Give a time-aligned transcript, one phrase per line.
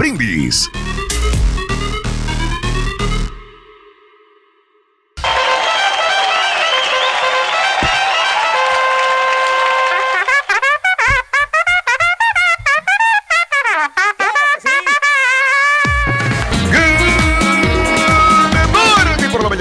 [0.00, 0.70] Brindis.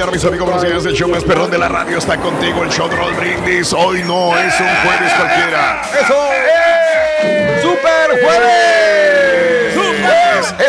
[0.09, 0.85] mis amigos, buenos días.
[0.85, 2.63] El show más perrón de la radio está contigo.
[2.63, 3.73] El show de Raúl Brindis.
[3.73, 5.81] Hoy no es un jueves cualquiera.
[6.01, 6.29] ¡Eso!
[6.31, 7.59] ¡Eh!
[7.61, 8.78] ¡Super jueves!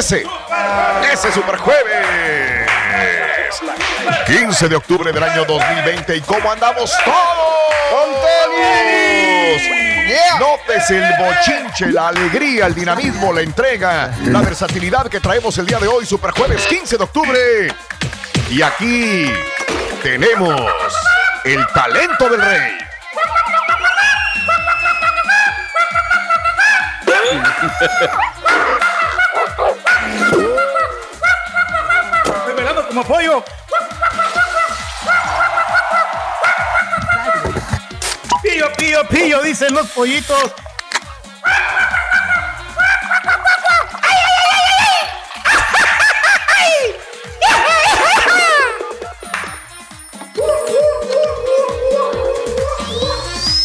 [0.01, 0.25] Ese,
[1.13, 2.67] ese super jueves.
[4.27, 6.17] 15 de octubre del año 2020.
[6.17, 7.19] ¿Y cómo andamos todos?
[7.91, 9.63] ¡Con tenis!
[10.09, 10.39] Yeah.
[10.39, 15.79] Notes el bochinche, la alegría, el dinamismo, la entrega, la versatilidad que traemos el día
[15.79, 17.75] de hoy, Super Jueves 15 de octubre.
[18.49, 19.31] Y aquí
[20.03, 20.63] tenemos
[21.45, 22.79] el talento del rey.
[32.91, 33.45] como pollo.
[38.43, 40.53] Pillo, pillo, pillo, dicen los pollitos.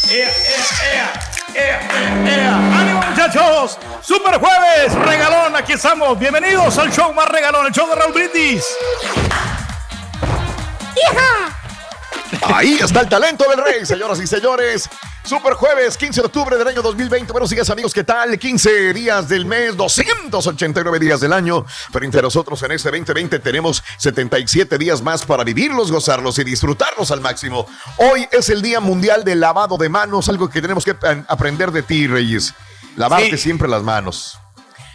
[0.07, 1.13] ¡Ea, ea,
[1.55, 2.55] ea, ea, ea!
[2.55, 3.79] ¡Ánimo, muchachos!
[4.05, 4.93] ¡Super jueves!
[4.93, 5.55] ¡Regalón!
[5.55, 6.19] Aquí estamos.
[6.19, 8.63] Bienvenidos al show más regalón, el show de Raúl Brindis.
[12.43, 14.87] Ahí está el talento del rey, señoras y señores.
[15.23, 17.31] Super jueves, 15 de octubre del año 2020.
[17.31, 17.95] Buenos días, amigos.
[17.95, 18.37] ¿Qué tal?
[18.37, 21.65] 15 días del mes, 289 días del año.
[21.91, 27.09] Frente a nosotros en este 2020 tenemos 77 días más para vivirlos, gozarlos y disfrutarlos
[27.09, 27.65] al máximo.
[27.97, 30.95] Hoy es el Día Mundial del Lavado de Manos, algo que tenemos que
[31.27, 32.53] aprender de ti, Reyes.
[32.95, 33.37] Lavarte Sí.
[33.37, 34.39] siempre las manos.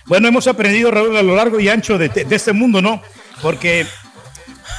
[0.07, 3.03] Bueno, hemos aprendido, Raúl, a lo largo y ancho de, de este mundo, ¿no?
[3.43, 3.87] Porque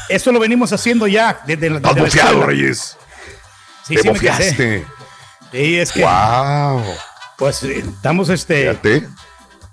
[0.09, 2.35] eso lo venimos haciendo ya desde, la- Estás.
[2.35, 2.97] Reyes.
[3.87, 4.51] Sí, Te sí, me casé.
[4.51, 4.87] bofiaste.
[5.51, 6.83] Sí, es que, Wow.
[7.37, 9.07] pues, eh, estamos este, Fíjate.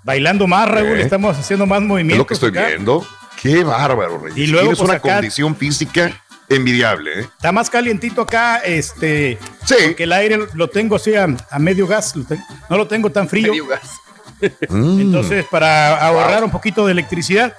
[0.03, 1.01] bailando más, Raúl, ¿Eh?
[1.01, 2.17] estamos haciendo más Es movimientos.
[2.19, 2.67] lo que estoy acá.
[2.67, 3.05] viendo.
[3.41, 4.37] Qué bárbaro, Reyes.
[4.37, 7.29] Y luego, Tienes pues, una acá- condición física envidiable, ¿eh?
[7.37, 9.75] Está más calientito acá, este, Sí.
[9.85, 13.11] porque el aire lo tengo así a, a medio gas, lo tengo- no lo tengo
[13.11, 13.53] tan frío.
[14.69, 15.01] Mm.
[15.01, 17.57] Entonces, para ahorrar un poquito de electricidad,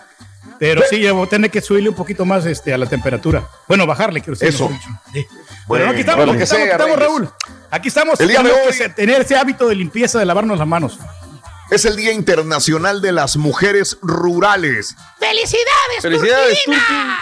[0.58, 3.46] pero sí, yo voy a tener que subirle un poquito más este, a la temperatura.
[3.68, 4.48] Bueno, bajarle, quiero decir.
[4.48, 4.70] Eso.
[5.12, 5.26] Sí.
[5.66, 6.98] Bueno, Pero aquí estamos, bueno, aquí estamos, sea, aquí estamos.
[6.98, 7.30] Raúl.
[7.70, 8.20] Aquí estamos.
[8.20, 10.98] El día de tenemos hoy- que tener ese hábito de limpieza, de lavarnos las manos.
[11.70, 14.96] Es el Día Internacional de las Mujeres Rurales.
[15.18, 17.18] ¡Felicidades, ¡Felicidades, Turquina!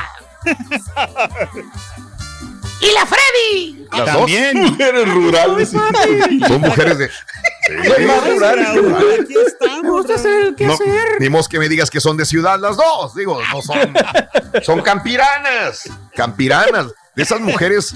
[2.81, 3.86] ¡Y la Freddy!
[3.91, 4.62] Las También.
[4.62, 5.70] dos mujeres rurales.
[5.70, 7.10] Son mujeres de.
[7.10, 8.78] Son más rurales que.
[9.22, 9.82] Aquí estamos.
[9.82, 10.78] Me gusta hacer No,
[11.19, 13.14] ni mos que me digas que son de ciudad las dos.
[13.14, 13.92] Digo, no son.
[14.62, 15.88] Son campiranas.
[16.14, 16.86] Campiranas.
[17.15, 17.94] De esas mujeres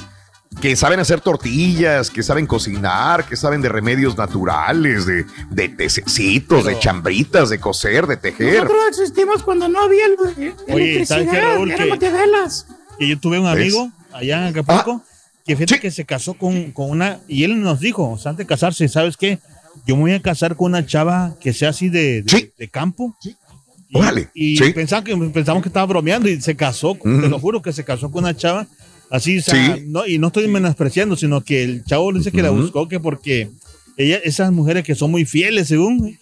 [0.61, 6.65] que saben hacer tortillas, que saben cocinar, que saben de remedios naturales, de, de tececitos,
[6.65, 8.65] de chambritas, de coser, de tejer.
[8.65, 11.75] Nosotros existimos cuando no había el- el- Oye, ¿sabes qué, electricidad, Raúl?
[11.99, 12.67] Que- de velas.
[12.99, 15.03] Que yo tuve un amigo allá en Acapulco
[15.47, 15.81] que fíjate sí.
[15.81, 18.87] que se casó con, con una y él nos dijo, o sea, antes de casarse,
[18.89, 19.41] ¿sabes qué?
[19.87, 22.53] Yo me voy a casar con una chava que sea así de, de, Sí.
[22.57, 23.17] de campo.
[23.25, 24.73] Y, Órale, y sí.
[24.73, 27.29] pensaba que, pensamos que estaba bromeando y se casó, te Ujú.
[27.29, 28.67] lo juro que se casó con una chava
[29.13, 29.85] así, o sea, Sí.
[29.87, 33.49] no, y no estoy menospreciando, sino que el chavo dice que la buscó que porque
[33.97, 36.19] ella, esas mujeres que son muy fieles, según,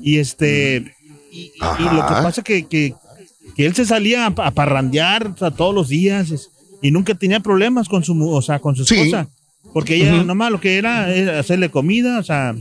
[0.00, 0.94] y este,
[1.32, 1.50] y, y-
[1.84, 2.94] lo que pasa que, que,
[3.56, 6.48] que él se salía a, a parrandear o sea, todos los días es-
[6.80, 8.94] y nunca tenía problemas con su, o sea, con su Sí.
[8.94, 9.28] esposa,
[9.74, 10.24] porque ella Ujú.
[10.24, 12.54] nomás lo que era, era hacerle comida, o sea,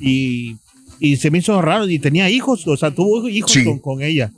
[0.00, 0.56] y,
[0.98, 3.64] y se me hizo raro y tenía hijos, o sea, tuvo hijos Sí.
[3.64, 4.32] con, con ella.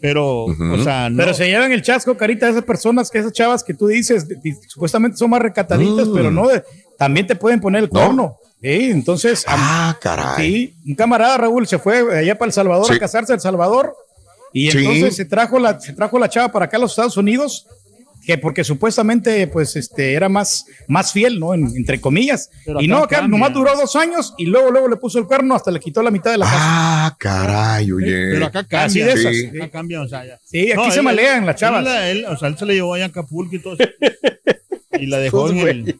[0.00, 1.16] Pero, o sea, no.
[1.18, 4.36] Pero se llevan el chasco, carita, esas personas, que esas chavas que tú dices, de-
[4.36, 6.14] de- supuestamente son más recataditas, Mm.
[6.14, 6.62] pero no, de-
[6.96, 8.00] también te pueden poner el ¿No?
[8.00, 8.36] cuerno.
[8.62, 10.36] Sí, entonces, a- Ah, caray.
[10.36, 12.94] sí, un camarada Raúl se fue allá para El Salvador Sí.
[12.94, 13.94] a casarse en El Salvador
[14.52, 14.78] y Sí.
[14.78, 17.66] entonces se trajo la se trajo la chava para acá a los Estados Unidos
[18.24, 21.54] que porque supuestamente pues este era más, más fiel, ¿no?
[21.54, 22.50] En- entre comillas.
[22.64, 23.38] Pero y acá no, acá cambia.
[23.38, 26.10] nomás duró dos años y luego, luego le puso el cuerno hasta le quitó la
[26.10, 26.56] mitad de la casa.
[26.60, 28.30] Ah, caray, oye.
[28.32, 28.84] Pero acá cambia.
[28.86, 29.34] Así de esas.
[29.34, 29.46] Sí.
[29.58, 30.38] Acá cambia, o sea, ya.
[30.44, 31.86] Sí, aquí No, se él- malean las chavas.
[31.86, 33.88] Él, él- o sea, él se le llevó allá a Acapulco y todo eso.
[34.98, 35.96] Y la dejó en el.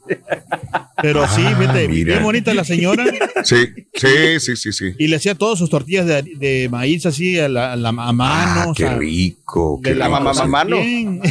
[1.01, 2.13] Pero sí, Ah, fíjate, mira.
[2.13, 3.05] bien bonita la señora.
[3.45, 3.57] Sí,
[3.95, 4.93] sí, sí, sí, sí.
[4.99, 7.93] Y le hacía todas sus tortillas de, de maíz así a, la, a, la- a
[7.93, 8.13] mano.
[8.19, 9.81] Ah, o qué sea, rico.
[9.83, 10.21] Qué de la rico.
[10.21, 10.77] mamá- mano.
[10.83, 11.23] Bien.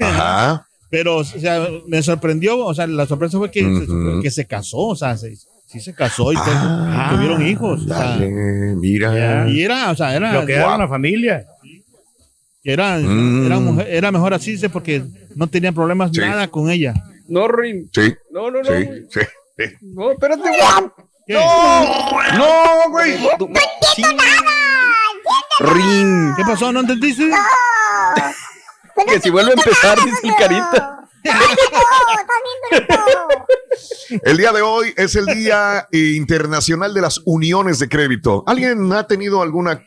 [0.00, 0.66] Ajá.
[0.90, 4.20] Pero, o sea, me sorprendió, o sea, la sorpresa fue que, Ujú.
[4.22, 5.36] que se casó, o sea, se-
[5.66, 7.82] sí se casó y Ah, tuvieron hijos.
[7.82, 8.28] o sea, Dale,
[8.76, 9.48] mira.
[9.48, 11.46] y era, o sea, era, Lo que era una familia.
[12.64, 13.46] era, Mm.
[13.46, 15.04] era, mujer- era mejor así, porque
[15.36, 16.20] no tenía problemas Sí.
[16.20, 16.92] nada con ella.
[17.28, 17.88] No, Rin.
[17.94, 18.64] Sí, No, no, no.
[18.64, 19.02] sí, güey.
[19.10, 19.20] sí.
[19.58, 19.64] sí.
[19.82, 20.60] No, espérate, güey.
[21.28, 21.34] ¿Qué?
[21.34, 23.12] No, güey.
[23.94, 24.02] Sí.
[25.60, 26.32] Rin.
[26.36, 26.72] ¿Qué pasó?
[26.72, 27.30] ¿No entendiste?
[29.08, 30.96] Que si vuelve a empezar, dice el carita.
[34.22, 38.42] El día de hoy es el Día Internacional de las Uniones de Crédito.
[38.46, 39.84] ¿Alguien ha tenido alguna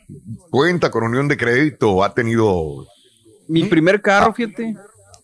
[0.50, 2.02] cuenta con unión de crédito?
[2.02, 2.86] ¿Ha tenido
[3.48, 4.74] Mi primer carro, fíjate,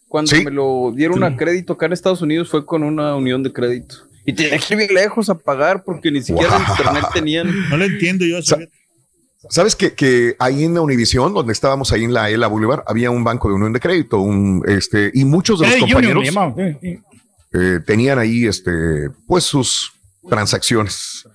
[0.09, 0.45] cuando Sí.
[0.45, 3.97] me lo dieron a crédito acá en Estados Unidos fue con una unión de crédito.
[4.27, 6.67] Y tenía que ir bien lejos a pagar porque ni siquiera Wow.
[6.77, 7.69] internet tenían.
[7.71, 8.39] No lo entiendo yo.
[9.50, 12.82] Sa- ¿Sabes que, que ahí en la Univisión, donde estábamos ahí en la ELA Boulevard,
[12.87, 16.25] había un banco de unión de crédito, un, este, y muchos de los compañeros
[17.52, 19.93] eh, tenían ahí, este, pues sus
[20.29, 21.26] transacciones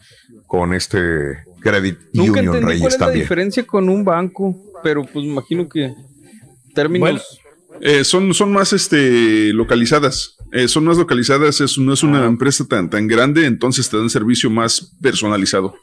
[0.48, 5.04] con este Credit Nunca Union entendí cuál Reyes es la diferencia con un banco, pero
[5.04, 5.94] pues imagino que
[6.74, 7.02] términos.
[7.10, 7.22] Bueno.
[7.82, 10.38] Eh, son, son más este, localizadas.
[10.54, 14.10] Eh, son más localizadas, es, no es una empresa tan, tan grande, entonces te dan
[14.10, 15.76] servicio más personalizado.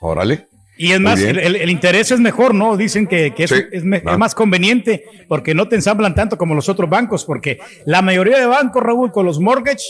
[0.00, 0.48] Órale.
[0.76, 2.76] Y es más, el, el- el interés es mejor, ¿no?
[2.76, 3.56] Dicen que, que es, Sí.
[3.72, 7.58] es me- es más conveniente porque no te ensamblan tanto como los otros bancos, porque
[7.84, 9.84] la mayoría de bancos, Raúl, con los mortgage,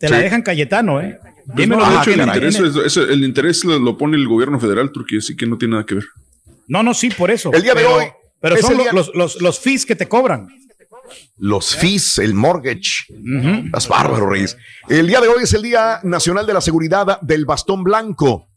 [0.00, 1.18] te la dejan Cayetano, ¿eh?
[1.54, 4.58] Pues no, de hecho, el interés, es- es- el interés lo, lo pone el gobierno
[4.60, 6.04] federal, porque sí que no tiene nada que ver.
[6.68, 7.52] No, no, sí, por eso.
[7.52, 8.04] El día de Pero- hoy
[8.40, 10.48] Pero son el lo- día- los, los, los fees que te cobran.
[11.38, 13.04] Los fees, el mortgage.
[13.72, 14.56] Las bárbaro, Reyes.
[14.88, 18.48] El día de hoy es el Día Nacional de la Seguridad del Bastón Blanco.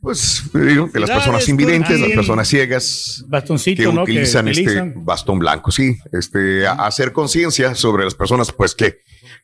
[0.00, 4.02] Pues, digo, de las personas Felicidades, invidentes, las personas ciegas Bastoncito, que ¿no?
[4.02, 8.74] utilizan que este bastón blanco, sí, este, a, a hacer conciencia sobre las personas, pues
[8.74, 9.00] que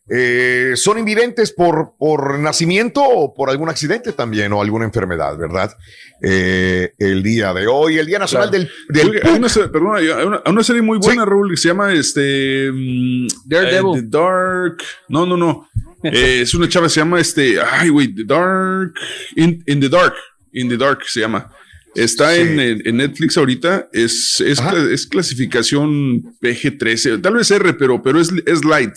[0.08, 5.76] eh, son invidentes por, por nacimiento o por algún accidente también o alguna enfermedad, ¿verdad?
[6.22, 8.64] Eh, el día de hoy, el Día Nacional Claro.
[8.88, 11.56] del, del Oye, hay una, perdona, hay una, hay una serie muy buena, Raúl, que
[11.56, 13.98] se llama este mm, Daredevil.
[13.98, 14.76] eh, The Dark.
[15.08, 15.68] No, no, no.
[16.04, 17.60] Eh, es una chava, se llama este.
[17.60, 18.92] Ay, güey, The Dark.
[19.36, 20.14] In, in the Dark.
[20.52, 21.48] In the Dark se llama.
[21.94, 22.40] Está Sí.
[22.40, 23.88] en, en- Netflix ahorita.
[23.92, 27.20] Es, es, es clasificación PG-13.
[27.20, 28.94] Tal vez R, pero, pero es, es light.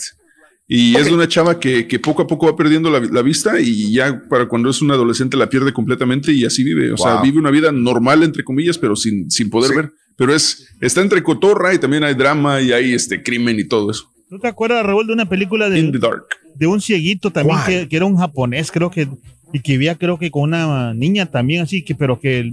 [0.68, 3.60] Y es de una chava que, que poco a poco va perdiendo la, la vista
[3.60, 6.92] y ya para cuando es un adolescente la pierde completamente y así vive.
[6.92, 7.22] O sea, Wow.
[7.22, 9.76] vive una vida normal, entre comillas, pero sin, sin poder Sí.
[9.76, 9.92] ver.
[10.16, 13.90] Pero es, está entre cotorra y también hay drama y hay este crimen y todo
[13.92, 14.10] eso.
[14.28, 16.24] ¿No te acuerdas, Raúl, de una película In the de, dark.
[16.56, 19.06] de un cieguito también que, que era un japonés, creo que,
[19.52, 22.52] y que vivía, creo que con una niña también así, que pero que el,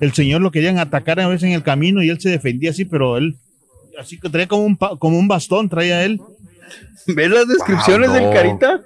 [0.00, 2.84] el señor lo querían atacar a veces en el camino y él se defendía así,
[2.84, 3.36] pero él,
[3.98, 6.20] así que traía como un, como un bastón, traía él.
[7.06, 8.24] ¿Ves las descripciones Wow, no.
[8.30, 8.80] del carita?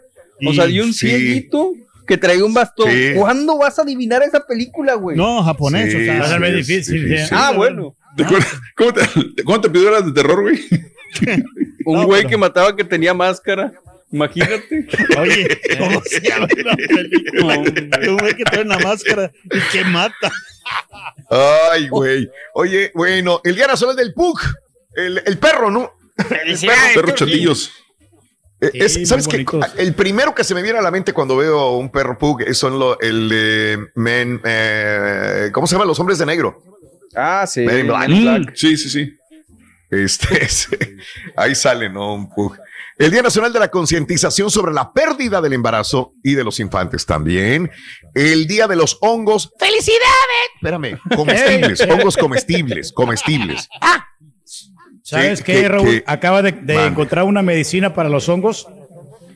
[0.47, 1.09] O sea, de un Sí.
[1.09, 1.73] cieguito
[2.07, 2.91] que trae un bastón.
[2.91, 3.13] Sí.
[3.17, 5.17] ¿Cuándo vas a adivinar esa película, güey?
[5.17, 6.19] No, japonés, Sí, o sea.
[6.21, 7.25] Va a ser muy difícil, sí, sí.
[7.27, 7.29] sí.
[7.33, 7.95] Ah, bueno.
[8.17, 8.25] ¿Te?
[8.77, 10.61] ¿Cómo te, cómo te pidió las de terror, güey?
[11.85, 13.73] Un No, güey pero- que mataba que tenía máscara.
[14.11, 14.87] Imagínate.
[15.19, 17.59] Oye, ¿cómo se llama la película?
[18.11, 20.33] Un güey que trae una máscara y que mata.
[21.31, 22.31] Ay, güey.
[22.55, 24.39] Oye, bueno, el Día Nacional del Pug,
[24.97, 25.93] el, el perro, ¿no?
[26.95, 27.73] Perros chatillos.
[28.61, 29.47] Eh, Sí, es- muy ¿Sabes qué?
[29.77, 32.59] El primero que se me viene a la mente cuando veo un perro pug es
[32.59, 35.85] son lo, el de Men, eh, ¿cómo se llama?
[35.85, 36.61] Los hombres de negro.
[37.15, 37.61] Ah, sí.
[37.61, 38.09] Men Black.
[38.09, 38.53] Black.
[38.57, 39.15] Sí, sí, sí.
[39.91, 40.69] Este, es-
[41.37, 42.15] ahí sale, ¿no?
[42.15, 42.57] Un pug.
[42.99, 47.07] El Día Nacional de la Concientización sobre la pérdida del embarazo y de los infantes
[47.07, 47.71] también.
[48.13, 49.53] El Día de los hongos.
[49.57, 50.03] ¡Felicidades!
[50.57, 53.69] Espérame, comestibles, hongos comestibles, comestibles.
[53.81, 54.05] Ah,
[55.09, 55.87] ¿Sabes Sí, qué, que- Raúl?
[55.89, 56.55] que- Acaba de,
[56.87, 58.69] encontrar una medicina para los hongos.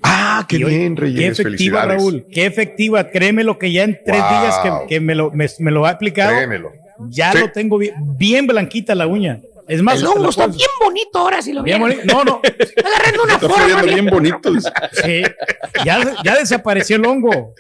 [0.03, 1.39] Ah, qué bien, Qué Reyes.
[1.39, 1.97] efectiva, Felicidades.
[2.03, 2.27] Raúl.
[2.33, 3.09] Qué efectiva.
[3.11, 4.31] Créeme lo que ya en tres Wow.
[4.41, 6.73] días que, que me, lo, me, me lo ha aplicado, Créemelo.
[7.09, 7.39] ya Sí.
[7.39, 9.41] lo tengo bien, bien blanquita la uña.
[9.69, 11.81] Es más, el hongo está bien bonito ahora si lo bien.
[12.05, 12.41] No, no.
[12.59, 13.65] Está agarrando una Está forma.
[13.65, 14.53] fluyendo bien- bien bonito.
[15.05, 15.23] Sí,
[15.85, 17.55] ya, ya desapareció el hongo.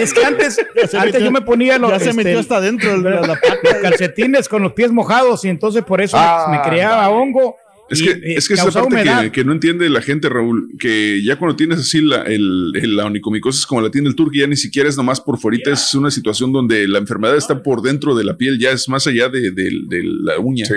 [0.00, 2.90] Es que antes, antes metió- yo me ponía los ya se este, metió hasta adentro
[3.00, 6.68] de la, la los calcetines con los pies mojados y entonces por eso Ah, me
[6.68, 7.56] creaba hongo
[7.88, 11.22] Es que, eh, es que esa parte que, que no entiende la gente, Raúl, que
[11.24, 14.46] ya cuando tienes así la, el, el- la onicomicosis como la tiene el turco, ya
[14.46, 18.14] ni siquiera es nomás por fuera, es una situación donde la enfermedad está por dentro
[18.14, 20.66] de la piel, ya es más allá de, de- de la uña.
[20.66, 20.74] Sí,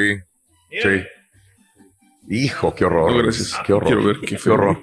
[0.71, 1.03] sí.
[2.29, 3.11] Hijo, qué horror.
[3.11, 3.55] No, gracias.
[3.65, 3.87] Qué horror.
[3.87, 4.53] Quiero ver, qué feo.
[4.53, 4.81] horror.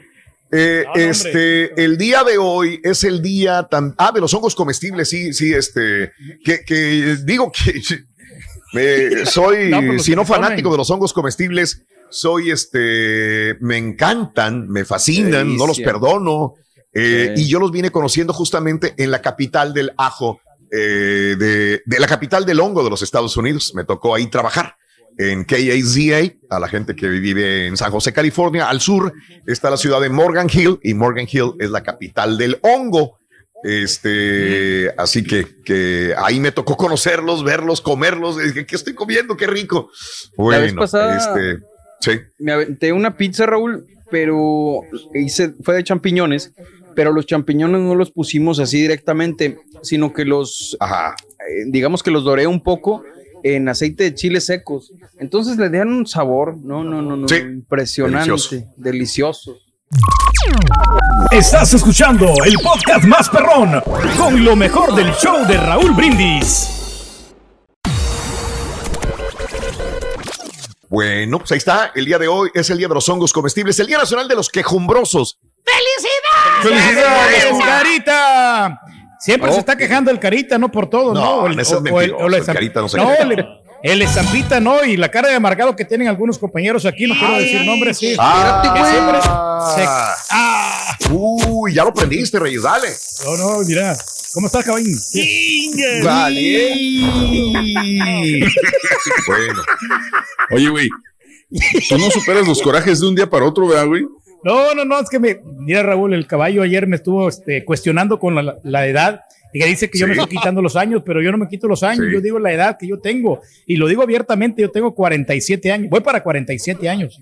[0.53, 1.11] Eh, No, no, hombre.
[1.11, 3.95] este, el día de hoy es el día tan.
[3.99, 6.13] Ah, de los hongos comestibles, sí, sí, este.
[6.45, 7.81] Que, que digo que
[8.73, 13.57] me- soy, No, los si no fanático de los hongos comestibles, soy este.
[13.61, 16.55] Me encantan, me fascinan, no los perdono.
[16.95, 17.35] eh.
[17.37, 22.07] Y yo los vine conociendo justamente en la capital del ajo, eh, de, de la
[22.07, 23.73] capital del hongo de los Estados Unidos.
[23.75, 24.77] Me tocó ahí trabajar
[25.19, 28.69] en KAZA, a la gente que vive en San José, California.
[28.69, 29.13] Al sur
[29.47, 33.19] está la ciudad de Morgan Hill y Morgan Hill es la capital del hongo.
[33.63, 38.39] Este, así que, que ahí me tocó conocerlos, verlos, comerlos.
[38.39, 39.37] Dije, ¿qué estoy comiendo?
[39.37, 39.91] Qué rico.
[40.37, 41.65] Bueno, vez pasada- este,
[42.01, 42.21] sí.
[42.39, 44.81] Me aventé una pizza, Raúl, pero
[45.15, 46.53] hice, fue de champiñones,
[46.95, 51.15] pero los champiñones no los pusimos así directamente, sino que los, Ajá.
[51.41, 53.03] eh, digamos que los doré un poco
[53.55, 54.93] en aceite de chiles secos.
[55.19, 58.67] Entonces le dan un sabor, no, no, no, no, Sí, impresionante, delicioso.
[58.77, 59.57] delicioso.
[61.31, 63.81] Estás escuchando el podcast más perrón
[64.17, 66.71] con lo mejor del show de Raúl Brindis.
[70.89, 71.93] Bueno, pues ahí está.
[71.95, 74.35] El día de hoy es el día de los hongos comestibles, el día nacional de
[74.35, 75.39] los quejumbrosos.
[76.63, 78.81] ¡Felicidades, Carita!
[79.27, 81.43] Siempre se está quejando el Carita, no por todo, ¿no?
[81.43, 83.23] No, el, es mentiroso, el Carita no se no, queja.
[83.25, 83.45] el,
[83.83, 84.85] el estampita, ¿no?
[84.85, 88.11] Y la cara de amargado que tienen algunos compañeros aquí, no quiero decir nombres, sí.
[88.11, 89.85] que siempre se-
[90.31, 92.89] ah, Uy, ya lo prendiste, Reyes, dale.
[93.25, 93.97] no, no, mira.
[94.33, 94.97] ¿Cómo estás, caballín?
[96.05, 96.75] Vale.
[99.27, 99.63] bueno,
[100.51, 100.89] Oye, güey,
[101.89, 104.05] tú no superas los corajes de un día para otro, ¿verdad, güey?
[104.47, 105.41] No, no, no, es que me.
[105.59, 109.23] Mira, Raúl, el caballo ayer me estuvo este, cuestionando con la, la edad
[109.53, 111.67] y que dice que yo me estoy quitando los años, pero yo no me quito
[111.67, 112.13] los años, Sí.
[112.13, 115.91] yo digo la edad que yo tengo y lo digo abiertamente, yo tengo 47 años,
[115.91, 117.21] voy para 47 años.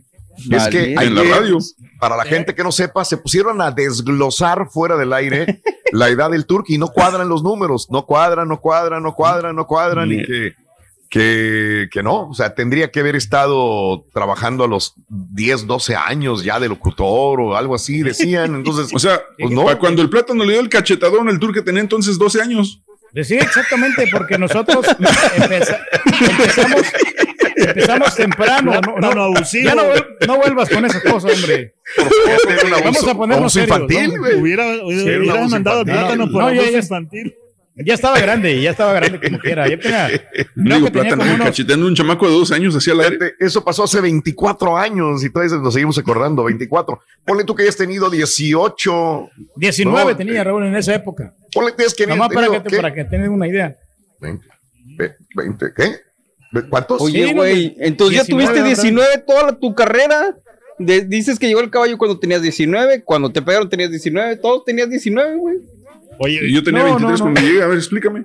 [0.51, 0.93] es que.
[0.93, 1.59] En la radio.
[1.99, 5.61] para la gente que no sepa, se pusieron a desglosar fuera del aire
[5.93, 9.57] la edad del turco y no cuadran los números, no cuadran, no cuadran, no cuadran,
[9.57, 10.53] no cuadran y que,
[11.15, 16.43] que, que no, o sea, tendría que haber estado trabajando a los 10, 12 años
[16.43, 20.11] ya de locutor o algo así, decían, entonces, O sea, Pues no, para cuando el
[20.11, 22.81] plátano le dio el cachetadón al tour que tenía entonces 12 años.
[23.23, 24.85] Sí, exactamente, porque nosotros
[25.37, 25.79] empeza-
[26.17, 26.83] empezamos,
[27.55, 28.73] empezamos temprano.
[28.73, 29.69] No, No, no, no, abusivo.
[29.69, 31.75] ya no, vuel- no vuelvas con esas cosas, hombre.
[32.83, 34.19] Vamos a ponernos serios, infantil, ¿no?
[34.21, 34.35] güey.
[34.41, 34.65] Hubiera,
[35.49, 35.93] mandado el infantil.
[35.95, 36.79] plátano por No, ya, abuso ya.
[36.79, 37.35] infantil.
[37.77, 39.69] Ya estaba grande, ya estaba grande como quiera.
[39.69, 40.09] Ya tenía,
[40.55, 43.17] creo Digo, plátano como unos- cacheteando un chamaco de dos años hacia aire.
[43.19, 47.01] Fíjate, Eso pasó hace 24 años y todavía nos seguimos acordando, 24.
[47.25, 49.29] Ponle tú que hayas tenido 18.
[49.57, 51.35] 19 No, tenía Raúl en esa época.
[51.53, 53.75] Ponle tú que Nomás para que, te- para que tengas una idea.
[54.21, 54.47] 20,
[54.97, 55.97] ve- 20, ¿qué?
[56.71, 57.03] ¿Cuántos?
[57.03, 58.67] Oye, Sí, no, güey, entonces ya 19, tuviste ¿verdad?
[58.83, 60.37] 19 toda la- tu carrera.
[60.79, 64.65] De- dices que llegó el caballo cuando tenías 19, cuando te pegaron tenías 19, todos
[64.65, 65.57] tenías 19, güey.
[66.19, 67.33] Oye, Y yo tenía No, 23 no, no.
[67.33, 67.63] cuando llegué.
[67.63, 68.25] A ver, explícame.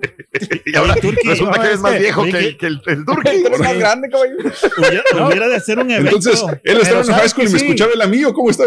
[0.65, 3.29] y ahora Turqui, resulta no, que es eres más viejo que, que- el- el, Turqui.
[3.46, 4.34] Eres más grande, caballo.
[4.77, 6.15] hubiera, hubiera de hacer un evento.
[6.17, 8.34] Entonces, él estaba en high ¿sabes school y me escuchaba el amigo.
[8.34, 8.65] ¿Cómo está?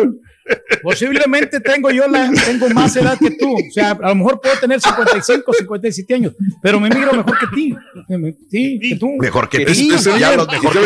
[0.83, 3.55] Posiblemente tengo yo la, tengo más edad que tú.
[3.55, 7.47] O sea, a lo mejor puedo tener 55, 57 años, pero me migro mejor que
[7.55, 7.75] ti.
[8.51, 9.11] Sí, que tú.
[9.19, 9.91] Mejor que Que ti.
[9.93, 10.37] Está bien.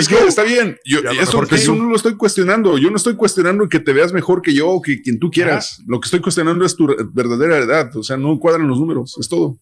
[0.09, 0.19] yo.
[0.27, 0.77] Está bien.
[0.85, 1.83] Yo, Ya hablas eso, mejor que eso yo.
[1.83, 2.79] no lo estoy cuestionando.
[2.79, 5.83] Yo no estoy cuestionando que te veas mejor que yo o que quien tú quieras.
[5.87, 7.97] Lo que estoy cuestionando es tu verdadera edad.
[7.97, 9.17] O sea, no cuadran los números.
[9.19, 9.57] Es todo.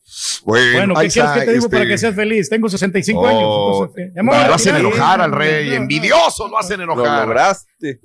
[0.45, 2.49] Bueno, Bueno, ¿qué quieres que te digo este, para que seas feliz?
[2.51, 3.91] Tengo 65 oh, años.
[3.91, 7.27] entonces, eh, amor, lo hacen enojar al rey, envidioso lo hacen Lo enojar.
[7.27, 8.01] lograste.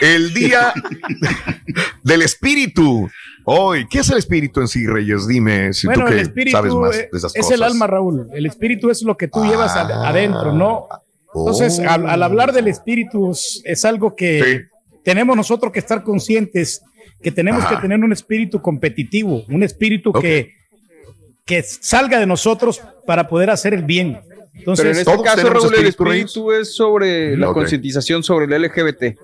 [0.00, 0.72] El día
[2.02, 3.08] del espíritu.
[3.44, 5.26] Hoy, ¿qué es el espíritu en sí, Reyes?
[5.28, 7.50] Dime si Bueno, tú el que espíritu sabes más de esas es cosas.
[7.56, 8.28] el alma, Raúl.
[8.32, 10.08] El espíritu es lo que tú llevas Ah.
[10.08, 10.86] adentro, ¿no?
[11.34, 11.90] Entonces, Oh.
[11.90, 14.78] al, al hablar del espíritu, es, es algo que Sí.
[15.04, 16.80] tenemos nosotros que estar conscientes
[17.22, 17.76] que tenemos Ajá.
[17.76, 20.52] que tener un espíritu competitivo, un espíritu que,
[21.46, 24.18] que salga de nosotros para poder hacer el bien.
[24.22, 29.16] Pero en Entonces, este caso, Raúl, el espíritu, es sobre la concientización sobre el LGBT.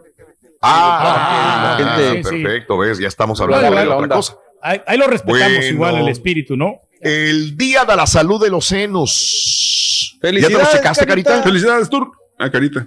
[0.60, 2.22] Ah, Ah, sí, sí.
[2.42, 4.16] perfecto, ves, ya estamos hablando de otra onda.
[4.16, 4.36] cosa.
[4.62, 5.66] ahí, ahí lo respetamos Bueno.
[5.66, 6.74] igual el espíritu, ¿no?
[7.00, 10.16] El día de la salud de los senos.
[10.16, 11.30] ¿Ya te lo Felicidades, checaste, Carita?
[11.30, 11.48] Carita.
[11.48, 12.10] Felicidades, Tur.
[12.38, 12.86] Ah, carita.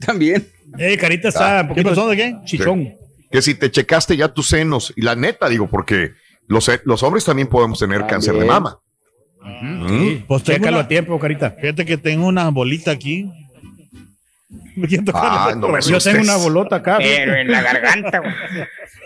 [0.00, 0.46] También.
[0.78, 2.36] Eh, Carita está un ¿Qué poquito pasó de qué?
[2.44, 2.94] chichón.
[3.30, 4.92] Que si te checaste ya tus senos.
[4.96, 6.12] Y la neta, digo, porque
[6.46, 8.14] los, los hombres también podemos tener También.
[8.16, 8.78] cáncer de mama.
[9.62, 9.88] Mm.
[9.88, 11.50] Sí, Pues chécalo una- a tiempo, Carita.
[11.58, 13.30] Fíjate que tengo una bolita aquí.
[14.76, 16.96] Me quieren tocar Ah, no me Yo tengo una bolota acá.
[16.98, 18.32] Pero en la garganta, güey.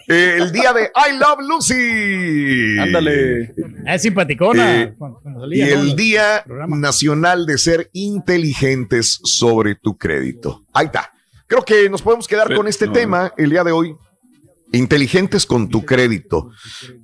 [0.06, 2.78] El día de I Love Lucy.
[2.78, 3.52] Ándale.
[3.86, 4.82] Es simpaticona.
[4.82, 6.76] Eh, cuando- cuando Y el Día programa.
[6.76, 10.62] Nacional de ser inteligentes sobre tu crédito.
[10.72, 11.10] Ahí está.
[11.46, 12.92] Creo que nos podemos quedar Sí, con este no.
[12.92, 13.94] tema el día de hoy.
[14.72, 16.50] Inteligentes con tu crédito.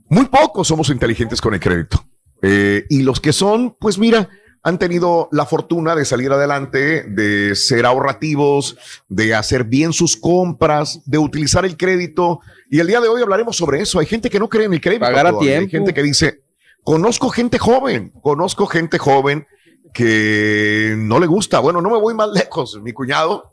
[0.09, 2.03] Muy pocos somos inteligentes con el crédito.
[2.41, 4.29] Eh, y los que son, pues mira,
[4.63, 8.77] han tenido la fortuna de salir adelante, de ser ahorrativos,
[9.09, 12.41] de hacer bien sus compras, de utilizar el crédito.
[12.71, 13.99] Y el día de hoy hablaremos sobre eso.
[13.99, 15.01] Hay gente que no cree en el crédito.
[15.07, 15.59] Pagar a todavía.
[15.59, 16.41] Hay gente que dice,
[16.83, 19.47] conozco gente joven, conozco gente joven
[19.95, 21.61] que no le gusta.
[21.61, 22.79] Bueno, no me voy más lejos.
[22.83, 23.51] Mi cuñado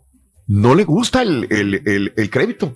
[0.47, 2.75] no le gusta el, el- el- el crédito.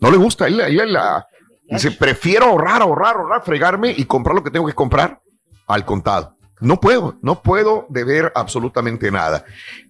[0.00, 0.46] No le gusta.
[0.46, 1.26] Él, él- él, ah,
[1.68, 5.20] dice, prefiero ahorrar, ahorrar, ahorrar, fregarme y comprar lo que tengo que comprar
[5.66, 6.34] al contado.
[6.60, 9.44] No puedo, no puedo deber absolutamente nada.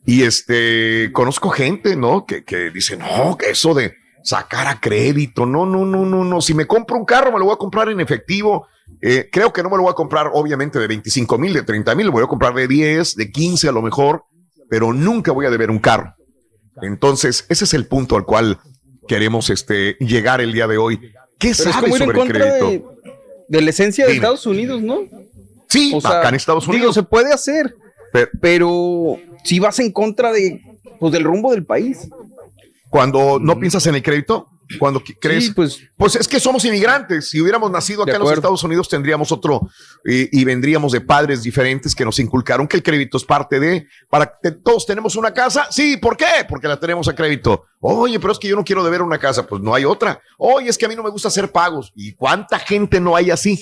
[0.05, 2.25] Y este, conozco gente, ¿no?
[2.27, 6.41] Que, que dice, no, que eso de sacar a crédito, no, no, no, no, no.
[6.41, 8.67] Si me compro un carro, me lo voy a comprar en efectivo.
[9.01, 11.95] Eh, creo que no me lo voy a comprar, obviamente, de 25 mil, de 30
[11.95, 14.25] mil, lo voy a comprar de 10, de 15 a lo mejor,
[14.69, 16.15] pero nunca voy a deber un carro.
[16.83, 18.59] Entonces, ese es el punto al cual
[19.09, 20.99] queremos este, llegar el día de hoy.
[21.39, 22.67] ¿Qué Pero es sabes sobre el contra crédito?
[22.67, 22.85] de,
[23.49, 24.25] de la esencia de Dime.
[24.25, 25.01] Estados Unidos, ¿no?
[25.71, 26.95] Sí, O sea, acá en Estados digo, Unidos.
[26.95, 27.75] se puede hacer,
[28.13, 30.61] pero pero si vas en contra de,
[30.99, 32.09] pues, del rumbo del país.
[32.91, 34.49] cuando no piensas en el crédito,
[34.79, 37.29] cuando crees, Sí, pues Pues es que somos inmigrantes.
[37.29, 38.31] Si hubiéramos nacido acá en los.
[38.31, 39.69] Estados Unidos, tendríamos otro
[40.05, 43.87] y, y vendríamos de padres diferentes que nos inculcaron que el crédito es parte de.
[44.09, 45.67] Para que todos tenemos una casa.
[45.71, 46.47] Sí, ¿por qué?
[46.49, 47.67] Porque la tenemos a crédito.
[47.81, 49.47] Oye, pero es que yo no quiero deber una casa.
[49.47, 50.21] Pues no hay otra.
[50.39, 51.93] Oye, es que a mí no me gusta hacer pagos.
[51.95, 53.59] ¿Y cuánta gente no hay así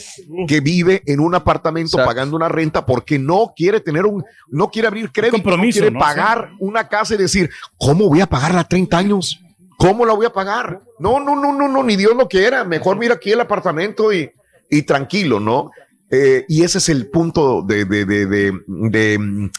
[0.47, 2.09] que vive en un apartamento Exacto.
[2.09, 5.91] pagando una renta porque no quiere tener un, no quiere abrir crédito, compromiso, no quiere
[5.93, 5.99] ¿no?
[6.01, 9.41] pagar una casa y decir, ¿cómo voy a pagarla a 30 años?
[9.79, 10.81] ¿Cómo la voy a pagar?
[10.99, 12.65] No, no, no, no, no, ni Dios lo quiera.
[12.65, 14.29] Mejor mira aquí el apartamento y,
[14.69, 15.71] y tranquilo, ¿no?
[16.11, 19.51] Eh, y ese es el punto de, de, de, de, de,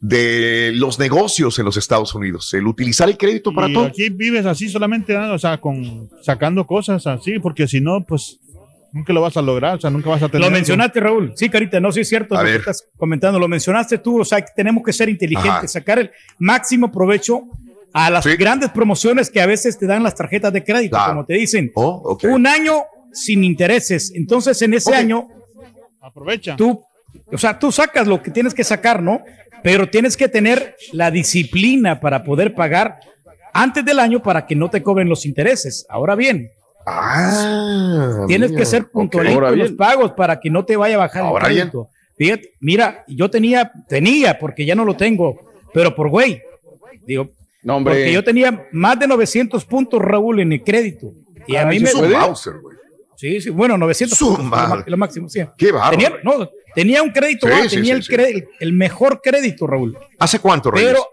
[0.00, 3.84] de los negocios en los Estados Unidos, el utilizar el crédito para y todo.
[3.84, 5.32] aquí vives así solamente, ¿no?
[5.32, 8.40] o sea, con sacando cosas así, porque si no, pues
[8.92, 10.44] nunca lo vas a lograr, o sea, nunca vas a tener.
[10.44, 11.34] Lo mencionaste, Raúl.
[11.36, 12.34] Sí, Carita, no, sí es cierto.
[12.34, 12.60] A lo que ver.
[12.60, 14.20] estás comentando, lo mencionaste tú.
[14.20, 15.68] O sea, que tenemos que ser inteligentes, Ajá.
[15.68, 17.42] sacar el máximo provecho
[17.92, 18.36] a las Sí.
[18.36, 21.12] grandes promociones que a veces te dan las tarjetas de crédito, Claro.
[21.12, 24.12] como te dicen, Oh, un año sin intereses.
[24.14, 25.28] Entonces, en ese año,
[26.00, 26.56] Aprovecha.
[26.56, 26.82] tú,
[27.30, 29.20] o sea, tú sacas lo que tienes que sacar, ¿no?
[29.62, 32.98] Pero tienes que tener la disciplina para poder pagar
[33.52, 35.86] antes del año para que no te cobren los intereses.
[35.88, 36.50] Ahora bien,
[36.84, 41.22] Ah, Tienes que ser puntualito en los pagos para que no te vaya a bajar
[41.22, 41.88] Ahora el crédito.
[42.18, 45.38] Fíjate, mira, yo tenía, tenía, porque ya no lo tengo,
[45.72, 46.42] pero por güey.
[47.06, 47.30] Digo,
[47.62, 47.94] no, hombre.
[47.94, 51.12] porque yo tenía más de 900 puntos, Raúl, en el crédito.
[51.46, 52.08] Y a mí ¿sí me.
[52.08, 52.76] Mauser, güey.
[53.16, 55.40] Sí, sí, bueno, 900 Su puntos, lo, máximo, sí.
[55.56, 55.96] Qué bárbaro.
[55.96, 58.12] Tenía, no, tenía un crédito, Sí, ah, sí, tenía sí, el, sí.
[58.12, 59.96] cre- el mejor crédito, Raúl.
[60.18, 60.88] ¿Hace cuánto, Reyes?
[60.90, 61.04] Pero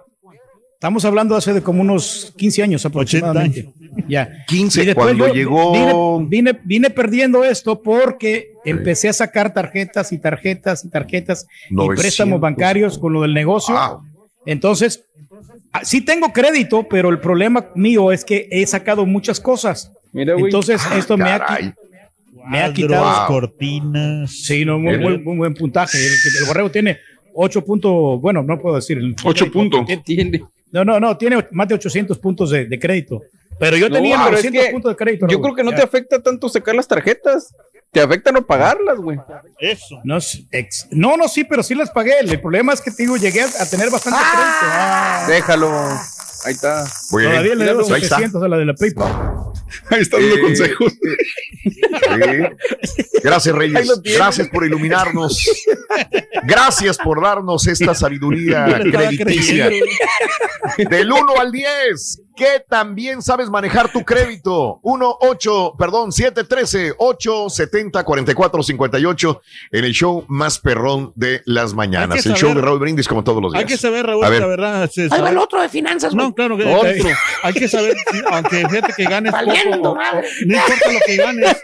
[0.74, 3.70] estamos hablando hace de como unos 15 años aproximadamente.
[4.08, 4.44] Ya.
[4.48, 5.72] 15, Y después cuando yo llegó...
[6.20, 11.76] Vine, vine, vine perdiendo esto porque empecé a sacar tarjetas y tarjetas y tarjetas y
[11.76, 12.02] 900.
[12.02, 13.76] préstamos bancarios con lo del negocio.
[13.76, 14.02] Wow.
[14.46, 15.04] Entonces,
[15.74, 19.92] ah, sí tengo crédito, pero el problema mío es que he sacado muchas cosas.
[20.12, 20.36] Mira.
[20.38, 21.74] Entonces, Ah, esto me ha,
[22.50, 23.28] me ha quitado.
[23.28, 24.32] cortinas.
[24.32, 25.98] Sí, no, muy, muy- muy buen puntaje.
[25.98, 26.98] El, el borrego tiene
[27.34, 28.98] 8 puntos, bueno, no puedo decir.
[28.98, 29.82] el- Ocho puntos.
[29.86, 30.42] ¿Qué tiene?
[30.72, 33.22] No, no, no, tiene más de 800 puntos de, de crédito.
[33.60, 35.28] Pero yo No, tenía pero es 900 que puntos de crédito.
[35.28, 35.78] Yo creo que no Ya.
[35.78, 37.54] te afecta tanto sacar las tarjetas.
[37.92, 39.18] Te afecta no pagarlas, güey.
[39.60, 40.00] Eso.
[40.04, 40.18] No,
[40.52, 42.20] ex- no, no, sí, pero sí las pagué.
[42.20, 44.48] El problema es que te digo, llegué a, a tener bastante crédito.
[44.64, 45.72] Ah, Déjalo.
[46.46, 46.86] Ahí está.
[47.12, 47.34] Muy bien.
[47.34, 48.16] todavía le debo Ahí está.
[48.18, 49.12] 700 a la de la PayPal.
[49.90, 50.94] Ahí está dando Eh, consejos.
[51.64, 53.10] Sí.
[53.24, 54.02] Gracias, Reyes.
[54.04, 55.44] Gracias por iluminarnos.
[56.44, 59.70] Gracias por darnos esta sabiduría le crediticia.
[60.90, 64.80] Del 1 al 10, ¿qué también sabes manejar tu crédito?
[64.84, 71.42] 1, 8, perdón, 7, 13, 8, 70, 44, 58 en el show más perrón de
[71.46, 72.22] las mañanas.
[72.24, 73.64] Que El show de Raúl Brindis como todos los días.
[73.64, 74.42] Hay que saber, Raúl, A ver.
[74.42, 74.90] la verdad.
[74.92, 76.14] se Ahí va sabe- el otro de finanzas.
[76.14, 76.88] No, claro que Otro.
[76.90, 77.02] hay,
[77.44, 77.96] hay que saber,
[78.32, 80.28] aunque fíjate que ganes Valiendo, poco, madre.
[80.46, 81.58] no importa lo que ganes.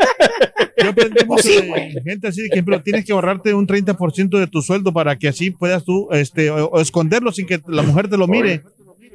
[0.84, 1.92] Yo aprendí mucho sí, de güey.
[2.04, 5.52] gente así, que ejemplo, tienes que ahorrarte un 30% de tu sueldo para que así
[5.52, 8.64] puedas tú este, o, o esconderlo sin que la mujer te lo mire.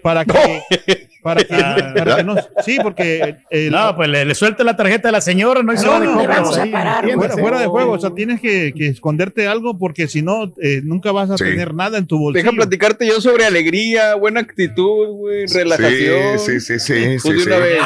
[0.02, 1.54] Para que, para que,
[1.96, 2.34] para que no,
[2.64, 5.98] sí, porque eh, No, pues le, le suelta la tarjeta a la señora, no no,
[6.00, 6.26] no, a
[6.70, 7.14] parar, ¿entiendes?
[7.16, 10.80] fuera, fuera de juego, o sea, tienes que, que esconderte algo porque si no, eh,
[10.84, 11.44] nunca vas a Sí.
[11.44, 12.44] tener nada en tu bolsillo.
[12.44, 16.38] Deja platicarte yo sobre alegría, buena actitud, güey, relajación.
[16.38, 17.16] Sí, sí, sí, sí.
[17.22, 17.62] Pues sí, una sí.
[17.62, 17.78] vez.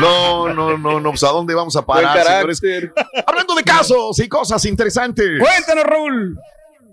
[0.00, 1.10] No, no, no, no.
[1.10, 2.90] Pues, ¿A dónde vamos a parar, señores?
[3.26, 5.26] Hablando de casos y cosas interesantes.
[5.40, 6.38] Cuéntanos, Raúl.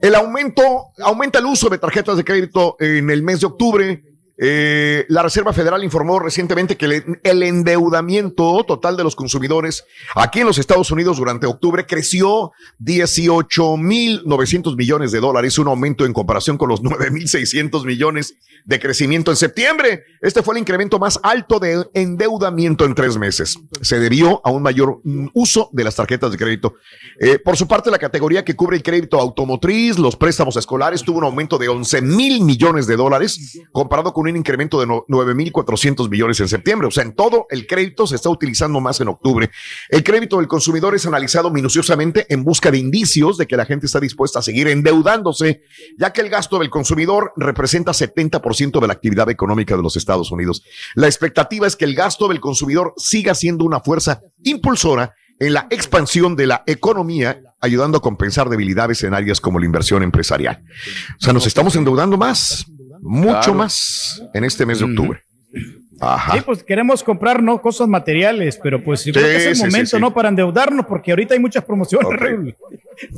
[0.03, 4.03] El aumento, aumenta el uso de tarjetas de crédito en el mes de octubre.
[4.37, 10.47] Eh, la Reserva Federal informó recientemente que el, endeudamiento total de los consumidores aquí en
[10.47, 16.69] los Estados Unidos durante octubre creció 18.900 millones de dólares, un aumento en comparación con
[16.69, 20.03] los 9.600 millones de crecimiento en septiembre.
[20.21, 23.59] Este fue el incremento más alto de endeudamiento en tres meses.
[23.81, 25.01] Se debió a un mayor
[25.33, 26.75] uso de las tarjetas de crédito.
[27.19, 31.19] Eh, por su parte, la categoría que cubre el crédito automotriz, los préstamos escolares, tuvo
[31.19, 35.33] un aumento de 11 mil millones de dólares, comparado con un incremento de no- 9
[35.35, 36.87] mil 400 millones en septiembre.
[36.87, 39.49] O sea, en todo el crédito se está utilizando más en octubre.
[39.89, 43.85] El crédito del consumidor es analizado minuciosamente en busca de indicios de que la gente
[43.85, 45.61] está dispuesta a seguir endeudándose,
[45.97, 50.31] ya que el gasto del consumidor representa 70% de la actividad económica de los Estados
[50.31, 50.63] Unidos.
[50.95, 55.67] La expectativa es que el gasto del consumidor siga siendo una fuerza impulsora en la
[55.71, 60.63] expansión de la economía, ayudando a compensar debilidades en áreas como la inversión empresarial.
[61.19, 62.65] O sea, nos estamos endeudando más,
[63.03, 63.53] mucho Claro.
[63.55, 65.21] más en este mes de octubre.
[65.99, 66.33] Ajá.
[66.33, 69.55] Sí, pues queremos comprar no cosas materiales, pero pues yo Sí, creo que es el
[69.55, 70.01] sí, momento, sí.
[70.01, 70.13] ¿no?
[70.13, 72.13] Para endeudarnos, porque ahorita hay muchas promociones, Ok.
[72.19, 72.55] Raúl.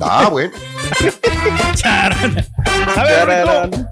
[0.01, 0.51] Ah, bueno.
[2.95, 3.69] A ver.
[3.69, 3.85] Rico,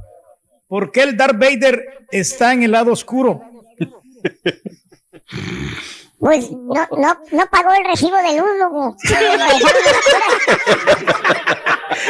[0.67, 3.41] ¿por qué el Darth Vader está en el lado oscuro?
[6.23, 8.95] Pues no, no, no pagó el recibo de luz, loco.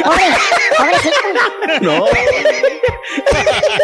[0.04, 0.24] Pobre,
[0.78, 1.16] pobrecito.
[1.82, 2.04] No.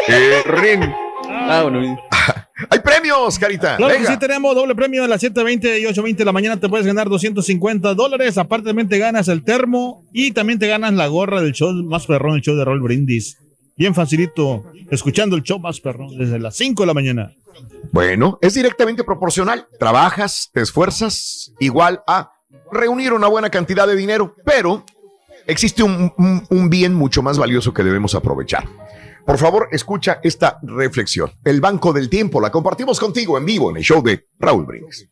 [0.08, 0.94] Eh, Rin.
[1.28, 1.98] Ah, bueno.
[2.70, 3.76] Hay premios, Carita.
[3.76, 4.12] Claro que Venga.
[4.12, 6.58] sí tenemos doble premio a las 7.20 y 8.20 de la mañana.
[6.60, 8.38] Te puedes ganar 250 dólares.
[8.38, 12.06] Aparte también te ganas el termo y también te ganas la gorra del show más
[12.06, 13.39] perrón, el show de Roll Brindis.
[13.80, 17.32] Bien facilito, escuchando el show más perrón desde las 5 de la mañana.
[17.92, 19.68] Bueno, es directamente proporcional.
[19.78, 22.30] Trabajas, te esfuerzas, igual a
[22.70, 24.84] reunir una buena cantidad de dinero, pero
[25.46, 28.68] existe un, un- un bien mucho más valioso que debemos aprovechar.
[29.24, 31.32] Por favor, escucha esta reflexión.
[31.42, 35.08] El Banco del Tiempo la compartimos contigo en vivo en el show de Raúl Brindis.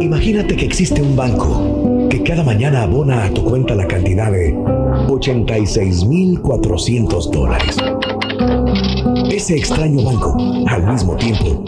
[0.00, 1.81] Imagínate que existe un banco
[2.12, 7.78] que cada mañana abona a tu cuenta la cantidad de 86.400 dólares.
[9.30, 11.64] Ese extraño banco, al mismo tiempo,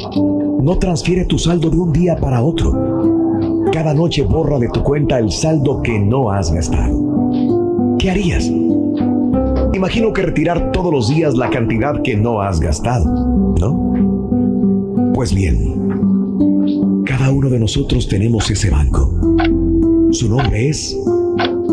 [0.60, 2.74] no transfiere tu saldo de un día para otro.
[3.72, 7.96] Cada noche borra de tu cuenta el saldo que no has gastado.
[7.98, 8.52] ¿Qué harías?
[9.72, 13.06] Imagino que retirar todos los días la cantidad que no has gastado,
[13.58, 13.94] ¿no?
[15.14, 19.10] Pues bien, cada uno de nosotros tenemos ese banco.
[20.14, 20.96] Su nombre es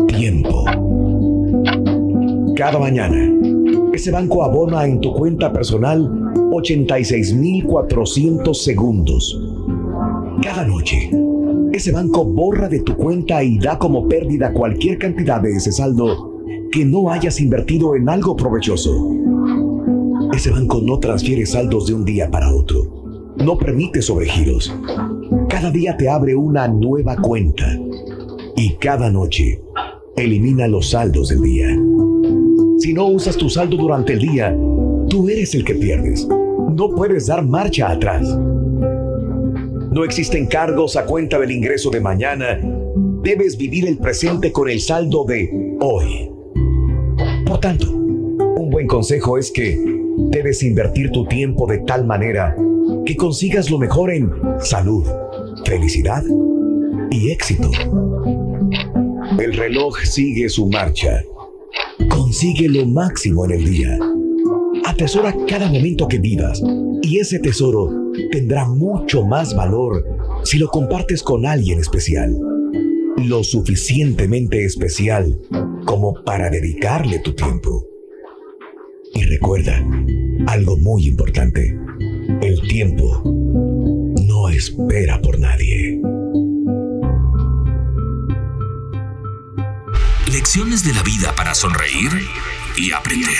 [0.08, 0.64] tiempo.
[2.56, 3.30] Cada mañana,
[3.92, 6.10] ese banco abona en tu cuenta personal
[6.50, 9.40] 86.400 segundos.
[10.42, 11.08] Cada noche,
[11.72, 16.40] ese banco borra de tu cuenta y da como pérdida cualquier cantidad de ese saldo
[16.72, 18.90] que no hayas invertido en algo provechoso.
[20.34, 23.34] Ese banco no transfiere saldos de un día para otro.
[23.36, 24.74] No permite sobregiros.
[25.48, 27.78] Cada día te abre una nueva cuenta
[28.56, 29.60] y cada noche
[30.16, 31.68] elimina los saldos del día.
[32.78, 34.56] Si no usas tu saldo durante el día,
[35.08, 36.26] tú eres el que pierdes.
[36.26, 38.26] No puedes dar marcha atrás.
[39.92, 42.58] No existen cargos a cuenta del ingreso de mañana.
[43.22, 46.30] Debes vivir el presente con el saldo de hoy.
[47.46, 49.78] Por tanto, un buen consejo es que
[50.30, 52.56] debes invertir tu tiempo de tal manera
[53.04, 55.04] que consigas lo mejor en salud,
[55.64, 56.22] felicidad
[57.10, 57.70] y éxito.
[59.38, 61.24] El reloj sigue su marcha.
[62.08, 63.98] Consigue lo máximo en el día.
[64.84, 66.62] Atesora cada momento que vivas
[67.02, 67.90] y ese tesoro
[68.30, 70.04] tendrá mucho más valor
[70.44, 72.36] si lo compartes con alguien especial.
[73.16, 75.38] Lo suficientemente especial
[75.86, 77.86] como para dedicarle tu tiempo.
[79.14, 79.82] Y recuerda
[80.46, 81.76] algo muy importante.
[82.40, 86.00] El tiempo no espera por nadie.
[90.32, 92.26] Lecciones de la vida para sonreír
[92.74, 93.36] y aprender.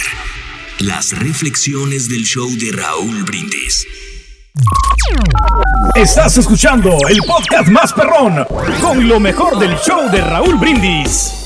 [0.78, 3.86] Las reflexiones del show de Raúl Brindis.
[5.94, 8.44] Estás escuchando el podcast más perrón
[8.82, 11.41] con lo mejor del show de Raúl Brindis.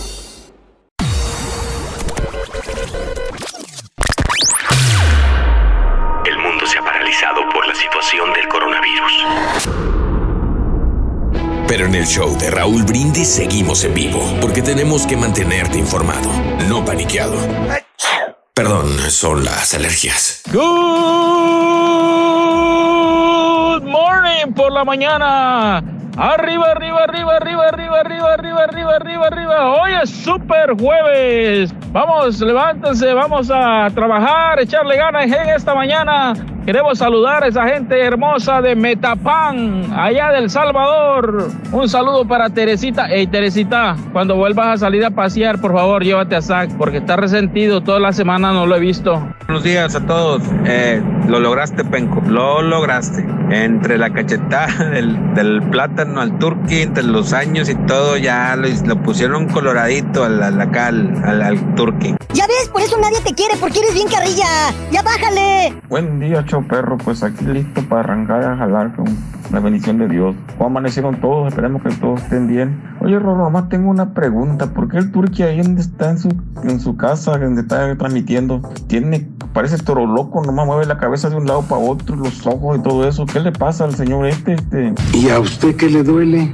[11.76, 16.30] Pero en el show de Raúl Brindis seguimos en vivo, porque tenemos que mantenerte informado,
[16.70, 17.36] no paniqueado.
[18.54, 20.42] Perdón, son las alergias.
[20.50, 20.62] Good
[23.82, 25.82] morning por la mañana.
[26.16, 29.70] Arriba, arriba, arriba, arriba, arriba, arriba, arriba, arriba, arriba, arriba.
[29.72, 31.74] Hoy es super jueves.
[31.92, 36.32] Vamos, levántense, vamos a trabajar, echarle ganas en esta mañana.
[36.66, 41.48] Queremos saludar a esa gente hermosa de Metapan, allá del Salvador.
[41.70, 43.06] Un saludo para Teresita.
[43.08, 47.14] Hey, Teresita, cuando vuelvas a salir a pasear, por favor, llévate a Zach, porque está
[47.14, 47.82] resentido.
[47.82, 49.12] Toda la semana no lo he visto.
[49.46, 50.42] Buenos días a todos.
[50.64, 52.20] Eh, lo lograste, Penco.
[52.26, 53.24] Lo lograste.
[53.50, 58.66] Entre la cachetada del, del plátano al turqui, entre los años y todo, ya lo,
[58.86, 62.16] lo pusieron coloradito al, al acá, al, al, al turqui.
[62.32, 64.44] Ya ves, por eso nadie te quiere, porque eres bien carrilla.
[64.90, 65.74] Ya bájale.
[65.88, 66.98] Buen día, perro.
[66.98, 69.06] Pues aquí listo para arrancar a jalar con
[69.52, 70.34] la bendición de Dios.
[70.58, 71.48] ¿Cómo amanecieron todos?
[71.48, 72.80] Esperemos que todos estén bien.
[73.00, 74.66] Oye, Rorro, nomás tengo una pregunta.
[74.72, 76.28] ¿Por qué el turqui ahí donde está en su,
[76.64, 81.36] en su casa, donde está transmitiendo, tiene, parece toro loco, nomás mueve la cabeza de
[81.36, 83.26] un lado para otro, los ojos y todo eso?
[83.26, 84.54] ¿Qué le pasa al señor este?
[84.54, 84.94] este?
[85.14, 86.52] ¿Y a usted qué le duele?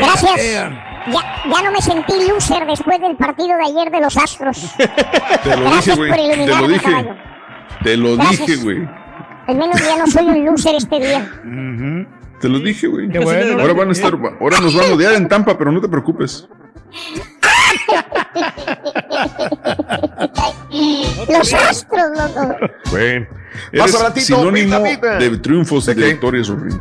[0.00, 0.89] Gracias.
[1.06, 4.70] Ya, ya no me sentí loser después del partido de ayer de los Astros.
[4.76, 6.46] Te lo Gracias dije, güey.
[6.46, 6.90] Te lo dije.
[6.90, 7.14] caballo.
[7.82, 8.46] Te lo Gracias.
[8.46, 8.88] dije, güey.
[9.46, 11.30] Al menos ya no soy un loser este día.
[12.40, 13.08] Te lo dije, güey.
[13.08, 13.60] Qué bueno.
[13.60, 16.46] Ahora van a estar, ahora nos van a odiar en Tampa, pero no te preocupes.
[21.28, 22.56] Los Astros, loco.
[22.90, 23.26] Bueno.
[23.72, 26.78] Eres sinónimo de triunfos y ¿De victorias, horrible.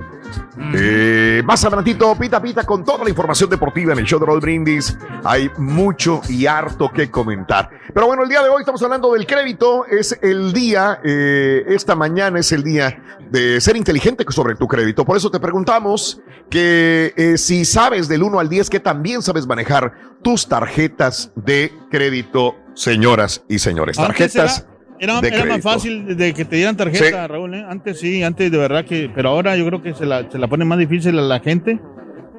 [0.73, 4.41] Eh, más adelantito, pita pita, con toda la información deportiva en el show de Roll
[4.41, 4.97] Brindis.
[5.23, 7.69] Hay mucho y harto que comentar.
[7.93, 9.85] Pero bueno, el día de hoy estamos hablando del crédito.
[9.85, 15.05] Es el día, eh, esta mañana es el día de ser inteligente sobre tu crédito.
[15.05, 19.47] Por eso te preguntamos que eh, si sabes del 1 al 10, que también sabes
[19.47, 23.97] manejar tus tarjetas de crédito, señoras y señores.
[23.97, 24.65] Tarjetas.
[24.99, 27.27] Era, de era más fácil de que te dieran tarjeta, Sí.
[27.27, 27.53] Raúl.
[27.55, 27.65] ¿eh?
[27.67, 29.09] Antes sí, antes de verdad que.
[29.13, 31.79] Pero ahora yo creo que se la, se la pone más difícil a la gente.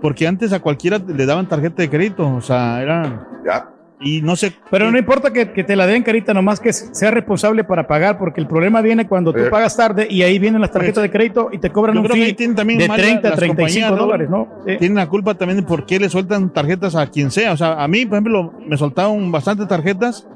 [0.03, 2.27] Porque antes a cualquiera le daban tarjeta de crédito.
[2.27, 3.27] O sea, era.
[3.45, 3.67] Ya.
[4.03, 4.55] Y no sé.
[4.71, 8.17] Pero no importa que, que te la den, carita, nomás que sea responsable para pagar,
[8.17, 9.51] porque el problema viene cuando tú Eh.
[9.51, 12.17] pagas tarde y ahí vienen las tarjetas de crédito y te cobran Yo un creo
[12.17, 13.97] que fee tienen también de mal la- 30 a las 35 compañías, ¿no?
[14.07, 14.49] dólares, ¿no?
[14.67, 14.77] Sí.
[14.79, 17.53] Tienen la culpa también de por qué le sueltan tarjetas a quien sea.
[17.53, 20.27] O sea, a mí, por ejemplo, me soltaron bastantes tarjetas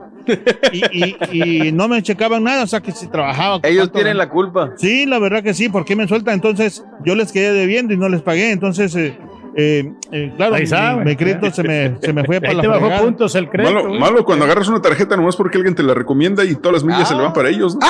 [0.72, 2.64] y, y- y no me checaban nada.
[2.64, 3.60] O sea, que si trabajaba.
[3.62, 4.72] Ellos tienen la culpa.
[4.76, 5.68] Sí, la verdad que sí.
[5.68, 6.34] ¿Por qué me sueltan?
[6.34, 8.50] Entonces, yo les quedé debiendo y no les pagué.
[8.52, 9.16] Entonces, eh,
[9.56, 11.04] eh, eh, claro, Ahí mi, sabe.
[11.04, 13.72] mi crédito se me, se me fue para Ahí la te bajó puntos el crédito.
[13.84, 16.84] Malo, malo cuando agarras una tarjeta nomás porque alguien te la recomienda y todas las
[16.84, 17.76] millas se le van para ellos.
[17.76, 17.80] ¿no?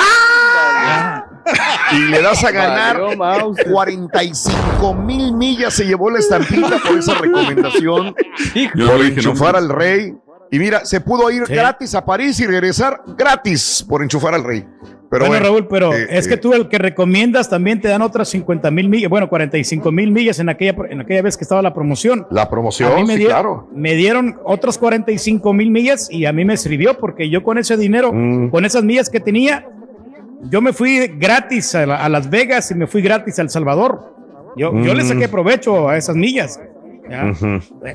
[1.91, 3.57] Y le das a ganar Valió mouse.
[3.71, 5.73] 45 mil millas.
[5.73, 8.15] Se llevó la estampita por esa recomendación.
[8.75, 10.13] Yo por le dije, no, enchufar al rey.
[10.51, 14.65] Y mira, se pudo ir gratis a París y regresar gratis por enchufar al rey.
[15.09, 17.87] Pero bueno, bueno, Raúl, pero eh, es eh, que tú el que recomiendas también te
[17.87, 21.43] dan otras 50 mil millas, bueno, 45 mil millas en aquella, en aquella vez que
[21.43, 22.25] estaba la promoción.
[22.31, 23.69] la A mí promoción, me, sí, dio- claro.
[23.73, 27.77] me dieron otras 45 mil millas y a mí me sirvió porque yo con ese
[27.77, 28.49] dinero, Mm.
[28.49, 29.67] con esas millas que tenía,
[30.49, 33.49] yo me fui gratis a, la- a Las Vegas y me fui gratis a El
[33.49, 34.15] Salvador.
[34.57, 35.07] Yo, yo le Mm.
[35.07, 36.59] saqué provecho a esas millas.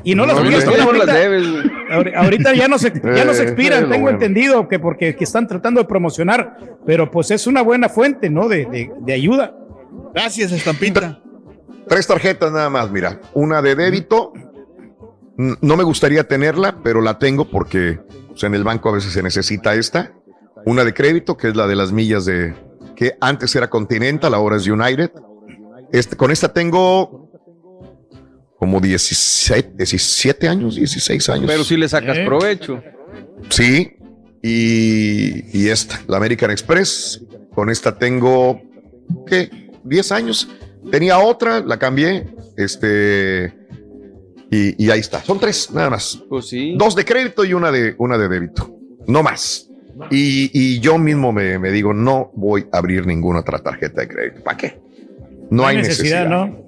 [0.05, 0.61] Y no las Muy voy a bien.
[0.69, 1.29] expirar ¿Cómo las ahorita.
[1.29, 4.17] debes, Ahorita ya no se, ya no se Eh, expiran, lo tengo bueno.
[4.19, 8.49] entendido que porque que están tratando de promocionar, pero pues es una buena fuente, ¿no?
[8.49, 9.57] De, de- de ayuda.
[10.15, 11.21] Gracias, estampita.
[11.89, 13.21] Tres tarjetas nada más, mira.
[13.35, 14.33] Una de débito.
[15.37, 19.23] No me gustaría tenerla, pero la tengo porque pues, en el banco a veces se
[19.23, 20.13] necesita esta.
[20.67, 22.55] Una de crédito, que es la de las millas de
[22.95, 25.11] que antes era Continental, ahora es United.
[25.93, 27.30] Este, con esta tengo
[28.61, 31.45] como 17, 17 años, 16 años.
[31.47, 32.25] Pero si le sacas Eh.
[32.27, 32.83] provecho.
[33.49, 33.93] Sí,
[34.43, 37.23] y, y esta, la American Express.
[37.55, 38.61] Con esta tengo,
[39.27, 39.51] ¿qué?
[39.83, 40.49] 10 años.
[40.91, 42.27] Tenía otra, la cambié.
[42.59, 43.55] Este.
[44.51, 45.23] Y, y ahí está.
[45.25, 46.23] Son tres, nada más.
[46.29, 46.75] Pues sí.
[46.77, 48.77] Dos de crédito y una de, una de débito.
[49.07, 49.69] No más.
[50.11, 54.09] Y, y yo mismo me, me digo, no voy a abrir ninguna otra tarjeta de
[54.09, 54.43] crédito.
[54.43, 54.79] ¿Para qué?
[55.51, 56.29] No, hay necesidad.
[56.29, 56.63] ¿no?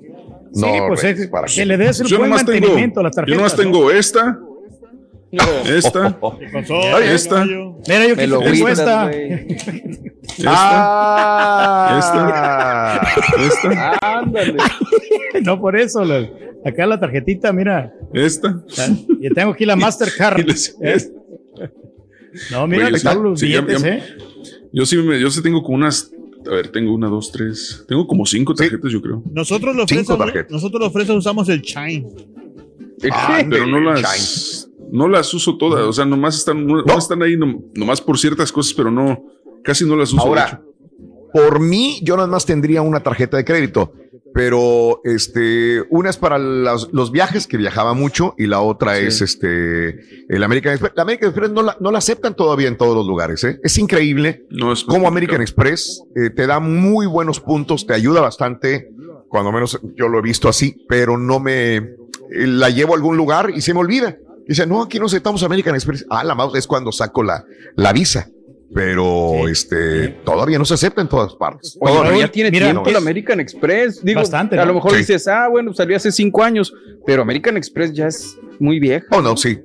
[0.55, 3.03] No, sí, pues Reyes, es, ¿para que le des el Yo buen tengo, mantenimiento a
[3.05, 3.37] las yo tarjetas.
[3.39, 3.63] nomás ¿no?
[3.63, 4.39] tengo esta,
[5.67, 6.99] esta, ¿Qué pasó?
[6.99, 7.45] esta.
[7.45, 9.07] Mira, yo que tengo gritas, esta.
[9.09, 9.47] güey.
[10.47, 12.01] Ah,
[13.39, 14.57] esta, Ándale.
[15.43, 16.29] no por eso, la-
[16.65, 17.93] acá la tarjetita, mira.
[18.15, 18.63] esta.
[19.21, 20.41] Yo tengo aquí la Mastercard.
[20.41, 21.11] Y les- ¿eh?
[22.51, 24.03] No, mira, Oye, están sí, los sí, ya- billetes, ya- ¿eh?
[24.73, 26.11] Yo sí, me, yo sí tengo como unas.
[26.47, 27.85] A ver, tengo una, dos, tres.
[27.89, 29.23] Tengo como cinco tarjetas, yo creo.
[29.33, 30.53] Nosotros los Cinco fresas, tarjetas.
[30.53, 32.07] nosotros los fresas usamos el Chime.
[33.11, 35.85] Ah, pero no las, no las uso todas.
[35.87, 39.25] O sea, nomás están, no, están ahí, nom- nomás por ciertas cosas, pero no,
[39.65, 40.23] casi no las uso.
[40.23, 40.63] Ahora,
[41.33, 43.93] por mí, yo nada más tendría una tarjeta de crédito,
[44.35, 49.21] pero este, una es para las- los viajes, que viajaba mucho, y la otra es
[49.21, 50.93] este, el American Express.
[50.97, 53.61] La American Express no la, no la aceptan todavía en todos los lugares, ¿eh?
[53.63, 54.47] Es increíble
[54.85, 58.89] cómo American Express eh, te da muy buenos puntos, te ayuda bastante,
[59.29, 61.87] cuando menos yo lo he visto así, pero no me, eh,
[62.31, 64.17] la llevo a algún lugar y se me olvida.
[64.47, 66.05] Dice, no, aquí no aceptamos American Express.
[66.11, 67.45] Ah, la mouse es cuando saco la,
[67.77, 68.29] la visa.
[68.75, 71.77] Pero este todavía no se acepta en todas partes.
[71.81, 72.21] Oye, Todavía.
[72.21, 74.03] ya tiene tiempo el American Express.
[74.03, 74.69] Digo, Bastante, a ¿no?
[74.69, 74.99] lo mejor Sí.
[74.99, 76.73] dices, ah, bueno, salió hace cinco años,
[77.07, 79.07] pero American Express ya es muy vieja.
[79.11, 79.59] Oh, no, sí.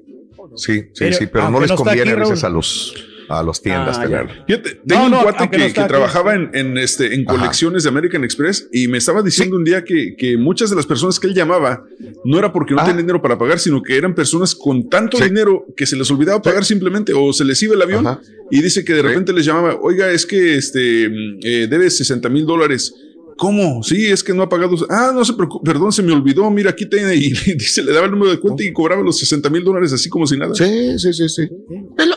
[0.55, 2.93] Sí, sí, Pero, sí, pero no les conviene aquí, a veces a los
[3.29, 4.27] a los tiendas Ah, tener.
[4.47, 7.89] Fíjate, tengo No, no, un cuate que, no trabajaba en, en, este, en colecciones de
[7.89, 11.27] American Express y me estaba diciendo un día que, que muchas de las personas que
[11.27, 11.83] él llamaba
[12.23, 15.65] no era porque no tenían dinero para pagar, sino que eran personas con tanto dinero
[15.75, 18.93] que se les olvidaba pagar simplemente o se les iba el avión y dice que
[18.93, 22.93] de repente les llamaba, oiga, es que este mm, eh, debe 60 mil dólares.
[23.37, 23.83] ¿Cómo?
[23.83, 24.75] Sí, es que no ha pagado.
[24.89, 26.49] Ah, no se preocupe, perdón, se me olvidó.
[26.49, 27.15] Mira, aquí tiene.
[27.15, 30.09] Y dice, le daba el número de cuenta y cobraba los 60 mil dólares así
[30.09, 30.55] como si nada.
[30.55, 31.49] Sí, sí, sí, sí.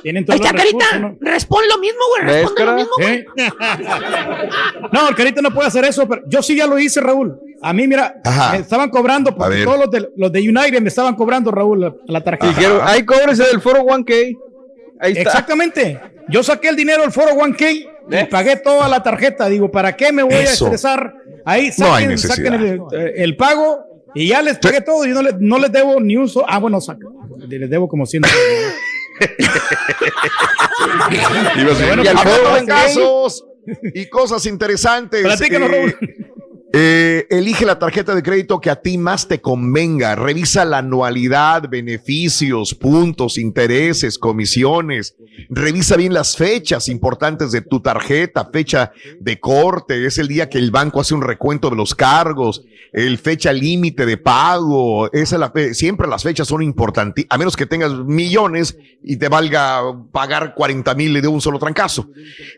[0.02, 1.16] Tienen Ahí Carita.
[1.20, 2.34] Responde lo mismo, güey.
[2.34, 3.14] Responde lo mismo, güey.
[3.14, 3.24] ¿Eh?
[4.92, 7.38] No, el carita no puede hacer eso, pero yo sí ya lo hice, Raúl.
[7.62, 8.52] A mí, mira, Ajá.
[8.52, 11.94] me estaban cobrando, porque todos los de, los de United me estaban cobrando, Raúl, la,
[12.06, 12.48] la tarjeta.
[12.48, 14.38] Dijeron, ay, cóbrese del foro 1K.
[15.00, 15.22] Ahí está.
[15.22, 16.00] Exactamente.
[16.28, 19.48] Yo saqué el dinero del foro 1K y pagué toda la tarjeta.
[19.48, 21.14] Digo, ¿para qué me voy a estresar?
[21.44, 25.04] Ahí No hay saquen, saquen el, eh, el pago y ya les pagué todo.
[25.06, 26.46] Y no, le- no les debo ni un solo.
[26.48, 27.06] Ah, bueno, saca.
[27.48, 28.22] Les debo como 100.
[31.56, 33.44] Ibas a- Bueno, y al foro bueno, de casos
[33.94, 35.22] y cosas interesantes.
[35.58, 35.96] Raúl.
[36.72, 40.14] eh, elige la tarjeta de crédito que a ti más te convenga.
[40.16, 45.16] Revisa la anualidad, beneficios, puntos, intereses, comisiones.
[45.48, 50.58] Revisa bien las fechas importantes de tu tarjeta, fecha de corte, es el día que
[50.58, 55.34] el banco hace un recuento de los cargos, el fecha límite de pago, es
[55.72, 60.94] siempre las fechas son importantes, a menos que tengas millones y te valga pagar 40
[60.94, 62.08] mil de un solo trancazo.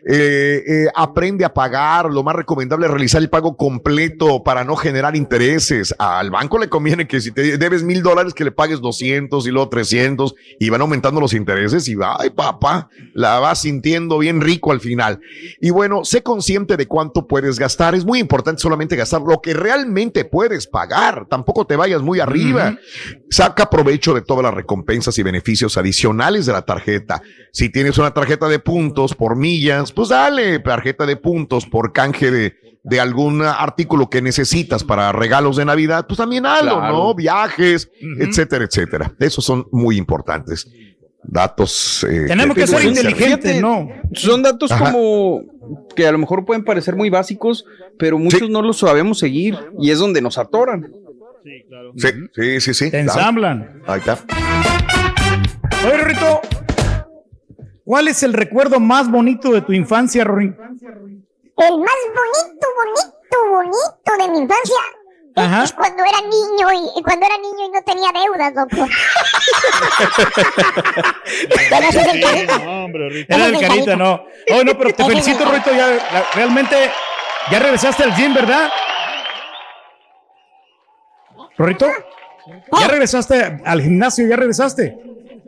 [0.07, 4.75] Eh, eh, aprende a pagar, lo más recomendable es realizar el pago completo para no
[4.75, 5.93] generar intereses.
[5.97, 9.51] Al banco le conviene que si te debes mil dólares que le pagues 200 y
[9.51, 12.29] luego 300 y van aumentando los intereses y va, ay
[13.13, 15.19] la vas sintiendo bien rico al final.
[15.61, 17.95] Y bueno, sé consciente de cuánto puedes gastar.
[17.95, 21.27] Es muy importante solamente gastar lo que realmente puedes pagar.
[21.29, 22.77] Tampoco te vayas muy arriba.
[23.29, 27.21] Saca provecho de todas las recompensas y beneficios adicionales de la tarjeta.
[27.51, 32.31] Si tienes una tarjeta de puntos por millas, pues dale tarjeta de puntos por canje
[32.31, 36.81] de, de algún artículo que necesitas para regalos de Navidad, pues también Claro.
[36.81, 37.15] ¿no?
[37.15, 39.13] Viajes, etcétera, etcétera.
[39.19, 40.67] Esos son muy importantes.
[41.23, 42.05] Datos.
[42.09, 43.89] eh, Tenemos que ser inteligentes, ¿no?
[44.13, 44.91] Son datos Ajá.
[44.91, 45.43] como
[45.95, 47.65] que a lo mejor pueden parecer muy básicos,
[47.97, 50.91] pero muchos no los sabemos seguir y es donde nos atoran.
[51.95, 52.85] Sí, sí, sí, sí.
[52.91, 53.19] Te Claro.
[53.19, 53.81] ensamblan.
[53.87, 54.17] Ahí está.
[55.85, 56.41] Oye, Rorrito,
[57.83, 60.55] ¿cuál es el recuerdo más bonito de tu infancia, Rorín?
[60.55, 64.75] El más bonito, bonito, bonito de mi infancia
[65.35, 65.63] Ajá.
[65.63, 68.87] es cuando era niño y, y cuando era niño y no tenía deudas, loco.
[71.25, 72.61] Es el carita.
[73.35, 74.25] Era el carita, no.
[74.51, 75.71] Oh, no, pero te felicito, el Rorrito.
[75.73, 76.91] Ya, la- realmente,
[77.51, 78.69] ya regresaste al gym, ¿verdad?
[81.57, 81.87] Rorrito,
[82.79, 84.27] ¿ya regresaste al gimnasio?
[84.27, 84.97] ¿Ya regresaste?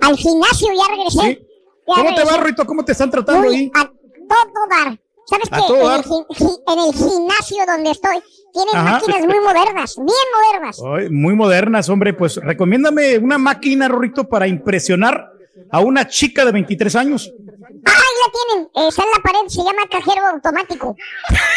[0.01, 1.21] Al gimnasio ya regresé.
[1.21, 1.47] Sí.
[1.87, 2.37] Ya ¿Cómo te va.
[2.37, 2.65] Rorrito?
[2.65, 3.71] ¿Cómo te están tratando ahí?
[3.75, 4.97] a todo dar.
[5.25, 5.57] ¿Sabes qué?
[5.57, 8.21] En el, en el gimnasio donde estoy
[8.55, 8.91] tienen Ajá.
[8.91, 10.81] máquinas muy modernas, bien modernas.
[10.85, 12.13] Ay, muy modernas, hombre.
[12.13, 15.29] Pues recomiéndame una máquina, Rorrito, para impresionar
[15.71, 17.33] a una chica de 23 años.
[17.85, 18.87] Ah, ahí la tienen.
[18.87, 20.95] está en la pared, se llama cajero automático.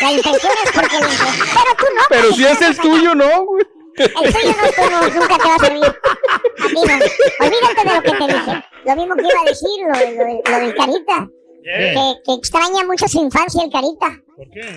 [0.00, 1.34] La impresión es porque la impresión.
[1.38, 2.02] Pero tú no.
[2.08, 3.44] Pero si es el tuyo, ¿no?
[3.44, 3.64] güey?
[3.96, 5.84] El tuyo no, tú no, nunca te va a servir.
[5.84, 7.46] A ti no.
[7.46, 8.64] Olvídate de lo que te dije.
[8.84, 11.28] Lo mismo que iba a decir, lo, lo, lo del Carita.
[11.76, 14.18] Que, que extraña mucho su infancia el Carita.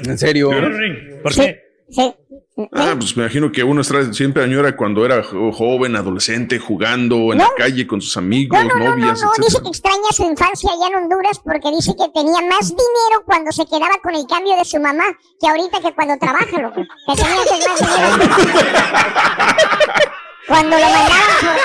[0.10, 0.50] En serio.
[1.24, 1.56] ¿Por Sí,
[1.90, 2.14] sí.
[2.74, 7.40] Ah, pues me imagino que uno siempre añora cuando era jo- joven, adolescente, jugando en
[7.40, 10.24] la calle con sus amigos, No, no, no, no, novias, no, dice que extraña su
[10.26, 14.28] infancia allá en Honduras porque dice que tenía más dinero cuando se quedaba con el
[14.28, 15.06] cambio de su mamá
[15.40, 16.82] que ahorita que cuando trabaja, loco.
[17.08, 18.36] Que tenía antes más dinero.
[20.48, 21.56] cuando lo mandaban por,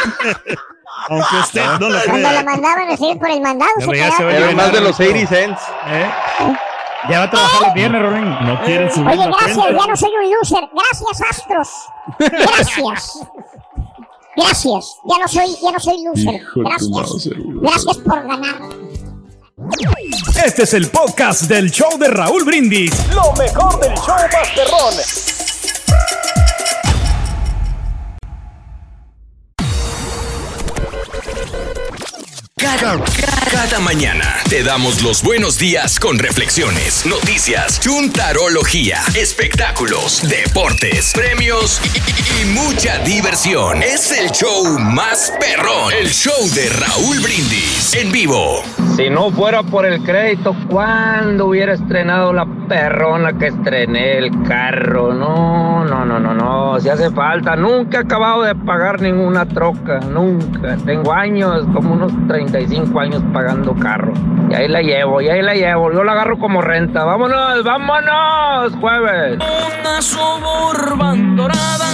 [1.08, 2.42] Aunque usted no lo cuando lo crea.
[2.42, 4.52] mandaban a por el mandado, se Era quedaba.
[4.52, 5.60] más de los 80 cents.
[5.88, 6.10] ¿Eh?
[7.08, 8.30] Ya va a trabajar los viernes, Rolín.
[8.30, 9.80] No quieren subir Oye, la gracias, cuenta.
[9.80, 10.68] ya no soy un loser.
[10.72, 11.68] Gracias, Astros.
[12.18, 13.18] Gracias.
[14.36, 14.96] Gracias.
[15.04, 16.42] Ya no soy, ya no soy loser.
[16.56, 17.28] Gracias.
[17.62, 18.56] Gracias por ganar.
[20.44, 22.92] Este es el podcast del show de Raúl Brindis.
[23.14, 25.35] Lo mejor del show Masterrón.
[32.58, 41.98] Cada, mañana te damos los buenos días con reflexiones, noticias, chuntarología, espectáculos, deportes, premios y,
[41.98, 43.82] y- mucha diversión.
[43.82, 48.62] Es el show más perrón, el show de Raúl Brindis en vivo.
[48.96, 55.12] Si no fuera por el crédito, ¿cuándo hubiera estrenado la perrona que estrené el carro?
[55.12, 56.80] No, no, no, no, no.
[56.80, 57.54] Si hace falta.
[57.56, 60.00] Nunca he acabado de pagar ninguna troca.
[60.00, 60.76] Nunca.
[60.86, 62.12] Tengo años, como unos
[62.46, 64.12] 35 años pagando carro.
[64.50, 65.92] Y ahí la llevo, y ahí la llevo.
[65.92, 67.04] Yo la agarro como renta.
[67.04, 69.38] Vámonos, vámonos, jueves.
[69.80, 71.86] Una suburban dorada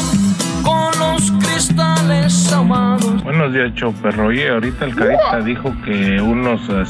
[0.62, 1.30] con los
[1.66, 3.22] cristales ahumados.
[3.22, 4.26] Buenos días, show perro.
[4.26, 6.84] Oye, ahorita el Carita dijo que unos eh,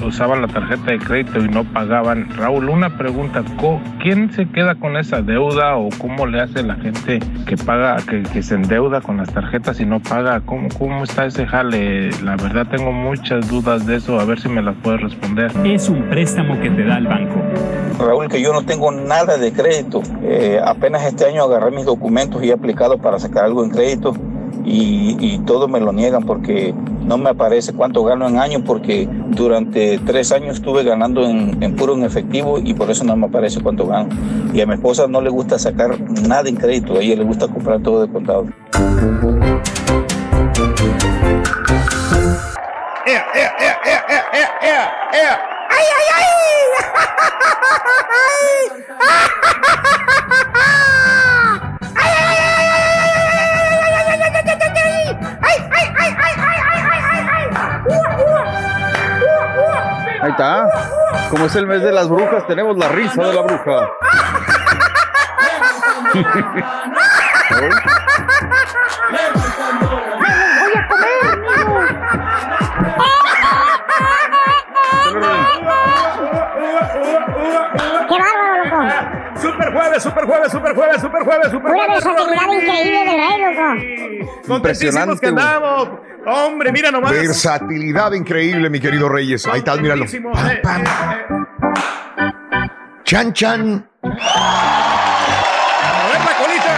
[0.00, 2.28] se usaban la tarjeta de crédito y no pagaban.
[2.36, 3.44] Raúl, una pregunta.
[3.60, 7.96] ¿co- ¿Quién se queda con esa deuda o cómo le hace la gente que paga,
[7.98, 10.40] que, que se endeuda con las tarjetas y no paga?
[10.40, 12.10] ¿Cómo, ¿Cómo está ese jale?
[12.24, 14.18] La verdad tengo muchas dudas de eso.
[14.18, 15.52] A ver si me las puedes responder.
[15.64, 17.40] Es un préstamo que te da el banco.
[17.98, 20.02] Raúl, que yo no tengo nada de crédito.
[20.22, 24.14] Eh, apenas este año agarré mis documentos y he aplicado para sacar algo en crédito
[24.64, 26.74] y, y todo me lo niegan porque
[27.06, 31.76] no me aparece cuánto gano en año porque durante tres años estuve ganando en, en
[31.76, 34.08] puro en efectivo y por eso no me aparece cuánto gano.
[34.52, 37.46] Y a mi esposa no le gusta sacar nada en crédito, a ella le gusta
[37.46, 38.46] comprar todo de contado.
[43.06, 45.40] ¡Ea, ea, ea, ea, ea, ea, ea, ea!
[45.70, 46.26] ¡Ay, ay, ay!
[60.36, 60.68] Está.
[61.30, 63.90] Como es el mes de las brujas, tenemos la risa de la bruja.
[66.12, 67.95] ¡Qué
[80.02, 82.04] jueves, super jueves, super jueves, super jueves, super Una jueves.
[82.04, 84.28] versatilidad increíble.
[84.46, 85.88] Contentísimos que andamos.
[86.26, 87.12] Hombre, mira nomás.
[87.12, 89.46] Versatilidad increíble, mi querido Reyes.
[89.46, 90.04] Ahí está, míralo.
[90.32, 90.84] Pam, pam.
[93.04, 93.88] Chan, chan.
[94.02, 94.08] A
[96.02, 96.74] mover la colita.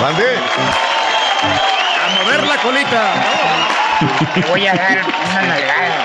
[0.00, 0.24] Mande.
[1.96, 3.02] A mover la colita.
[4.34, 4.98] Te voy a dar
[5.30, 5.96] una nalgada.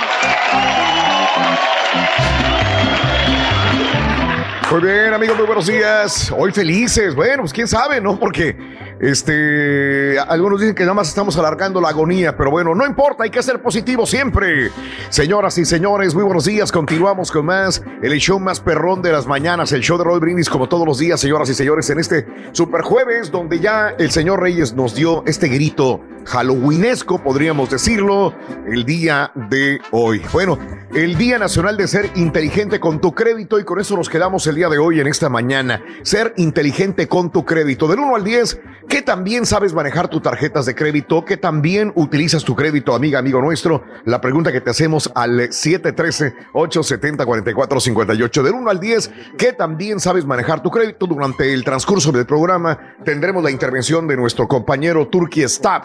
[4.75, 6.33] Muy bien, amigos, muy buenos días.
[6.37, 7.15] Hoy felices.
[7.15, 8.19] Bueno, pues quién sabe, ¿no?
[8.19, 8.57] Porque
[8.99, 13.29] este, algunos dicen que nada más estamos alargando la agonía, pero bueno, no importa, hay
[13.29, 14.71] que ser positivo siempre.
[15.09, 16.71] Señoras y señores, muy buenos días.
[16.71, 20.49] Continuamos con más, el show más perrón de las mañanas, el show de Roy Brindis,
[20.49, 24.41] como todos los días, señoras y señores, en este super jueves, donde ya el señor
[24.41, 28.33] Reyes nos dio este grito halloweenesco, podríamos decirlo,
[28.67, 30.21] el día de hoy.
[30.33, 30.57] Bueno,
[30.93, 34.55] el Día Nacional de Ser Inteligente con tu Crédito y con eso nos quedamos el
[34.55, 35.83] día de hoy en esta mañana.
[36.01, 37.87] Ser inteligente con tu crédito.
[37.87, 41.25] Del 1 al 10, ¿qué también sabes manejar tus tarjetas de crédito?
[41.25, 43.83] ¿Qué también utilizas tu crédito, amiga, amigo nuestro?
[44.05, 48.43] La pregunta que te hacemos al 713-870-4458.
[48.43, 51.07] Del 1 al 10, ¿qué también sabes manejar tu crédito?
[51.07, 55.83] Durante el transcurso del programa tendremos la intervención de nuestro compañero Turkey Stab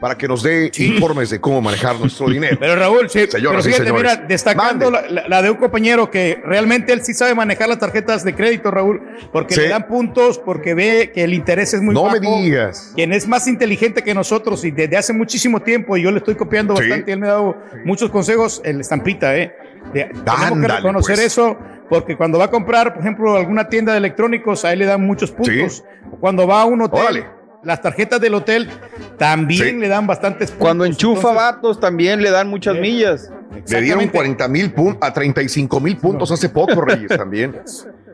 [0.00, 2.56] para que nos dé informes de cómo manejar nuestro dinero.
[2.60, 6.40] Pero Raúl, sí, pero Señoras fíjate, mira, destacando la, la- la de un compañero que
[6.44, 9.00] realmente él sí sabe manejar las tarjetas de crédito, Raúl,
[9.32, 9.60] porque Sí.
[9.62, 12.20] le dan puntos, porque ve que el interés es muy No bajo.
[12.20, 12.92] me digas.
[12.94, 16.34] Quien es más inteligente que nosotros y desde hace muchísimo tiempo, y yo le estoy
[16.36, 19.52] copiando bastante, y él me ha dado muchos consejos, el estampita, ¿eh?
[19.92, 21.26] De- tenemos que reconocer pues.
[21.26, 21.56] eso,
[21.88, 25.04] porque cuando va a comprar, por ejemplo, alguna tienda de electrónicos, a él le dan
[25.06, 25.82] muchos puntos.
[26.20, 27.24] Cuando va a un hotel,
[27.62, 28.68] las tarjetas del hotel
[29.16, 30.64] también le dan bastantes puntos.
[30.64, 33.30] Cuando enchufa vatos también le dan muchas millas.
[33.68, 37.60] Le dieron 40 mil puntos a 35 mil puntos hace poco, Reyes, también.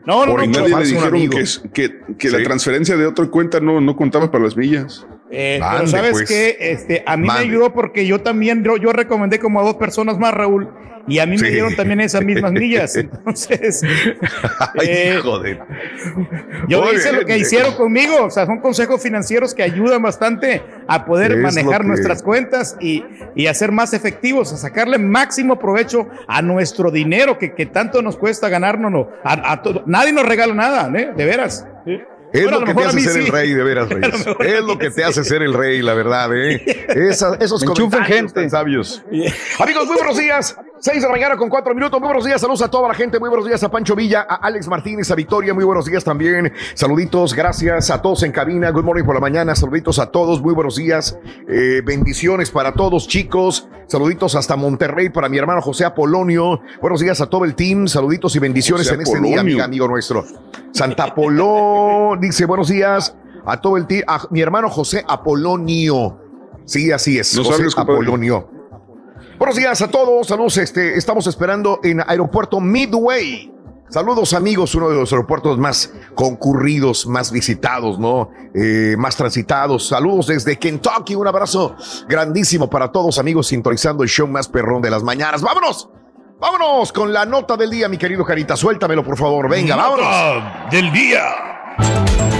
[0.05, 1.29] No, Por Y nadie le dijeron
[1.73, 5.05] que, que, la transferencia de otra cuenta no, no contaba para las millas.
[5.31, 6.27] Eh, pero sabes pues.
[6.29, 7.45] que este, a mí Mande.
[7.45, 10.69] me ayudó porque yo también, yo, yo recomendé como a dos personas más, Raúl,
[11.07, 12.95] y a mí me dieron también esas mismas millas.
[12.95, 13.81] Entonces,
[14.79, 15.59] Ay, eh, hijo de-
[16.67, 18.25] yo Muy hice lo que hicieron conmigo.
[18.25, 22.75] O sea, son consejos financieros que ayudan bastante a poder Es manejar que- nuestras cuentas
[22.79, 23.03] y,
[23.35, 28.01] y a ser más efectivos, a sacarle máximo provecho a nuestro dinero que, que tanto
[28.01, 29.07] nos cuesta ganarnos.
[29.23, 29.61] A, a.
[29.85, 31.11] Nadie nos regala nada, ¿eh?
[31.15, 31.67] de veras.
[32.35, 33.19] Es Bueno, lo que te hace ser sí.
[33.19, 34.25] el rey, de veras, Reyes.
[34.39, 36.61] Es lo que te hace ser el rey, la verdad, ¿eh?
[37.09, 39.03] Esa- esos comentarios tan sabios.
[39.59, 40.55] Amigos, muy buenos días.
[40.85, 41.99] Seis de la mañana con cuatro minutos.
[41.99, 42.39] Muy buenos días.
[42.39, 43.19] Saludos a toda la gente.
[43.19, 45.51] Muy buenos días a Pancho Villa, a Alex Martínez, a Victoria.
[45.51, 46.53] Muy buenos días también.
[46.75, 47.33] Saluditos.
[47.33, 48.69] Gracias a todos en cabina.
[48.69, 49.55] Good morning por la mañana.
[49.55, 50.43] Saluditos a todos.
[50.43, 51.17] Muy buenos días.
[51.49, 53.67] Eh, bendiciones para todos, chicos.
[53.87, 56.61] Saluditos hasta Monterrey para mi hermano José Apolonio.
[56.79, 57.87] Buenos días a todo el team.
[57.87, 60.23] Saluditos y bendiciones José en este día, amiga, amigo nuestro.
[60.71, 64.03] Santa Polón dice buenos días a todo el team.
[64.05, 66.19] A mi hermano José Apolonio.
[66.65, 67.35] Sí, así es.
[67.35, 67.73] No José sabes.
[67.75, 68.54] Apolonio.
[69.37, 70.57] Buenos días a todos, saludos.
[70.57, 73.51] Este, estamos esperando en Aeropuerto Midway.
[73.89, 78.29] Saludos amigos, uno de los aeropuertos más concurridos, más visitados, ¿no?
[78.53, 79.89] Eh, más transitados.
[79.89, 81.75] Saludos desde Kentucky, un abrazo
[82.07, 85.41] grandísimo para todos amigos sintonizando el show más perrón de las mañanas.
[85.41, 85.89] ¡Vámonos!
[86.39, 88.55] ¡Vámonos con la nota del día, mi querido Carita!
[88.55, 89.49] Suéltamelo, por favor.
[89.49, 90.05] Venga, vámonos.
[90.05, 92.34] Nota del día.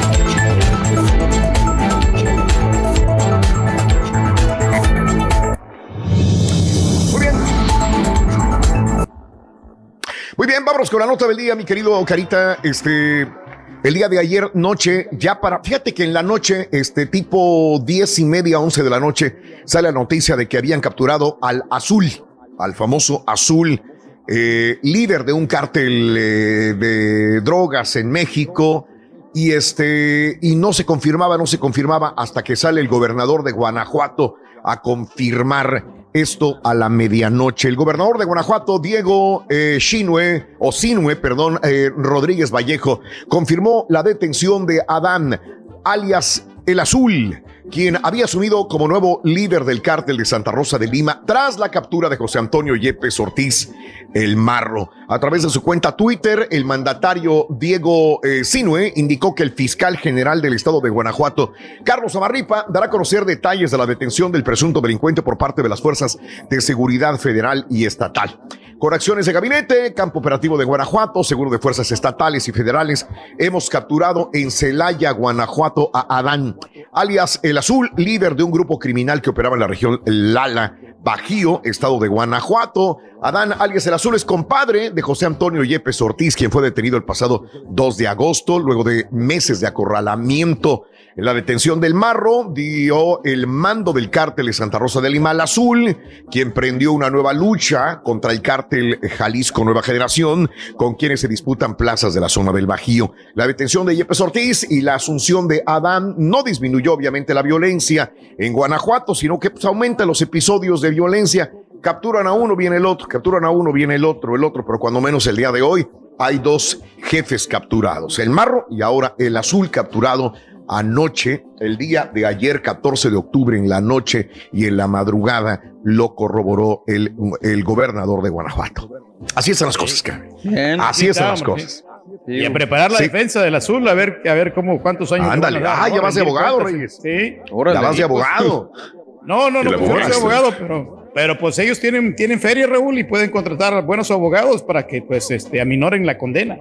[10.38, 12.58] Muy bien, vámonos con la nota del día, mi querido Carita.
[12.62, 17.80] Este, el día de ayer noche, ya para, fíjate que en la noche, este tipo
[17.82, 21.64] diez y media, once de la noche, sale la noticia de que habían capturado al
[21.72, 22.12] Azul,
[22.60, 23.82] al famoso Azul,
[24.28, 28.90] eh, líder de un cártel eh, de drogas en México.
[29.34, 33.54] Y este, y no se confirmaba, no se confirmaba hasta que sale el gobernador de
[33.54, 37.68] Guanajuato a confirmar esto a la medianoche.
[37.68, 44.02] El gobernador de Guanajuato, Diego eh, Shinue, o Sinue, perdón, eh, Rodríguez Vallejo, confirmó la
[44.02, 45.40] detención de Adán,
[45.84, 50.88] alias El Azul, quien había asumido como nuevo líder del cártel de Santa Rosa de
[50.88, 53.72] Lima tras la captura de José Antonio Yepes Ortiz,
[54.14, 54.90] el Marro.
[55.08, 59.98] A través de su cuenta Twitter, el mandatario Diego eh, Sinue indicó que el fiscal
[59.98, 61.54] general del estado de Guanajuato,
[61.84, 65.70] Carlos Amarripa, dará a conocer detalles de la detención del presunto delincuente por parte de
[65.70, 66.18] las fuerzas
[66.50, 68.40] de seguridad federal y estatal.
[68.80, 73.08] Con acciones de gabinete, campo operativo de Guanajuato, seguro de fuerzas estatales y federales,
[73.40, 76.58] hemos capturado en Celaya, Guanajuato, a Adán,
[76.92, 81.62] alias El Azul, líder de un grupo criminal que operaba en la región Lala, Bajío,
[81.64, 82.98] estado de Guanajuato.
[83.22, 87.06] Adán, alias El Azul, es compadre de José Antonio Yepes Ortiz, quien fue detenido el
[87.06, 90.84] pasado 2 de agosto, luego de meses de acorralamiento.
[91.18, 95.30] En la detención del Marro dio el mando del cártel de Santa Rosa de Lima
[95.30, 95.96] al Azul,
[96.30, 101.78] quien prendió una nueva lucha contra el cártel Jalisco Nueva Generación, con quienes se disputan
[101.78, 103.14] plazas de la zona del Bajío.
[103.34, 108.12] La detención de Yepes Ortiz y la asunción de Adán no disminuyó obviamente la violencia
[108.38, 111.50] en Guanajuato, sino que pues, aumenta los episodios de violencia.
[111.82, 114.80] Capturan a uno, viene el otro, capturan a uno, viene el otro, el otro, pero
[114.80, 115.88] cuando menos el día de hoy
[116.20, 120.34] hay dos jefes capturados, el Marro y ahora el Azul capturado
[120.68, 125.62] anoche, el día de ayer, 14 de octubre, en la noche y en la madrugada,
[125.84, 128.90] lo corroboró el, el gobernador de Guanajuato.
[129.36, 130.80] Así están las cosas, Karen.
[130.82, 131.84] Así están las cosas.
[132.28, 133.04] Y a preparar la Sí.
[133.06, 135.28] defensa del azul, a ver, a ver cómo, cuántos años.
[135.30, 135.62] Ándale.
[135.66, 136.60] Ah, ya vas de abogado.
[136.60, 137.00] Reyes.
[137.02, 137.38] Sí.
[137.74, 138.72] Ya vas de abogado.
[139.28, 142.68] No, no, no, pues yo no soy abogado, pero, pero pues ellos tienen, tienen feria,
[142.68, 146.60] Raúl, y pueden contratar a buenos abogados para que pues este aminoren la condena.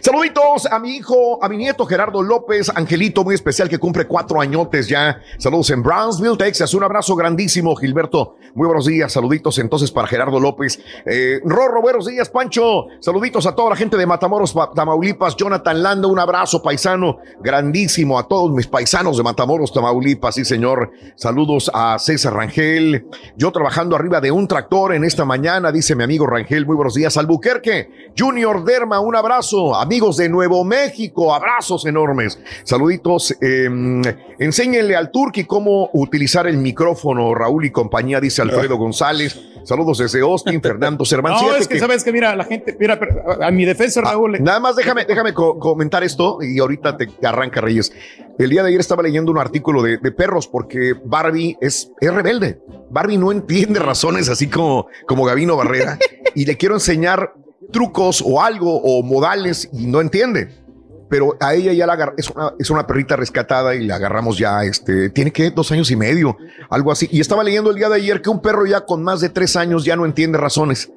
[0.00, 4.40] Saluditos a mi hijo, a mi nieto Gerardo López, Angelito, muy especial que cumple cuatro
[4.40, 5.20] añotes ya.
[5.38, 6.74] Saludos en Brownsville, Texas.
[6.74, 8.36] Un abrazo grandísimo, Gilberto.
[8.54, 9.12] Muy buenos días.
[9.12, 10.80] Saluditos entonces para Gerardo López.
[11.04, 12.86] Eh, Rorro, buenos días, Pancho.
[13.00, 15.36] Saluditos a toda la gente de Matamoros, Pa- Tamaulipas.
[15.36, 17.18] Jonathan Landa, un abrazo, paisano.
[17.40, 20.34] Grandísimo a todos mis paisanos de Matamoros, Tamaulipas.
[20.34, 20.90] Sí, señor.
[21.16, 23.06] Saludos a César Rangel.
[23.36, 26.66] Yo trabajando arriba de un tractor en esta mañana, dice mi amigo Rangel.
[26.66, 27.90] Muy buenos días, Albuquerque.
[28.18, 29.75] Junior Derma, un abrazo.
[29.80, 32.38] Amigos de Nuevo México, abrazos enormes.
[32.64, 33.34] Saluditos.
[33.40, 33.68] eh,
[34.38, 39.40] enséñenle al Turqui cómo utilizar el micrófono, Raúl y compañía, dice Alfredo González.
[39.64, 41.42] Saludos desde Austin, Fernando Cervantes.
[41.42, 42.98] No, es que, sabes que mira, la gente, mira,
[43.40, 44.36] a, a mi defensa, Raúl.
[44.36, 47.92] Ah, Nada más déjame, déjame co- comentar esto y ahorita te arranca Reyes.
[48.38, 52.14] El día de ayer estaba leyendo un artículo de, de perros porque Barbie es, es
[52.14, 52.60] rebelde.
[52.90, 55.98] Barbie no entiende razones así como, como Gavino Barrera
[56.34, 57.32] y le quiero enseñar
[57.72, 60.48] trucos o algo o modales y no entiende.
[61.08, 64.64] pero a ella ya la es una, es una perrita rescatada y la agarramos ya,
[64.64, 66.36] este, tiene que dos años y medio,
[66.68, 67.08] algo así.
[67.12, 69.54] Y estaba leyendo el día de ayer que un perro ya con más de tres
[69.56, 70.90] años ya no entiende razones.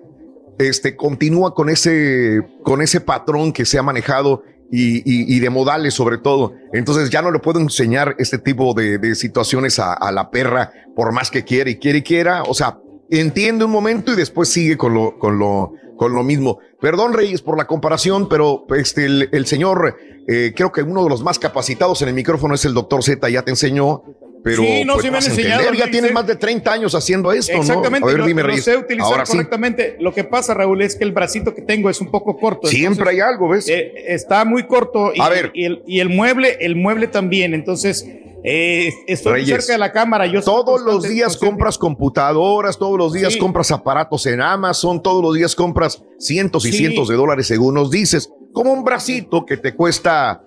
[0.57, 4.41] Este, continúa con ese, con ese patrón que se ha manejado
[4.71, 6.53] y, y- de modales sobre todo.
[6.73, 11.11] Entonces ya no le puedo enseñar este tipo de, situaciones a, a la perra por
[11.13, 12.43] más que quiera y quiere y quiera.
[12.43, 12.77] O sea,
[13.11, 16.59] entiende un momento y después sigue con lo, con lo, con lo mismo.
[16.79, 19.97] Perdón, Reyes, por la comparación, pero este, el, el señor,
[20.29, 23.29] eh, creo que uno de los más capacitados en el micrófono es el doctor Z,
[23.29, 24.03] ya te enseñó.
[24.43, 26.95] Pero Sí, no, pues, sí me han enseñado, entender, ya tienes más de 30 años
[26.95, 28.05] haciendo esto, Exactamente, ¿no?
[28.07, 29.33] A ver, lo, dime, lo sé utilizar Ahora sí.
[29.33, 29.97] correctamente.
[29.99, 32.67] Lo que pasa, Raúl, es que el bracito que tengo es un poco corto.
[32.67, 33.67] Siempre hay algo, ¿ves?
[33.67, 35.51] eh, está muy corto y, A ver.
[35.53, 37.53] y el, y el mueble, el mueble también.
[37.53, 38.07] Entonces,
[38.45, 40.25] eh, estoy Reyes, cerca de la cámara.
[40.25, 43.39] Yo Todos los días compras computadoras, todos los días Sí.
[43.39, 46.77] compras aparatos en Amazon, todos los días compras cientos y Sí.
[46.77, 48.31] cientos de dólares según nos dices.
[48.53, 50.43] Como un bracito que te cuesta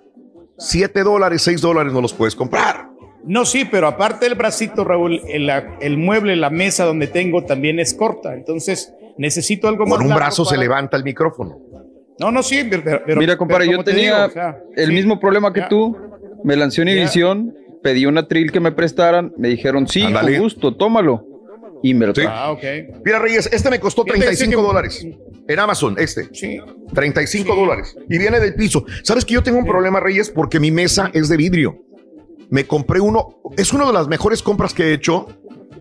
[0.57, 2.89] 7 dólares, 6 dólares no los puedes comprar.
[3.25, 7.93] No, sí, pero aparte del bracito, Raúl, el, mueble, la mesa donde tengo también es
[7.93, 8.33] corta.
[8.33, 9.93] Entonces, necesito algo más.
[9.93, 11.57] Con un largo brazo se levanta el micrófono.
[12.19, 13.01] No, no, sí, pero.
[13.05, 15.61] pero- Mira, compadre, pero yo te tenía digo, o sea, el sí, mismo problema que
[15.61, 15.69] ya.
[15.69, 15.97] tú.
[16.43, 21.25] Me lancé Univisión, pedí una trill que me prestaran, me dijeron, sí, con gusto, tómalo.
[21.81, 22.29] Y me lo trajo.
[22.33, 22.63] Ah, ok.
[23.05, 25.07] Mira, Reyes, este me costó Fíjate, 35 sí que- dólares.
[25.47, 26.29] En Amazon, este.
[26.33, 26.57] Sí.
[26.93, 27.95] 35 dólares.
[28.09, 28.85] Y viene del piso.
[29.03, 30.29] ¿Sabes que yo tengo un problema, Reyes?
[30.29, 31.81] Porque mi mesa es de vidrio.
[32.53, 33.41] Me compré uno.
[33.57, 35.27] Es una de las mejores compras que he hecho.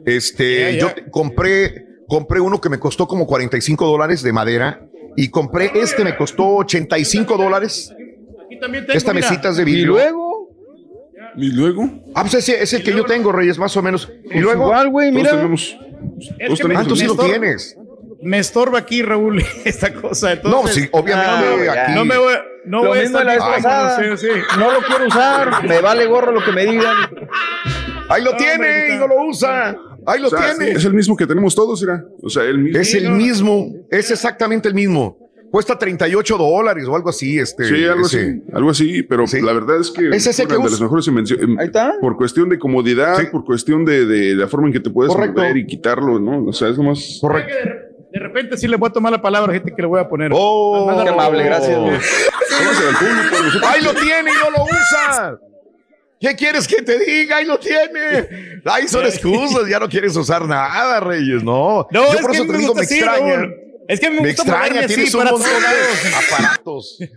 [0.06, 4.88] Este, yo compré, compré uno que me costó como 45 dólares de madera.
[5.16, 7.92] Y compré este, me costó 85 dólares.
[8.46, 9.86] Aquí también tengo, Esta mesita es de Y vidrio.
[9.92, 10.48] luego,
[11.36, 11.82] Y luego,
[12.14, 14.08] Ah, pues ese es el que yo tengo, Reyes, más o menos.
[14.24, 14.64] Y pues luego.
[14.64, 15.36] igual, güey, todos mira.
[15.36, 15.76] tenemos.
[16.46, 17.76] Todos Ah, tú sí lo tienes.
[18.22, 20.28] Me estorba aquí, Raúl, esta cosa.
[20.36, 21.92] No, Entonces, sí, obviamente no, aquí.
[21.94, 24.28] no me voy, no Lo voy a estar la vez sí.
[24.58, 26.96] No lo quiero usar, me vale gorro lo que me digan.
[28.08, 29.76] Ahí lo No, tiene y no lo usa.
[30.06, 30.72] Ahí lo O sea, tiene.
[30.72, 32.04] es el mismo que tenemos todos, ¿era?
[32.22, 32.78] O sea, el mismo.
[32.80, 35.18] Es el mismo, es exactamente el mismo.
[35.50, 37.38] Cuesta 38 dólares o algo así.
[37.38, 38.20] Este, Sí, algo ese.
[38.20, 39.40] así, algo así, pero Sí.
[39.42, 41.46] la verdad es que Ese es una que de las mejores invenciones.
[41.58, 41.94] Ahí está.
[42.00, 43.26] Por cuestión de comodidad, Sí.
[43.30, 45.40] por cuestión de, de la forma en que te puedes Correcto.
[45.42, 46.44] mover y quitarlo, ¿no?
[46.46, 47.18] O sea, es lo más.
[47.20, 47.54] Correcto.
[48.12, 50.06] De repente sí le voy a tomar la palabra a gente que le voy a
[50.08, 50.30] poner.
[50.34, 51.78] Oh, Qué amable, gracias,
[53.64, 55.38] Ahí lo tiene y no lo usa.
[56.20, 57.38] ¿Qué quieres que te diga?
[57.38, 58.60] Ahí lo tiene.
[58.64, 61.42] Ahí son excusas, ya no quieres usar nada, Reyes.
[61.42, 63.36] No, No, Yo es por que eso me te digo, me así, extraña.
[63.36, 63.56] Raúl.
[63.88, 66.98] Es que me, Me gusta extraña, tienes así un para montón de aparatos.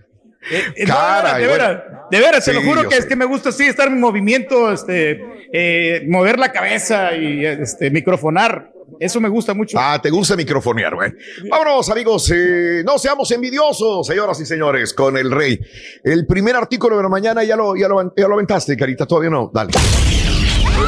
[0.47, 1.47] Eh, eh, no, de bueno.
[1.47, 2.99] veras, de veras, Sí, lo juro que sé.
[2.99, 5.19] es que me gusta así estar en movimiento, este,
[5.51, 8.71] eh, mover la cabeza y este, microfonar.
[8.99, 9.77] Eso me gusta mucho.
[9.79, 11.11] Ah, te gusta microfonear, güey.
[11.49, 12.31] Vámonos, amigos.
[12.33, 15.59] eh, no seamos envidiosos, señoras y señores, con el rey.
[16.03, 19.05] El primer artículo de la mañana ya lo, ya lo, ya lo aventaste, Carita.
[19.05, 19.51] Todavía no.
[19.53, 19.71] Dale.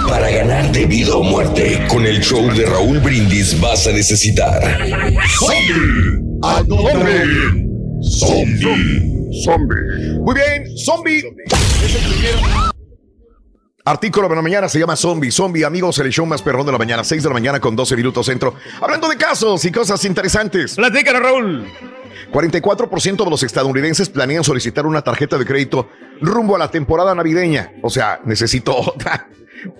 [0.09, 4.61] Para ganar de vida o muerte, con el show de Raúl Brindis vas a necesitar
[5.39, 6.39] Zombie.
[6.43, 7.23] ¿A dónde?
[8.01, 9.31] Zombie.
[9.43, 10.19] Zombie.
[10.21, 11.17] Muy bien, zombie.
[11.83, 12.76] Es el primer
[13.87, 15.31] artículo de la mañana, se llama Zombie.
[15.31, 17.95] Zombie, amigos, el show más perrón de la mañana, 6 de la mañana con 12
[17.95, 18.55] minutos centro.
[18.81, 20.75] Hablando de casos y cosas interesantes.
[20.75, 21.65] Platícanos, Raúl.
[22.31, 27.71] 44% de los estadounidenses planean solicitar una tarjeta de crédito rumbo a la temporada navideña.
[27.81, 29.29] O sea, necesito otra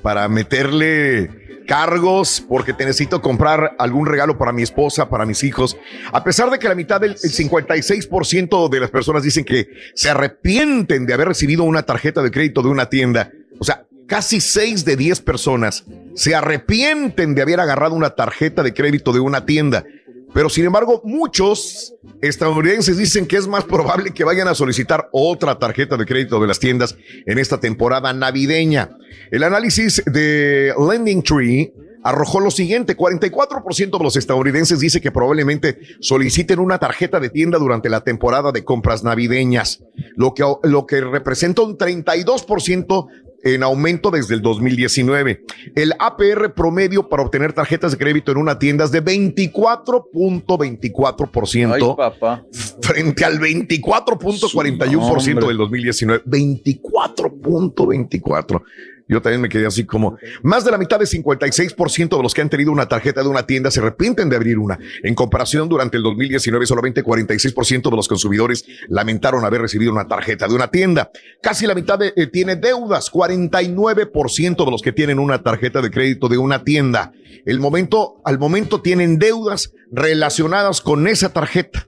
[0.01, 5.76] para meterle cargos porque te necesito comprar algún regalo para mi esposa, para mis hijos.
[6.14, 10.10] A pesar de que la mitad del el 56% de las personas dicen que se
[10.10, 13.32] arrepienten de haber recibido una tarjeta de crédito de una tienda.
[13.60, 15.86] O sea, casi 6 de 10 personas
[16.16, 19.86] se arrepienten de haber agarrado una tarjeta de crédito de una tienda.
[20.34, 25.58] Pero sin embargo, muchos estadounidenses dicen que es más probable que vayan a solicitar otra
[25.58, 28.89] tarjeta de crédito de las tiendas en esta temporada navideña.
[29.32, 31.74] El análisis de Lending Tree
[32.04, 37.58] arrojó lo siguiente, 44% de los estadounidenses dice que probablemente soliciten una tarjeta de tienda
[37.58, 39.84] durante la temporada de compras navideñas,
[40.16, 43.08] lo que, lo que representa un 32%
[43.43, 45.43] en aumento desde el 2019.
[45.76, 51.82] El APR promedio para obtener tarjetas de crédito en una tienda es de 24.24% Ay,
[51.95, 52.43] papá.
[52.82, 55.48] frente al 24.41% Hombre.
[55.48, 56.24] del 2019.
[56.26, 58.62] 24.24.
[59.10, 62.41] Yo también me quedé así como más de la mitad de 56% de los que
[62.41, 64.78] han tenido una tarjeta de una tienda se arrepienten de abrir una.
[65.03, 70.47] En comparación, durante el 2019 solamente 46% de los consumidores lamentaron haber recibido una tarjeta
[70.47, 71.10] de una tienda.
[71.41, 75.89] Casi la mitad de- eh, tiene deudas, 49% de los que tienen una tarjeta de
[75.91, 77.12] crédito de una tienda.
[77.45, 81.88] El momento, al momento tienen deudas relacionadas con esa tarjeta.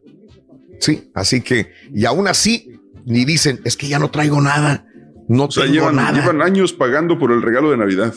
[0.80, 4.86] Sí, así que, y aún así, ni dicen, es que ya no traigo nada.
[5.30, 6.12] No O sea, tengo llevan, nada.
[6.20, 8.14] llevan años pagando por el regalo de Navidad.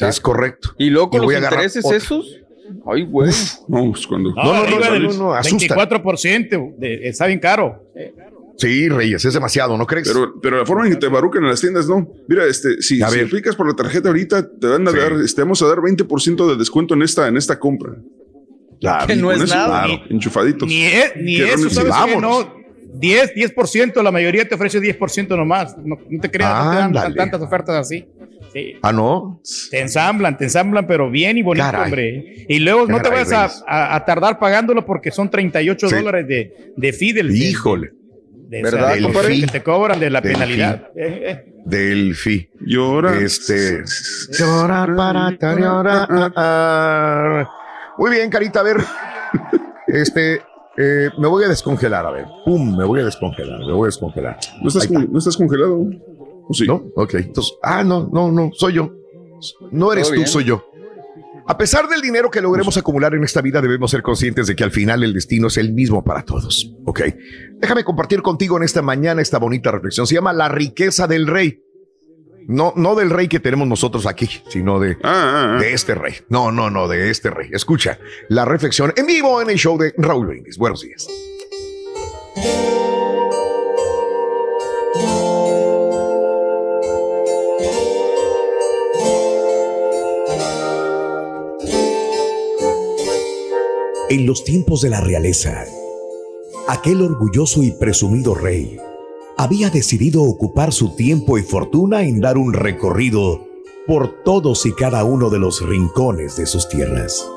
[0.00, 0.70] Es correcto.
[0.78, 2.40] Y luego con los intereses esos.
[2.86, 3.30] Ay, güey.
[3.68, 4.30] No, pues cuando.
[4.34, 5.74] No, no, no, asusta.
[5.76, 6.74] 24%.
[6.78, 7.82] de- está bien caro.
[8.58, 10.08] Sí, Reyes, es demasiado, ¿no crees?
[10.08, 12.08] Pero, pero la forma en que te barucan en las tiendas, no.
[12.26, 13.26] Mira, este, si, A si ver.
[13.26, 14.96] aplicas por la tarjeta ahorita, te van a Sí.
[14.96, 17.92] dar, este, vamos a dar 20% de descuento en esta, en esta compra.
[18.80, 19.06] Claro.
[19.06, 19.84] Que no es eso, nada.
[19.84, 20.66] claro, enchufaditos.
[20.68, 21.88] Ni, e- ni eso, ¿sabes qué?
[22.14, 22.46] vámonos.
[22.46, 22.54] No,
[22.98, 25.76] 10, 10%, la mayoría te ofrece 10% nomás.
[25.78, 28.06] No, no te creas, no te dan tantas ofertas así.
[28.52, 28.76] Sí.
[28.82, 29.40] Ah, no.
[29.70, 31.84] Te ensamblan, te ensamblan, pero bien y bonito, Caray.
[31.84, 32.46] hombre.
[32.48, 33.64] Y luego no te vayas a, Reyes.
[33.66, 35.94] a- a tardar pagándolo porque son 38 Sí.
[35.96, 37.34] dólares de, de fee del.
[37.34, 37.90] Híjole,
[38.48, 39.40] de- ¿Verdad, de- compadre?
[39.40, 40.88] que te cobran de la Del penalidad.
[40.96, 41.52] Eh, eh.
[41.66, 42.48] del FI.
[42.60, 43.18] Llora.
[43.18, 43.82] Este.
[44.38, 47.48] Llorar para llorar.
[47.98, 48.76] Muy bien, Carita, a ver.
[49.88, 50.40] Este.
[50.78, 52.26] Eh, me voy a descongelar, a ver.
[52.44, 54.38] Pum, me voy a descongelar, me voy a descongelar.
[54.62, 55.80] ¿No estás, con- ¿No estás congelado?
[56.48, 56.66] ¿O sí?
[56.66, 56.84] ¿No?
[56.94, 57.14] Ok.
[57.14, 58.92] Entonces, ah, no, no, no, soy yo.
[59.70, 60.26] No eres tú, bien.
[60.26, 60.64] soy yo.
[61.48, 64.64] A pesar del dinero que logremos acumular en esta vida, debemos ser conscientes de que
[64.64, 66.72] al final el destino es el mismo para todos.
[66.84, 67.02] Ok.
[67.60, 70.06] Déjame compartir contigo en esta mañana esta bonita reflexión.
[70.08, 71.62] Se llama La riqueza del rey.
[72.48, 75.60] No, no del rey que tenemos nosotros aquí, sino de, Ah, ah, ah.
[75.60, 76.14] de este rey.
[76.28, 77.48] No, no, no, de este rey.
[77.52, 80.56] Escucha la reflexión en vivo en el show de Raúl Brindis.
[80.56, 81.08] Buenos días.
[94.08, 95.64] En los tiempos de la realeza,
[96.68, 98.78] aquel orgulloso y presumido rey
[99.36, 103.46] había decidido ocupar su tiempo y fortuna en dar un recorrido
[103.86, 107.28] por todos y cada uno de los rincones de sus tierras.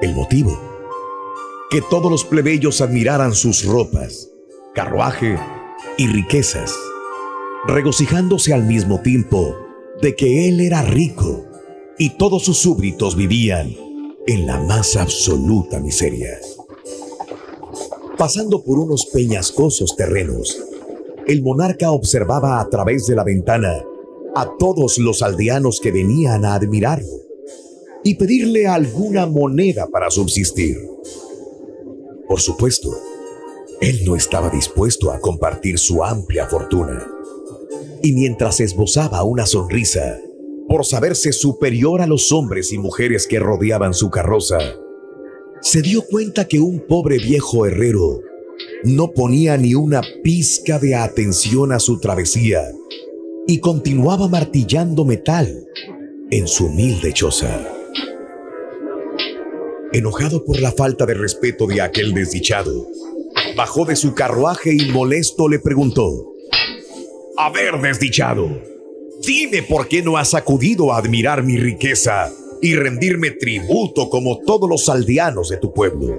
[0.00, 0.58] El motivo,
[1.70, 4.30] que todos los plebeyos admiraran sus ropas,
[4.74, 5.38] carruaje
[5.98, 6.72] y riquezas,
[7.66, 9.56] regocijándose al mismo tiempo
[10.00, 11.44] de que él era rico
[11.98, 13.74] y todos sus súbditos vivían
[14.26, 16.38] en la más absoluta miseria.
[18.16, 20.58] Pasando por unos peñascosos terrenos,
[21.26, 23.84] el monarca observaba a través de la ventana
[24.34, 27.26] a todos los aldeanos que venían a admirarlo
[28.04, 30.76] y pedirle alguna moneda para subsistir.
[32.28, 32.90] Por supuesto,
[33.80, 37.06] él no estaba dispuesto a compartir su amplia fortuna.
[38.02, 40.20] Y mientras esbozaba una sonrisa,
[40.68, 44.58] por saberse superior a los hombres y mujeres que rodeaban su carroza,
[45.60, 48.20] se dio cuenta que un pobre viejo herrero
[48.84, 52.62] no ponía ni una pizca de atención a su travesía
[53.46, 55.66] y continuaba martillando metal
[56.30, 57.72] en su humilde choza.
[59.92, 62.88] Enojado por la falta de respeto de aquel desdichado,
[63.56, 66.34] bajó de su carruaje y molesto le preguntó,
[67.38, 68.60] A ver, desdichado,
[69.24, 74.68] dime por qué no has acudido a admirar mi riqueza y rendirme tributo como todos
[74.68, 76.18] los aldeanos de tu pueblo.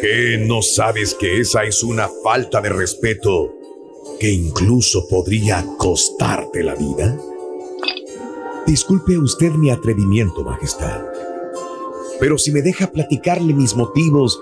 [0.00, 3.54] ¿Qué no sabes que esa es una falta de respeto
[4.18, 7.18] que incluso podría costarte la vida?
[8.66, 11.02] Disculpe usted mi atrevimiento, Majestad.
[12.18, 14.40] Pero si me deja platicarle mis motivos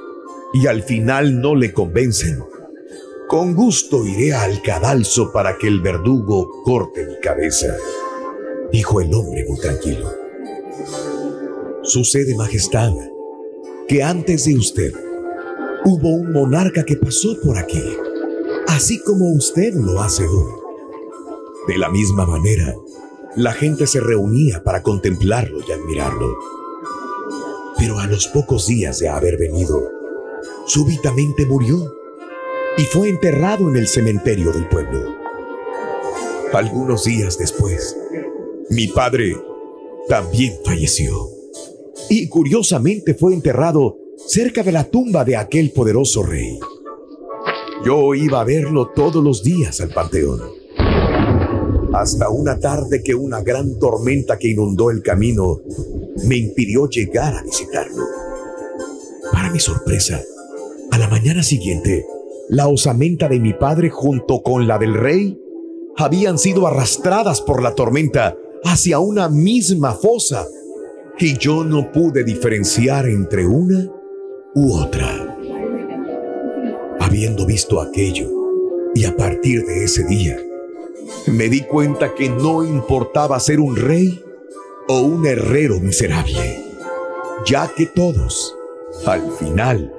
[0.53, 2.45] y al final no le convencen,
[3.27, 7.77] con gusto iré al cadalso para que el verdugo corte mi cabeza,
[8.73, 10.13] dijo el hombre muy tranquilo.
[11.83, 12.93] Sucede, Majestad,
[13.89, 15.10] que antes de usted
[15.85, 17.83] hubo un monarca que pasó por aquí,
[18.69, 20.53] así como usted lo hace hoy.
[21.69, 22.75] De la misma manera,
[23.37, 26.37] la gente se reunía para contemplarlo y admirarlo.
[27.79, 29.83] Pero a los pocos días de haber venido,
[30.67, 31.95] súbitamente murió
[32.77, 35.15] y fue enterrado en el cementerio del pueblo.
[36.53, 37.97] Algunos días después,
[38.71, 39.37] mi padre
[40.09, 41.29] también falleció.
[42.09, 43.97] Y curiosamente fue enterrado
[44.31, 46.57] cerca de la tumba de aquel poderoso rey.
[47.85, 50.41] Yo iba a verlo todos los días al panteón.
[51.93, 55.59] Hasta una tarde que una gran tormenta que inundó el camino
[56.29, 58.05] me impidió llegar a visitarlo.
[59.33, 60.23] Para mi sorpresa,
[60.93, 62.07] a la mañana siguiente,
[62.49, 65.37] la osamenta de mi padre junto con la del rey
[65.97, 70.47] habían sido arrastradas por la tormenta hacia una misma fosa
[71.19, 73.91] y yo no pude diferenciar entre una
[74.55, 75.37] u otra.
[77.01, 78.29] Habiendo visto aquello
[78.95, 80.39] y a partir de ese día,
[81.27, 84.23] me di cuenta que no importaba ser un rey
[84.89, 86.65] o un herrero miserable,
[87.47, 88.55] ya que todos,
[89.07, 89.95] al final,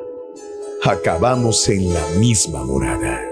[0.84, 3.31] acabamos en la misma morada.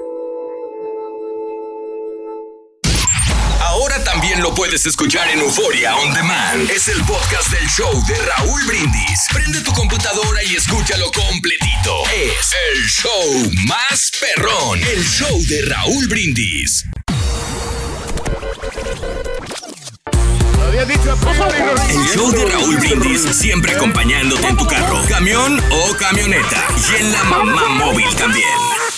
[4.60, 6.70] Puedes escuchar en Euforia On Demand.
[6.70, 9.26] Es el podcast del show de Raúl Brindis.
[9.32, 12.04] Prende tu computadora y escúchalo completito.
[12.14, 14.84] Es el show más perrón.
[14.84, 16.84] El show de Raúl Brindis.
[21.94, 26.68] El show de Raúl Brindis, siempre acompañándote en tu carro, camión o camioneta.
[26.92, 28.89] Y en la mamá móvil también.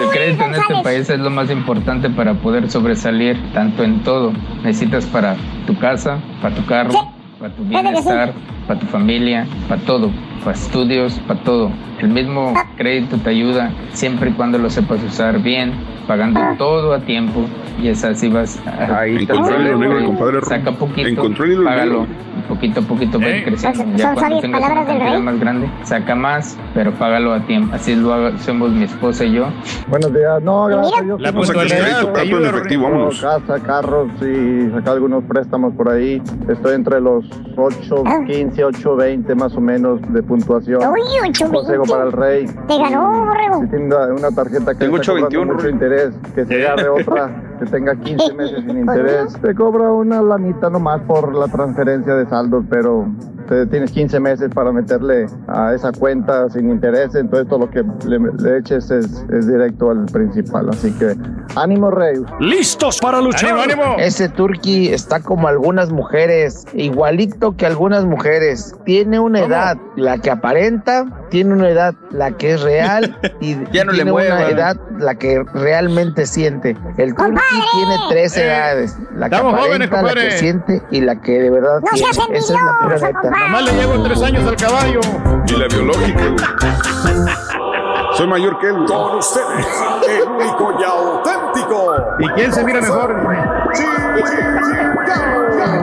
[0.00, 4.32] El crédito en este país es lo más importante para poder sobresalir tanto en todo.
[4.62, 6.92] Necesitas para tu casa, para tu carro,
[7.38, 8.32] para tu bienestar,
[8.66, 10.10] para tu familia, para todo,
[10.44, 11.70] para estudios, para todo.
[11.98, 15.72] El mismo crédito te ayuda siempre y cuando lo sepas usar bien,
[16.10, 17.44] pagando todo a tiempo
[17.80, 20.40] y es así vas a Encontró el hilo negro, compadre.
[20.42, 22.06] saca poquito, Encontró el hilo págalo,
[22.48, 23.78] poquito a poquito va ir creciendo.
[23.78, 25.22] Son- Ya cuando tengas una palabras del cantidad rey.
[25.22, 27.74] más grande, saca más, pero págalo a tiempo.
[27.76, 29.46] Así lo hacemos mi esposa y yo.
[29.88, 30.42] Buenos días.
[30.42, 31.04] No, gracias.
[31.04, 31.20] Dios.
[31.20, 33.20] La puntualidad ayuda, en efectivo, vámonos.
[33.20, 36.20] Casa, carros y sacar algunos préstamos por ahí.
[36.48, 37.24] Estoy entre los
[37.56, 40.80] 8, 15, 8, 20 más o menos de puntuación.
[40.90, 41.92] Uy, 8, Un consejo 20.
[41.92, 42.46] para el rey.
[42.66, 43.60] Te ganó, borrego.
[43.62, 45.99] Si tiene una, tarjeta que Tengo está cobrando 8.21, mucho interés,
[46.34, 47.30] que se agarre otra
[47.60, 49.34] que tenga 15 meses sin interés.
[49.40, 53.06] Te cobra una lanita nomás por la transferencia de saldos, pero
[53.48, 57.84] te- tienes 15 meses para meterle a esa cuenta sin interés, entonces todo lo que
[58.08, 60.68] le, le eches es, es directo al principal.
[60.70, 61.14] Así que
[61.56, 62.16] ánimo, rey.
[62.40, 63.54] ¡Listos para luchar!
[63.98, 68.74] Ese turqui está como algunas mujeres, igualito que algunas mujeres.
[68.84, 73.84] Tiene una edad, la que aparenta, tiene una edad, la que es real, y Ya
[73.84, 74.36] no le tiene mueva.
[74.36, 76.76] una edad, la que realmente siente.
[76.96, 77.14] El
[77.50, 80.28] turqui tiene tres Eh, edades, la que estamos jóvenes, aparenta, la compadre.
[80.28, 82.12] que siente y la que de verdad No tiene.
[82.14, 83.30] seas Esa es la pura neta.
[83.30, 85.00] Nomás le llevo tres años al caballo.
[85.46, 86.22] Y la biológica.
[88.14, 88.74] Soy mayor que él.
[88.74, 88.86] güey.
[88.86, 89.66] Con ustedes,
[90.08, 91.94] el único y auténtico.
[92.18, 93.14] ¿Y quién se mira mejor?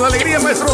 [0.00, 0.68] la alegría, maestro.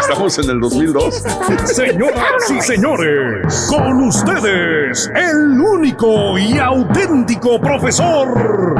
[0.00, 1.22] Estamos en el 2002.
[1.64, 8.74] Señoras y señores, con ustedes, el único y auténtico profesor.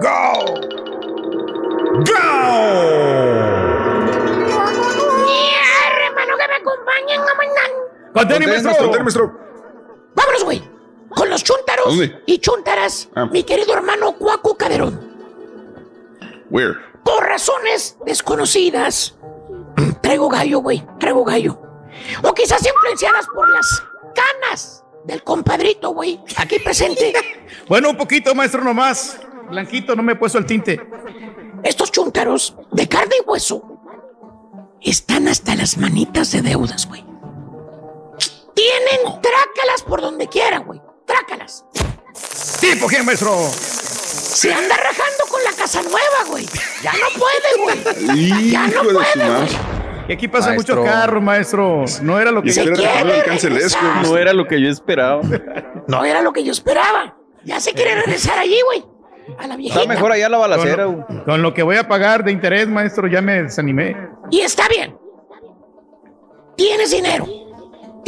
[0.00, 0.68] ¡Go!
[2.08, 2.37] hermano,
[8.26, 8.92] maestro.
[9.02, 9.38] Maestro.
[10.14, 10.62] Vámonos, güey.
[11.10, 12.22] Con los chúntaros ¿Dónde?
[12.26, 13.26] y chúntaras, Ah.
[13.26, 15.00] mi querido hermano Cuaco Caderón.
[16.50, 16.74] Where?
[17.04, 19.16] Por razones desconocidas,
[20.02, 20.84] traigo gallo, güey.
[21.00, 21.60] Traigo gallo.
[22.22, 23.82] O quizás influenciadas por las
[24.14, 26.20] canas del compadrito, güey.
[26.36, 27.12] Aquí presente.
[27.68, 29.20] Bueno, un poquito, maestro, nomás.
[29.50, 30.80] Blanquito, no me he puesto el tinte.
[31.62, 33.62] Estos chúntaros de carne y hueso
[34.80, 37.04] están hasta las manitas de deudas, güey.
[38.58, 40.80] Tienen trácalas por donde quiera, güey.
[41.06, 41.64] Trácalas.
[42.60, 43.36] ¿Tipo quién, maestro?
[43.52, 46.46] Se anda rajando con la casa nueva, güey.
[46.82, 48.50] Ya no puede, güey.
[48.50, 49.46] Ya no Hijo de su puede, madre.
[49.46, 49.78] güey.
[50.08, 50.76] Y aquí pasa Maestro.
[50.76, 51.84] mucho carro, maestro.
[52.02, 52.70] No era lo que yo que
[54.02, 55.20] no era lo que yo esperaba.
[55.86, 57.16] No era lo que yo esperaba.
[57.44, 58.84] Ya se quiere regresar allí, güey.
[59.38, 59.82] A la viejita.
[59.82, 60.86] Está mejor allá la balacera.
[60.86, 61.04] güey.
[61.06, 63.94] Con, con lo que voy a pagar de interés, maestro, ya me desanimé.
[64.30, 64.96] Y está bien.
[66.56, 67.26] Tienes dinero.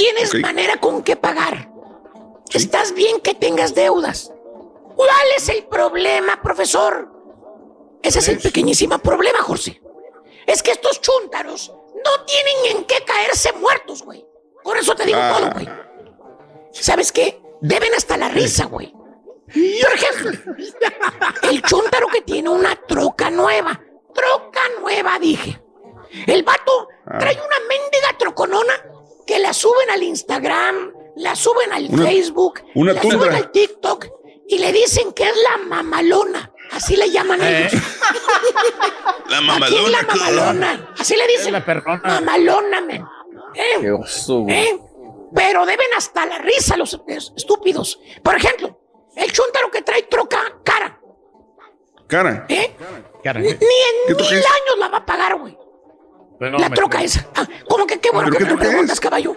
[0.01, 1.71] Tienes manera con qué pagar.
[2.55, 4.33] Estás bien que tengas deudas.
[4.97, 7.07] ¿Cuál es el problema, profesor?
[8.03, 9.79] Ese es el pequeñísimo problema, Jorge.
[10.47, 11.71] Es que estos chúntaros
[12.03, 14.25] no tienen en qué caerse muertos, güey.
[14.65, 15.37] Por eso te digo Ah.
[15.39, 15.69] todo, güey.
[16.73, 17.39] ¿Sabes qué?
[17.61, 18.95] Deben hasta la risa, güey.
[18.95, 20.55] Por ejemplo,
[21.43, 23.79] el chúntaro que tiene una troca nueva.
[24.15, 25.61] Troca nueva, dije.
[26.27, 27.19] El vato Ah.
[27.19, 28.73] trae una mendiga troconona
[29.31, 33.19] que la suben al Instagram, la suben al Una- Facebook, una la tundra.
[33.21, 34.07] suben al TikTok
[34.49, 36.53] y le dicen que es la mamalona.
[36.73, 37.69] Así le llaman Eh.
[37.69, 37.73] ellos.
[39.29, 39.91] La Aquí es mamalona.
[39.91, 40.95] la mamalona.
[40.99, 41.53] Así le dicen.
[41.53, 42.01] La perrona.
[42.03, 43.05] Mamalona, men.
[43.55, 44.57] Qué Eh, oso, güey.
[44.57, 44.81] eh,
[45.33, 48.01] Pero deben hasta la risa los es- estúpidos.
[48.25, 48.81] Por ejemplo,
[49.15, 51.01] el chúntaro que trae troca cara.
[52.09, 52.47] Cara.
[52.49, 52.75] ¿Eh?
[53.23, 53.45] Caray.
[53.45, 53.57] Ni en
[54.09, 55.57] ¿Qué mil años la va a pagar, güey.
[56.41, 57.29] Pues no, la troca esa.
[57.37, 59.01] Ah, ¿Cómo que qué bueno ¿Pero que qué me preguntas, es?
[59.01, 59.37] caballo?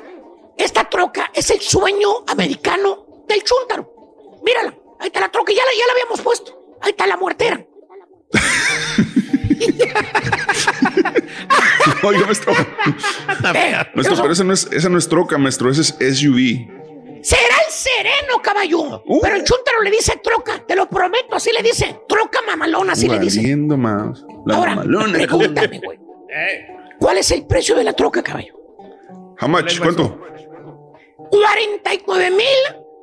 [0.57, 4.39] Esta troca es el sueño americano del chúntaro.
[4.41, 6.77] Mírala, Ahí está la troca, ya la, ya la habíamos puesto.
[6.81, 7.61] Ahí está la muertera.
[12.03, 12.53] Oiga, maestro.
[12.53, 15.69] Eh, Maestro, pero esa no, es, esa no es troca, maestro.
[15.69, 16.67] Ese es SUV.
[17.21, 19.03] Será el sereno, caballo.
[19.21, 21.99] Pero el chúntaro le dice troca, te lo prometo, así le dice.
[22.07, 23.55] Troca mamalona, así le dice.
[23.57, 24.23] Más.
[24.45, 25.13] La Ahora, mamalona.
[25.17, 25.99] pregúntame, güey.
[27.03, 28.53] ¿Cuál es el precio de la troca, caballo?
[29.41, 29.77] How much?
[29.77, 30.17] ¿Cuánto?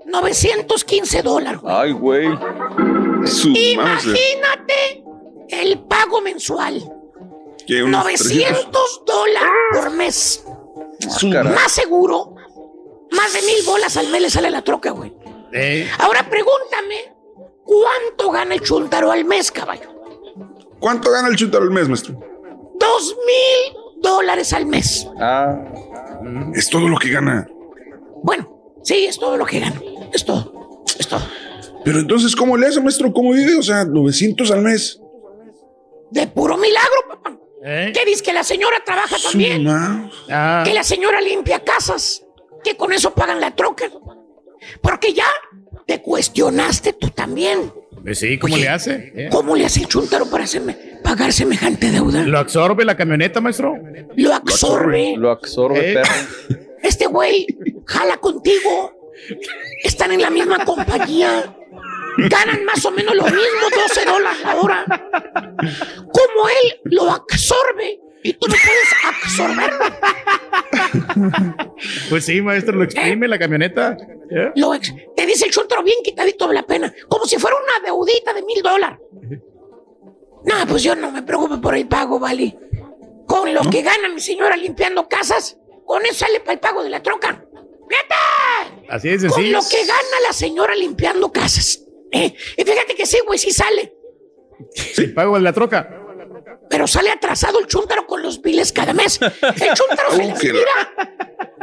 [0.07, 1.61] 49.915 dólares.
[1.61, 1.74] güey.
[1.76, 2.28] Ay, güey.
[3.74, 5.05] Imagínate
[5.51, 6.82] el pago mensual.
[7.66, 10.46] ¿Qué, unos 900 dólares por mes.
[11.30, 11.53] Caray.
[11.53, 12.36] Más seguro,
[13.11, 15.14] más de mil bolas al mes le sale la troca, güey.
[15.98, 17.12] Ahora pregúntame,
[17.64, 19.90] ¿cuánto gana el chuntaro al mes, caballo?
[20.78, 22.14] ¿Cuánto gana el chúntaro al mes, maestro?
[22.78, 25.07] Dos mil dólares al mes.
[25.20, 25.59] Ah.
[26.55, 27.48] Es todo lo que gana.
[28.22, 29.80] Bueno, sí, es todo lo que gano.
[30.12, 30.84] Es todo.
[30.98, 31.22] Es todo.
[31.84, 33.12] Pero entonces, ¿cómo le hace, maestro?
[33.12, 33.57] ¿Cómo vive?
[33.57, 35.01] O sea, 900 al mes.
[36.11, 37.38] De puro milagro, papá.
[37.62, 39.59] ¿Qué dices que la señora trabaja también?
[39.59, 40.11] Suma.
[40.64, 42.24] Que la señora limpia casas.
[42.64, 43.90] Que con eso pagan la troca.
[44.82, 45.26] Porque ya
[45.86, 47.72] te cuestionaste tú también.
[48.03, 49.12] Pues sí, ¿cómo Oye, le hace?
[49.14, 49.28] Eh.
[49.30, 50.76] ¿Cómo le hace el chuntaro para hacerme,
[51.11, 52.22] pagar semejante deuda?
[52.22, 53.76] ¿Lo absorbe la camioneta, maestro?
[54.14, 55.14] Lo absorbe.
[55.16, 55.94] Lo absorbe, Eh.
[55.94, 56.12] perro.
[56.82, 57.46] Este güey
[57.84, 58.92] jala contigo.
[59.84, 61.54] Están en la misma compañía.
[62.16, 63.38] Ganan más o menos lo mismo,
[63.88, 64.84] 12 dólares la hora.
[66.12, 69.84] Como él lo absorbe y tú no puedes absorberlo.
[72.08, 73.96] Pues sí, maestro, lo exprime la camioneta.
[74.30, 74.52] ¿Eh?
[74.56, 77.84] Lo ex- te dice el chuntaro bien quitadito de la pena, como si fuera una
[77.86, 78.98] deudita de mil dólares.
[80.45, 82.59] No, pues yo no me preocupo por el pago, vale.
[83.26, 86.91] Con lo que gana mi señora limpiando casas, con eso sale para el pago de
[86.91, 87.45] la troca.
[87.88, 88.86] ¡Fíjate!
[88.88, 91.80] Así de Con lo que gana la señora limpiando casas.
[92.12, 93.95] Eh, y fíjate que sí, güey, sí sale.
[94.97, 95.97] El pago de la troca.
[96.68, 99.18] Pero sale atrasado el chúntaro con los biles cada mes.
[99.20, 100.95] El chúntaro se le qué tira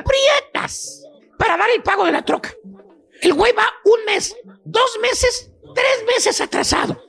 [0.04, 1.04] prietas
[1.38, 2.54] para dar el pago de la troca.
[3.22, 7.02] El güey va un mes, dos meses, tres meses atrasado.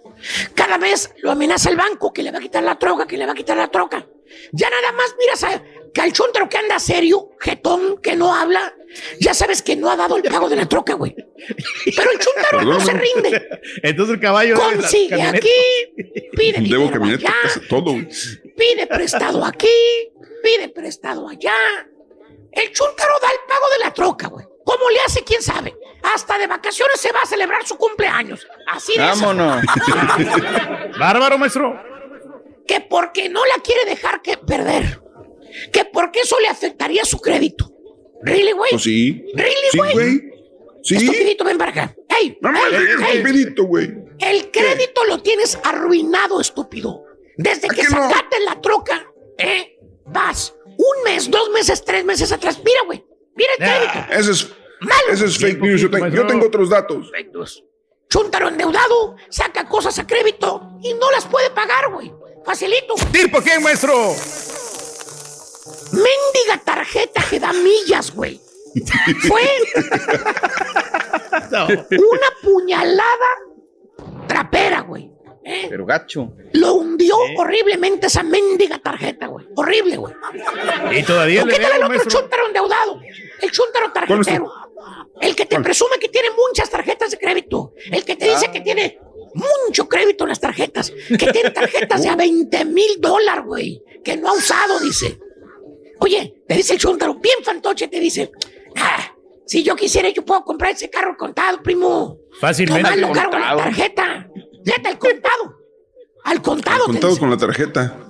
[0.55, 3.27] Cada mes lo amenaza el banco que le va a quitar la troca, que le
[3.27, 4.07] va a quitar la troca.
[4.53, 5.63] Ya nada más miras a,
[5.93, 8.75] que al chúntaro que anda serio, jetón, que no habla,
[9.21, 11.15] ya sabes que no ha dado el pago de la troca, güey.
[11.97, 13.49] Pero el chúntaro no se rinde.
[13.83, 14.57] Entonces el caballo.
[14.57, 15.49] Consigue aquí,
[16.37, 17.33] pide Debo allá,
[17.69, 17.95] todo.
[18.57, 19.69] pide prestado aquí,
[20.43, 21.55] pide prestado allá.
[22.53, 24.47] El chúntaro da el pago de la troca, güey.
[24.69, 25.25] ¿Cómo le hace?
[25.25, 25.75] ¿Quién sabe?
[26.03, 28.47] Hasta de vacaciones se va a celebrar su cumpleaños.
[28.67, 28.99] Así de.
[28.99, 29.63] Vámonos.
[30.99, 31.75] Bárbaro, maestro.
[32.67, 35.01] Que porque no la quiere dejar que perder.
[35.73, 37.73] Que porque eso le afectaría su crédito.
[38.21, 38.71] ¿Really, güey?
[38.73, 39.25] Pues sí.
[39.35, 40.23] ¿Really, Sí, güey?
[40.83, 40.97] Sí.
[40.97, 41.97] Estupidito, ven para acá.
[42.21, 42.37] ¡Ey!
[42.43, 43.17] No me ey, digas, ey!
[43.17, 43.95] estupidito, güey.
[44.19, 47.05] El crédito lo tienes arruinado, estúpido.
[47.39, 47.91] Desde que que no?
[47.91, 49.79] sacaste la troca, ¿eh?
[50.05, 52.61] Vas un mes, dos meses, tres meses atrás.
[52.63, 53.03] Mira, güey.
[53.35, 54.13] Mira el crédito.
[54.13, 55.13] Ese es, Malo.
[55.13, 55.81] ese es fake news.
[55.81, 57.11] Yo, te- yo tengo otros datos.
[58.09, 62.13] Chúntaro endeudado, saca cosas a crédito y no las puede pagar, güey.
[62.45, 62.95] Facilito.
[63.13, 64.15] ¿Tipo quién, maestro?
[65.93, 68.41] Mendiga tarjeta que da millas, güey.
[69.27, 69.43] Fue
[71.51, 73.27] una puñalada
[74.27, 75.11] trapera, güey.
[75.45, 75.67] ¿eh?
[75.69, 76.33] Pero gacho.
[76.53, 79.47] Lo hundió horriblemente esa mendiga tarjeta, güey.
[79.57, 80.15] Horrible, güey.
[80.93, 83.01] Y todavía ¿Por le qué tal el otro chúntaro endeudado?
[83.41, 84.53] El chúntaro tarjetero.
[85.21, 87.73] El que te presume que tiene muchas tarjetas de crédito.
[87.91, 88.53] El que te dice Ah.
[88.53, 88.99] que tiene
[89.35, 90.91] mucho crédito en las tarjetas.
[90.91, 93.83] Que tiene tarjetas de a 20 mil dólares, güey.
[94.05, 95.19] Que no ha usado, dice.
[96.01, 98.31] Oye, te dice el chúntaro, bien fantoche, te dice.
[98.77, 99.15] "Ah,
[99.47, 102.19] si yo quisiera, yo puedo comprar ese carro contado, primo.
[102.41, 102.83] Fácilmente.
[102.83, 104.29] Nomás lo cargo en la tarjeta.
[104.65, 105.55] Neta, al contado.
[106.25, 108.07] Al contado, Contado con la tarjeta.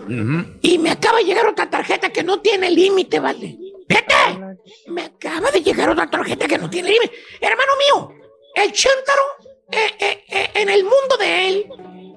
[0.62, 3.56] Y me acaba de llegar otra tarjeta que no tiene límite, ¿vale?
[3.88, 4.14] ¡Vete!
[4.88, 7.16] Me acaba de llegar otra tarjeta que no tiene límite.
[7.40, 8.14] Hermano mío,
[8.54, 9.22] el chántaro,
[9.70, 11.66] eh, eh, eh, en el mundo de él,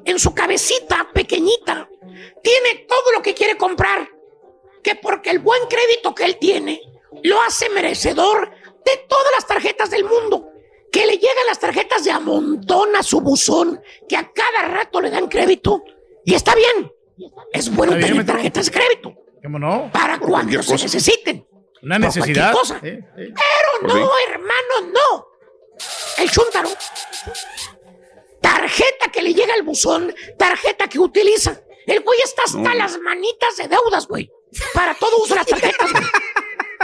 [0.03, 1.89] en su cabecita pequeñita,
[2.43, 4.09] tiene todo lo que quiere comprar.
[4.83, 6.81] Que porque el buen crédito que él tiene
[7.23, 8.49] lo hace merecedor
[8.83, 10.49] de todas las tarjetas del mundo.
[10.91, 14.99] Que le llegan las tarjetas de a montón a su buzón, que a cada rato
[14.99, 15.83] le dan crédito.
[16.25, 16.91] Y está bien.
[17.53, 19.13] Es bueno tener tarjetas de crédito
[19.43, 19.91] ¿Cómo no?
[19.93, 21.45] para cuando se necesiten.
[21.83, 22.53] Una necesidad.
[22.53, 22.79] cosa.
[22.83, 23.33] Eh, eh.
[23.33, 23.33] Pero
[23.81, 25.27] Pues no, hermano, no.
[26.17, 26.69] El chúntaro.
[28.41, 31.61] Tarjeta que le llega al buzón, tarjeta que utiliza.
[31.85, 34.31] El güey está hasta las manitas de deudas, güey.
[34.73, 36.03] Para todo uso las tarjetas, güey.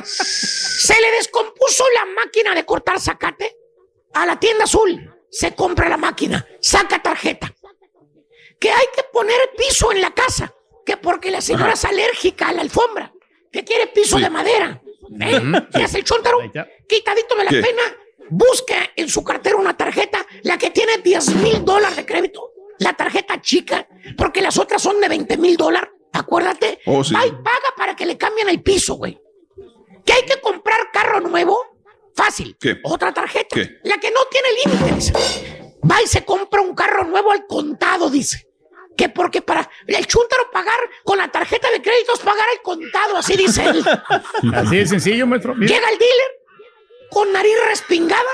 [0.04, 3.58] Se le descompuso la máquina de cortar zacate
[4.14, 5.14] a la tienda azul.
[5.30, 7.54] se compra la máquina, saca tarjeta.
[8.60, 10.54] Que hay que poner piso en la casa,
[10.86, 13.14] que porque la señora es alérgica a la alfombra,
[13.52, 14.24] que quiere piso Sí.
[14.24, 14.82] de madera.
[15.20, 15.42] ¿Eh?
[15.74, 16.40] ¿Qué hace el chontaro?
[16.88, 17.62] Quitadito de la ¿Qué?
[17.62, 17.82] pena,
[18.30, 22.94] busca en su cartera una tarjeta, la que tiene 10 mil dólares de crédito, la
[22.94, 23.88] tarjeta chica,
[24.18, 26.80] porque las otras son de 20 mil dólares, acuérdate.
[26.86, 27.14] Oh, sí.
[27.14, 29.20] Va y paga para que le cambien el piso, güey.
[30.06, 31.58] ¿Que hay que comprar carro nuevo?
[32.16, 32.58] Fácil.
[32.60, 32.80] ¿Qué?
[32.84, 33.56] Otra tarjeta.
[33.56, 33.80] ¿Qué?
[33.84, 35.74] La que no tiene límite, dice.
[35.90, 38.47] Va y se compra un carro nuevo al contado, dice.
[38.98, 43.18] Que porque para el chúntaro pagar con la tarjeta de crédito es pagar al contado,
[43.18, 43.86] así dice él.
[44.56, 45.54] Así de sencillo, maestro.
[45.54, 45.74] Mira.
[45.74, 46.28] Llega el dealer
[47.12, 48.30] con nariz respingada,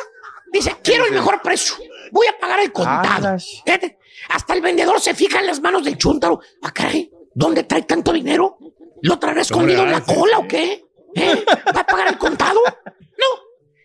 [0.52, 1.76] dice, quiero el mejor precio,
[2.12, 3.38] voy a pagar el contado.
[3.66, 4.00] Fíjate,
[4.30, 6.40] hasta el vendedor se fija en las manos del chúntaro.
[6.62, 8.58] Ah, caray, ¿dónde trae tanto dinero?
[9.02, 10.86] ¿Lo traerá escondido en la cola o qué?
[11.14, 11.46] ¿Eh?
[11.76, 12.62] ¿Va a pagar el contado?
[12.86, 13.28] No.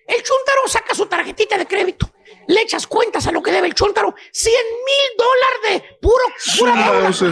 [0.07, 2.09] El chúntaro saca su tarjetita de crédito.
[2.49, 4.15] Le echas cuentas a lo que debe el chúntaro.
[4.33, 6.25] 100 mil dólares de puro,
[6.59, 7.09] pura deuda.
[7.09, 7.27] No sé.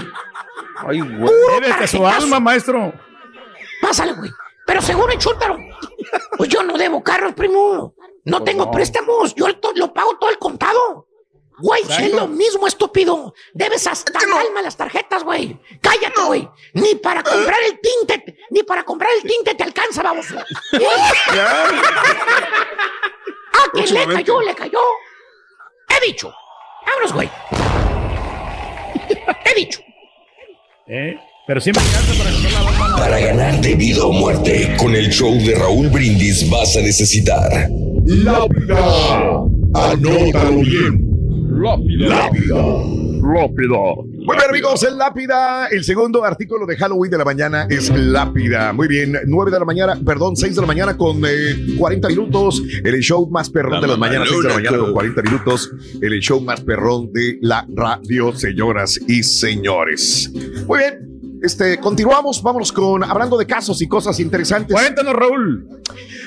[0.77, 1.89] Ay, güey.
[1.89, 2.93] Su alma, maestro.
[3.81, 4.31] Pásale, güey.
[4.67, 5.59] Pero según el chúntaro,
[6.37, 7.95] pues yo no debo carros, primo.
[8.25, 9.35] No tengo préstamos.
[9.35, 11.09] Yo lo pago todo el contado.
[11.59, 13.33] Güey, es lo mismo, estúpido.
[13.55, 15.59] Debes hasta el alma las tarjetas, güey.
[15.81, 16.47] Cállate, güey.
[16.75, 20.27] Ni para comprar el tinte, ni para comprar el tinte te alcanza, vamos.
[23.57, 24.81] Ah, que le cayó, le cayó.
[25.89, 26.33] He dicho.
[26.87, 27.31] Vámonos, güey.
[29.45, 29.81] He dicho.
[30.87, 31.17] ¿Eh?
[31.47, 32.97] Pero siempre para.
[32.99, 37.69] Para ganar de vida o muerte, con el show de Raúl Brindis vas a necesitar
[38.07, 39.45] Lápida.
[39.75, 41.07] Anótalo bien.
[41.51, 43.06] Lápida.
[44.03, 48.73] Muy bien, amigos, en Lápida, el segundo artículo de Halloween de la mañana es Lápida.
[48.73, 52.63] Muy bien, 9 de la mañana, perdón, 6 de la mañana con eh, 40 minutos.
[52.85, 54.93] El show más perrón La de las mañanas, 6 de la mañana con co.
[54.93, 55.73] 40 minutos.
[56.01, 60.31] El show más perrón de la radio, señoras y señores.
[60.67, 61.16] Muy bien.
[61.43, 64.75] Este, continuamos, vámonos con hablando de casos y cosas interesantes.
[64.75, 65.69] Cuéntanos, Raúl.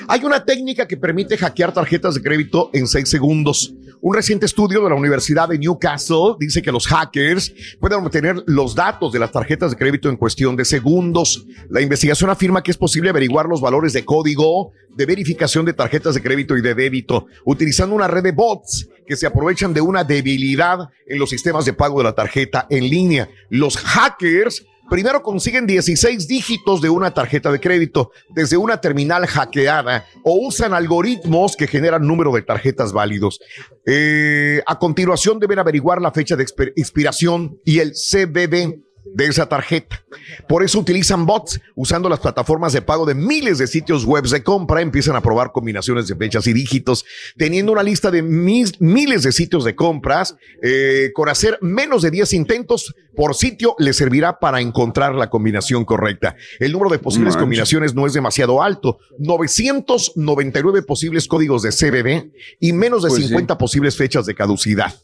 [0.08, 3.74] Hay una técnica que permite hackear tarjetas de crédito en 6 segundos.
[4.02, 8.74] Un reciente estudio de la Universidad de Newcastle dice que los hackers pueden obtener los
[8.74, 11.46] datos de las tarjetas de crédito en cuestión de segundos.
[11.68, 16.14] La investigación afirma que es posible averiguar los valores de código de verificación de tarjetas
[16.14, 20.02] de crédito y de débito utilizando una red de bots que se aprovechan de una
[20.02, 23.28] debilidad en los sistemas de pago de la tarjeta en línea.
[23.50, 30.04] Los hackers Primero consiguen 16 dígitos de una tarjeta de crédito desde una terminal hackeada
[30.24, 33.40] o usan algoritmos que generan número de tarjetas válidos.
[33.86, 38.80] Eh, a continuación deben averiguar la fecha de expi- expiración y el CBB
[39.14, 40.04] de esa tarjeta.
[40.48, 44.42] Por eso utilizan bots usando las plataformas de pago de miles de sitios web de
[44.42, 47.04] compra, empiezan a probar combinaciones de fechas y dígitos,
[47.36, 52.10] teniendo una lista de mis- miles de sitios de compras, eh, con hacer menos de
[52.10, 56.36] 10 intentos por sitio les servirá para encontrar la combinación correcta.
[56.58, 62.30] El número de posibles combinaciones no es demasiado alto, 999 posibles códigos de CBB
[62.60, 63.28] y menos de Pues sí.
[63.28, 64.94] 50 posibles fechas de caducidad.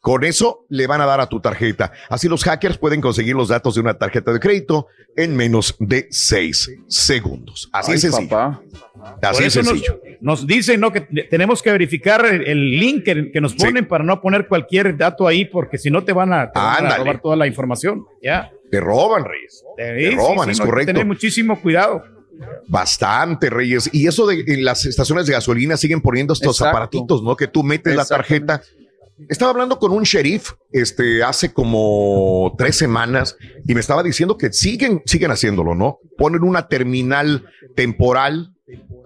[0.00, 1.92] Con eso le van a dar a tu tarjeta.
[2.08, 6.06] Así los hackers pueden conseguir los datos de una tarjeta de crédito en menos de
[6.10, 7.68] 6 segundos.
[7.72, 8.28] Así Ay, es sencillo.
[8.30, 8.62] papá.
[9.22, 10.00] Así es eso nos, sencillo.
[10.22, 10.90] nos dicen ¿no?
[10.90, 14.96] que te- tenemos que verificar el, link que, que nos ponen para no poner cualquier
[14.96, 16.96] dato ahí, porque si no te van a, te van a Ándale.
[16.98, 18.06] robar toda la información.
[18.22, 18.50] Ya.
[18.70, 19.58] Te roban, Reyes.
[19.58, 20.92] Sí, Te sí, roban, sí, es no, correcto.
[20.92, 22.02] Tener muchísimo cuidado.
[22.68, 23.90] Bastante, Reyes.
[23.92, 26.70] Y eso de en las estaciones de gasolina siguen poniendo estos Exacto.
[26.70, 27.36] aparatitos, ¿no?
[27.36, 28.62] Que tú metes la tarjeta.
[29.28, 34.52] Estaba hablando con un sheriff este, hace como tres semanas y me estaba diciendo que
[34.52, 35.98] siguen, siguen haciéndolo, ¿no?
[36.16, 37.46] Ponen una terminal
[37.76, 38.54] temporal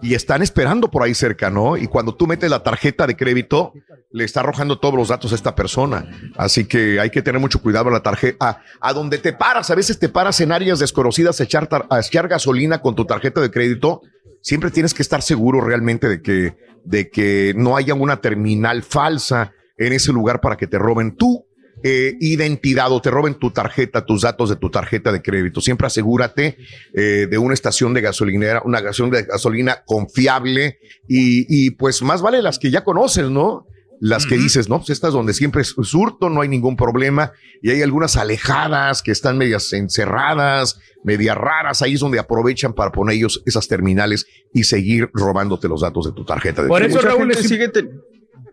[0.03, 1.77] y están esperando por ahí cerca, ¿no?
[1.77, 3.73] Y cuando tú metes la tarjeta de crédito,
[4.11, 6.07] le está arrojando todos los datos a esta persona.
[6.37, 8.47] Así que hay que tener mucho cuidado a la tarjeta.
[8.47, 12.01] A, a donde te paras, a veces te paras en áreas desconocidas a echar, a
[12.01, 14.03] echar gasolina con tu tarjeta de crédito.
[14.43, 19.53] Siempre tienes que estar seguro realmente de que, de que no haya una terminal falsa
[19.79, 21.47] en ese lugar para que te roben tu
[21.83, 25.61] eh, identidad o te roben tu tarjeta, tus datos de tu tarjeta de crédito.
[25.61, 26.57] Siempre asegúrate
[26.95, 30.79] eh, de una estación de gasolinera, una estación de gasolina confiable
[31.09, 33.67] y, y pues más vale las que ya conoces, ¿no?
[34.01, 37.33] Las que dices, no, pues estas donde siempre es surto, no hay ningún problema
[37.63, 42.91] y hay algunas alejadas que están medias encerradas, medias raras, ahí es donde aprovechan para
[42.93, 46.99] poner ellos esas terminales y seguir robándote los datos de tu tarjeta de Por crédito.
[46.99, 47.89] eso, Raúl, gente sigue te-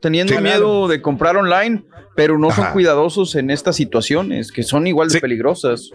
[0.02, 0.41] teniendo Sí.
[0.41, 1.84] miedo de comprar online,
[2.15, 5.19] pero no son cuidadosos en estas situaciones que son igual de Sí.
[5.19, 5.91] peligrosas.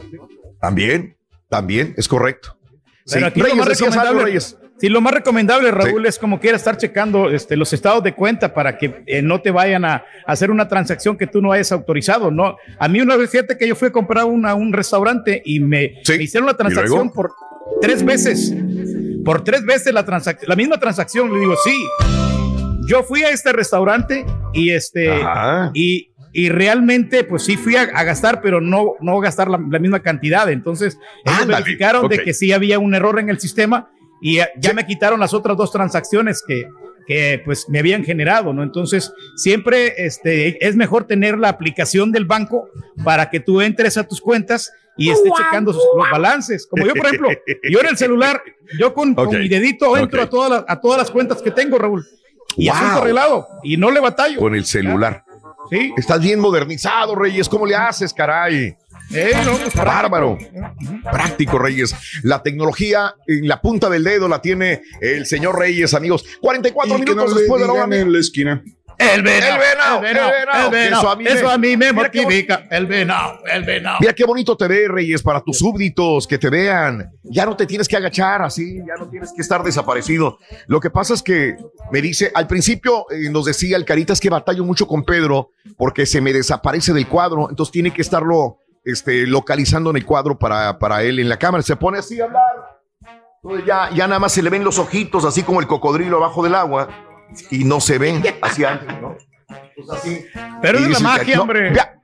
[0.60, 1.16] También,
[1.48, 2.56] también, es correcto.
[3.04, 3.14] Sí.
[3.14, 4.58] Pero aquí lo Reyes, más decías algo, recomendable, Reyes.
[4.78, 8.52] Sí, lo más recomendable, Raúl, es como quiera estar checando este, los estados de cuenta
[8.52, 12.30] para que eh, no te vayan a, hacer una transacción que tú no hayas autorizado.
[12.30, 12.56] ¿no?
[12.78, 16.02] A mí una vez, fíjate que yo fui a comprar una, un restaurante y me,
[16.06, 17.32] me hicieron la transacción por
[17.80, 18.54] tres veces.
[19.24, 21.32] Por tres veces la, transacción, la misma transacción.
[21.32, 21.86] Le digo, sí,
[22.86, 25.10] yo fui a este restaurante y este,
[25.74, 29.78] y, y realmente, pues sí fui a, a gastar, pero no, no gastar la, la
[29.78, 30.50] misma cantidad.
[30.50, 32.22] Entonces, ellos Ándale, verificaron de ok.
[32.24, 33.90] que sí había un error en el sistema
[34.20, 36.68] y ya, ya me quitaron las otras dos transacciones que,
[37.06, 38.62] que pues me habían generado, ¿no?
[38.62, 42.68] Entonces, siempre este, es mejor tener la aplicación del banco
[43.04, 46.66] para que tú entres a tus cuentas y estés checando sus- los balances.
[46.66, 47.28] Como yo, por ejemplo,
[47.70, 48.40] yo en el celular,
[48.78, 50.26] yo con, con Ok, mi dedito entro ok.
[50.26, 52.04] a, todas las, a todas las cuentas que tengo, Raúl.
[52.56, 52.76] Y Wow.
[52.76, 53.48] asunto arreglado.
[53.62, 54.38] Y no le batallo.
[54.38, 55.24] Con el celular.
[55.70, 55.92] Sí.
[55.96, 57.48] Estás bien modernizado, Reyes.
[57.48, 58.76] ¿Cómo le haces, caray?
[59.12, 60.38] Eh, no, pues, Bárbaro.
[61.10, 61.94] Práctico, Reyes.
[62.22, 66.24] La tecnología en la punta del dedo la tiene el señor Reyes, amigos.
[66.40, 67.96] 44 Y que minutos no le después de la hora.
[67.96, 68.62] en la esquina.
[68.98, 71.02] El venado, El venado, el venado, el venado, el que venado.
[71.02, 72.66] eso a mí Eso me- a mí me mortifica.
[72.70, 73.98] El venado, el venado.
[74.00, 77.10] Mira qué bonito te ve, Reyes, para tus súbditos, que te vean.
[77.24, 80.38] Ya no te tienes que agachar así, ya no tienes que estar desaparecido.
[80.66, 81.56] Lo que pasa es que
[81.92, 86.06] me dice, al principio eh, nos decía el Caritas que batallo mucho con Pedro porque
[86.06, 90.78] se me desaparece del cuadro, entonces tiene que estarlo este, localizando en el cuadro para,
[90.78, 91.62] para él en la cámara.
[91.62, 92.42] Se pone así a hablar.
[93.42, 96.42] Entonces ya, ya nada más se le ven los ojitos, así como el cocodrilo abajo
[96.42, 96.88] del agua,
[97.50, 99.16] y no se ven así antes, ¿no?
[99.76, 100.24] Pues así.
[100.62, 101.70] Pero Y es la magia, no, hombre.
[101.70, 101.94] vea,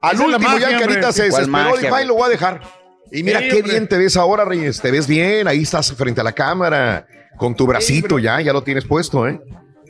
[0.00, 2.06] al es último ya magia, el Carita se ¿Cuál desesperó, magia, dijo, "Ay, güey?
[2.06, 2.60] lo voy a dejar.
[3.10, 3.70] Y mira Sí, qué hombre.
[3.72, 4.80] bien te ves ahora, Reyes.
[4.80, 7.06] Te ves bien, ahí estás frente a la cámara,
[7.36, 9.40] con tu bracito ya, ya lo tienes puesto, ¿eh?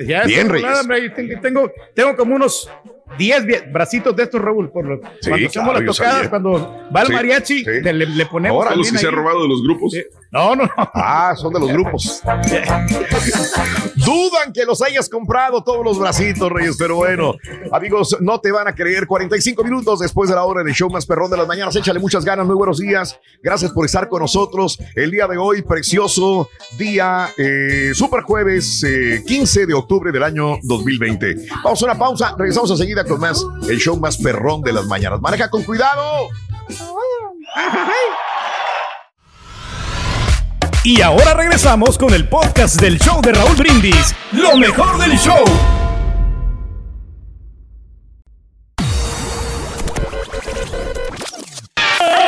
[0.07, 0.79] Ya Bien, Reyes.
[0.81, 1.11] hombre.
[1.43, 2.71] Tengo, tengo, como unos
[3.19, 4.71] 10 bie- bracitos de estos, Raúl.
[4.71, 7.71] Por lo, Sí, cuando hacemos claro, las tocadas, cuando va el Sí, mariachi, sí.
[7.83, 8.57] le, le ponemos.
[8.65, 9.93] Ahora, los que se ha robado de los grupos.
[10.31, 10.73] No, no, no.
[10.95, 12.23] Ah, son de los grupos.
[13.97, 17.35] Dudan que los hayas comprado todos los bracitos, Reyes, pero bueno,
[17.73, 19.07] amigos, no te van a creer.
[19.07, 21.75] 45 minutos después de la hora del show más perrón de las mañanas.
[21.77, 23.19] Échale muchas ganas, muy buenos días.
[23.43, 29.23] Gracias por estar con nosotros el día de hoy, precioso día, eh, super jueves, eh,
[29.27, 31.37] 15 de octubre del año 2020.
[31.65, 35.21] Vamos a una pausa, regresamos enseguida con más, el show más perrón de las mañanas.
[35.21, 36.29] Maneja con cuidado.
[40.85, 44.15] Y ahora regresamos con el podcast del show de Raúl Brindis.
[44.33, 45.45] Lo mejor del show.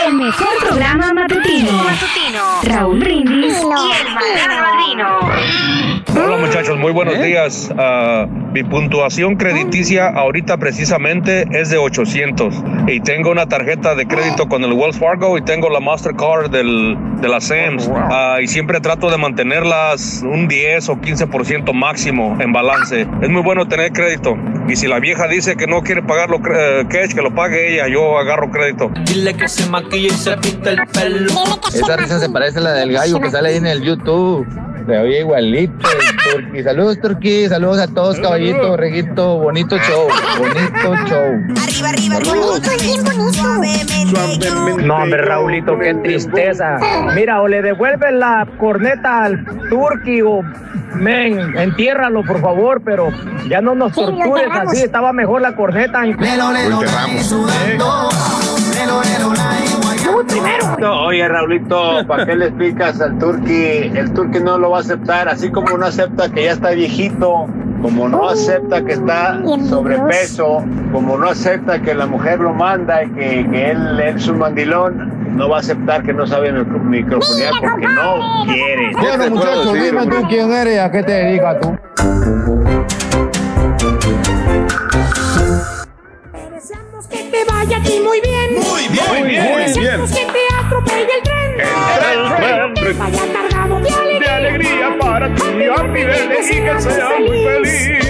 [0.06, 1.70] El mejor programa matutino.
[2.64, 4.14] Raúl Brindis y el
[6.70, 7.70] muchachos, muy buenos días.
[7.76, 12.54] Ah, mi puntuación crediticia ahorita precisamente es de 800
[12.88, 16.96] y tengo una tarjeta de crédito con el Wells Fargo y tengo la Mastercard del,
[17.20, 22.52] de la SAMS Ah, y siempre trato de mantenerlas un 10 o 15% máximo en
[22.52, 23.06] balance.
[23.22, 24.36] Es muy bueno tener crédito
[24.68, 27.88] y si la vieja dice que no quiere pagarlo eh, cash, que lo pague ella,
[27.88, 28.90] yo agarro crédito.
[29.04, 31.32] Dile que se maquille y se pinta el pelo.
[31.72, 34.46] Esa risa se parece a la del gallo que sale ahí en el YouTube.
[34.86, 35.88] Se oye igualito.
[35.88, 36.62] el Turqui.
[36.62, 37.48] Saludos, Turqui.
[37.48, 39.38] Saludos a todos, caballito, reguito.
[39.38, 40.08] Bonito show.
[40.38, 41.60] Bonito show.
[44.84, 46.78] No, hombre, Raulito, qué tristeza.
[47.14, 50.42] Mira, o le devuelven la corneta al turqui o,
[50.94, 53.10] men, entiérralo, por favor, pero
[53.48, 54.82] ya no nos tortures así.
[54.82, 56.02] Estaba mejor la corneta.
[60.78, 63.90] No, oye, Raulito, ¿para qué le explicas al turqui?
[63.94, 67.46] El turqui no lo va a aceptar, así como no acepta que ya está viejito,
[67.82, 73.10] como no acepta que está sobrepeso, como no acepta que la mujer lo manda y
[73.10, 77.52] que, que él es un mandilón, no va a aceptar que no sabe micro- microfonear
[77.60, 78.90] porque no quiere.
[79.00, 81.78] Bueno, muchachos, dime tú quién eres, a qué te dedicas tú.
[87.60, 88.54] Vaya a ti muy bien.
[88.54, 90.26] Muy bien, muy bien, muy Deseamos bien.
[90.26, 91.60] que te atropelle el tren.
[91.60, 94.18] El tren, Que vaya cargado de alegría.
[94.20, 98.09] De alegría para ti, birthday y que sea muy feliz.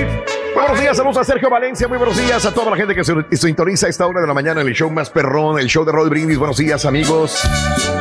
[0.54, 3.14] Buenos días, saludos a Sergio Valencia, muy buenos días a toda la gente que se
[3.32, 5.92] sintoniza a esta hora de la mañana en el show más perrón, el show de
[5.92, 6.38] Roy Brindis.
[6.38, 7.40] Buenos días, amigos.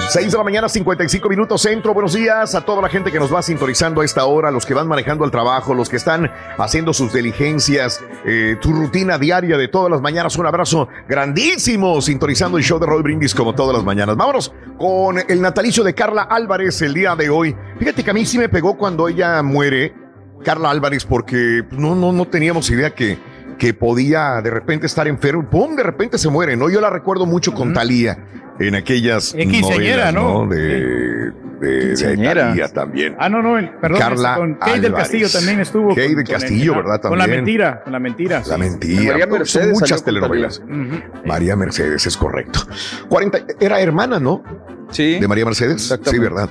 [0.09, 1.93] 6 de la mañana, 55 minutos centro.
[1.93, 4.73] Buenos días a toda la gente que nos va sintonizando a esta hora, los que
[4.73, 9.67] van manejando al trabajo, los que están haciendo sus diligencias, eh, tu rutina diaria de
[9.67, 10.35] todas las mañanas.
[10.35, 14.17] Un abrazo grandísimo sintonizando el show de Roy Brindis como todas las mañanas.
[14.17, 17.55] Vámonos con el natalicio de Carla Álvarez el día de hoy.
[17.77, 20.09] Fíjate que a mí sí me pegó cuando ella muere.
[20.44, 23.18] Carla Álvarez porque no, no, no teníamos idea que,
[23.57, 25.49] que podía de repente estar enfermo.
[25.49, 25.76] ¡Pum!
[25.76, 26.70] De repente se muere, ¿no?
[26.70, 28.18] Yo la recuerdo mucho con Talía
[28.60, 30.48] en aquellas novelas, ¿no?
[30.48, 32.24] De, de, de.
[32.34, 33.16] Thalía también.
[33.20, 35.07] Ah, no, no, el- perdón, Carla con Kate del Álvarez.
[35.10, 35.90] Castillo también estuvo.
[35.90, 36.76] Kate con- del con el Castillo.
[36.76, 37.02] ¿verdad?
[37.02, 37.44] Con la También.
[37.44, 38.40] mentira, con la mentira.
[38.40, 38.60] La sí.
[38.61, 39.11] mentira.
[39.11, 40.61] María Son Mercedes muchas salió con telenovelas.
[41.26, 42.60] María Mercedes, es correcto.
[43.10, 44.44] 40, era hermana, ¿no?
[44.91, 45.20] Sí.
[45.20, 45.94] De María Mercedes.
[46.03, 46.49] Sí, ¿verdad?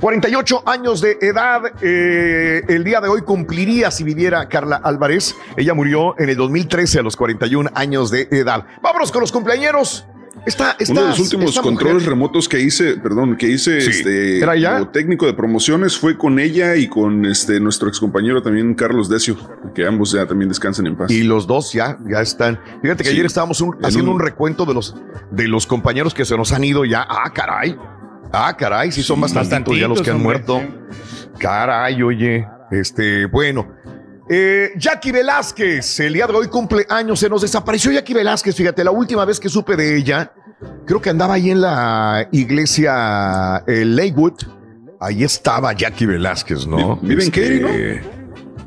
[0.00, 1.62] 48 años de edad.
[1.82, 5.34] eh, el día de hoy cumpliría si viviera Carla Álvarez.
[5.56, 8.66] Ella murió en el 2013 a los 41 años de edad.
[8.82, 10.06] Vámonos con los cumpleaños.
[10.44, 13.90] Esta, esta, Uno de los últimos controles mujer- remotos que hice, perdón, que hice Sí.
[13.90, 19.08] este, como técnico de promociones fue con ella y con este nuestro excompañero también Carlos
[19.08, 19.36] Decio,
[19.74, 21.10] que ambos ya también descansen en paz.
[21.10, 22.60] Y los dos ya, ya están.
[22.80, 23.14] Fíjate que Sí.
[23.16, 24.94] ayer estábamos un- haciendo un- un recuento de los,
[25.32, 27.04] de los compañeros que se nos han ido ya.
[27.08, 27.76] Ah, caray.
[28.38, 30.62] Ah, caray, sí son bastantitos ya los que han muerto.
[31.38, 32.46] Caray, oye.
[32.70, 33.66] Este, bueno.
[34.28, 38.82] Eh, Jackie Velázquez, el día de hoy cumple años, se nos desapareció Jackie Velázquez, fíjate,
[38.82, 40.32] la última vez que supe de ella,
[40.84, 44.34] creo que andaba ahí en la iglesia eh, Lakewood,
[45.00, 46.96] ahí estaba Jackie Velázquez, ¿no?
[46.96, 47.68] Vi- vive en Katy, ¿no?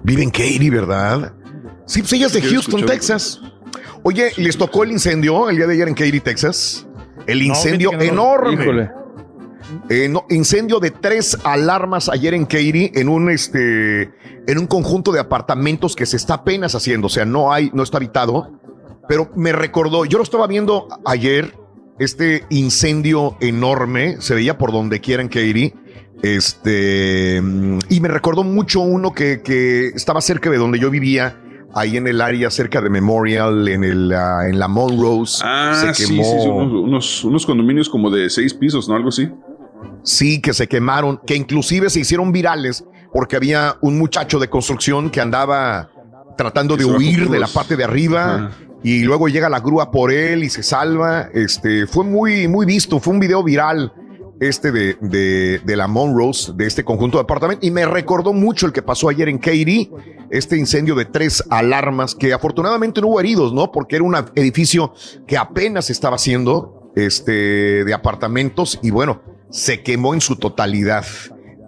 [0.03, 1.33] Vive en Katy, ¿verdad?
[1.85, 2.85] Sí, pues ella es de Houston.
[2.85, 3.41] Texas.
[4.03, 6.87] Oye, ¿les tocó el incendio el día de ayer en Katy, Texas?
[7.27, 7.99] El incendio no.
[8.01, 8.53] enorme.
[8.53, 8.91] Híjole.
[9.89, 14.11] Eh, no, incendio de tres alarmas ayer en Katy en un este
[14.47, 17.83] en un conjunto de apartamentos que se está apenas haciendo, o sea, no hay, no
[17.83, 18.59] está habitado.
[19.07, 21.55] Pero me recordó, yo lo estaba viendo ayer,
[21.97, 25.73] este incendio enorme, se veía por donde quiera en Katy.
[26.21, 31.41] Este, y me recordó mucho uno que, que estaba cerca de donde yo vivía,
[31.73, 35.41] ahí en el área cerca de Memorial, en, el, ah, en la Monrose.
[35.45, 36.23] Ah, se sí, quemó.
[36.23, 38.95] sí, unos, unos, unos condominios como de seis pisos, ¿no?
[38.95, 39.29] Algo así.
[40.03, 45.09] Sí, que se quemaron, que inclusive se hicieron virales porque había un muchacho de construcción
[45.09, 45.89] que andaba
[46.37, 48.51] tratando de huir de la parte de arriba
[48.83, 51.29] y luego llega la grúa por él y se salva.
[51.33, 53.91] Este fue muy, muy visto, fue un video viral
[54.39, 58.65] este de, de, de la Monrose, de este conjunto de apartamentos, y me recordó mucho
[58.65, 59.91] el que pasó ayer en Katy,
[60.29, 63.69] este incendio de tres alarmas, que afortunadamente no hubo heridos, ¿no?
[63.69, 64.93] Porque era un edificio
[65.27, 71.05] que apenas estaba haciendo, este, de apartamentos, y bueno, se quemó en su totalidad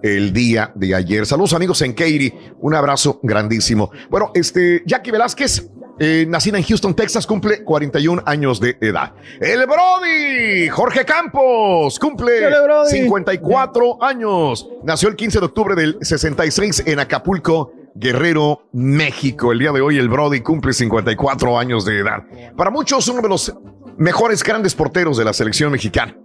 [0.04, 1.26] el día de ayer.
[1.26, 3.92] Saludos amigos en Katy, un abrazo grandísimo.
[4.10, 9.14] Bueno, este, Jackie Velázquez, eh, nacida en Houston, Texas, cumple 41 años de edad.
[9.40, 12.90] El Brody, Jorge Campos, cumple Dale, Brody.
[12.90, 14.68] 54 años.
[14.84, 19.52] Nació el 15 de octubre del 66 en Acapulco, Guerrero, México.
[19.52, 22.24] El día de hoy el Brody cumple 54 años de edad.
[22.58, 23.54] Para muchos, uno de los
[23.98, 26.16] mejores grandes porteros de la selección mexicana.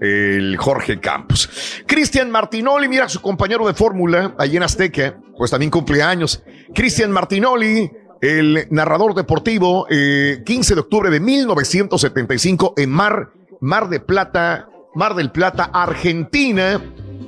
[0.00, 1.48] El Jorge Campos.
[1.86, 6.42] Cristian Martinoli, mira su compañero de fórmula allí en Azteca, pues también cumple años.
[6.74, 7.90] Cristian Martinoli,
[8.20, 15.14] el narrador deportivo, eh, 15 de octubre de 1975 en Mar, Mar de Plata, Mar
[15.14, 16.80] del Plata, Argentina.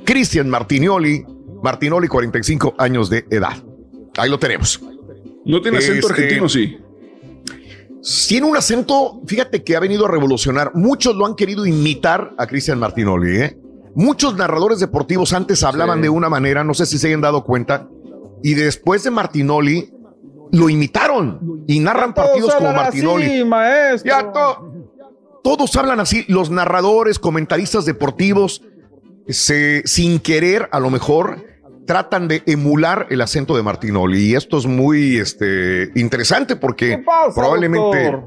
[0.05, 1.23] Cristian Martinoli,
[1.61, 3.53] Martinoli, 45 años de edad.
[4.17, 4.81] Ahí lo tenemos.
[5.45, 6.77] No tiene acento Este, argentino, sí.
[8.27, 10.71] Tiene un acento, fíjate que ha venido a revolucionar.
[10.75, 13.37] Muchos lo han querido imitar a Cristian Martinoli.
[13.41, 13.59] ¿eh?
[13.95, 17.87] Muchos narradores deportivos antes hablaban de una manera, no sé si se hayan dado cuenta,
[18.41, 19.91] y después de Martinoli
[20.51, 23.25] lo imitaron y narran partidos como Martinoli.
[23.25, 24.09] así, maestro.
[24.09, 24.73] Ya to-
[25.43, 28.61] todos hablan así, los narradores, comentaristas deportivos,
[29.27, 31.43] se, sin querer a lo mejor
[31.89, 37.03] tratan de emular el acento de Martinoli y esto es muy este, interesante porque
[37.33, 38.21] probablemente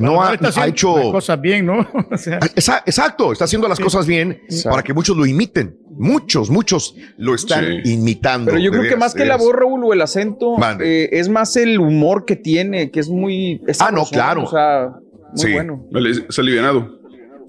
[0.00, 1.86] no ha, está ha haciendo hecho las cosas bien, ¿no?
[2.10, 5.76] O sea, Esa- exacto, está haciendo las cosas bien para que muchos lo imiten.
[5.90, 8.50] Muchos, muchos lo están imitando.
[8.52, 11.28] Pero yo creo que veras, más que la voz, Raúl, o el acento, eh, es
[11.28, 13.60] más el humor que tiene, que es muy...
[13.66, 14.44] es Ah, no, claro.
[14.44, 15.52] O sea, muy Sí.
[15.52, 15.84] bueno.
[16.30, 16.98] Es alivianado.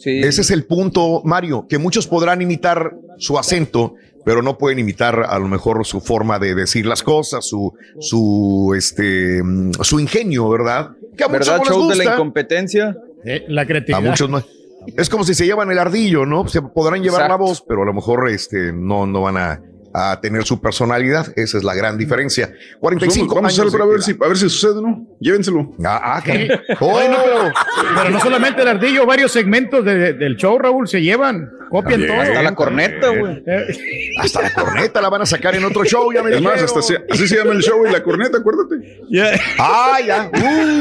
[0.03, 3.93] Ese es el punto, Mario, que muchos podrán imitar su acento,
[4.25, 8.73] pero no pueden imitar a lo mejor su forma de decir las cosas, su, su,
[8.77, 10.91] este, mm, su ingenio, ¿verdad?
[11.17, 11.57] Que a muchos ¿Verdad?
[11.57, 12.13] no les Show de la gusta.
[12.15, 12.97] incompetencia.
[13.25, 14.01] eh, la A creatividad.
[14.01, 14.43] muchos no.
[14.97, 16.47] Es como si se llevan el ardillo, ¿no?
[16.47, 17.43] Se podrán llevar Exacto.
[17.43, 19.61] la voz, pero a lo mejor este, no, no van a,
[19.93, 21.27] a tener su personalidad.
[21.35, 22.53] Esa es la gran diferencia.
[22.79, 23.59] 45 Vamos, vamos a años.
[23.59, 25.05] hacerlo para ver si, a ver si sucede, ¿no?
[25.19, 25.73] Llévenselo.
[25.85, 26.49] Ah, ah, caray.
[26.49, 27.51] Ay, no, pero, Oh.
[27.95, 32.19] pero no solamente el ardillo, varios segmentos de- del show, Raúl, se llevan, copian todo.
[32.21, 33.43] Hasta la corneta, güey.
[33.45, 36.61] Eh, Hasta la corneta la van a sacar en otro show, ya me Es más,
[36.61, 38.75] hasta así se llama el show y la corneta, acuérdate.
[39.09, 39.31] ya.
[39.59, 40.29] Ah, ya.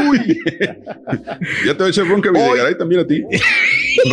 [0.08, 0.38] Uy.
[1.66, 3.22] Ya te voy a echar bronca Videgaray también a ti.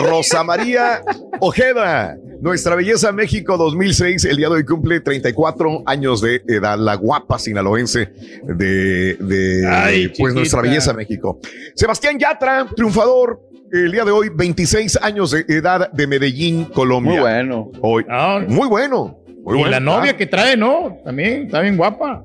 [0.03, 1.02] Rosa María
[1.40, 6.95] Ojeda, nuestra belleza México 2006, el día de hoy cumple 34 años de edad, la
[6.95, 8.09] guapa sinaloense
[8.43, 11.39] de, de Ay, pues nuestra belleza México.
[11.76, 13.41] Sebastián Yatra, triunfador,
[13.72, 17.11] el día de hoy, 26 años de edad de Medellín, Colombia.
[17.14, 17.72] Muy bueno.
[17.81, 18.05] Hoy.
[18.47, 19.19] Muy bueno.
[19.43, 19.69] Muy y bueno.
[19.72, 20.97] la novia Ah, que trae, ¿no?
[21.05, 22.23] También, está bien guapa.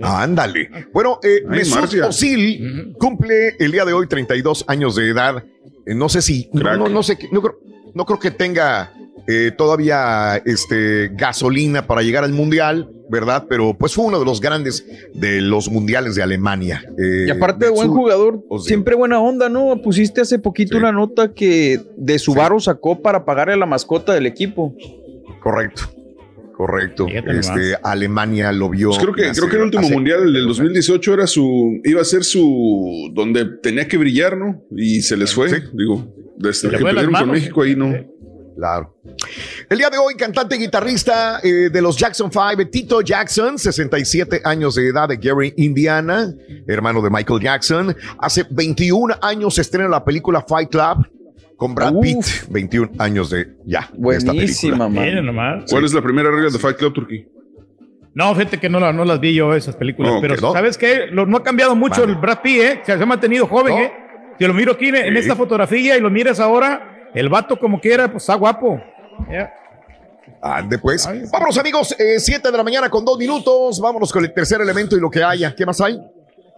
[0.00, 0.68] Ándale.
[0.92, 1.92] Bueno, eh, Ay, Mesut.
[1.94, 5.44] Özil cumple el día de hoy 32 años de edad.
[5.86, 7.58] Eh, no sé si, no, no, no sé, qué- no creo,
[7.94, 8.92] no creo que tenga
[9.28, 13.46] eh, todavía este, gasolina para llegar al mundial, ¿verdad?
[13.48, 16.84] Pero pues fue uno de los grandes de los mundiales de Alemania.
[16.98, 19.80] Eh, Y aparte de buen jugador, siempre buena onda, ¿no?
[19.80, 24.12] Pusiste hace poquito una nota que de su varo sacó para pagarle a la mascota
[24.12, 24.74] del equipo.
[25.40, 25.82] Correcto.
[26.56, 27.06] Correcto.
[27.08, 28.88] Este, Alemania lo vio.
[28.90, 31.80] Pues creo que, hace- creo que el último hace- mundial, el del 2018, era su,
[31.84, 34.62] iba a ser su, donde tenía que brillar, ¿no?
[34.76, 36.06] Y se les fue, digo,
[36.38, 37.30] desde que perdieron con.
[37.30, 37.92] México ahí no.
[38.54, 38.94] Claro.
[39.70, 44.42] El día de hoy, cantante y guitarrista eh, de los Jackson 5, Tito Jackson, 67
[44.44, 46.32] años de edad de Gary, Indiana,
[46.68, 47.96] hermano de Michael Jackson.
[48.18, 51.06] Hace 21 años se estrena la película Fight Club
[51.62, 52.24] con Brad Pitt.
[52.50, 53.88] 21 años de ya.
[53.92, 54.88] de esta película.
[54.88, 55.70] Miren nomás.
[55.70, 57.28] ¿Cuál es la primera regla de Fight Club Turkey?
[58.14, 60.34] No, fíjate que no, la- no las vi yo esas películas, Oh, pero.
[60.40, 60.52] No.
[60.52, 61.06] ¿sabes qué?
[61.12, 62.80] Lo- no ha cambiado mucho el Brad Pitt, ¿eh?
[62.84, 63.92] Se ha mantenido joven, ¿eh?
[64.40, 68.10] Si lo miro aquí en, esta fotografía y lo miras ahora, el vato como quiera,
[68.10, 68.82] pues está guapo.
[69.30, 69.54] Ya.
[70.42, 71.08] Ande pues.
[71.30, 73.80] Vámonos amigos, 7 de la mañana con dos minutos.
[73.80, 75.54] Vámonos con el tercer elemento y lo que haya.
[75.54, 75.96] ¿Qué más hay?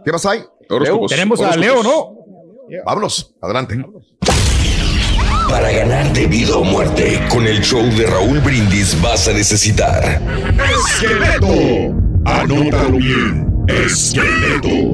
[0.02, 0.40] ¿Qué más hay?
[0.70, 1.04] Leo.
[1.06, 2.24] Tenemos a Leo, ¿no?
[2.86, 3.84] Vámonos, adelante.
[5.48, 10.20] Para ganar de vida o muerte, con el show de Raúl Brindis vas a necesitar
[10.76, 11.94] Esqueleto.
[12.24, 13.46] Anótalo bien.
[13.68, 14.93] Esqueleto.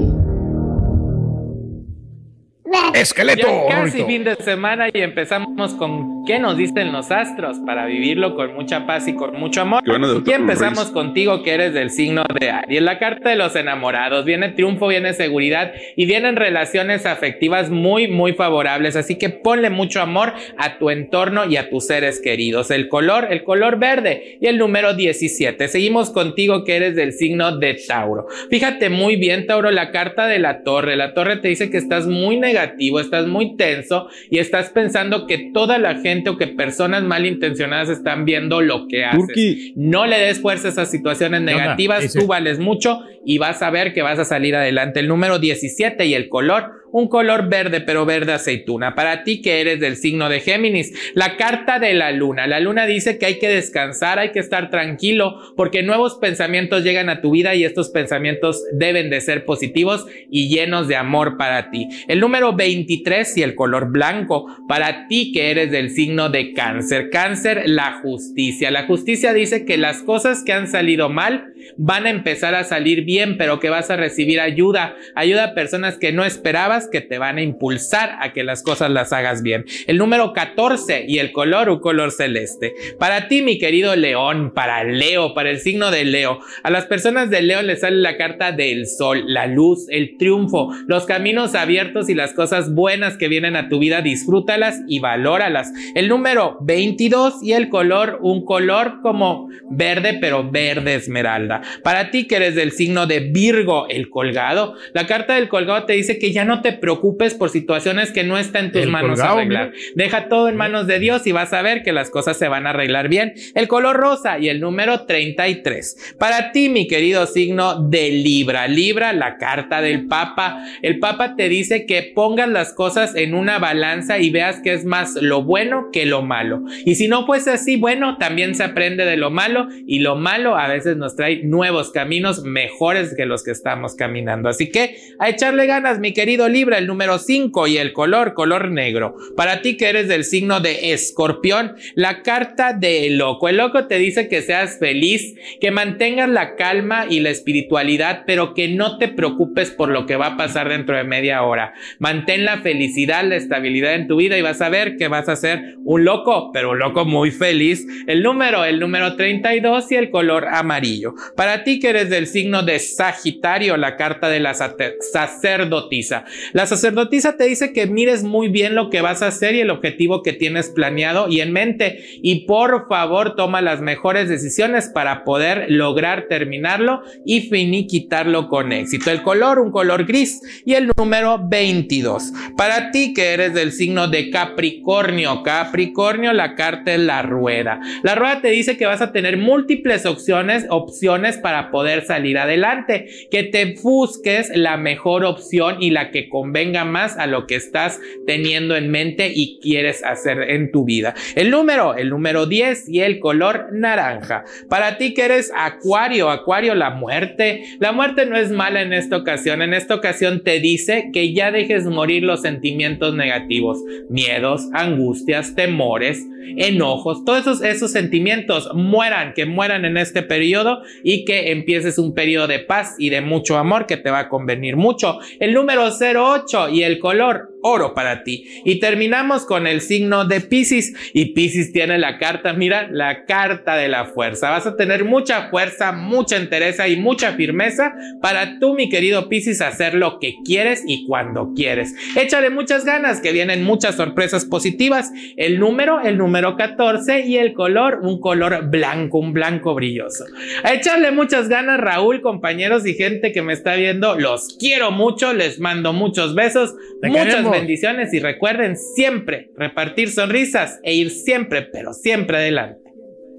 [2.95, 3.47] Esqueleto.
[3.69, 8.35] Ya casi fin de semana y empezamos con qué nos dicen los astros para vivirlo
[8.35, 9.83] con mucha paz y con mucho amor.
[10.27, 14.25] Y empezamos contigo que eres del signo de Aries, la carta de los enamorados.
[14.25, 18.97] Viene triunfo, viene seguridad y vienen relaciones afectivas muy, muy favorables.
[18.97, 22.71] Así que ponle mucho amor a tu entorno y a tus seres queridos.
[22.71, 25.69] El color, el color verde y el número 17.
[25.69, 28.27] Seguimos contigo que eres del signo de Tauro.
[28.51, 30.97] Fíjate muy bien, Tauro, la carta de la torre.
[30.97, 32.60] La torre te dice que estás muy negativo,
[33.01, 38.25] estás muy tenso y estás pensando que toda la gente o que personas malintencionadas están
[38.25, 39.73] viendo lo que haces.
[39.77, 43.93] No le des fuerza a esas situaciones negativas, tú vales mucho y vas a ver
[43.93, 45.01] que vas a salir adelante.
[45.01, 48.95] El número 17 y el color, un color verde, pero verde aceituna.
[48.95, 52.47] Para ti que eres del signo de Géminis, la carta de la luna.
[52.47, 57.09] La luna dice que hay que descansar, hay que estar tranquilo, porque nuevos pensamientos llegan
[57.09, 61.71] a tu vida y estos pensamientos deben de ser positivos y llenos de amor para
[61.71, 61.89] ti.
[62.09, 64.47] El número 23 y el color blanco.
[64.69, 67.11] Para ti que eres del signo de cáncer.
[67.11, 68.71] Cáncer, la justicia.
[68.71, 73.05] La justicia dice que las cosas que han salido mal van a empezar a salir
[73.05, 74.95] bien, pero que vas a recibir ayuda.
[75.15, 78.91] Ayuda a personas que no esperabas que te van a impulsar a que las cosas
[78.91, 79.65] las hagas bien.
[79.87, 82.75] El número 14 y el color, un color celeste.
[82.99, 86.41] Para ti, mi querido León, para Leo, para el signo de Leo.
[86.63, 90.73] A las personas de Leo les sale la carta del sol, la luz, el triunfo,
[90.87, 95.73] los caminos abiertos y las cosas buenas que vienen a tu vida, disfrútalas y valóralas.
[95.95, 101.63] El número 22 y el color, un color como verde, pero verde esmeralda.
[101.83, 105.95] Para ti que eres del signo de Virgo, el colgado, la carta del colgado te
[105.95, 109.19] dice que ya no te preocupes por situaciones que no está en tus El manos
[109.19, 109.73] colgado, arreglar.
[109.95, 112.67] Deja todo en manos de Dios y vas a ver que las cosas se van
[112.67, 113.35] a arreglar bien.
[113.55, 116.15] El color rosa y el número 33.
[116.19, 118.69] Para ti, mi querido signo de Libra.
[118.69, 120.65] Libra, la carta del Papa.
[120.83, 124.85] El Papa te dice que pongas las cosas en una balanza y veas que es
[124.85, 126.63] más lo bueno que lo malo.
[126.85, 130.57] Y si no fuese así, bueno, también se aprende de lo malo y lo malo
[130.57, 134.49] a veces nos trae nuevos caminos mejores que los que estamos caminando.
[134.49, 138.71] Así que a echarle ganas, mi querido Libra, el número 5 y el color, color
[138.71, 139.17] negro.
[139.37, 143.49] Para ti que eres del signo de escorpión, la carta del loco.
[143.49, 148.55] El loco te dice que seas feliz, que mantengas la calma y la espiritualidad, pero
[148.55, 151.73] que no te preocupes por lo que va a pasar dentro de media hora.
[151.99, 155.37] Mantén la felicidad, la estabilidad en tu vida y vas a ver que vas a
[155.37, 157.87] ser un loco, pero un loco muy feliz.
[158.07, 161.15] El número, el número 32 y el color amarillo.
[161.37, 166.25] Para ti que eres del signo de Sagitario, la carta de la sacerdotisa.
[166.53, 169.71] La sacerdotisa te dice que mires muy bien lo que vas a hacer y el
[169.71, 172.05] objetivo que tienes planeado y en mente.
[172.23, 179.11] Y por favor, toma las mejores decisiones para poder lograr terminarlo y finiquitarlo con éxito.
[179.11, 182.33] El color, un color gris y el número 22.
[182.57, 187.81] Para ti que eres del signo de Capricornio, Capricornio, la carta es la rueda.
[188.03, 193.07] La rueda te dice que vas a tener múltiples opciones, opciones para poder salir adelante,
[193.31, 198.01] que te busques la mejor opción y la que convenga más a lo que estás
[198.27, 201.15] teniendo en mente y quieres hacer en tu vida.
[201.35, 204.45] El número, el número 10 y el color naranja.
[204.71, 207.65] Para ti que eres acuario, acuario, la muerte.
[207.79, 209.61] La muerte no es mala en esta ocasión.
[209.61, 216.25] En esta ocasión te dice que ya dejes morir los sentimientos negativos, miedos, angustias, temores,
[216.57, 222.15] enojos, todos esos, esos sentimientos mueran, que mueran en este periodo y que empieces un
[222.15, 225.19] periodo de paz y de mucho amor que te va a convenir mucho.
[225.39, 225.91] El número
[226.31, 228.63] 08 y el color oro para ti.
[228.65, 230.95] Y terminamos con el signo de Pisces.
[231.13, 234.51] Y Pisces tiene la carta, mira, la carta de la fuerza.
[234.51, 239.61] Vas a tener mucha fuerza, mucha entereza y mucha firmeza para tú, mi querido Pisces,
[239.61, 241.95] hacer lo que quieres y cuando quieres.
[242.17, 245.13] Échale muchas ganas, que vienen muchas sorpresas positivas.
[245.37, 250.25] El número, el número 14 y el color, un color blanco, un blanco brilloso.
[250.65, 254.19] Échale muchas ganas, Raúl, compañeros y gente que me está viendo.
[254.19, 260.95] Los quiero mucho, les mando muchos besos, muchas bendiciones y recuerden siempre repartir sonrisas e
[260.95, 262.91] ir siempre, pero siempre adelante.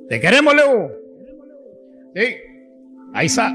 [0.09, 0.91] Te queremos, Leo.
[2.15, 2.35] Sí,
[3.13, 3.53] ahí está.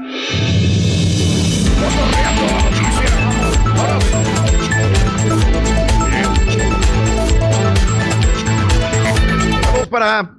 [9.73, 10.37] Vamos para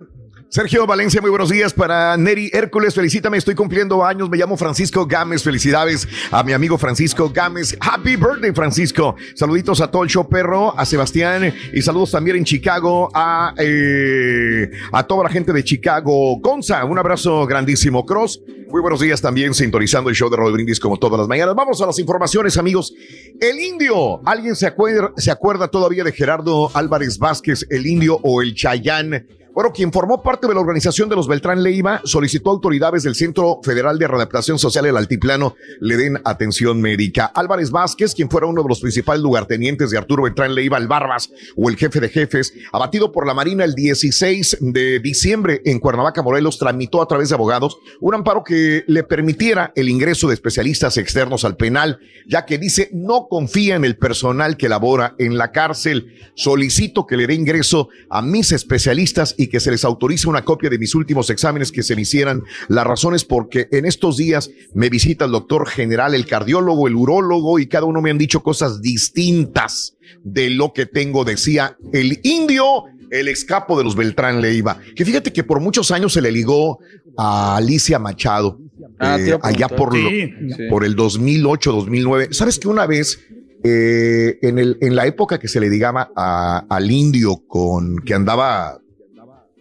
[0.50, 5.04] Sergio Valencia, muy buenos días para Neri Hércules, felicítame, estoy cumpliendo años, me llamo Francisco
[5.06, 10.26] Gámez, felicidades a mi amigo Francisco Gámez, happy birthday Francisco, saluditos a todo el show
[10.26, 15.62] perro, a Sebastián y saludos también en Chicago a, eh, a toda la gente de
[15.62, 20.52] Chicago, Gonza, un abrazo grandísimo, Cross, muy buenos días también sintonizando el show de Roy
[20.54, 22.94] Brindis como todas las mañanas, vamos a las informaciones amigos,
[23.38, 28.40] el indio, ¿alguien se acuerda, se acuerda todavía de Gerardo Álvarez Vázquez, el indio o
[28.40, 29.26] el Chayán?
[29.58, 33.58] Bueno, quien formó parte de la organización de los Beltrán Leiva solicitó autoridades del Centro
[33.64, 37.24] Federal de Readaptación Social El Altiplano le den atención médica.
[37.34, 41.32] Álvarez Vázquez, quien fuera uno de los principales lugartenientes de Arturo Beltrán Leiva, el Barbas,
[41.56, 46.22] o el jefe de jefes, abatido por la Marina el 16 de diciembre en Cuernavaca,
[46.22, 50.98] Morelos, tramitó a través de abogados un amparo que le permitiera el ingreso de especialistas
[50.98, 51.98] externos al penal,
[52.28, 56.14] ya que dice no confía en el personal que labora en la cárcel.
[56.36, 60.70] Solicito que le dé ingreso a mis especialistas y que se les autorice una copia
[60.70, 62.42] de mis últimos exámenes que se me hicieran.
[62.68, 66.94] La razón es porque en estos días me visita el doctor general, el cardiólogo, el
[66.96, 72.20] urólogo y cada uno me han dicho cosas distintas de lo que tengo, decía el
[72.22, 74.78] indio, el escapo de los Beltrán Leiva.
[74.94, 76.78] Que fíjate que por muchos años se le ligó
[77.16, 78.58] a Alicia Machado.
[79.00, 80.62] Ah, eh, allá por, lo- Sí, sí.
[80.68, 82.28] por el 2008, 2009.
[82.32, 83.20] ¿Sabes que una vez
[83.64, 88.14] eh, en, el, en la época que se le digaba a- al indio con que
[88.14, 88.80] andaba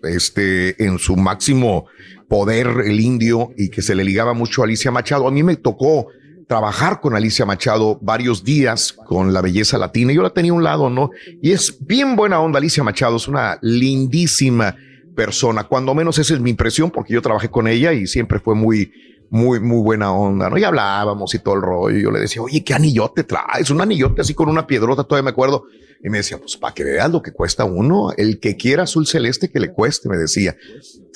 [0.09, 1.85] este, en su máximo
[2.27, 5.27] poder el indio y que se le ligaba mucho a Alicia Machado.
[5.27, 6.07] A mí me tocó
[6.47, 10.13] trabajar con Alicia Machado varios días con la belleza latina.
[10.13, 11.11] Yo la tenía a un lado, ¿no?
[11.41, 14.75] Y es bien buena onda Alicia Machado, es una lindísima
[15.15, 15.65] persona.
[15.65, 18.91] Cuando menos esa es mi impresión, porque yo trabajé con ella y siempre fue muy,
[19.29, 20.57] muy, muy buena onda, ¿no?
[20.57, 21.97] Y hablábamos y todo el rollo.
[21.97, 23.69] Yo le decía, oye, ¿qué anillote traes?
[23.69, 25.65] Un anillote así con una piedrota, todavía me acuerdo.
[26.03, 29.07] Y me decía, pues para que veas lo que cuesta uno, el que quiera azul
[29.07, 30.55] celeste que le cueste, me decía.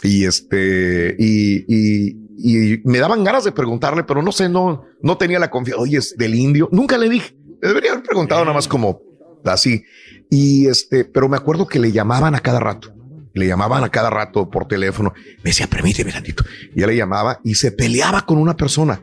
[0.03, 5.17] Y este, y, y, y me daban ganas de preguntarle, pero no sé, no, no
[5.17, 5.81] tenía la confianza.
[5.81, 6.67] Oye, es del indio.
[6.71, 7.35] Nunca le dije.
[7.61, 8.99] Le debería haber preguntado nada más como
[9.45, 9.83] así.
[10.29, 12.93] Y este, pero me acuerdo que le llamaban a cada rato.
[13.33, 15.13] Le llamaban a cada rato por teléfono.
[15.43, 16.43] Me decía, permíteme tantito.
[16.75, 19.01] Y ya le llamaba y se peleaba con una persona.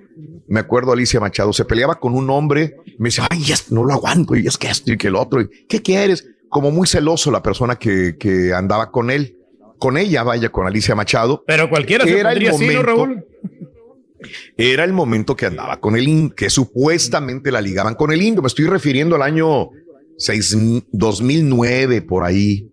[0.49, 2.77] Me acuerdo Alicia Machado, se peleaba con un hombre.
[2.99, 4.37] Me decía, ay, ya no lo aguanto.
[4.37, 5.41] Y es que esto y que el otro.
[5.41, 6.27] Y, ¿Qué quieres?
[6.49, 9.37] Como muy celoso la persona que, que andaba con él.
[9.79, 11.45] Con ella, vaya, con Alicia Machado.
[11.47, 13.25] Pero cualquiera se Era el pondría así, ¿no, momento- Raúl?
[14.57, 18.43] Era el momento que andaba con el indio, que supuestamente la ligaban con el indio.
[18.43, 19.69] Me estoy refiriendo al año
[20.17, 20.57] seis-
[20.91, 22.69] 2009, por ahí,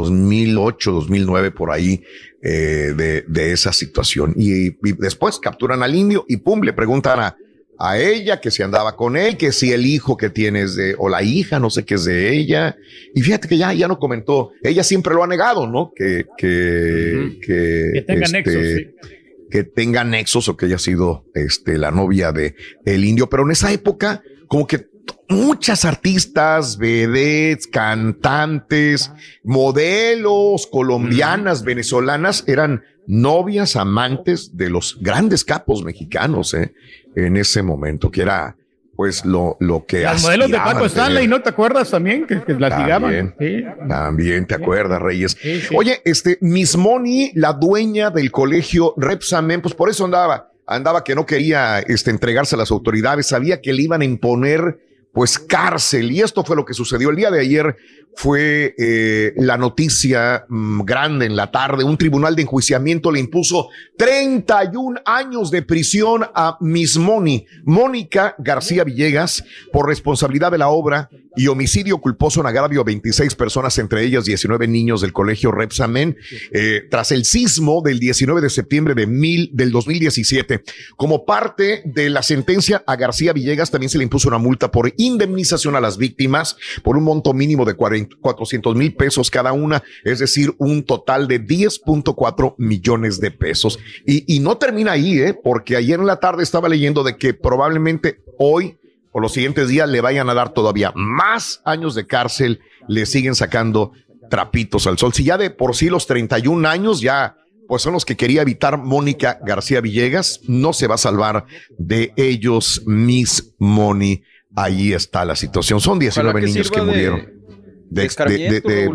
[0.00, 2.02] 2008, 2009, por ahí,
[2.42, 4.34] eh, de, de esa situación.
[4.36, 7.36] Y, y después capturan al indio y pum, le preguntan a,
[7.78, 10.94] a ella que si andaba con él, que si el hijo que tiene es de,
[10.98, 12.76] o la hija, no sé qué es de ella.
[13.14, 14.52] Y fíjate que ya, ya no comentó.
[14.62, 15.92] Ella siempre lo ha negado, ¿no?
[15.94, 19.08] Que, que, que, Que tenga este, nexos, sí.
[19.50, 22.54] que tenga nexos o que haya sido este, la novia de
[22.84, 23.28] el indio.
[23.28, 24.91] Pero en esa época, como que
[25.28, 29.10] muchas artistas, vedettes, cantantes,
[29.42, 36.72] modelos colombianas, venezolanas, eran novias, amantes de los grandes capos mexicanos eh,
[37.16, 38.56] en ese momento, que era
[38.94, 41.26] pues lo, lo que Las modelos de Paco Stanley.
[41.26, 42.26] ¿no te acuerdas también?
[42.26, 43.34] Que, que las ligaban.
[43.34, 45.36] También, también te acuerdas, Reyes.
[45.74, 51.14] Oye, este, Miss Moni, la dueña del colegio Repsamen, pues por eso andaba, andaba que
[51.14, 56.10] no quería este, entregarse a las autoridades, sabía que le iban a imponer pues cárcel.
[56.10, 57.76] Y esto fue lo que sucedió el día de ayer.
[58.14, 61.84] Fue eh, la noticia mm, grande en la tarde.
[61.84, 68.84] Un tribunal de enjuiciamiento le impuso 31 años de prisión a Miss Moni, Mónica García
[68.84, 74.04] Villegas, por responsabilidad de la obra y homicidio culposo en agravio a 26 personas, entre
[74.04, 76.16] ellas 19 niños del colegio Repsamen,
[76.52, 80.62] eh, tras el sismo del 19 de septiembre de mil, del 2017.
[80.96, 84.92] Como parte de la sentencia a García Villegas, también se le impuso una multa por
[84.96, 89.82] indemnización a las víctimas por un monto mínimo de 40 400 mil pesos cada una,
[90.04, 93.78] es decir, un total de 10.4 millones de pesos.
[94.06, 95.34] Y, y no termina ahí, ¿eh?
[95.34, 98.78] porque ayer en la tarde estaba leyendo de que probablemente hoy
[99.12, 103.34] o los siguientes días le vayan a dar todavía más años de cárcel, le siguen
[103.34, 103.92] sacando
[104.30, 105.12] trapitos al sol.
[105.12, 107.36] Si ya de por sí los 31 años ya
[107.68, 111.46] pues son los que quería evitar Mónica García Villegas, no se va a salvar
[111.78, 114.24] de ellos Miss Moni.
[114.54, 115.80] Ahí está la situación.
[115.80, 117.42] Son 19 niños que murieron.
[117.88, 118.10] De,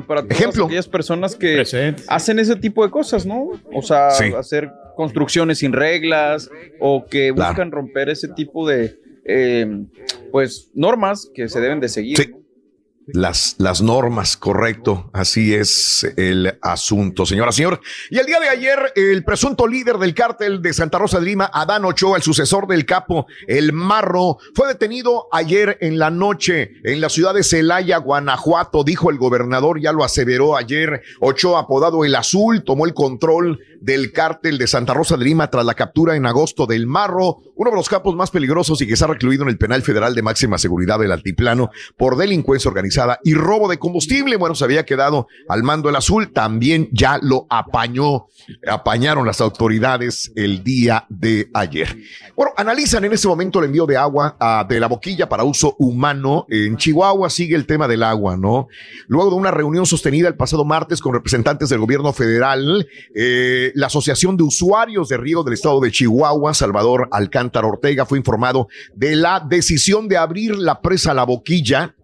[0.08, 0.66] para todas ejemplo.
[0.66, 1.64] aquellas personas que
[2.08, 3.50] hacen ese tipo de cosas, ¿no?
[3.74, 6.50] O sea, hacer construcciones sin reglas
[6.80, 8.96] o que buscan romper ese tipo de
[9.28, 9.86] eh,
[10.32, 12.37] pues normas que se deben de seguir
[13.08, 15.10] las, las normas, correcto.
[15.14, 17.80] Así es el asunto, señora, señor.
[18.10, 21.50] Y el día de ayer, el presunto líder del cártel de Santa Rosa de Lima,
[21.54, 27.00] Adán Ochoa, el sucesor del capo, el Marro, fue detenido ayer en la noche en
[27.00, 31.02] la ciudad de Celaya, Guanajuato, dijo el gobernador, ya lo aseveró ayer.
[31.22, 35.66] Ochoa, apodado el Azul, tomó el control del cártel de Santa Rosa de Lima tras
[35.66, 39.08] la captura en agosto del Marro, uno de los capos más peligrosos y que está
[39.08, 43.68] recluido en el penal federal de máxima seguridad del altiplano por delincuencia organizada y robo
[43.68, 44.38] de combustible.
[44.38, 48.28] Bueno, se había quedado al mando el azul, también ya lo apañó,
[48.68, 51.98] apañaron las autoridades el día de ayer.
[52.36, 55.76] Bueno, analizan en este momento el envío de agua ah, de la boquilla para uso
[55.80, 56.46] humano.
[56.50, 58.68] En Chihuahua sigue el tema del agua, ¿no?
[59.08, 63.88] Luego de una reunión sostenida el pasado martes con representantes del gobierno federal, eh, la
[63.88, 69.16] Asociación de Usuarios de Riego del Estado de Chihuahua, Salvador Alcántara Ortega, fue informado de
[69.16, 71.96] la decisión de abrir la presa La Boquilla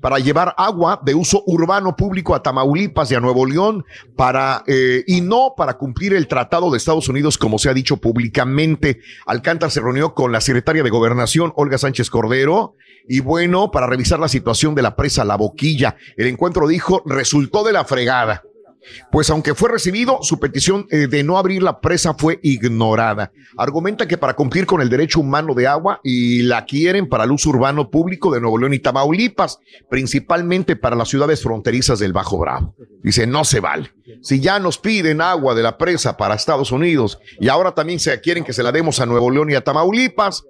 [0.00, 3.84] para llevar agua de uso urbano público a Tamaulipas y a Nuevo León
[4.16, 7.96] para eh, y no para cumplir el tratado de Estados Unidos como se ha dicho
[7.96, 9.00] públicamente.
[9.26, 12.74] Alcántara se reunió con la secretaria de Gobernación Olga Sánchez Cordero
[13.08, 15.96] y bueno, para revisar la situación de la presa La Boquilla.
[16.16, 18.42] El encuentro dijo resultó de la fregada.
[19.10, 23.32] Pues aunque fue recibido, su petición eh, de no abrir la presa fue ignorada.
[23.56, 27.32] Argumenta que para cumplir con el derecho humano de agua y la quieren para el
[27.32, 29.58] uso urbano público de Nuevo León y Tamaulipas,
[29.88, 32.74] principalmente para las ciudades fronterizas del Bajo Bravo.
[33.02, 33.92] Dice, no se vale.
[34.22, 38.18] Si ya nos piden agua de la presa para Estados Unidos y ahora también se
[38.20, 40.44] quieren que se la demos a Nuevo León y a Tamaulipas,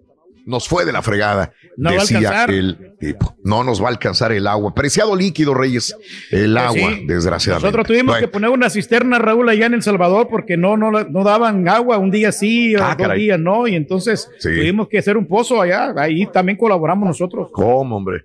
[0.46, 3.36] nos fue de la fregada, no decía el tipo.
[3.42, 4.74] No nos va a alcanzar el agua.
[4.74, 5.96] Preciado líquido, Reyes,
[6.30, 7.66] el pues agua, desgraciadamente.
[7.66, 11.24] Nosotros tuvimos que poner una cisterna, Raúl, allá en El Salvador, porque no, no, no
[11.24, 15.26] daban agua un día sí, ah, dos días no, y entonces tuvimos que hacer un
[15.26, 15.92] pozo allá.
[15.96, 17.48] Ahí también colaboramos nosotros.
[17.52, 18.24] ¿Cómo, hombre?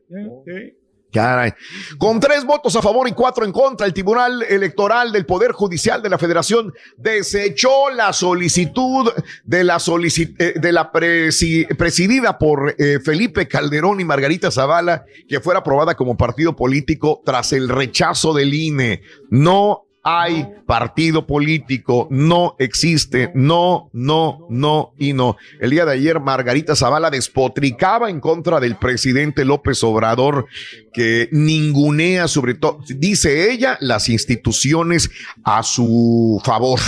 [1.12, 1.54] Caray.
[1.98, 6.02] Con tres votos a favor y cuatro en contra, el Tribunal Electoral del Poder Judicial
[6.02, 9.12] de la Federación desechó la solicitud
[9.44, 15.62] de la, eh, de la presidida por eh, Felipe Calderón y Margarita Zavala que fuera
[15.62, 19.02] aprobada como partido político tras el rechazo del INE.
[19.30, 25.38] No hay partido político, no existe, no, no, no y no.
[25.60, 30.48] El día de ayer Margarita Zavala despotricaba en contra del presidente López Obrador,
[30.94, 35.12] que ningunea sobre todo, dice ella, las instituciones
[35.44, 36.80] a su favor.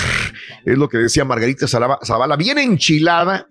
[0.65, 3.50] Es lo que decía Margarita Zavala, bien enchilada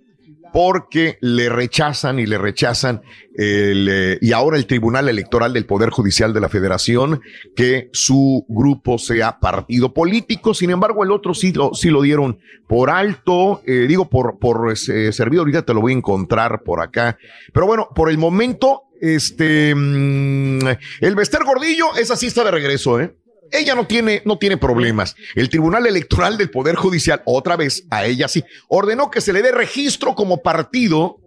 [0.52, 3.02] porque le rechazan y le rechazan
[3.34, 7.20] el, eh, y ahora el Tribunal Electoral del Poder Judicial de la Federación
[7.54, 10.54] que su grupo sea partido político.
[10.54, 14.72] Sin embargo, el otro sí lo, sí lo dieron por alto, eh, digo por, por
[14.72, 17.18] eh, servido, ahorita te lo voy a encontrar por acá.
[17.52, 20.66] Pero bueno, por el momento, este, mm,
[21.00, 23.16] el Bester Gordillo, esa sí está de regreso, ¿eh?
[23.52, 25.16] Ella no tiene, no tiene problemas.
[25.34, 29.42] El Tribunal Electoral del Poder Judicial, otra vez, a ella sí, ordenó que se le
[29.42, 31.18] dé registro como partido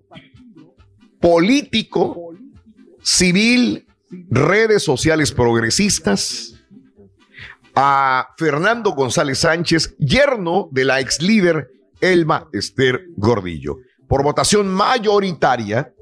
[1.19, 2.33] político,
[3.01, 3.87] civil,
[4.29, 6.55] redes sociales progresistas,
[7.75, 11.71] a Fernando González Sánchez, yerno de la ex líder
[12.01, 13.77] Elma Esther Gordillo.
[14.07, 15.93] Por votación mayoritaria,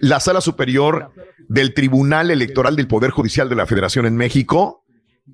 [0.00, 1.10] la sala superior
[1.48, 4.84] del Tribunal Electoral del Poder Judicial de la Federación en México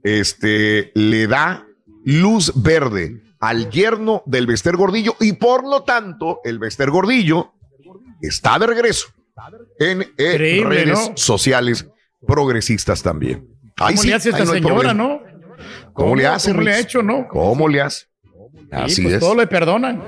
[0.02, 1.66] este, le da
[2.04, 7.52] luz verde al yerno del Bester Gordillo y por lo tanto el Bester Gordillo
[8.20, 9.08] está de regreso
[9.78, 11.86] en, redes sociales
[12.26, 13.48] progresistas también.
[13.76, 15.20] ¿Cómo le hace esta señora, no?
[15.92, 16.50] ¿Cómo, le hace?
[16.50, 17.28] ¿Cómo le ha hecho, no?
[17.28, 18.06] ¿Cómo le hace?
[18.70, 19.20] Así pues es.
[19.20, 20.02] Todo le perdonan.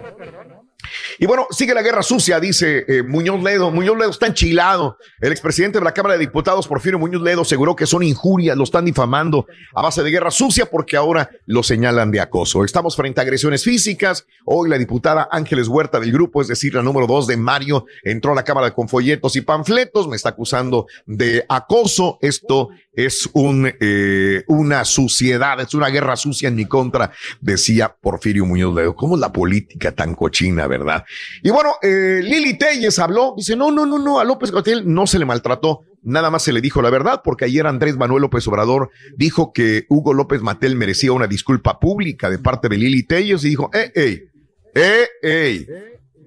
[1.18, 3.70] Y bueno, sigue la guerra sucia, dice eh, Muñoz Ledo.
[3.70, 4.98] Muñoz Ledo está enchilado.
[5.20, 8.64] El expresidente de la Cámara de Diputados, Porfirio Muñoz Ledo, aseguró que son injurias, lo
[8.64, 12.64] están difamando a base de guerra sucia porque ahora lo señalan de acoso.
[12.64, 14.26] Estamos frente a agresiones físicas.
[14.44, 18.32] Hoy la diputada Ángeles Huerta del grupo, es decir, la número dos de Mario, entró
[18.32, 20.08] a la Cámara con folletos y panfletos.
[20.08, 22.18] Me está acusando de acoso.
[22.20, 28.46] Esto es un, eh, una suciedad, es una guerra sucia en mi contra, decía Porfirio
[28.46, 28.96] Muñoz Ledo.
[28.96, 31.04] ¿Cómo es la política tan cochina, verdad?
[31.42, 35.06] Y bueno, eh, Lili Telles habló, dice, no, no, no, no, a López Gatel no
[35.06, 38.46] se le maltrató, nada más se le dijo la verdad, porque ayer Andrés Manuel López
[38.48, 43.44] Obrador dijo que Hugo López Matel merecía una disculpa pública de parte de Lili Telles
[43.44, 44.28] y dijo, eh, eh,
[44.74, 45.66] eh, eh,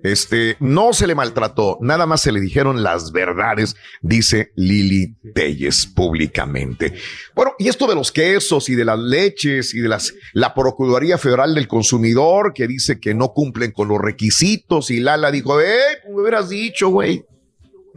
[0.03, 5.85] este, no se le maltrató, nada más se le dijeron las verdades, dice Lili Telles
[5.87, 6.93] públicamente.
[7.35, 11.17] Bueno, y esto de los quesos y de las leches y de las, la Procuraduría
[11.17, 15.99] Federal del Consumidor que dice que no cumplen con los requisitos y Lala dijo, eh,
[16.07, 17.25] me hubieras dicho, güey.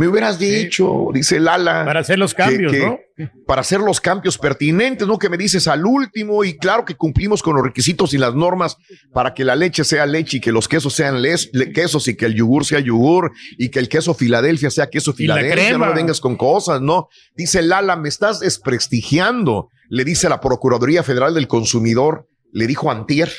[0.03, 1.85] Me hubieras dicho, dice Lala.
[1.85, 2.99] Para hacer los cambios, ¿no?
[3.47, 5.17] Para hacer los cambios pertinentes, ¿no?
[5.17, 8.77] Que me dices al último y claro que cumplimos con los requisitos y las normas
[9.13, 11.23] para que la leche sea leche y que los quesos sean
[11.73, 15.79] quesos y que el yogur sea yogur y que el queso Filadelfia sea queso Filadelfia.
[15.79, 17.07] No me vengas con cosas, ¿no?
[17.37, 23.33] Dice Lala, me estás desprestigiando, le dice la Procuraduría Federal del Consumidor, le dijo Antier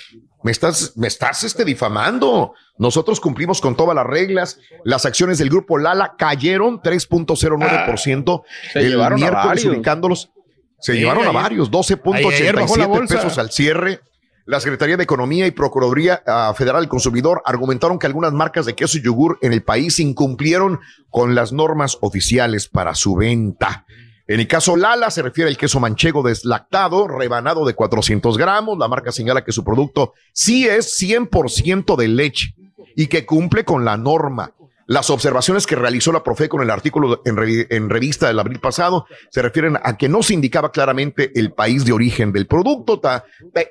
[0.44, 2.54] me estás, me estás este, difamando.
[2.78, 4.60] Nosotros cumplimos con todas las reglas.
[4.84, 10.32] Las acciones del grupo Lala cayeron 3.09% ah, el miércoles ubicándolos.
[10.80, 14.02] Se llevaron a varios, 12.87 pesos al cierre.
[14.46, 18.76] La Secretaría de Economía y Procuraduría ah, Federal del Consumidor argumentaron que algunas marcas de
[18.76, 23.86] queso y yogur en el país incumplieron con las normas oficiales para su venta.
[24.28, 28.78] En el caso Lala se refiere al queso manchego deslactado, rebanado de 400 gramos.
[28.78, 32.56] La marca señala que su producto sí es 100% de leche
[32.96, 34.54] y que cumple con la norma.
[34.86, 39.42] Las observaciones que realizó la Profe con el artículo en, revista del abril pasado se
[39.42, 43.02] refieren a que no se indicaba claramente el país de origen del producto,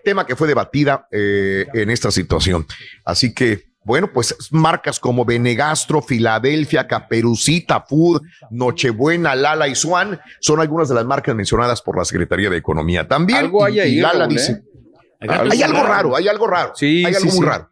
[0.05, 2.67] tema que fue debatida eh, en esta situación.
[3.05, 10.61] Así que bueno, pues marcas como Benegastro, Filadelfia, Caperucita Food, Nochebuena, Lala y Swan son
[10.61, 13.09] algunas de las marcas mencionadas por la Secretaría de Economía.
[13.09, 14.63] También algo hay ahí, Lala dice,
[15.21, 15.29] ¿eh?
[15.29, 17.71] hay, algo raro, hay algo raro, sí, hay algo muy raro.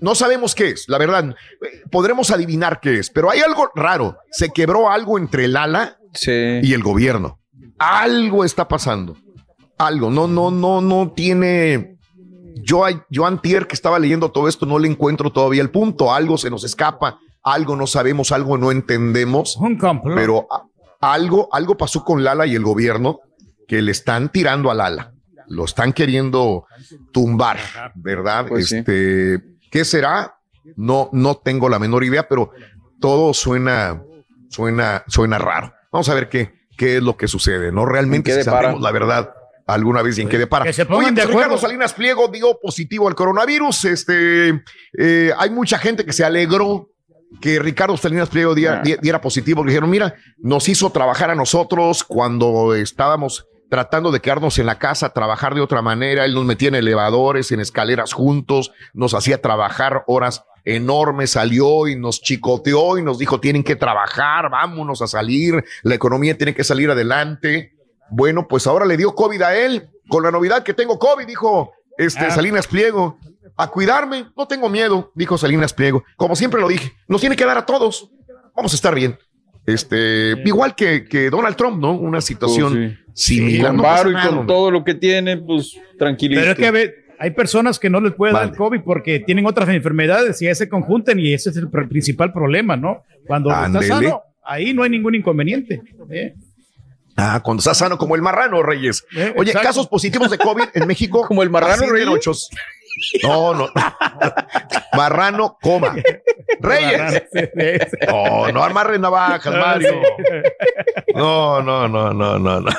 [0.00, 1.34] No sabemos qué es, la verdad.
[1.90, 4.18] Podremos adivinar qué es, pero hay algo raro.
[4.30, 7.40] Se quebró algo entre Lala y el gobierno.
[7.78, 9.16] Algo está pasando.
[9.76, 10.10] Algo.
[10.10, 11.97] No, no, no, no tiene
[12.62, 16.12] yo, yo antier que estaba leyendo todo esto no le encuentro todavía el punto.
[16.12, 19.58] Algo se nos escapa, algo no sabemos, algo no entendemos.
[20.14, 20.46] Pero
[21.00, 23.20] algo, algo pasó con Lala y el gobierno
[23.66, 25.12] que le están tirando a Lala.
[25.48, 26.66] Lo están queriendo
[27.12, 27.58] tumbar,
[27.94, 28.46] ¿verdad?
[28.48, 30.36] Pues este, ¿qué será?
[30.76, 32.50] No, no tengo la menor idea, pero
[33.00, 34.02] todo suena,
[34.50, 35.72] suena, suena raro.
[35.90, 37.86] Vamos a ver qué, qué es lo que sucede, ¿no?
[37.86, 39.32] Realmente si sabemos la verdad
[39.68, 40.64] alguna vez y en qué depara.
[40.64, 41.24] Que se pongan de.
[41.24, 43.84] Ricardo Salinas Pliego dio positivo al coronavirus.
[43.84, 44.62] Este,
[44.98, 46.90] eh, hay mucha gente que se alegró
[47.40, 48.96] que Ricardo Salinas Pliego diera, ah.
[49.00, 49.62] diera positivo.
[49.62, 54.78] Le dijeron, mira, nos hizo trabajar a nosotros cuando estábamos tratando de quedarnos en la
[54.78, 56.24] casa, trabajar de otra manera.
[56.24, 61.96] Él nos metía en elevadores, en escaleras juntos, nos hacía trabajar horas enormes, salió y
[61.96, 66.64] nos chicoteó y nos dijo, tienen que trabajar, vámonos a salir, la economía tiene que
[66.64, 67.77] salir adelante.
[68.10, 71.72] Bueno, pues ahora le dio COVID a él, con la novedad que tengo COVID, dijo
[71.96, 72.30] este ah.
[72.30, 73.18] Salinas Pliego.
[73.56, 76.04] A cuidarme, no tengo miedo, dijo Salinas Pliego.
[76.16, 78.10] Como siempre lo dije, nos tiene que dar a todos.
[78.54, 79.18] Vamos a estar bien.
[79.66, 81.92] Este, igual que, que Donald Trump, ¿no?
[81.92, 83.76] Una situación pues similar.
[83.76, 86.40] con y con todo lo que tiene, pues tranquilito.
[86.40, 90.40] Pero es que hay personas que no les puede dar COVID porque tienen otras enfermedades
[90.40, 93.02] y ya se conjuntan y ese es el principal problema, ¿no?
[93.26, 95.82] Cuando está sano, ahí no hay ningún inconveniente.
[96.10, 96.34] ¿eh?
[97.20, 99.04] Ah, cuando está sano como el marrano, Reyes.
[99.12, 101.22] Eh, Oye, casos positivos de COVID en México.
[101.26, 102.48] como el marrano, Reyes.
[103.22, 103.68] No, no.
[104.96, 105.94] Marrano, coma.
[106.60, 107.22] Reyes.
[108.06, 110.00] No, no amarre navajas, Mario.
[111.14, 112.70] No, no, no, no, no, no.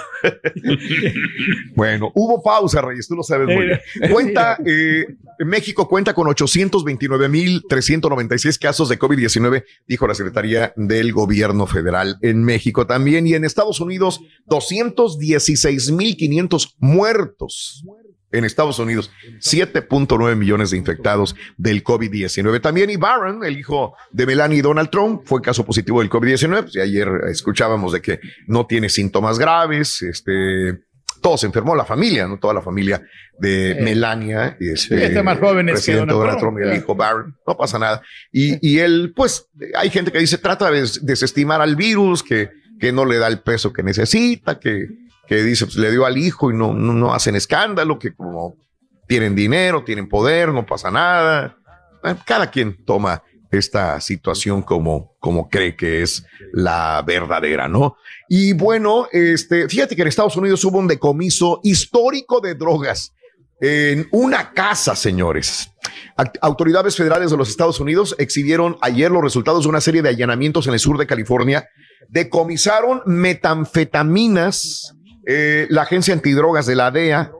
[1.76, 3.80] Bueno, hubo pausa, Reyes, tú lo sabes muy bien.
[4.12, 5.06] Cuenta, eh,
[5.40, 12.86] México cuenta con 829.396 casos de COVID-19, dijo la Secretaría del Gobierno Federal en México
[12.86, 13.26] también.
[13.28, 17.86] Y en Estados Unidos, 216.500 muertos
[18.32, 22.62] en Estados Unidos, 7.9 millones de infectados del COVID-19.
[22.62, 26.62] También y Barron, el hijo de Melania y Donald Trump, fue caso positivo del COVID-19.
[26.62, 30.80] Pues, y ayer escuchábamos de que no tiene síntomas graves, este,
[31.22, 32.38] todo se enfermó, la familia, ¿no?
[32.38, 33.02] Toda la familia
[33.40, 37.80] de Melania, este, este más joven presidente Donald Trump y el hijo Barron, no pasa
[37.80, 38.02] nada.
[38.32, 42.50] Y, y él, pues, hay gente que dice, trata de desestimar al virus, que,
[42.80, 44.88] que no le da el peso que necesita, que,
[45.30, 48.56] que dice, pues le dio al hijo y no, no, no hacen escándalo, que como
[49.08, 51.56] tienen dinero, tienen poder, no pasa nada.
[52.26, 57.96] Cada quien toma esta situación como, como cree que es la verdadera, ¿no?
[58.28, 63.14] Y bueno, este, fíjate que en Estados Unidos hubo un decomiso histórico de drogas
[63.62, 65.70] en una casa, señores.
[66.42, 70.66] Autoridades federales de los Estados Unidos exhibieron ayer los resultados de una serie de allanamientos
[70.66, 71.70] en el sur de California.
[72.08, 74.96] Decomisaron metanfetaminas
[75.32, 77.32] eh, la agencia antidrogas de la DEA,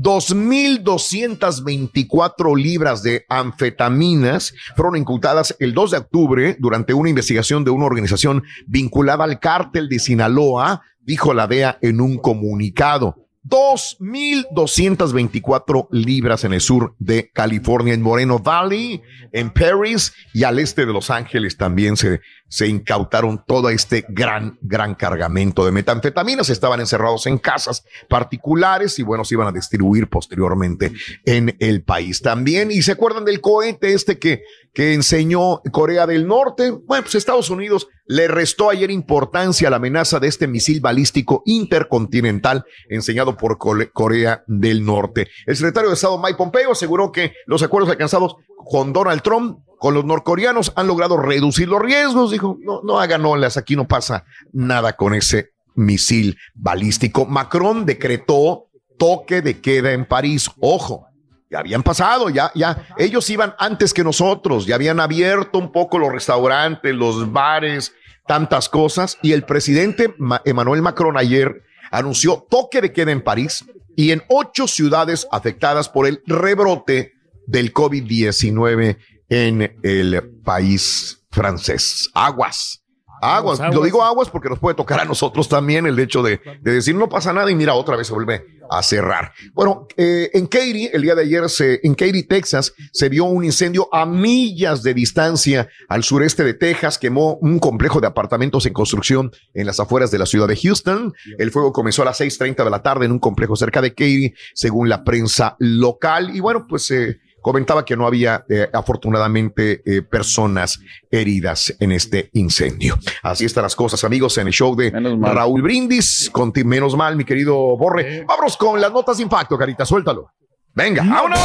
[0.00, 7.86] 2.224 libras de anfetaminas fueron incutadas el 2 de octubre durante una investigación de una
[7.86, 13.16] organización vinculada al cártel de Sinaloa, dijo la DEA en un comunicado.
[13.48, 19.00] 2.224 libras en el sur de California, en Moreno Valley,
[19.32, 24.58] en Paris y al este de Los Ángeles también se, se incautaron todo este gran,
[24.62, 26.50] gran cargamento de metanfetaminas.
[26.50, 30.92] Estaban encerrados en casas particulares y bueno, se iban a distribuir posteriormente
[31.24, 32.70] en el país también.
[32.70, 34.42] Y se acuerdan del cohete este que,
[34.72, 36.70] que enseñó Corea del Norte.
[36.70, 41.42] Bueno, pues Estados Unidos le restó ayer importancia a la amenaza de este misil balístico
[41.44, 45.28] intercontinental enseñado por Corea del Norte.
[45.46, 49.94] El secretario de Estado Mike Pompeo aseguró que los acuerdos alcanzados con Donald Trump con
[49.94, 52.30] los norcoreanos han logrado reducir los riesgos.
[52.30, 57.26] Dijo, no, no hagan olas, aquí no pasa nada con ese misil balístico.
[57.26, 58.66] Macron decretó
[58.98, 60.50] toque de queda en París.
[60.60, 61.06] Ojo,
[61.50, 65.98] ya habían pasado, ya, ya, ellos iban antes que nosotros, ya habían abierto un poco
[65.98, 67.94] los restaurantes, los bares,
[68.26, 69.16] tantas cosas.
[69.22, 70.14] Y el presidente
[70.44, 73.64] Emmanuel Macron ayer anunció toque de queda en París
[73.96, 77.14] y en ocho ciudades afectadas por el rebrote
[77.48, 78.98] del COVID-19
[79.30, 82.10] en el país francés.
[82.14, 82.82] Aguas.
[83.20, 83.58] Aguas.
[83.74, 87.08] Lo digo aguas porque nos puede tocar a nosotros también el hecho de, decir no
[87.08, 89.32] pasa nada y mira, otra vez se vuelve a cerrar.
[89.54, 93.44] Bueno, eh, en Katy, el día de ayer, se, en Katy, Texas, se vio un
[93.44, 96.98] incendio a millas de distancia al sureste de Texas.
[96.98, 101.12] Quemó un complejo de apartamentos en construcción en las afueras de la ciudad de Houston.
[101.38, 104.34] El fuego comenzó a las 6:30 de la tarde en un complejo cerca de Katy,
[104.54, 106.36] según la prensa local.
[106.36, 112.30] Y bueno, pues eh, comentaba que no había eh, afortunadamente eh, personas heridas en este
[112.34, 112.98] incendio.
[113.22, 116.30] Así están las cosas, amigos, en el show de Raúl Brindis.
[116.32, 118.24] Con menos mal, mi querido Borre.
[118.26, 120.30] Vámonos con las notas de impacto, carita, suéltalo.
[120.74, 121.38] Venga, vámonos.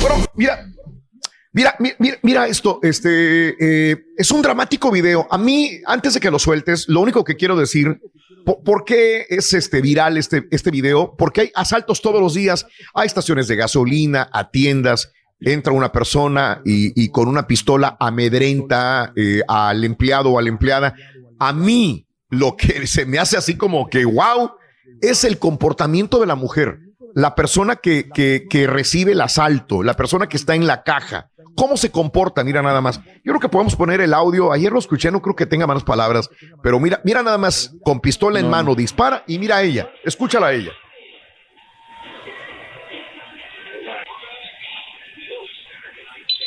[0.00, 0.69] Bueno, mira,
[1.52, 3.56] Mira, mira, mira esto, este
[3.90, 5.26] eh, es un dramático video.
[5.30, 8.00] A mí, antes de que lo sueltes, lo único que quiero decir,
[8.44, 11.16] ¿por, qué es este viral este, este video?
[11.16, 15.12] Porque hay asaltos todos los días a estaciones de gasolina, a tiendas.
[15.40, 20.94] Entra una persona y, con una pistola amedrenta eh, al empleado o a la empleada.
[21.40, 24.52] A mí, lo que se me hace así como que, wow,
[25.00, 29.94] es el comportamiento de la mujer la persona que, que, que, recibe el asalto, la
[29.94, 33.00] persona que está en la caja, cómo se comporta, mira nada más.
[33.24, 35.84] Yo creo que podemos poner el audio, ayer lo escuché, no creo que tenga malas
[35.84, 36.30] palabras,
[36.62, 40.48] pero mira, mira nada más, con pistola en mano, dispara y mira a ella, escúchala
[40.48, 40.72] a ella.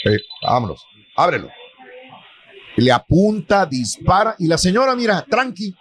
[0.06, 0.86] Eh, vámonos,
[1.16, 1.50] ábrelo.
[2.76, 5.76] Le apunta, dispara y la señora, mira, tranqui,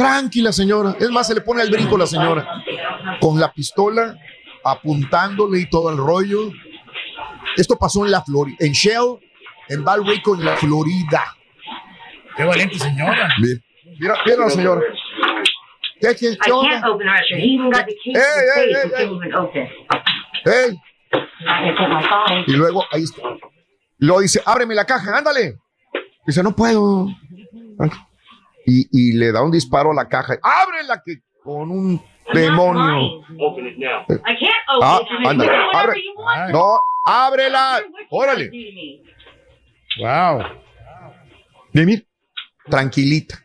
[0.00, 0.96] tranquila señora.
[0.98, 2.46] Es más, se le pone al brinco la señora
[3.20, 4.16] con la pistola
[4.64, 6.50] apuntándole y todo el rollo.
[7.56, 9.18] Esto pasó en la Florida, en Shell,
[9.68, 11.36] en Valrico, en la Florida.
[12.36, 13.28] Qué valiente señora.
[13.38, 13.60] Mira,
[13.98, 14.80] mira, mira la señora.
[16.00, 16.80] ¿Qué, onda?
[20.44, 20.78] Hey,
[22.46, 23.22] Y luego, ahí está.
[23.98, 25.58] Lo dice, ábreme la caja, ándale.
[26.26, 27.08] Dice, no puedo.
[28.70, 30.38] Y, y le da un disparo a la caja.
[30.42, 32.00] Ábrela que con un
[32.32, 33.24] demonio.
[34.80, 36.00] Ah, ándale, abre.
[36.52, 37.82] No, ábrela.
[38.10, 38.48] Órale.
[39.98, 40.44] Wow.
[41.72, 42.02] Mira,
[42.68, 43.38] tranquilita.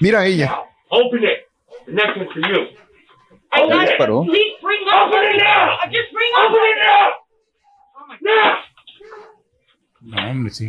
[0.00, 0.62] Mira a ella.
[0.90, 1.48] Open it.
[1.86, 2.68] The next one's for you.
[3.52, 3.98] I got it.
[3.98, 5.78] Please bring Open it now.
[5.90, 7.10] Just bring Open it now.
[7.96, 8.58] Oh my God.
[10.04, 10.68] No, hombre, sí.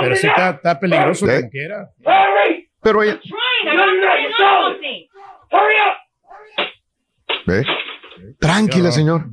[0.00, 1.40] Pero sí está, está peligroso ¿Eh?
[1.40, 1.90] como quiera.
[2.82, 3.20] Pero ella.
[7.46, 7.64] ¿Ve?
[8.38, 9.26] Tranquila, señor.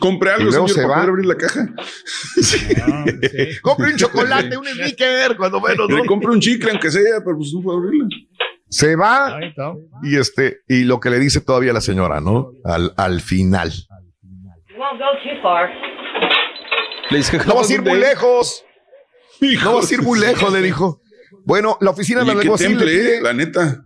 [0.00, 0.94] Compre algo, Y luego señor, se para va.
[0.96, 1.68] poder abrir la caja.
[3.62, 6.04] Compre un chocolate, un sneaker, cuando menos, ¿no?
[6.04, 8.08] Compre un chicle, aunque sea, pero pues no puede abrirla.
[8.68, 9.38] Se va
[10.02, 12.50] y este y lo que le dice todavía la señora, ¿no?
[12.64, 13.72] Al, al final.
[17.46, 18.64] No vas a ir muy lejos.
[19.40, 21.00] No vas a ir muy lejos, le dijo.
[21.44, 23.84] Bueno, la oficina de la qué temple, pide- eh, la neta.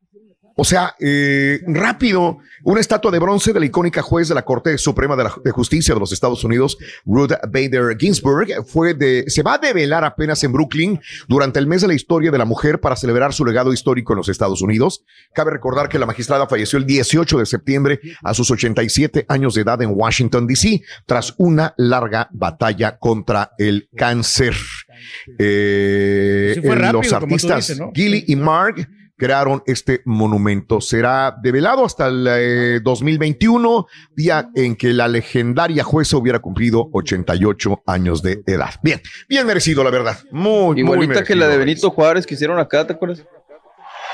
[0.60, 4.77] O sea, eh, rápido, una estatua de bronce de la icónica juez de la Corte
[4.77, 9.41] Suprema de, la- de Justicia de los Estados Unidos, Ruth Bader Ginsburg, fue de, se
[9.41, 10.99] va a develar apenas en Brooklyn
[11.30, 14.18] durante el mes de la historia de la mujer para celebrar su legado histórico en
[14.18, 15.06] los Estados Unidos.
[15.34, 19.61] Cabe recordar que la magistrada falleció el 18 de septiembre a sus 87 años de
[19.61, 24.53] edad en Washington, D.C., tras una larga batalla contra el cáncer.
[25.38, 27.91] Eh, fue rápido, los artistas dices, ¿no?
[27.94, 28.88] Gilly y Mark
[29.19, 30.81] crearon este monumento.
[30.81, 33.85] Será develado hasta el eh, 2021,
[34.15, 38.75] día en que la legendaria jueza hubiera cumplido 88 años de edad.
[38.81, 40.17] Bien, bien merecido, la verdad.
[40.31, 41.25] Muy, muy Igualita merecido.
[41.27, 43.23] que la de Benito Juárez que hicieron acá, ¿te acuerdas?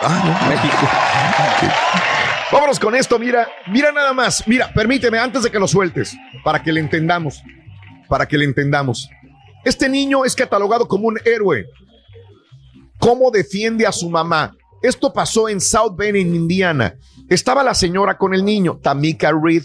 [0.02, 0.90] Ah, México.
[2.52, 6.62] Vámonos con esto, mira, mira nada más, mira, permíteme antes de que lo sueltes, para
[6.62, 7.42] que le entendamos,
[8.08, 9.10] para que le entendamos.
[9.64, 11.66] Este niño es catalogado como un héroe.
[13.00, 14.52] ¿Cómo defiende a su mamá?
[14.86, 16.96] Esto pasó en South Bend, en Indiana.
[17.28, 19.64] Estaba la señora con el niño, Tamika Reed.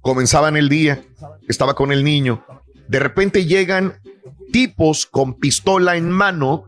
[0.00, 1.04] Comenzaban el día,
[1.46, 2.42] estaba con el niño.
[2.88, 4.00] De repente llegan
[4.50, 6.64] tipos con pistola en mano,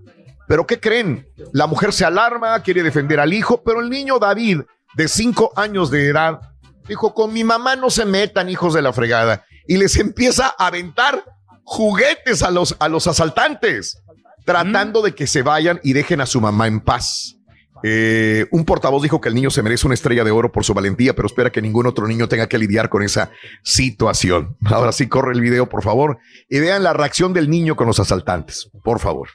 [0.47, 1.29] pero ¿qué creen?
[1.53, 4.61] La mujer se alarma, quiere defender al hijo, pero el niño David,
[4.95, 6.41] de cinco años de edad,
[6.87, 9.47] dijo, con mi mamá no se metan, hijos de la fregada.
[9.67, 11.25] Y les empieza a aventar
[11.65, 14.03] juguetes a los, a los asaltantes,
[14.45, 17.36] tratando de que se vayan y dejen a su mamá en paz.
[17.83, 20.73] Eh, un portavoz dijo que el niño se merece una estrella de oro por su
[20.75, 23.31] valentía, pero espera que ningún otro niño tenga que lidiar con esa
[23.63, 24.57] situación.
[24.67, 28.01] Ahora sí, corre el video, por favor, y vean la reacción del niño con los
[28.01, 29.29] asaltantes, por favor.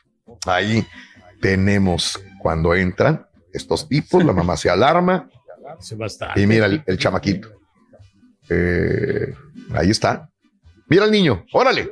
[0.47, 0.85] Ahí
[1.39, 5.29] tenemos cuando entran estos tipos, la mamá se alarma
[5.79, 6.37] Se va a estar.
[6.37, 7.49] y mira el, el chamaquito.
[8.49, 9.33] Eh,
[9.73, 10.29] ahí está.
[10.87, 11.91] Mira el niño, órale.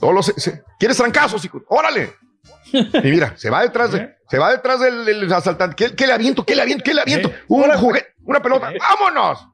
[0.00, 1.62] Todos los- se- ¿Quieres trancazos, hijo?
[1.68, 2.12] Órale.
[2.74, 5.76] Y mira, se va detrás de, se va detrás del, del asaltante.
[5.76, 6.44] ¿Qué, qué le aviento?
[6.44, 6.84] ¿Qué le aviento?
[6.84, 7.30] ¿Qué le aviento?
[7.48, 8.72] Un juguete, una pelota.
[8.78, 9.46] ¡Vámonos!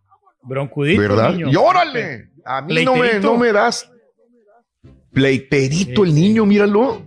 [0.42, 1.00] Broncudito.
[1.00, 1.32] ¿Verdad?
[1.32, 1.48] niño.
[1.50, 2.30] Y órale.
[2.44, 3.90] A mí no me, no me das.
[5.12, 7.04] Pleiterito el niño, míralo.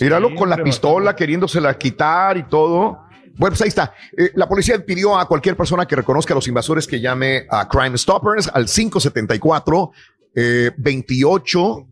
[0.00, 3.04] Míralo con la pistola queriéndosela quitar y todo.
[3.36, 3.94] Bueno, pues ahí está.
[4.16, 7.68] Eh, la policía pidió a cualquier persona que reconozca a los invasores que llame a
[7.68, 9.90] Crime Stoppers al 574
[10.36, 11.86] eh, 28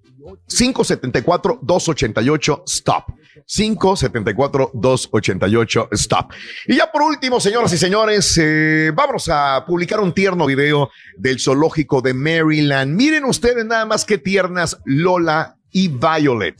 [0.46, 3.04] 574 288 stop.
[3.46, 6.32] 574 288 stop.
[6.66, 11.40] Y ya por último, señoras y señores, eh, vamos a publicar un tierno video del
[11.40, 12.94] zoológico de Maryland.
[12.94, 16.56] Miren ustedes nada más qué tiernas Lola y Violet.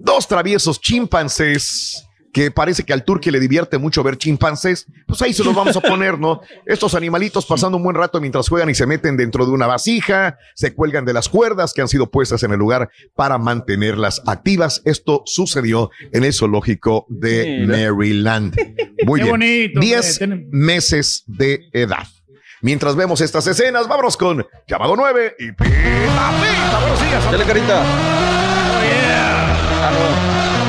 [0.00, 5.32] Dos traviesos chimpancés que parece que al turque le divierte mucho ver chimpancés, pues ahí
[5.32, 6.40] se los vamos a poner, ¿no?
[6.66, 10.36] Estos animalitos pasando un buen rato mientras juegan y se meten dentro de una vasija,
[10.54, 14.82] se cuelgan de las cuerdas que han sido puestas en el lugar para mantenerlas activas.
[14.84, 17.64] Esto sucedió en el zoológico de.
[17.68, 18.54] Maryland.
[19.06, 19.30] Muy Qué bien.
[19.30, 20.46] bonito, 10 hombre.
[20.50, 22.06] meses de edad.
[22.62, 26.80] Mientras vemos estas escenas, vámonos con llamado 9 y pita, pita.
[26.80, 27.24] Buenos días.
[27.30, 27.84] Dale, carita.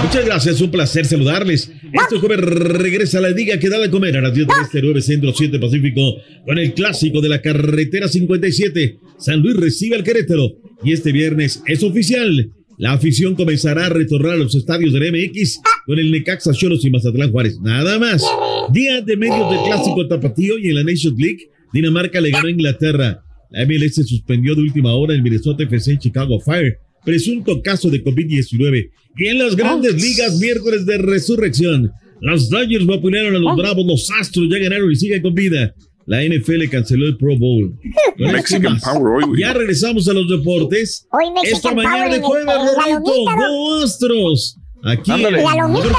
[0.06, 1.72] Muchas gracias, un placer saludarles.
[1.92, 4.82] Este jueves regresa a la Liga que da de comer a las 10 del Este,
[4.84, 9.00] 9 Centro 7 Pacífico con el clásico de la carretera 57.
[9.18, 12.52] San Luis recibe al Querétaro y este viernes es oficial.
[12.78, 16.92] La afición comenzará a retornar a los estadios del MX con el Necaxa Cholos y
[16.92, 17.60] Mazatlán Juárez.
[17.60, 18.24] Nada más.
[18.72, 22.52] Día de medios del clásico tapatío y en la Nations League, Dinamarca le ganó a
[22.52, 23.24] Inglaterra.
[23.50, 28.04] La MLS se suspendió de última hora el Minnesota FC Chicago Fire, presunto caso de
[28.04, 28.90] COVID-19.
[29.18, 31.92] Y en las grandes ligas, miércoles de resurrección,
[32.22, 35.74] los Dodgers vapulearon a los Bravos, los Astros ya ganaron y siguen con vida.
[36.08, 37.74] La NFL canceló el Pro Bowl.
[38.18, 38.80] Con esto Mexican.
[38.80, 39.42] Power hoy.
[39.42, 41.08] Ya regresamos a los deportes.
[41.12, 43.02] Hoy Mexican Esta Power mañana de jueves, ¿no?
[43.02, 44.58] Go Astros.
[44.84, 45.10] Aquí.
[45.10, 45.90] La lomita,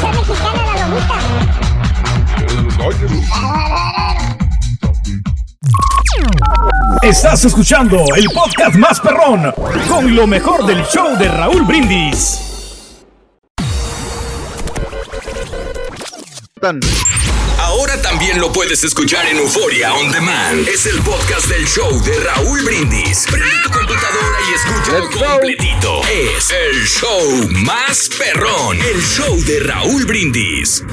[0.00, 1.18] ser mexicana la lomita.
[7.02, 9.52] Estás escuchando el podcast más perrón
[9.88, 12.40] con lo mejor del show de Raúl Brindis.
[17.58, 20.66] Ahora también lo puedes escuchar en Euforia On Demand.
[20.66, 23.26] Es el podcast del show de Raúl Brindis.
[23.30, 26.00] Prende tu computadora y escúchalo completito.
[26.04, 28.76] Es el show más perrón.
[28.76, 30.84] El show de Raúl Brindis.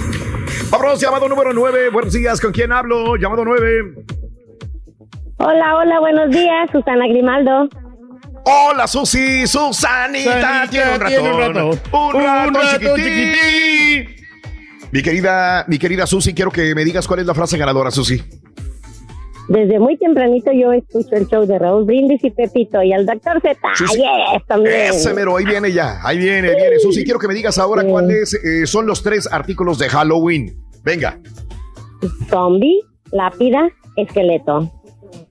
[0.69, 1.89] Vámonos, llamado número 9.
[1.89, 3.15] Buenos días, ¿con quién hablo?
[3.15, 4.24] Llamado 9.
[5.37, 7.67] Hola, hola, buenos días, Susana Grimaldo.
[8.45, 11.67] Hola, Susi, Susanita, tiene un ratón.
[11.67, 14.15] un rato, un rato, chiquitín.
[14.91, 18.21] Mi querida, mi querida Susi, quiero que me digas cuál es la frase ganadora, Susi.
[19.49, 23.41] Desde muy tempranito yo escucho el show de Raúl Brindis y Pepito y al doctor
[23.41, 23.59] Z.
[23.79, 24.91] Yes, también.
[24.91, 26.79] Ese mero, ahí viene ya, ahí viene, viene.
[26.79, 30.55] Susi, quiero que me digas ahora cuáles eh, son los tres artículos de Halloween.
[30.83, 31.19] Venga.
[32.29, 32.81] Zombie,
[33.11, 34.71] lápida, esqueleto.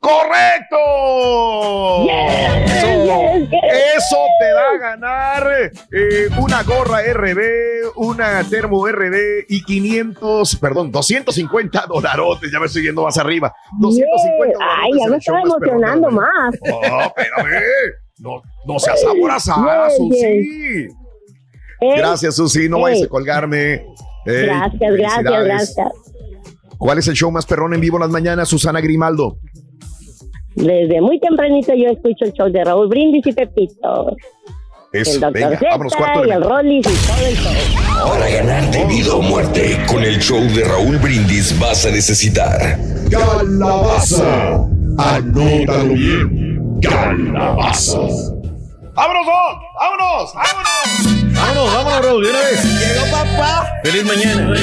[0.05, 0.77] ¡Correcto!
[3.97, 5.51] eso, te da a ganar
[5.91, 12.53] eh, una gorra RB, una termo RB y 500, perdón, 250 dolarotes.
[12.53, 13.55] Ya me estoy yendo más arriba.
[13.81, 16.55] 250 Ay, ya me estaba emocionando más.
[16.67, 17.63] No, espérame.
[18.19, 20.89] No, no seas aborazada, Susi.
[21.81, 22.69] Gracias, Susi.
[22.69, 23.87] No vayas a colgarme.
[24.27, 25.89] gracias, gracias, gracias.
[26.77, 29.39] ¿Cuál es el show más perrón en vivo en las mañanas, Susana Grimaldo?
[30.55, 34.17] Desde muy tempranito yo escucho el show de Raúl Brindis y Pepito.
[34.93, 35.59] el doctor venga,
[36.27, 38.09] y el Rollis y todo el show.
[38.09, 42.79] Para ganarte vida o muerte, con el show de Raúl Brindis vas a necesitar
[43.11, 44.67] Calabaza.
[44.99, 46.81] Anótalo bien.
[46.81, 47.99] Calabaza.
[48.95, 50.35] ¡Vámonos, ¡Vámonos!
[50.35, 51.24] ¡Vámonos!
[51.35, 52.65] Vámonos, vámonos, Raúl, de una vez.
[52.65, 53.69] Llegó papá.
[53.83, 54.55] Feliz mañana.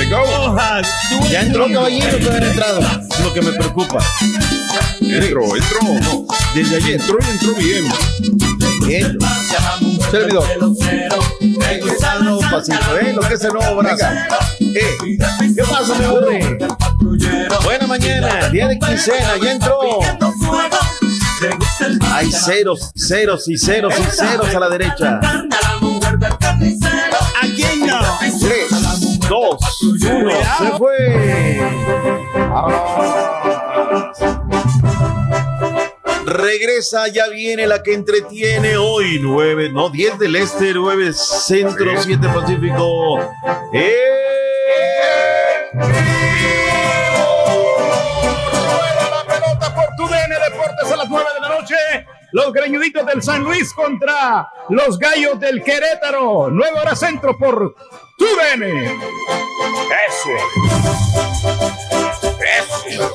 [1.30, 2.80] Ya entró caballero, todavía entrado.
[2.80, 3.98] Es lo que me preocupa.
[5.02, 5.80] Entró, entró.
[5.82, 6.26] No,
[6.56, 7.84] desde ayer entró y entró bien.
[8.86, 9.18] Bien.
[10.10, 10.46] Servidor.
[12.52, 13.14] Pasito, ¿eh?
[13.14, 14.06] Lo que es el nuevo brazo.
[14.60, 14.98] Eh,
[15.56, 16.58] ¿Qué pasa, mi hombre?
[17.64, 19.80] Buena mañana, día de quincena, ya entró.
[22.12, 25.20] Hay ceros, ceros y ceros y ceros a la derecha.
[30.14, 31.62] Uno, se fue.
[36.26, 42.28] Regresa, ya viene la que entretiene hoy, 9, no, 10 del este, 9 centro, 7
[42.28, 43.20] pacífico.
[43.74, 44.22] ¡Eh!
[49.10, 51.76] la pelota por tu DN Deportes a las 9 de la noche.
[52.34, 56.50] Los greñuditos del San Luis contra los gallos del Querétaro.
[56.50, 57.76] 9 horas centro por
[58.22, 58.86] DN.
[60.08, 60.30] Eso.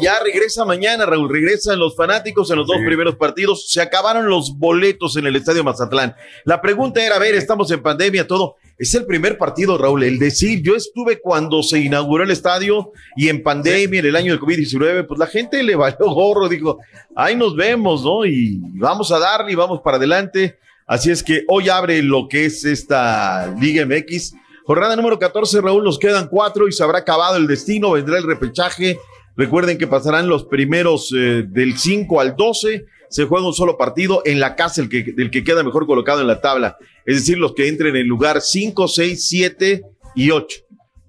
[0.01, 1.31] Ya regresa mañana, Raúl.
[1.31, 3.71] Regresan los fanáticos en los dos primeros partidos.
[3.71, 6.17] Se acabaron los boletos en el Estadio Mazatlán.
[6.45, 8.57] La pregunta era, a ver, estamos en pandemia, todo.
[8.79, 10.03] Es el primer partido, Raúl.
[10.03, 14.33] El decir, yo estuve cuando se inauguró el estadio y en pandemia, en el año
[14.33, 16.79] de COVID-19, pues la gente le valió gorro, dijo,
[17.15, 18.27] ahí nos vemos, ¿no?
[18.27, 20.59] Y vamos a darle y vamos para adelante.
[20.87, 24.35] Así es que hoy abre lo que es esta Liga MX.
[24.67, 28.25] Jornada número 14, Raúl, nos quedan cuatro y se habrá acabado el destino, vendrá el
[28.25, 28.99] repechaje
[29.37, 32.87] Recuerden que pasarán los primeros eh, del 5 al 12.
[33.11, 36.23] Se juega un solo partido en la casa el que, del que queda mejor colocado
[36.23, 36.79] en la tabla.
[37.05, 39.83] Es decir, los que entren en lugar 5, 6, 7
[40.15, 40.59] y 8.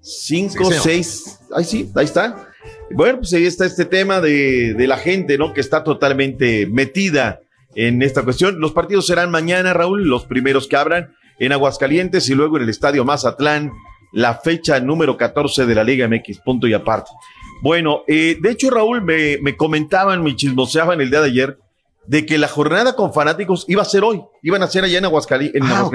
[0.00, 1.40] 5, 6.
[1.54, 2.50] Ahí sí, ahí está.
[2.90, 5.54] Bueno, pues ahí está este tema de, de, la gente, ¿no?
[5.54, 7.40] Que está totalmente metida
[7.74, 8.60] en esta cuestión.
[8.60, 12.68] Los partidos serán mañana, Raúl, los primeros que abran en Aguascalientes y luego en el
[12.68, 13.72] Estadio Mazatlán,
[14.12, 17.10] la fecha número 14 de la Liga MX, punto y aparte.
[17.62, 21.58] Bueno, eh, de hecho, Raúl, me, me comentaban, me chismoseaban el día de ayer
[22.06, 25.04] de que la jornada con fanáticos iba a ser hoy, iban a ser allá en
[25.04, 25.90] Aguascalientes, en, ah,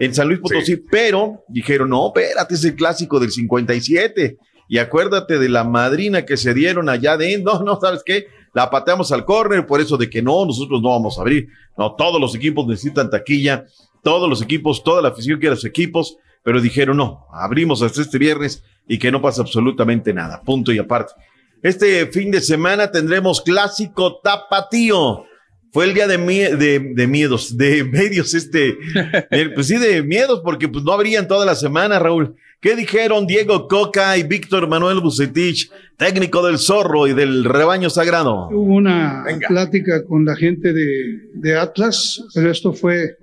[0.00, 4.36] en San Luis Potosí, pero dijeron, no, espérate, es el clásico del 57
[4.68, 8.26] y acuérdate de la madrina que se dieron allá de, no, no, ¿sabes qué?
[8.52, 11.48] La pateamos al córner, por eso de que no, nosotros no vamos a abrir.
[11.76, 13.64] No, todos los equipos necesitan taquilla,
[14.02, 18.18] todos los equipos, toda la afición quiere los equipos, pero dijeron, no, abrimos hasta este
[18.18, 20.40] viernes y que no pasa absolutamente nada.
[20.42, 21.12] Punto y aparte.
[21.62, 25.24] Este fin de semana tendremos clásico tapatío.
[25.72, 26.16] Fue el día de,
[26.94, 28.78] de, miedos, de medios, este,
[29.54, 32.34] pues sí, de miedos, porque pues no habrían toda la semana, Raúl.
[32.60, 38.48] ¿Qué dijeron Diego Coca y Víctor Manuel Bucetich, técnico del Zorro y del Rebaño Sagrado?
[38.48, 43.16] Hubo una plática con la gente de, de Atlas, pero esto fue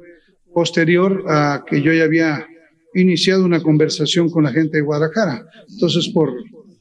[0.55, 2.47] posterior a que yo ya había
[2.93, 5.45] iniciado una conversación con la gente de Guadalajara.
[5.69, 6.31] Entonces, por,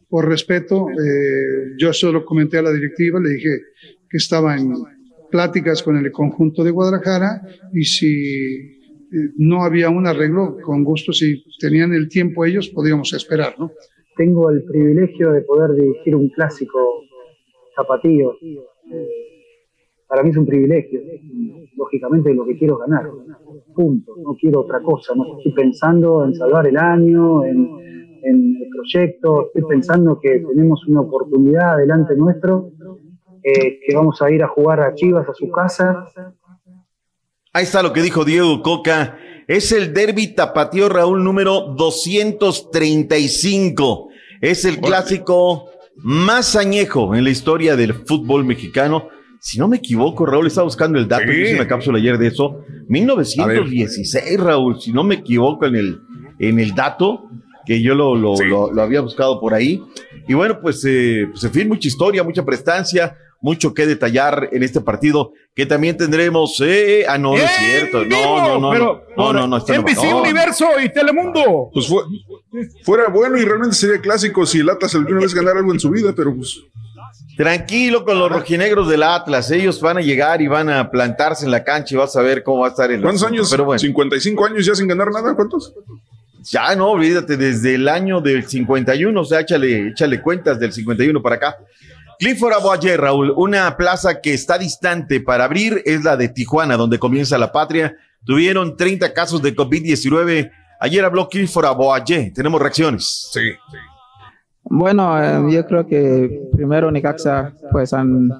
[0.08, 3.50] por respeto, eh, yo solo comenté a la directiva, le dije
[4.08, 4.74] que estaba en
[5.28, 7.42] pláticas con el conjunto de Guadalajara
[7.72, 13.12] y si eh, no había un arreglo, con gusto, si tenían el tiempo ellos, podíamos
[13.12, 13.72] esperar, ¿no?
[14.16, 16.78] Tengo el privilegio de poder dirigir un clásico
[17.74, 18.34] zapatillo.
[18.40, 19.24] Eh,
[20.06, 21.00] para mí es un privilegio.
[21.76, 23.10] Lógicamente lo que quiero es ganar.
[23.74, 24.14] Punto.
[24.16, 25.14] No quiero otra cosa.
[25.14, 27.84] No estoy pensando en salvar el año, en,
[28.24, 32.72] en el proyecto, estoy pensando que tenemos una oportunidad delante nuestro,
[33.42, 36.06] eh, que vamos a ir a jugar a Chivas a su casa.
[37.52, 39.18] Ahí está lo que dijo Diego Coca.
[39.46, 44.08] Es el derby tapatío Raúl número 235.
[44.40, 49.10] Es el clásico más añejo en la historia del fútbol mexicano.
[49.44, 52.64] Si no me equivoco, Raúl estaba buscando el dato, hice una cápsula ayer de eso.
[52.88, 56.00] 1916, Raúl, si no me equivoco en el,
[56.38, 57.28] en el dato
[57.66, 58.36] que yo lo, lo,
[58.72, 59.82] lo, había buscado por ahí.
[60.26, 64.62] Y bueno, pues, eh, pues en fin, mucha historia, mucha prestancia, mucho que detallar en
[64.62, 66.58] este partido que también tendremos.
[66.64, 68.02] Eh, ah, no, no es cierto.
[68.06, 68.70] No, no, no.
[68.70, 69.58] Pero, no, no, no.
[69.58, 71.68] NBC Universo y Telemundo.
[71.70, 72.02] Pues fue,
[72.82, 75.90] fuera bueno y realmente sería clásico si el Atlas alguna vez ganara algo en su
[75.90, 76.62] vida, pero pues.
[77.36, 79.50] Tranquilo con los rojinegros del Atlas.
[79.50, 82.44] Ellos van a llegar y van a plantarse en la cancha y vas a ver
[82.44, 83.02] cómo va a estar el.
[83.02, 83.50] ¿Cuántos años?
[83.50, 83.80] Pero bueno.
[83.82, 85.34] ¿55 años ya sin ganar nada?
[85.34, 85.74] ¿Cuántos?
[86.44, 91.22] Ya no, olvídate, desde el año del 51, o sea, échale, échale cuentas del 51
[91.22, 91.56] para acá.
[92.18, 96.98] Clifford Aboyer, Raúl, una plaza que está distante para abrir es la de Tijuana, donde
[96.98, 97.96] comienza la patria.
[98.24, 100.50] Tuvieron 30 casos de COVID-19.
[100.80, 102.32] Ayer habló Clifford Aboyer.
[102.32, 103.30] Tenemos reacciones.
[103.32, 103.78] Sí, sí.
[104.66, 107.94] Bueno, eh, yo creo que primero Necaxa pues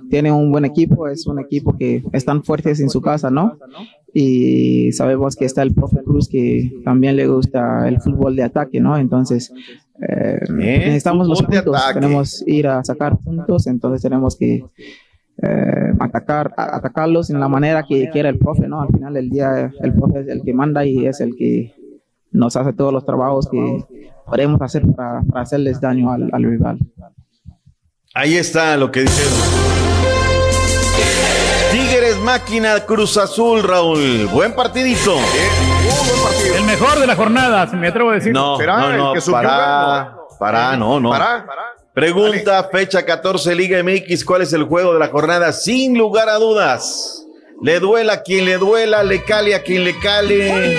[0.09, 3.59] tiene un buen equipo, es un equipo que están fuertes en su casa, ¿no?
[4.13, 8.81] Y sabemos que está el profe Cruz que también le gusta el fútbol de ataque,
[8.81, 8.97] ¿no?
[8.97, 9.53] Entonces
[10.01, 14.65] eh, necesitamos los puntos, tenemos que ir a sacar puntos, entonces tenemos que
[15.43, 18.81] eh, atacar, atacarlos en la manera que quiera el profe, ¿no?
[18.81, 21.75] Al final del día el profe es el que manda y es el que
[22.33, 23.85] nos hace todos los trabajos que
[24.27, 26.79] podemos hacer para, hacerles daño al, rival.
[28.15, 29.23] Ahí está lo que dice.
[31.73, 34.27] Tigres Máquina Cruz Azul, Raúl.
[34.33, 35.17] Buen partidito.
[36.57, 38.33] El mejor de la jornada, me atrevo a decir.
[38.33, 41.13] No, no, no, para, para, no, no.
[41.93, 45.53] Pregunta, fecha 14, Liga MX, ¿cuál es el juego de la jornada?
[45.53, 47.25] Sin lugar a dudas.
[47.63, 50.77] Le duela a quien le duela, le cale a quien le cale.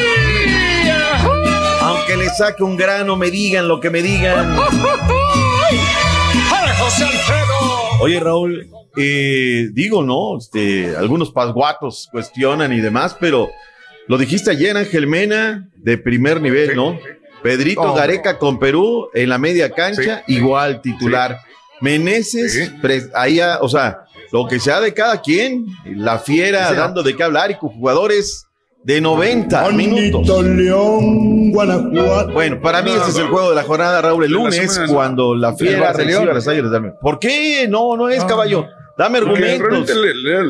[2.17, 4.57] Le saque un grano, me digan lo que me digan.
[7.99, 10.37] Oye, Raúl, eh, digo, ¿no?
[10.37, 13.49] Este, algunos pasguatos cuestionan y demás, pero
[14.07, 16.97] lo dijiste ayer, Ángel Mena, de primer nivel, ¿no?
[17.43, 21.39] Pedrito Gareca con Perú en la media cancha, igual titular.
[21.81, 22.71] Meneses,
[23.13, 27.51] ahí, o sea, lo que sea de cada quien, la fiera dando de qué hablar
[27.51, 28.45] y con jugadores
[28.85, 30.45] de 90 minutos.
[30.45, 32.33] León, Guanajuato.
[32.33, 35.55] Bueno, para mí ese es el juego de la jornada, Raúl, el lunes, cuando la
[35.55, 36.71] fiera recibe a las Águilas
[37.01, 37.67] ¿Por qué?
[37.67, 38.67] No, no es caballo.
[38.97, 39.89] Dame argumentos.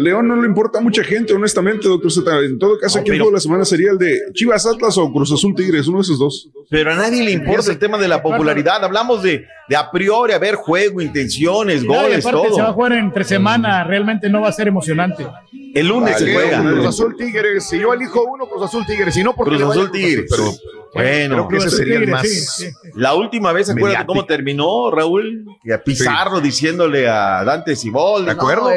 [0.01, 2.39] León no le importa a mucha gente, honestamente, doctor Zeta.
[2.39, 5.11] En todo caso, aquí el juego de la semana sería el de Chivas Atlas o
[5.11, 6.49] Cruz Azul Tigres, uno de esos dos.
[6.69, 8.83] Pero a nadie le importa el tema de la popularidad.
[8.83, 12.53] Hablamos de, de a priori, a ver, juego, intenciones, goles, todo.
[12.53, 15.25] Se va a jugar entre semana, realmente no va a ser emocionante.
[15.73, 16.61] El lunes se juega.
[16.61, 17.67] Cruz Azul Tigres.
[17.67, 19.13] Si yo elijo uno, Cruz Azul Tigres.
[19.13, 20.25] Si no, porque Cruz Azul Tigres.
[20.29, 20.51] Pero
[20.95, 22.65] bueno, creo que ese sería el más.
[22.95, 25.45] La última vez, acuérdate cómo terminó, Raúl?
[25.63, 28.25] Y a Pizarro diciéndole a Dante Cibol.
[28.25, 28.69] ¿De acuerdo?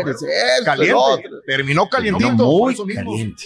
[0.65, 1.29] caliente.
[1.47, 2.45] Terminó calientito.
[2.45, 3.45] muy caliente.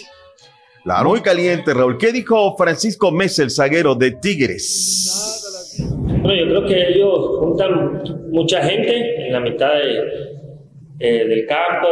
[0.83, 1.09] Claro.
[1.09, 1.97] Muy caliente, Raúl.
[1.97, 5.75] ¿Qué dijo Francisco Mesa, el zaguero de Tigres?
[6.21, 10.33] Bueno, yo creo que ellos juntan mucha gente en la mitad de
[10.99, 11.87] eh, del campo,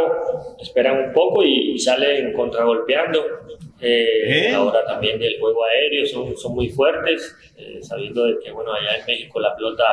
[0.61, 3.19] esperan un poco y, salen contragolpeando.
[3.81, 4.53] Eh, ¿Eh?
[4.53, 7.35] Ahora también del juego aéreo son, son muy fuertes,
[7.81, 9.83] sabiendo de que bueno, allá en México la pelota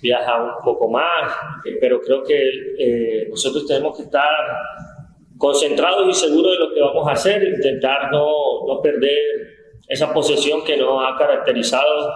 [0.00, 1.32] viaja un poco más,
[1.80, 4.28] pero creo que nosotros tenemos que estar
[5.36, 9.18] concentrados y seguros de lo que vamos a hacer, intentar no, no perder
[9.88, 12.10] esa posesión que nos ha caracterizado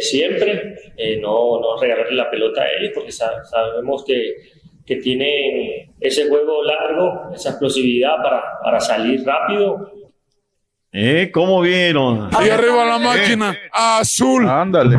[0.00, 0.76] siempre,
[1.20, 4.34] no, no regalarle la pelota a ellos, porque sabemos que
[4.90, 9.88] que tienen ese juego largo, esa explosividad para, para salir rápido.
[10.92, 11.30] ¿Eh?
[11.32, 12.28] ¿Cómo vieron?
[12.34, 14.48] Ahí arriba la máquina, azul.
[14.48, 14.98] Ándale.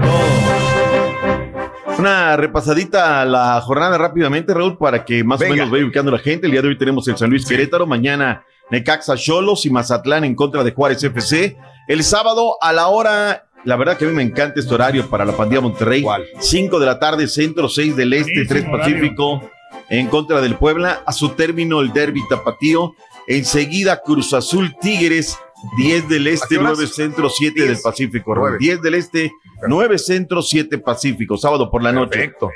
[1.97, 6.19] Una repasadita a la jornada rápidamente, Raúl, para que más o menos vaya ubicando la
[6.19, 6.45] gente.
[6.47, 10.33] El día de hoy tenemos el San Luis Querétaro, mañana Necaxa Cholos y Mazatlán en
[10.33, 11.57] contra de Juárez FC.
[11.89, 15.25] El sábado a la hora la verdad que a mí me encanta este horario para
[15.25, 16.03] la pandilla Monterrey.
[16.39, 19.51] 5 de la tarde, centro, 6 del este, 3 Pacífico,
[19.89, 21.03] en contra del Puebla.
[21.05, 22.95] A su término, el derby tapatío.
[23.27, 25.37] Enseguida, Cruz Azul Tigres,
[25.77, 28.35] 10 del este, 9 centro, 7 del Pacífico.
[28.59, 29.31] 10 del este,
[29.67, 31.37] 9 centro, 7 Pacífico.
[31.37, 32.11] Sábado por la noche.
[32.11, 32.49] Perfecto.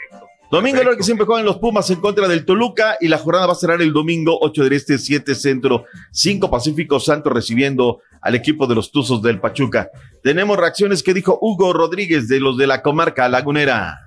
[0.52, 3.53] Domingo, lo que siempre juegan los Pumas en contra del Toluca y la jornada va
[3.53, 8.68] a cerrar el domingo 8 del Este, 7 Centro, 5 Pacífico Santo recibiendo al equipo
[8.68, 9.90] de los Tuzos del Pachuca.
[10.23, 13.99] Tenemos reacciones que dijo Hugo Rodríguez de los de la comarca lagunera.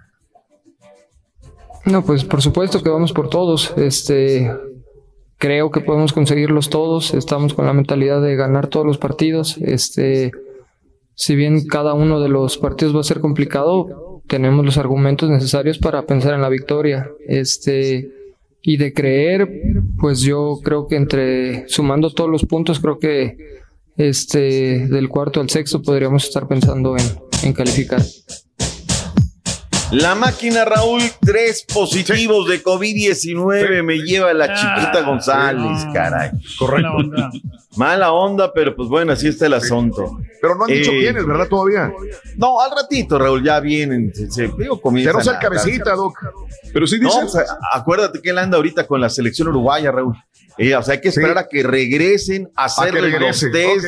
[1.84, 3.72] No, pues por supuesto que vamos por todos.
[3.76, 4.52] Este,
[5.38, 7.14] creo que podemos conseguirlos todos.
[7.14, 9.56] Estamos con la mentalidad de ganar todos los partidos.
[9.58, 10.32] Este,
[11.14, 15.78] si bien cada uno de los partidos va a ser complicado, tenemos los argumentos necesarios
[15.78, 17.08] para pensar en la victoria.
[17.26, 18.10] Este,
[18.60, 19.48] y de creer,
[20.00, 23.36] pues yo creo que entre sumando todos los puntos, creo que
[23.96, 27.04] este del cuarto al sexto podríamos estar pensando en,
[27.44, 28.02] en calificar.
[29.90, 36.30] La máquina Raúl, tres positivos de COVID-19 me lleva la chiquita ah, González, caray.
[36.58, 36.98] Correcto.
[37.76, 40.18] Mala onda, pero pues bueno, así está el asunto.
[40.42, 41.48] Pero no han dicho eh, quiénes, ¿verdad?
[41.48, 41.90] Todavía.
[42.36, 44.12] No, al ratito, Raúl, ya vienen.
[44.14, 46.18] Se, se digo, Pero el cabecita, Doc.
[46.70, 47.26] Pero sí dicen.
[47.72, 50.14] acuérdate que él anda ahorita con la selección uruguaya, Raúl.
[50.58, 53.86] Eh, o sea, hay que esperar a que regresen a hacer los test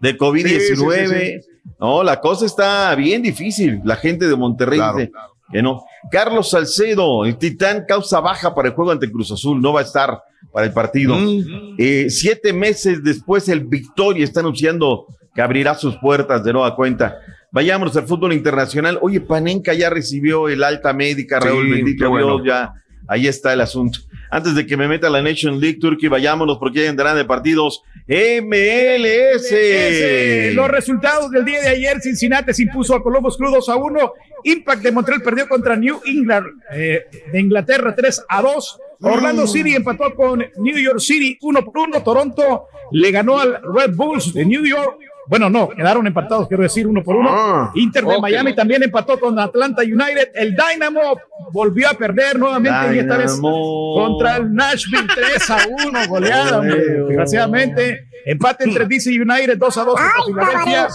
[0.00, 1.44] de COVID-19.
[1.80, 3.82] no, la cosa está bien difícil.
[3.84, 5.10] La gente de Monterrey dice
[5.50, 5.84] que no.
[6.10, 9.84] Carlos Salcedo, el titán causa baja para el juego ante Cruz Azul, no va a
[9.84, 10.22] estar
[10.52, 11.14] para el partido.
[11.16, 11.76] Mm.
[11.78, 17.18] Eh, siete meses después, el Victoria está anunciando que abrirá sus puertas de nueva cuenta.
[17.50, 18.98] Vayamos al fútbol internacional.
[19.00, 22.72] Oye, Panenka ya recibió el alta médica, Raúl, bendito Dios, ya
[23.08, 24.00] ahí está el asunto.
[24.30, 29.52] Antes de que me meta la Nation League Turkey, vayámonos porque andarán de partidos MLS.
[30.54, 34.12] Los resultados del día de ayer, Cincinnati se impuso a Columbus Crudos a 1,
[34.44, 39.74] Impact de Montreal perdió contra New England eh, de Inglaterra 3 a 2, Orlando City
[39.74, 44.44] empató con New York City 1 por 1, Toronto le ganó al Red Bulls de
[44.44, 47.28] New York bueno, no, quedaron empatados, quiero decir, uno por uno.
[47.30, 50.30] Ah, Inter de Miami también empató con Atlanta United.
[50.34, 51.00] El Dynamo
[51.52, 58.08] volvió a perder nuevamente y esta vez contra el Nashville 3 a 1, goleada, desgraciadamente.
[58.26, 60.88] Empate entre DC United 2 a 2 contra Filadelfia.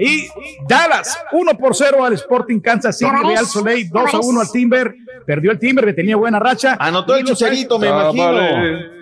[0.00, 0.28] Y
[0.66, 4.94] Dallas, 1 por 0 al Sporting Kansas City, Real Soleil, 2 a 1 al Timber.
[5.26, 6.76] Perdió el Timber, que tenía buena racha.
[6.80, 8.32] Anotó el Chicharito, me imagino.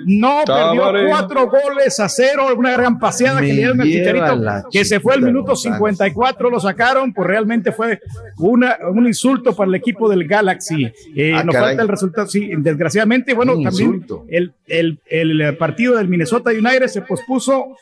[0.06, 4.84] No, perdió 4 goles a 0, una gran paseada que le dieron al Chicharito, que
[4.84, 8.00] se fue al minuto 54, lo sacaron, pues realmente fue
[8.38, 10.92] una, un insulto para el equipo del Galaxy.
[11.14, 16.08] Eh, ah, nos falta el resultado, sí, desgraciadamente, bueno, también el, el, el partido del
[16.08, 17.76] Minnesota United se pospuso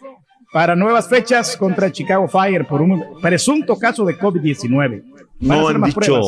[0.56, 5.02] para nuevas fechas contra Chicago Fire por un presunto caso de COVID-19.
[5.40, 6.18] No han dicho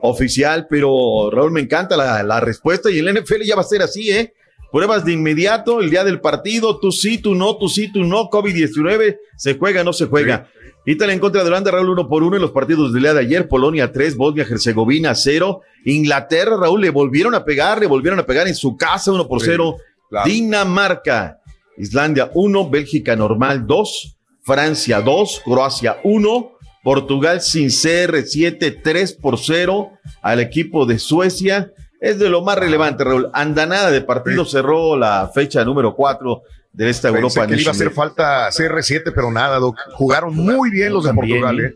[0.00, 4.10] oficial, pero Raúl me encanta la, respuesta y el NFL ya va a ser así,
[4.10, 4.32] ¿eh?
[4.72, 8.30] Pruebas de inmediato, el día del partido, tú sí, tú no, tú sí, tú no,
[8.30, 10.48] COVID-19, se juega, no se juega.
[10.86, 13.20] Italia en contra de Holanda, Raúl, uno por uno en los partidos del día de
[13.20, 18.48] ayer, Polonia 3, Bosnia-Herzegovina 0, Inglaterra, Raúl, le volvieron a pegar, le volvieron a pegar
[18.48, 19.76] en su casa uno por 0,
[20.24, 21.38] Dinamarca
[21.78, 26.52] Islandia 1, Bélgica normal 2, Francia 2, Croacia 1,
[26.82, 29.90] Portugal sin CR7 3 por 0
[30.22, 31.72] al equipo de Suecia.
[32.00, 33.28] Es de lo más relevante, Raúl.
[33.32, 36.42] Andanada de partido cerró la fecha número 4
[36.72, 37.46] de esta Europa.
[37.46, 39.58] Que iba a hacer falta CR7, pero nada,
[39.92, 41.74] Jugaron muy bien los de Portugal, ¿eh?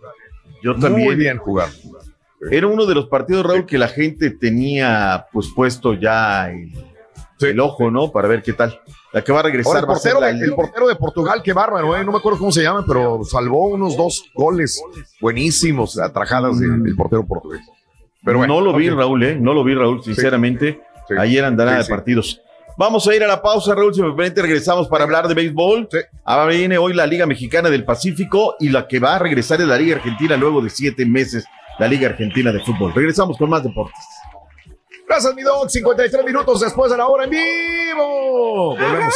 [0.62, 1.08] Yo también.
[1.08, 1.74] Muy bien jugaron.
[2.50, 6.72] Era uno de los partidos, Raúl, que la gente tenía pues puesto ya el,
[7.40, 8.10] el ojo, ¿no?
[8.10, 8.80] Para ver qué tal.
[9.12, 9.78] La que va a regresar.
[9.78, 12.04] el, portero, el, portero de Portugal, qué bárbaro, ¿eh?
[12.04, 14.82] no me acuerdo cómo se llama, pero salvó unos dos goles
[15.20, 17.60] buenísimos, atrajadas del, portero portugués.
[18.24, 19.36] Pero no lo vi, Raúl, ¿eh?
[19.38, 20.80] No lo vi, Raúl, sinceramente.
[21.18, 22.40] Ayer andará de partidos.
[22.78, 23.94] Vamos a ir a la pausa, Raúl.
[23.94, 25.88] Si me permite, regresamos para hablar de béisbol.
[26.24, 29.66] Ahora viene hoy la Liga Mexicana del Pacífico y la que va a regresar es
[29.66, 31.44] la Liga Argentina luego de siete meses,
[31.78, 32.94] la Liga Argentina de Fútbol.
[32.94, 34.00] Regresamos con más deportes.
[35.12, 35.68] Gracias, mi dog.
[35.68, 38.70] 53 minutos después de la hora en vivo.
[38.70, 39.14] Volvemos.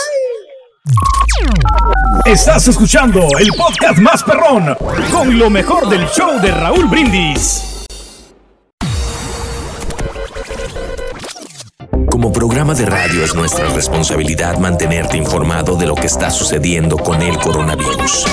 [2.27, 4.77] Estás escuchando el podcast más perrón
[5.11, 7.87] con lo mejor del show de Raúl Brindis.
[12.11, 17.23] Como programa de radio es nuestra responsabilidad mantenerte informado de lo que está sucediendo con
[17.23, 18.27] el coronavirus.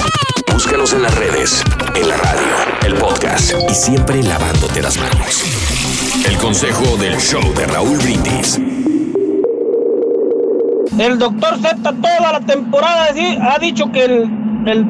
[0.51, 1.63] Búscanos en las redes,
[1.95, 2.41] en la radio,
[2.85, 5.72] el podcast y siempre lavándote las manos.
[6.25, 8.59] El consejo del show de Raúl Brindis.
[10.97, 13.07] El doctor Z toda la temporada
[13.41, 14.29] ha dicho que el,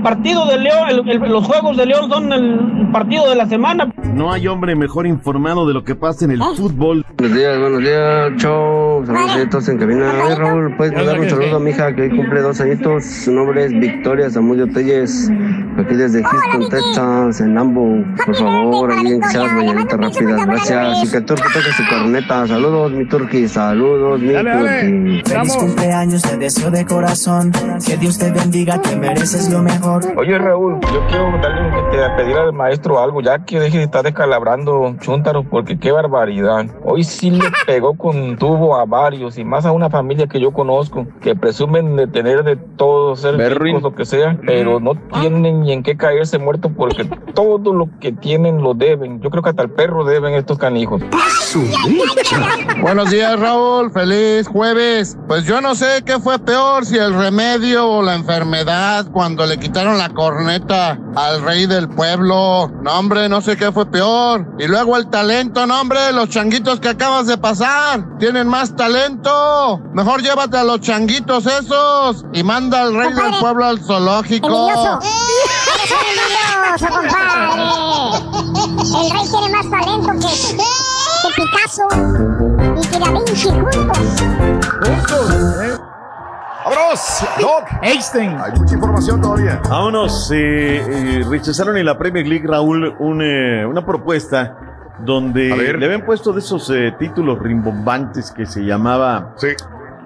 [0.01, 3.91] partido de León, los juegos de León son el partido de la semana.
[4.13, 7.03] No hay hombre mejor informado de lo que pasa en el fútbol.
[7.17, 9.05] Buenos días, buenos días, chao.
[9.05, 10.11] Saludos a todos en cabina.
[10.27, 13.03] Ay, Raúl, puedes mandar un saludo a mi hija que hoy cumple dos añitos.
[13.03, 15.31] Su nombre es Victoria Zamudio Telles.
[15.77, 18.03] Aquí desde Houston, Texas, en Lambo.
[18.25, 20.45] Por favor, ahí en que seas mañanita rápidas.
[20.45, 21.03] Gracias.
[21.03, 22.47] Y que Turki toque su corneta.
[22.47, 23.47] Saludos, mi Turki.
[23.47, 25.23] Saludos, mi Turki.
[25.25, 27.51] Feliz cumpleaños, te deseo de corazón.
[27.85, 30.03] Que Dios te bendiga, te mereces lo mejor.
[30.17, 33.83] Oye, Raúl, yo quiero darle que te pedir al maestro algo, ya que deje de
[33.85, 36.65] estar descalabrando chúntaros, porque qué barbaridad.
[36.83, 40.51] Hoy sí le pegó con tubo a varios, y más a una familia que yo
[40.51, 45.61] conozco, que presumen de tener de todo, ser ricos, lo que sea, pero no tienen
[45.61, 49.21] ni en qué caerse muertos, porque todo lo que tienen lo deben.
[49.21, 51.01] Yo creo que hasta el perro deben estos canijos.
[52.81, 53.91] Buenos días, Raúl.
[53.91, 55.17] Feliz jueves.
[55.27, 59.52] Pues yo no sé qué fue peor, si el remedio o la enfermedad cuando le
[59.57, 62.71] quitaron la corneta al rey del pueblo.
[62.81, 64.47] No, hombre, no sé qué fue peor.
[64.59, 69.81] Y luego el talento, no, hombre, los changuitos que acabas de pasar tienen más talento.
[69.93, 74.69] Mejor llévate a los changuitos esos y manda al rey del pueblo al zoológico.
[74.69, 74.99] Envidioso,
[76.89, 77.63] compadre.
[78.83, 81.87] El rey tiene más talento que, que Picasso
[82.77, 83.97] y que Da Vinci juntos.
[86.75, 87.23] ¡Vámonos!
[87.39, 87.65] Doc.
[87.81, 88.37] Einstein.
[88.39, 89.61] Hay mucha información todavía.
[89.69, 90.31] Vámonos.
[90.31, 90.77] eh,
[91.19, 94.57] eh, rechazaron en la Premier League, Raúl, un, eh, una propuesta
[94.99, 99.35] donde le habían puesto de esos eh, títulos rimbombantes que se llamaba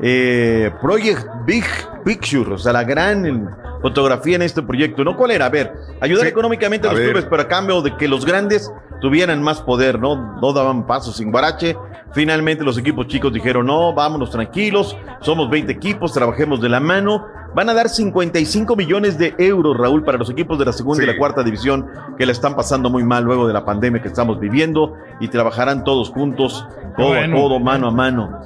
[0.02, 1.66] eh, Project Big
[2.04, 5.04] Picture, o sea, la gran fotografía en este proyecto.
[5.04, 5.46] ¿No cuál era?
[5.46, 6.30] A ver, ayudar Sí.
[6.30, 7.12] económicamente a A los ver.
[7.12, 8.72] clubes, pero a cambio de que los grandes
[9.02, 10.38] tuvieran más poder, ¿no?
[10.42, 11.76] No daban pasos sin guarache.
[12.14, 17.26] Finalmente los equipos chicos dijeron, no, vámonos tranquilos, somos 20 equipos, trabajemos de la mano.
[17.54, 21.08] Van a dar 55 millones de euros, Raúl, para los equipos de la segunda y
[21.08, 21.88] la cuarta división
[22.18, 25.84] que la están pasando muy mal luego de la pandemia que estamos viviendo y trabajarán
[25.84, 26.66] todos juntos,
[26.98, 27.38] Bueno.
[27.38, 28.40] a codo, mano a mano.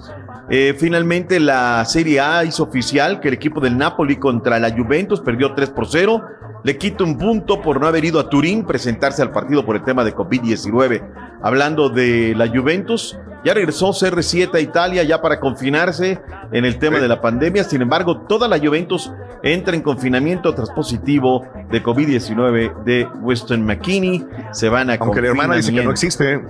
[0.49, 5.21] Eh, finalmente la Serie A hizo oficial que el equipo del Napoli contra la Juventus
[5.21, 6.21] perdió 3 por 0.
[6.63, 9.83] Le quita un punto por no haber ido a Turín presentarse al partido por el
[9.83, 11.01] tema de COVID-19.
[11.41, 16.21] Hablando de la Juventus, ya regresó CR7 a Italia ya para confinarse
[16.51, 17.63] en el tema de la pandemia.
[17.63, 19.11] Sin embargo, toda la Juventus
[19.41, 24.23] entra en confinamiento tras positivo de COVID-19 de Weston McKinney.
[24.51, 26.41] Se van a Aunque la hermana dice que no existe.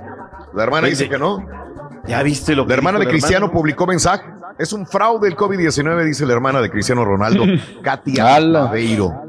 [0.54, 1.61] La hermana dice que no.
[2.08, 4.24] Ya viste lo que La hermana de Cristiano publicó mensaje.
[4.58, 7.46] Es un fraude el COVID-19, dice la hermana de Cristiano Ronaldo,
[7.82, 9.24] Katia Aveiro.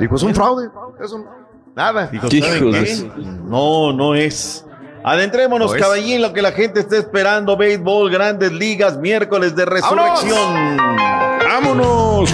[0.00, 0.68] Dijo, es un fraude.
[1.02, 1.26] Es un...
[1.74, 2.06] Nada.
[2.06, 3.10] Dijo, ¿saben qué?
[3.44, 4.64] No, no es.
[5.04, 5.82] Adentrémonos, No es.
[5.82, 7.56] caballín, lo que la gente está esperando.
[7.56, 10.54] Béisbol, grandes ligas, miércoles de resurrección.
[10.54, 11.17] Vámonos,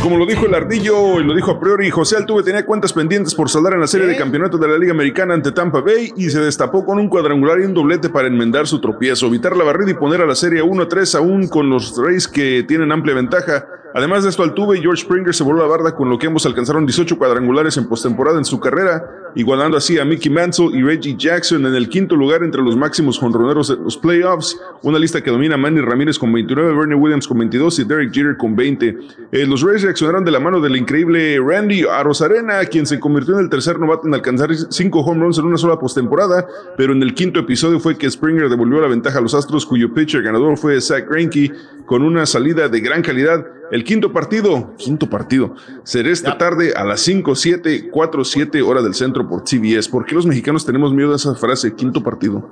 [0.03, 3.35] como lo dijo el ardillo y lo dijo a priori, José Altuve tenía cuentas pendientes
[3.35, 6.31] por saldar en la serie de campeonatos de la Liga Americana ante Tampa Bay y
[6.31, 9.93] se destapó con un cuadrangular y un doblete para enmendar su tropiezo, evitar la barrida
[9.93, 13.67] y poner a la serie 1-3 aún con los Rays que tienen amplia ventaja.
[13.97, 16.45] Además de esto, Altuve y George Springer se voló la barda con lo que ambos
[16.47, 21.15] alcanzaron 18 cuadrangulares en postemporada en su carrera, igualando así a Mickey Mantle y Reggie
[21.17, 25.31] Jackson en el quinto lugar entre los máximos jonroneros de los playoffs, una lista que
[25.31, 28.99] domina Manny Ramírez con 29, Bernie Williams con 22 y Derek Jeter con 20.
[29.31, 33.45] Eh, los Rays reaccionaron de la mano del increíble Randy Arozarena, quien se convirtió en
[33.45, 37.15] el tercer novato en alcanzar cinco home runs en una sola postemporada, pero en el
[37.15, 40.81] quinto episodio fue que Springer devolvió la ventaja a los Astros, cuyo pitcher ganador fue
[40.81, 41.53] Zach Greinke,
[41.87, 43.47] con una salida de gran calidad.
[43.71, 45.55] El quinto partido, quinto partido,
[45.85, 49.89] será esta tarde a las 5, 7, 4, 7 hora del centro por CBS.
[49.91, 52.51] ¿Por qué los mexicanos tenemos miedo a esa frase, quinto partido?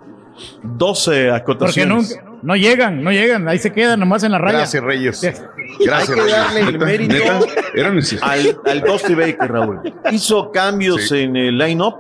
[0.63, 2.19] 12 Porque acotaciones.
[2.25, 3.47] no, no llegan, no llegan.
[3.49, 4.59] Ahí se quedan nomás en la raya.
[4.59, 5.23] Gracias, Reyes.
[5.23, 7.15] Hay Gracias, que darle el mérito
[8.23, 9.81] al, al Dusty Baker, Raúl.
[10.11, 11.97] Hizo cambios en el line-up.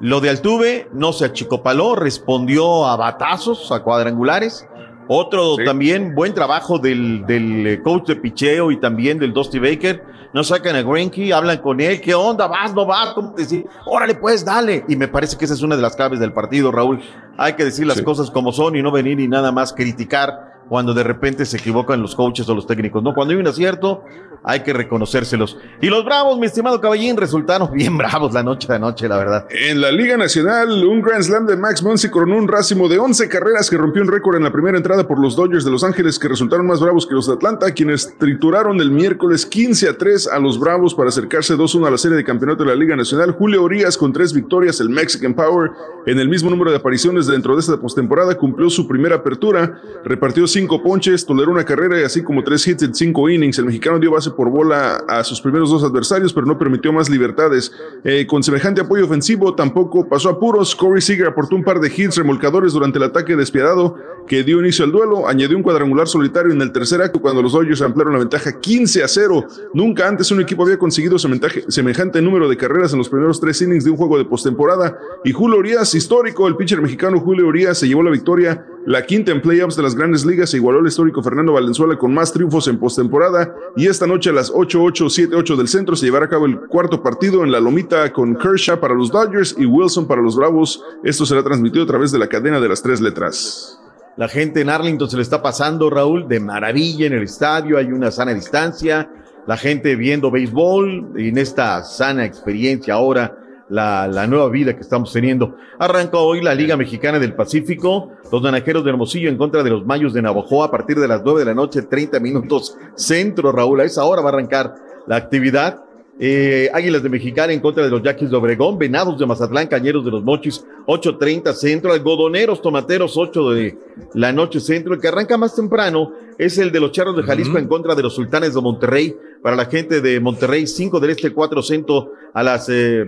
[0.00, 4.66] Lo de Altuve no se achicopaló, respondió a batazos, a cuadrangulares.
[5.08, 10.02] Otro también, buen trabajo del, del eh, coach de picheo y también del Dusty Baker.
[10.32, 12.00] No sacan a Greinke, hablan con él.
[12.00, 12.48] ¿Qué onda?
[12.48, 12.74] ¿Vas?
[12.74, 13.14] ¿No vas?
[13.14, 13.64] ¿Cómo te decís?
[13.86, 14.84] Órale, pues, dale.
[14.88, 17.00] Y me parece que esa es una de las claves del partido, Raúl.
[17.36, 20.94] Hay que decir las cosas como son y no venir y nada más criticar cuando
[20.94, 23.02] de repente se equivocan los coaches o los técnicos.
[23.02, 24.02] No, cuando hay un acierto,
[24.44, 25.58] hay que reconocérselos.
[25.80, 29.46] Y los bravos, mi estimado caballín, resultaron bien bravos la noche de anoche, la verdad.
[29.50, 33.28] En la Liga Nacional, un Grand Slam de Max Muncy coronó un racimo de 11
[33.28, 36.18] carreras que rompió un récord en la primera entrada por los Dodgers de Los Ángeles,
[36.18, 40.28] que resultaron más bravos que los de Atlanta, quienes trituraron el miércoles 15 a 3
[40.28, 43.32] a los Bravos para acercarse 2-1 a la serie de campeonato de la Liga Nacional.
[43.32, 45.70] Julio Orías, con tres victorias, el Mexican Power,
[46.06, 50.46] en el mismo número de apariciones dentro de esta postemporada, cumplió su primera apertura, repartió
[50.46, 53.58] cinco ponches, toleró una carrera y así como tres hits en cinco innings.
[53.58, 57.08] El mexicano dio base por bola a sus primeros dos adversarios, pero no permitió más
[57.08, 57.72] libertades.
[58.04, 60.74] Eh, con semejante apoyo ofensivo, tampoco pasó a puros.
[60.74, 63.96] Corey Seager aportó un par de hits remolcadores durante el ataque despiadado
[64.26, 65.28] que dio inicio al duelo.
[65.28, 69.02] Añadió un cuadrangular solitario en el tercer acto cuando los Dodgers ampliaron la ventaja 15
[69.02, 69.46] a 0.
[69.74, 73.84] Nunca antes un equipo había conseguido semejante número de carreras en los primeros tres innings
[73.84, 74.98] de un juego de postemporada.
[75.24, 79.32] Y Julio Urias, histórico, el pitcher mexicano Julio Urias se llevó la victoria, la quinta
[79.32, 82.68] en playoffs de las grandes ligas, se igualó al histórico Fernando Valenzuela con más triunfos
[82.68, 83.54] en postemporada.
[83.76, 86.44] Y esta noche a las 8, 8, 7, 8 del centro se llevará a cabo
[86.44, 90.36] el cuarto partido en la Lomita con Kershaw para los Dodgers y Wilson para los
[90.36, 90.82] Bravos.
[91.02, 93.80] Esto será transmitido a través de la cadena de las tres letras.
[94.16, 97.86] La gente en Arlington se le está pasando, Raúl, de maravilla en el estadio, hay
[97.86, 99.10] una sana distancia,
[99.46, 103.36] la gente viendo béisbol en esta sana experiencia ahora,
[103.74, 105.56] la, la nueva vida que estamos teniendo.
[105.80, 109.84] Arranca hoy la Liga Mexicana del Pacífico, los naranjeros de Hermosillo en contra de los
[109.84, 113.80] Mayos de Navojoa a partir de las nueve de la noche, 30 minutos centro, Raúl,
[113.80, 114.74] a esa hora va a arrancar
[115.08, 115.80] la actividad.
[116.20, 120.04] Eh, Águilas de Mexicana en contra de los Yaquis de Obregón, Venados de Mazatlán, Cañeros
[120.04, 123.76] de los Mochis, 8.30 centro, Algodoneros, Tomateros, 8 de
[124.14, 124.94] la noche centro.
[124.94, 128.04] El que arranca más temprano es el de los Charros de Jalisco en contra de
[128.04, 129.16] los Sultanes de Monterrey.
[129.42, 133.04] Para la gente de Monterrey, 5 del Este, 4 centro, a las eh,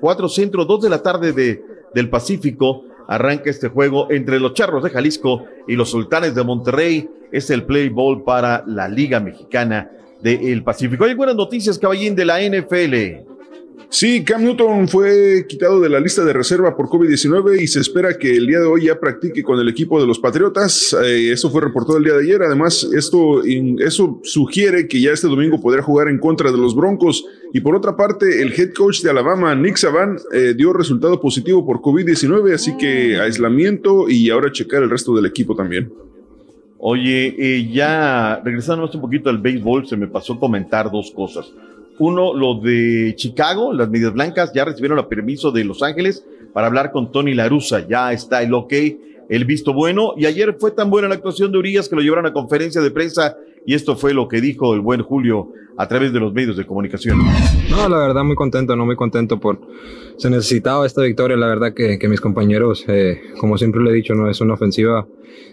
[0.00, 1.62] 4 centro, 2 de la tarde de,
[1.94, 2.84] del Pacífico.
[3.08, 7.08] Arranca este juego entre los Charros de Jalisco y los Sultanes de Monterrey.
[7.30, 9.90] Es el play ball para la Liga Mexicana
[10.20, 11.04] del Pacífico.
[11.04, 13.35] Hay buenas noticias, caballín, de la NFL.
[13.88, 18.18] Sí, Cam Newton fue quitado de la lista de reserva por COVID-19 y se espera
[18.18, 20.94] que el día de hoy ya practique con el equipo de los Patriotas.
[21.04, 22.42] Eh, eso fue reportado el día de ayer.
[22.42, 23.42] Además, esto
[23.78, 27.24] eso sugiere que ya este domingo podrá jugar en contra de los Broncos.
[27.52, 31.64] Y por otra parte, el head coach de Alabama, Nick Saban, eh, dio resultado positivo
[31.64, 35.92] por COVID-19, así que aislamiento y ahora checar el resto del equipo también.
[36.78, 41.50] Oye, eh, ya regresando un poquito al béisbol, se me pasó comentar dos cosas.
[41.98, 46.66] Uno, lo de Chicago, las medias blancas ya recibieron el permiso de Los Ángeles para
[46.66, 47.86] hablar con Tony Larusa.
[47.86, 48.72] Ya está el ok,
[49.28, 50.14] el visto bueno.
[50.16, 52.90] Y ayer fue tan buena la actuación de Urias que lo llevaron a conferencia de
[52.90, 53.36] prensa.
[53.66, 56.64] Y esto fue lo que dijo el buen Julio a través de los medios de
[56.64, 57.18] comunicación.
[57.68, 59.60] No, la verdad, muy contento, no muy contento por.
[60.16, 61.36] Se necesitaba esta victoria.
[61.36, 64.54] La verdad que, que mis compañeros, eh, como siempre le he dicho, no es una
[64.54, 65.06] ofensiva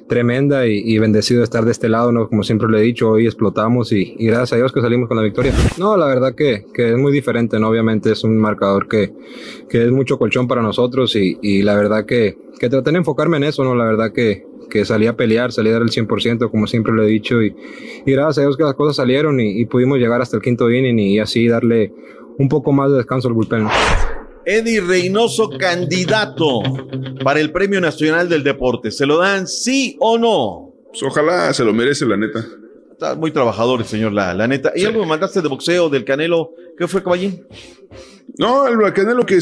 [0.07, 2.29] tremenda y, bendecido de estar de este lado, ¿no?
[2.29, 5.23] Como siempre le he dicho, hoy explotamos y, gracias a Dios que salimos con la
[5.23, 5.53] victoria.
[5.77, 7.69] No, la verdad que, que es muy diferente, ¿no?
[7.69, 9.13] Obviamente es un marcador que,
[9.69, 13.37] que es mucho colchón para nosotros y, y la verdad que, que traté de enfocarme
[13.37, 13.75] en eso, ¿no?
[13.75, 17.03] La verdad que, que salí a pelear, salí a dar el 100%, como siempre lo
[17.03, 17.55] he dicho, y,
[18.03, 20.71] y gracias a Dios que las cosas salieron y, y, pudimos llegar hasta el quinto
[20.71, 21.93] inning y así darle
[22.39, 23.67] un poco más de descanso al bullpen.
[24.45, 26.61] Eddie Reynoso, candidato
[27.23, 28.89] para el Premio Nacional del Deporte.
[28.89, 30.73] ¿Se lo dan sí o no?
[30.89, 32.43] Pues ojalá se lo merece, la neta.
[33.03, 34.71] Está muy trabajador señor, la, la neta.
[34.73, 36.51] ¿Y algo me mandaste de boxeo, del Canelo?
[36.77, 37.45] ¿Qué fue, caballín?
[38.37, 39.39] No, el Canelo que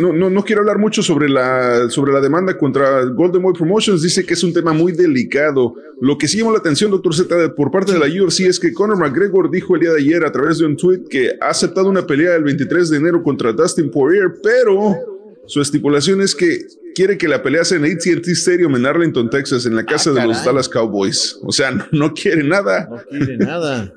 [0.00, 4.00] no, no, no, quiere hablar mucho sobre la, sobre la demanda contra Golden Boy Promotions,
[4.00, 5.74] dice que es un tema muy delicado.
[6.00, 8.72] Lo que sí llamó la atención, doctor Z, por parte de la UFC es que
[8.72, 11.90] Conor McGregor dijo el día de ayer a través de un tweet que ha aceptado
[11.90, 15.11] una pelea el 23 de enero contra Dustin Poirier, pero
[15.46, 19.66] su estipulación es que quiere que la pelea sea en AT&T Stadium en Arlington, Texas,
[19.66, 21.38] en la casa ah, de los Dallas Cowboys.
[21.42, 22.88] O sea, no, no quiere nada.
[22.90, 23.92] No quiere nada.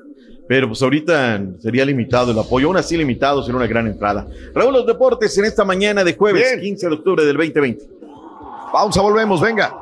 [0.48, 4.28] Pero pues ahorita sería limitado el apoyo, aún así limitado sería una gran entrada.
[4.54, 7.84] Raúl, los deportes en esta mañana de jueves 15 de octubre del 2020.
[8.72, 9.74] Pausa, volvemos, venga.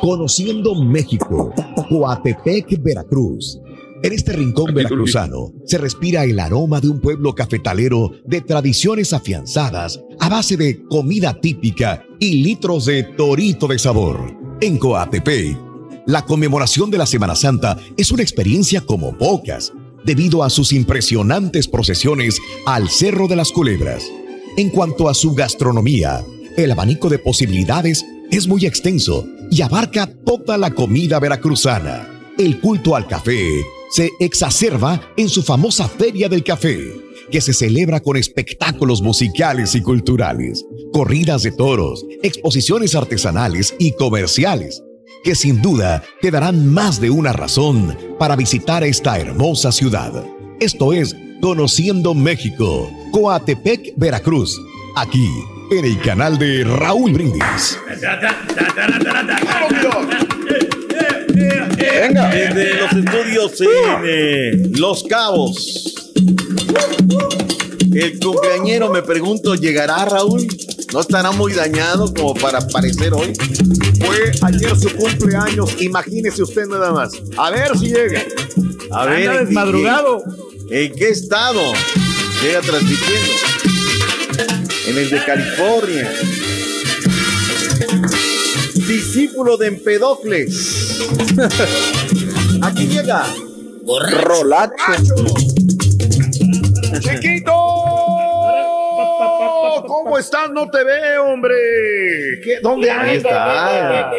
[0.00, 1.54] Conociendo México,
[1.88, 3.60] Coatepec, Veracruz.
[4.02, 10.00] En este rincón veracruzano se respira el aroma de un pueblo cafetalero de tradiciones afianzadas
[10.18, 14.36] a base de comida típica y litros de torito de sabor.
[14.60, 15.72] En Coatepec
[16.06, 19.72] la conmemoración de la Semana Santa es una experiencia como pocas,
[20.04, 24.10] debido a sus impresionantes procesiones al Cerro de las Culebras.
[24.56, 26.24] En cuanto a su gastronomía,
[26.56, 32.08] el abanico de posibilidades es muy extenso y abarca toda la comida veracruzana.
[32.36, 33.62] El culto al café
[33.92, 36.78] se exacerba en su famosa Feria del Café,
[37.30, 44.82] que se celebra con espectáculos musicales y culturales, corridas de toros, exposiciones artesanales y comerciales
[45.22, 50.24] que sin duda te darán más de una razón para visitar esta hermosa ciudad.
[50.58, 54.60] Esto es Conociendo México, Coatepec, Veracruz,
[54.96, 55.28] aquí
[55.78, 57.78] en el canal de Raúl Brindis.
[61.78, 62.28] Venga.
[62.30, 63.68] Desde los estudios en
[64.04, 65.94] eh, Los Cabos.
[67.94, 70.46] El cumpleañero me pregunto, ¿llegará Raúl?
[70.92, 73.32] ¿No estará muy dañado como para aparecer hoy?
[74.04, 77.12] Fue ayer su cumpleaños, imagínese usted nada más.
[77.36, 78.22] A ver si llega.
[78.90, 79.28] A ver.
[79.28, 80.22] Anda ¿en qué- desmadrugado.
[80.70, 81.60] ¿En qué estado
[82.42, 83.32] llega transmitiendo?
[84.86, 86.10] En el de California.
[88.74, 91.00] Discípulo de Empedocles.
[92.62, 93.24] Aquí llega.
[93.86, 94.74] Rolacho.
[97.00, 97.52] Chiquito.
[99.86, 100.50] ¿Cómo estás?
[100.50, 101.54] No te veo, hombre.
[102.44, 102.60] ¿Qué?
[102.62, 104.10] ¿Dónde Ahí está.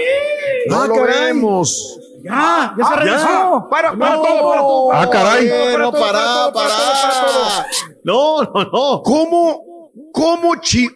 [0.67, 1.99] No Ah, lo vemos.
[2.23, 3.67] Ya, ya se Ah, regresó.
[3.69, 4.21] Para, para No.
[4.21, 4.93] todo, para todo.
[4.93, 5.49] Ah, caray.
[5.49, 6.69] Para No, para, todo, para.
[6.69, 7.65] todo, para todo.
[8.03, 9.01] No, no, no.
[9.03, 9.72] ¿Cómo?
[10.11, 10.89] ¿Cómo, chi?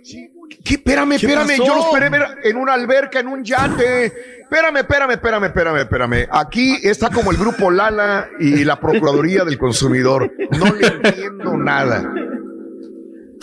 [0.63, 0.73] ¿Qué?
[0.75, 1.57] Espérame, ¿Qué espérame.
[1.65, 4.05] Yo lo esperé ver en una alberca, en un yate.
[4.41, 6.27] Espérame, espérame, espérame, espérame, espérame.
[6.31, 10.31] Aquí está como el grupo Lala y la Procuraduría del Consumidor.
[10.57, 12.11] No le entiendo nada.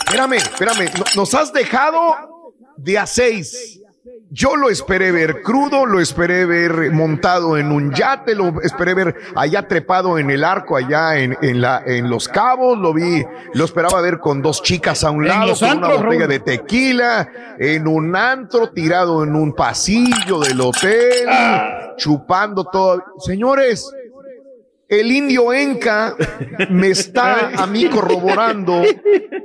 [0.05, 0.85] Espérame, espérame.
[0.97, 3.81] No- Nos has dejado de a seis.
[4.37, 9.15] Yo lo esperé ver crudo, lo esperé ver montado en un yate, lo esperé ver
[9.33, 13.63] allá trepado en el arco, allá en, en la, en Los Cabos, lo vi, lo
[13.63, 18.13] esperaba ver con dos chicas a un lado, con una botella de tequila, en un
[18.13, 21.93] antro, tirado en un pasillo del hotel, Ah.
[21.95, 23.01] chupando todo.
[23.19, 23.89] Señores,
[24.87, 26.15] el indio Enca
[26.69, 28.83] me está a mí corroborando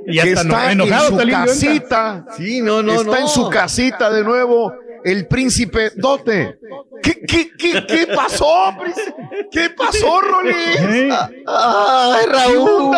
[0.05, 2.25] Y que está enojado en su casita.
[2.37, 3.17] Sí, no, no, está no.
[3.17, 4.73] en su casita de nuevo
[5.03, 6.59] el príncipe Dote.
[7.01, 9.15] ¿Qué, qué, qué, qué pasó, príncipe?
[9.51, 11.09] ¿Qué pasó, Rolly?
[11.47, 12.91] Ay, Raúl.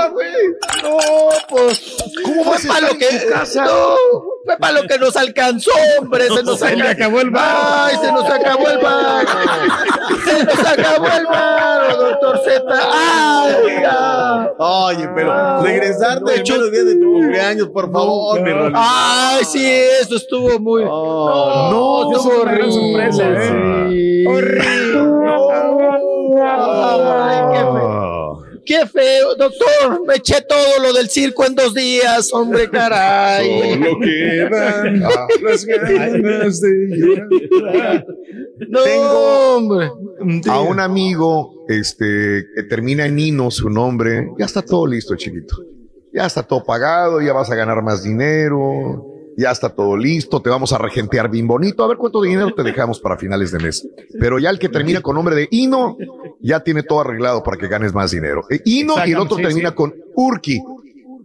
[0.83, 0.97] No,
[1.49, 1.95] pues.
[2.23, 3.65] ¿Cómo vas a fue estar para lo en que tu casa?
[3.65, 3.95] No,
[4.45, 6.27] fue para lo que nos alcanzó, hombre.
[6.29, 7.89] Se nos Se acabó el bar.
[7.89, 9.25] Ay, se nos acabó el bar.
[10.25, 12.63] Se nos acabó el bar, doctor Z.
[12.91, 13.83] Ay.
[14.57, 18.41] Oye, pero regresarte el chulo día de tu cumpleaños, por favor.
[18.75, 20.83] Ay, sí, eso estuvo muy.
[20.83, 24.23] No, sí, estuvo fue una gran sorpresa, ¿eh?
[26.45, 28.43] Ay, qué feo.
[28.65, 30.05] Qué feo, doctor.
[30.07, 33.73] Me eché todo lo del circo en dos días, hombre, caray.
[33.73, 36.69] Solo quedan las ganas de
[37.49, 38.05] llorar.
[38.69, 39.91] No, Tengo hombre.
[40.49, 44.29] a un amigo este, que termina en Nino, su nombre.
[44.37, 45.57] Ya está todo listo, chiquito.
[46.13, 49.05] Ya está todo pagado, ya vas a ganar más dinero,
[49.37, 51.83] ya está todo listo, te vamos a regentear bien bonito.
[51.83, 53.87] A ver cuánto dinero te dejamos para finales de mes.
[54.19, 55.97] Pero ya el que termina con nombre de Ino,
[56.39, 58.43] ya tiene todo arreglado para que ganes más dinero.
[58.49, 59.75] Eh, Ino y el otro sí, termina sí.
[59.75, 60.61] con Urki.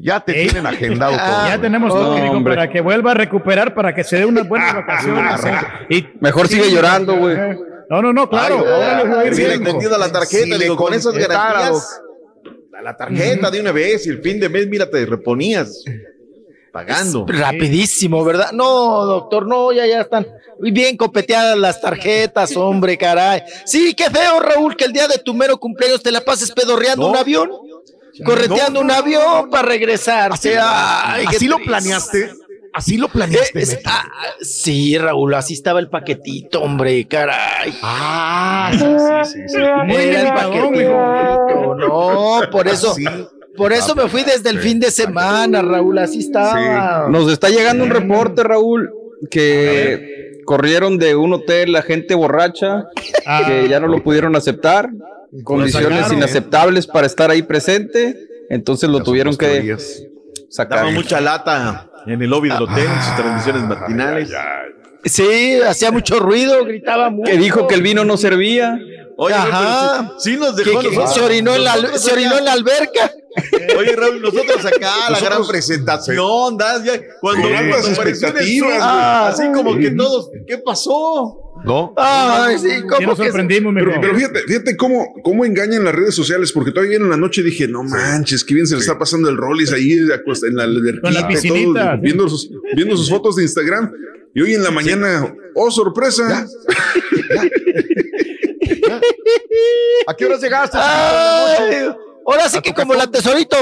[0.01, 0.47] Ya te Ey.
[0.49, 1.49] tienen agendado todo.
[1.49, 5.41] Ya tenemos todo, para que vuelva a recuperar, para que se dé unas buenas vacaciones.
[5.89, 7.37] Y Mejor sigue llorando, güey.
[7.91, 8.65] No, no, no, claro.
[8.67, 9.59] Ay, le
[9.89, 12.01] la tarjeta, Si le digo, con esas garantías.
[12.79, 15.85] a La tarjeta de una vez y el fin de mes, mira, te reponías
[16.73, 17.24] pagando.
[17.28, 18.53] Rapidísimo, ¿verdad?
[18.53, 20.26] No, doctor, no, ya, ya están
[20.60, 23.43] bien copeteadas las tarjetas, hombre, caray.
[23.65, 27.05] Sí, qué feo, Raúl, que el día de tu mero cumpleaños te la pases pedorreando
[27.07, 27.10] No.
[27.12, 27.51] un avión,
[28.25, 30.33] correteando un avión para regresar.
[30.33, 32.33] Así, Ay, así lo planeaste.
[32.70, 33.81] Así lo planeaste.
[33.86, 34.05] ah,
[34.41, 37.75] sí, Raúl, así estaba el paquetito, hombre, caray.
[37.83, 39.59] Ah, sí, sí, sí, sí.
[39.86, 43.05] Muy Era el paquetito, no, por eso, Sí.
[43.59, 47.09] Por eso me fui desde el fin de semana, Raúl, así estaba.
[47.11, 48.91] Nos está llegando un reporte, Raúl,
[49.31, 52.87] que corrieron de un hotel la gente borracha,
[53.27, 53.43] Ah.
[53.47, 54.89] que ya no lo pudieron aceptar,
[55.45, 56.17] condiciones sacaron.
[56.17, 58.17] inaceptables para estar ahí presente,
[58.49, 59.77] entonces lo Las tuvieron que
[60.49, 60.78] sacar.
[60.78, 64.31] Daba mucha lata en el lobby del hotel, en sus transmisiones matinales.
[65.05, 67.31] Sí, hacía mucho ruido, gritaba mucho.
[67.31, 68.78] Que dijo que el vino no servía.
[69.21, 70.13] Oye, Ajá.
[70.19, 70.79] sí, sí nos Que- dejó.
[70.81, 72.39] que nosotros- se orinó en la, nosotros se orinó acá.
[72.39, 73.13] en la alberca.
[73.77, 76.85] Oye, Raúl, nosotros acá, la gran presentación, ¿das?
[76.85, 78.81] Ya, cuando Sí, cuando en expectativas, güey.
[78.81, 81.37] así como que todos, ¿qué pasó?
[81.65, 81.93] ¿No?
[81.97, 84.01] Ay, sí, Sí, ¿cómo nos que se- sorprendimos, Pero, mijo.
[84.01, 87.67] pero fíjate, fíjate cómo, cómo engañan las redes sociales, porque todavía en la noche dije,
[87.67, 90.07] no manches, qué bien se le está pasando el Rollis ahí en
[91.15, 92.01] la todo, piscinita, sí.
[92.03, 93.91] viendo, sus, viendo sus fotos de Instagram.
[94.35, 96.47] Y hoy en la mañana, oh sorpresa,
[100.07, 100.78] ¿A qué horas llegaste?
[100.81, 101.89] Ay,
[102.26, 103.57] ahora sí que como la tesorito.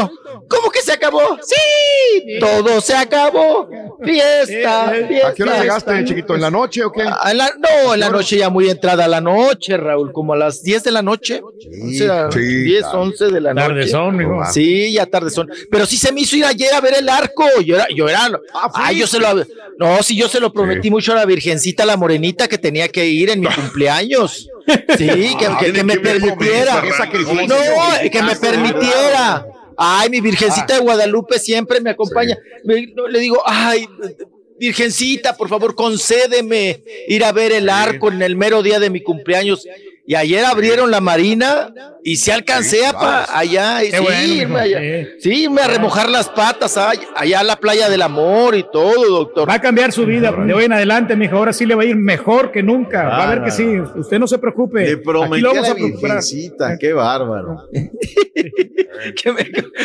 [0.49, 1.39] ¿Cómo que se acabó?
[1.43, 3.69] Sí, todo se acabó.
[4.05, 5.29] Fiesta, fiesta.
[5.29, 6.35] ¿A qué hora llegaste, chiquito?
[6.37, 7.03] ¿En la noche o qué?
[7.03, 10.63] Ah, la- no, en la noche ya muy entrada la noche, Raúl, como a las
[10.63, 11.41] 10 de la noche.
[11.43, 11.53] o
[11.97, 13.01] sea, sí, 10, claro.
[13.01, 13.67] 11 de la noche.
[13.67, 14.45] Tardezón, mijo.
[14.53, 15.51] Sí, ya tardezón.
[15.69, 17.45] Pero sí se me hizo ir ayer a ver el arco.
[17.65, 18.29] Yo era, yo era.
[18.75, 19.29] ay, yo se lo.
[19.79, 23.05] No, sí, yo se lo prometí mucho a la Virgencita, la morenita, que tenía que
[23.07, 24.49] ir en mi cumpleaños.
[24.99, 25.07] Sí,
[25.39, 25.95] que, que- que me
[26.37, 26.75] permitiera.
[27.49, 27.57] No,
[28.11, 29.47] que me permitiera.
[29.79, 32.37] Ay, mi Virgencita de Guadalupe siempre me acompaña.
[32.65, 33.87] Me- no, le digo, ay,
[34.59, 39.03] Virgencita, por favor, concédeme ir a ver el arco en el mero día de mi
[39.03, 39.67] cumpleaños.
[40.09, 41.73] Y ayer abrieron la marina
[42.05, 43.83] y se alcancé a pa- allá.
[43.83, 44.81] y sí, bueno, irme allá,
[45.19, 49.05] sí, irme a remojar las patas ay, allá a la playa del amor y todo,
[49.05, 49.49] doctor.
[49.49, 51.37] Va a cambiar su vida de hoy en adelante, mijo.
[51.37, 53.03] Ahora sí le va a ir mejor que nunca.
[53.09, 53.81] Va a ver que sí.
[53.97, 54.85] Usted no se preocupe.
[54.85, 57.65] Le Aquí prometí lo a vamos la a virgencita, qué bárbaro.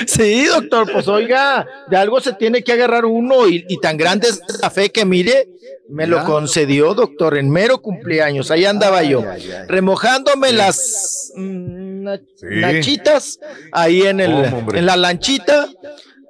[0.08, 4.30] Sí, doctor, pues oiga, de algo se tiene que agarrar uno y, y tan grande
[4.30, 5.48] es la fe que mire,
[5.91, 8.49] me lo concedió, doctor, en mero cumpleaños.
[8.51, 9.23] Ahí andaba yo,
[9.67, 13.39] remojándome las mm, na- nachitas
[13.71, 14.31] ahí en, el,
[14.73, 15.67] en la lanchita.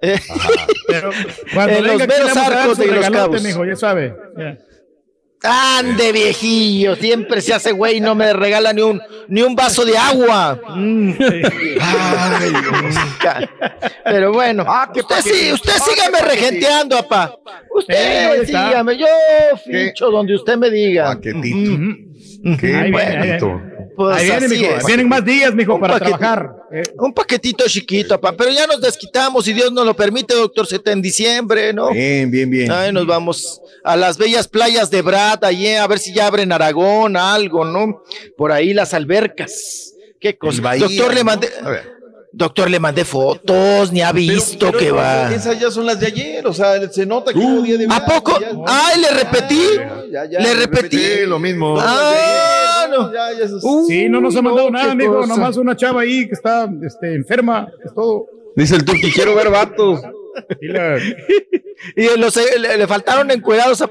[0.01, 0.17] eh,
[1.53, 3.43] Cuando en los meros arcos de los cabos.
[3.43, 4.15] mijo, ya sabe.
[5.43, 9.97] Ande viejillo, siempre se hace güey, no me regala ni un ni un vaso de
[9.97, 10.59] agua.
[10.75, 11.13] Mm.
[11.81, 12.53] Ay.
[14.03, 17.35] Pero bueno, usted sí, usted sígame regenteando, papá.
[17.73, 19.07] Usted Eh, sígame, yo
[19.65, 21.19] ficho donde usted me diga.
[21.19, 23.39] Qué Ahí viene, ahí viene.
[23.95, 24.75] Pues Ahí viene, así mijo.
[24.75, 24.85] es.
[24.85, 26.49] Vienen más días, mijo, Un para trabajar.
[26.71, 30.65] Eh, Un paquetito chiquito, papá, pero ya nos desquitamos, si Dios nos lo permite, doctor,
[30.65, 31.91] se en diciembre, ¿no?
[31.91, 32.71] Bien, bien, bien.
[32.71, 36.51] Ay, nos vamos a las bellas playas de Brad, allí, a ver si ya abren
[36.51, 38.03] Aragón, algo, ¿no?
[38.37, 39.93] Por ahí las albercas.
[40.19, 40.61] Qué cosa.
[40.61, 41.49] Bahía, doctor, le mandé,
[42.31, 45.33] doctor, le mandé fotos, ni ha visto Pero- que va.
[45.33, 48.05] Esas ya son las de ayer, o sea, se nota que hubo día de ¿A
[48.05, 48.39] poco?
[48.67, 49.61] Ay, le repetí.
[50.11, 51.25] Ya, ya, le repetí.
[51.25, 51.75] Lo mismo.
[51.79, 52.13] Ah,
[52.91, 53.11] no.
[53.11, 55.27] Ya, ya, esos- sí, no nos ha mandado no, nada, cosa.
[55.27, 57.67] Nomás una chava ahí que está este, enferma.
[57.83, 58.27] Es todo.
[58.55, 60.01] Dice el Turki, quiero ver vatos.
[60.61, 60.97] Y la-
[61.95, 63.83] Y los, le, le faltaron encuerados.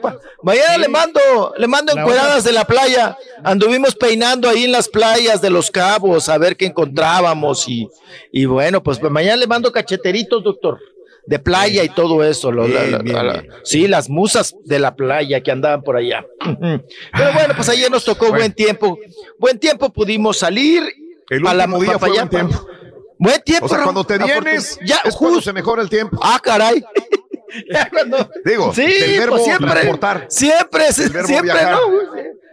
[0.45, 1.21] Mañana le mando,
[1.59, 3.17] le mando encueradas de la playa.
[3.43, 7.89] Anduvimos peinando ahí en las playas de los cabos a ver qué encontrábamos y,
[8.31, 10.79] y bueno, pues mañana le mando cacheteritos, doctor,
[11.27, 12.51] de playa y todo eso.
[12.53, 13.49] lo- la- la- Bien, bien, la- bien.
[13.65, 16.25] sí, las musas de la playa que andaban por allá.
[16.41, 18.99] Pero bueno, pues ayer nos tocó buen tiempo.
[19.39, 20.83] Buen tiempo pudimos salir.
[21.29, 22.67] El pa' la- día fue buen tiempo.
[23.19, 23.67] Buen tiempo.
[23.67, 25.51] O sea, cuando te vienes, ya, es cuando justo.
[25.51, 26.19] se mejora el tiempo.
[26.23, 26.83] Ah, caray.
[27.91, 30.27] Cuando- Digo, sí, del verbo pues siempre, transportar.
[30.29, 31.73] siempre, verbo siempre, viajar.
[31.73, 31.81] ¿no?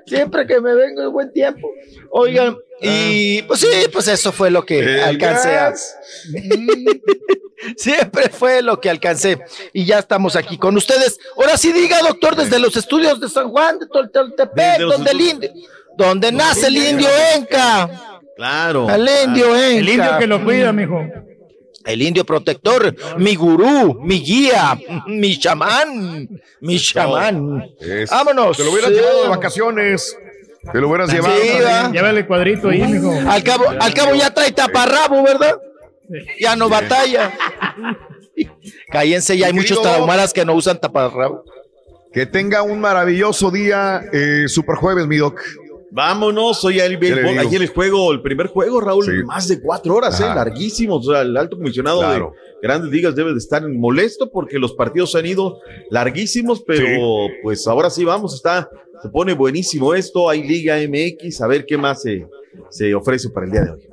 [0.07, 1.69] Siempre que me vengo de buen tiempo.
[2.09, 5.73] Oigan, y pues sí, pues eso fue lo que El alcancé a.
[7.75, 9.39] Siempre fue lo que alcancé.
[9.73, 11.19] Y ya estamos aquí con ustedes.
[11.37, 15.49] Ahora sí diga, doctor, desde los estudios de San Juan, de Toltepec, donde el indio,
[15.97, 17.89] donde nace el indio Enca.
[18.35, 18.87] Claro.
[18.89, 19.79] El indio Enca.
[19.79, 21.03] El indio que lo cuida, mijo.
[21.85, 24.77] El indio protector, mi gurú, mi guía,
[25.07, 26.27] mi chamán,
[26.59, 27.65] mi chamán.
[27.79, 28.57] Es- Vámonos.
[28.57, 28.95] Te lo hubieras Sí.
[28.97, 30.17] llevado de vacaciones.
[30.71, 31.91] Te lo hubieras llevado.
[31.93, 33.13] Llévale el cuadrito ahí, mijo.
[33.29, 35.55] Al cabo, al cabo ya trae taparrabo, ¿verdad?
[36.39, 37.31] Ya no batalla.
[38.89, 41.43] Cállense, ya hay muchos tarahumaras que no usan taparrabo.
[42.13, 45.39] Que tenga un maravilloso día, eh, Super Jueves, mi doc.
[45.89, 47.39] Vámonos, hoy el ¿Qué le béisbol.
[47.39, 49.11] Ayer el juego, el primer juego, Raúl, Sí.
[49.25, 50.35] más de cuatro horas, eh, Ajá.
[50.35, 51.07] larguísimos.
[51.07, 52.33] O sea, el alto comisionado Claro.
[52.61, 57.65] de Grandes Ligas debe de estar molesto porque los partidos han ido larguísimos, pero pues
[57.67, 58.69] ahora sí vamos, está,
[59.01, 60.29] se pone buenísimo esto.
[60.29, 62.27] Hay Liga MX, a ver qué más se,
[62.69, 63.87] se ofrece para el día de hoy.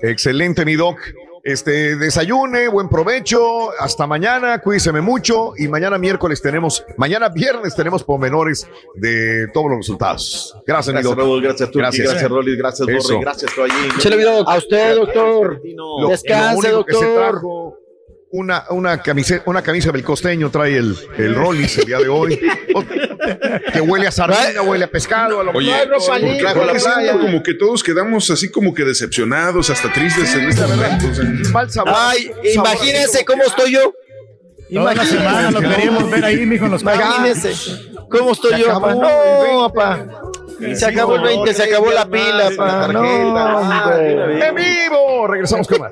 [0.00, 0.98] Excelente, mi doc.
[1.44, 8.04] Este, desayune, buen provecho, hasta mañana, cuídeseme mucho y mañana miércoles tenemos, mañana viernes tenemos
[8.04, 10.54] pormenores de todos los resultados.
[10.66, 11.18] Gracias, mi Gracias, doc.
[11.18, 12.10] Raúl, gracias, Turki, Gracias.
[12.10, 12.86] gracias, Rolly, gracias.
[12.86, 14.44] Borre, gracias, Toallín.
[14.46, 15.62] A usted, doctor.
[16.10, 17.40] Descanse, doctor.
[18.30, 22.38] Una, una, camisa, una camisa del costeño trae el, el Rollis el día de hoy.
[23.72, 26.58] que huele a sardina, huele a pescado, a lo Oye, mejor, ¿por qué- trajo a
[26.58, 27.02] por la qué playa.
[27.02, 31.06] siento como que todos quedamos así como que decepcionados, hasta tristes en este momento?
[31.10, 31.94] O sea, Mal sabor.
[31.96, 33.92] Ay, sabor imagínense cómo estoy yo.
[34.72, 36.82] Toda la semana lo queríamos ver ahí, mijo, en los.
[36.82, 37.52] Imagínense
[38.10, 38.92] cómo estoy Se yo, acabó papá.
[38.92, 39.74] el No, 20.
[39.74, 40.74] papá.
[40.74, 42.92] Se acabó el 20, se acabó la pila, papá.
[42.92, 43.98] No.
[43.98, 45.26] ¡En vivo!
[45.28, 45.90] Regresamos con más.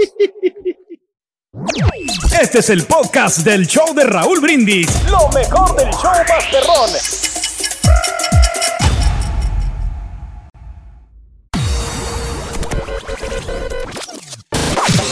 [2.38, 4.88] Este es el podcast del show de Raúl Brindis.
[5.10, 6.90] Lo mejor del show Masterrón.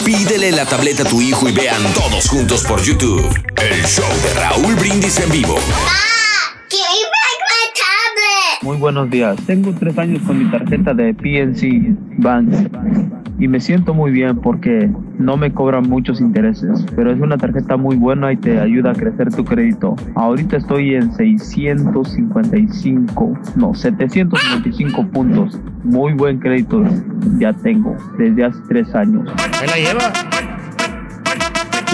[0.04, 4.34] Pídele la tableta a tu hijo y vean todos juntos por YouTube el show de
[4.34, 5.56] Raúl Brindis en vivo.
[8.60, 9.36] Muy buenos días.
[9.46, 14.88] Tengo tres años con mi tarjeta de PNC Bank y me siento muy bien porque
[15.18, 18.94] no me cobran muchos intereses, pero es una tarjeta muy buena y te ayuda a
[18.94, 19.96] crecer tu crédito.
[20.14, 25.60] Ahorita estoy en 655, no, 755 puntos.
[25.82, 26.84] Muy buen crédito
[27.38, 29.28] ya tengo desde hace tres años.
[29.60, 30.12] Ahí la lleva.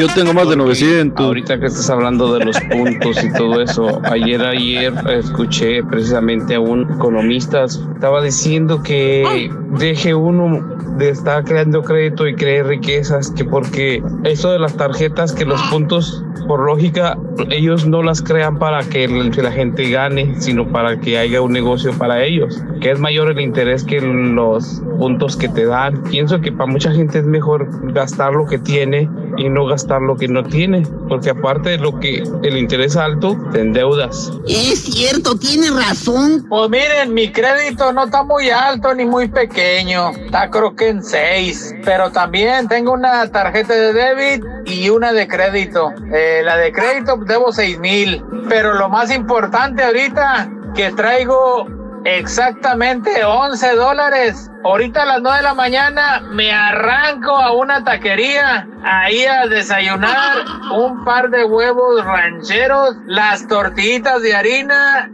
[0.01, 1.27] Yo tengo más de 900.
[1.27, 6.61] Ahorita que estás hablando de los puntos y todo eso, ayer, ayer escuché precisamente a
[6.61, 10.62] un economista, estaba diciendo que deje uno
[10.97, 15.61] de estar creando crédito y crear riquezas, que porque eso de las tarjetas, que los
[15.65, 17.17] puntos, por lógica,
[17.49, 21.97] ellos no las crean para que la gente gane, sino para que haya un negocio
[21.97, 26.03] para ellos, que es mayor el interés que los puntos que te dan.
[26.03, 30.17] Pienso que para mucha gente es mejor gastar lo que tiene y no gastar lo
[30.17, 34.33] que no tiene, porque aparte de lo que el interés alto, te endeudas.
[34.49, 36.47] Es cierto, tiene razón.
[36.49, 41.05] Pues miren, mi crédito no está muy alto ni muy pequeño, está creo que en
[41.05, 45.93] 6, pero también tengo una tarjeta de débito y una de crédito.
[46.12, 51.67] Eh, la de crédito debo 6 mil, pero lo más importante ahorita que traigo
[52.05, 54.51] exactamente 11 dólares.
[54.65, 60.45] Ahorita a las 9 de la mañana me arranco a una taquería ahí a desayunar
[60.73, 65.11] un par de huevos rancheros, las tortillitas de harina.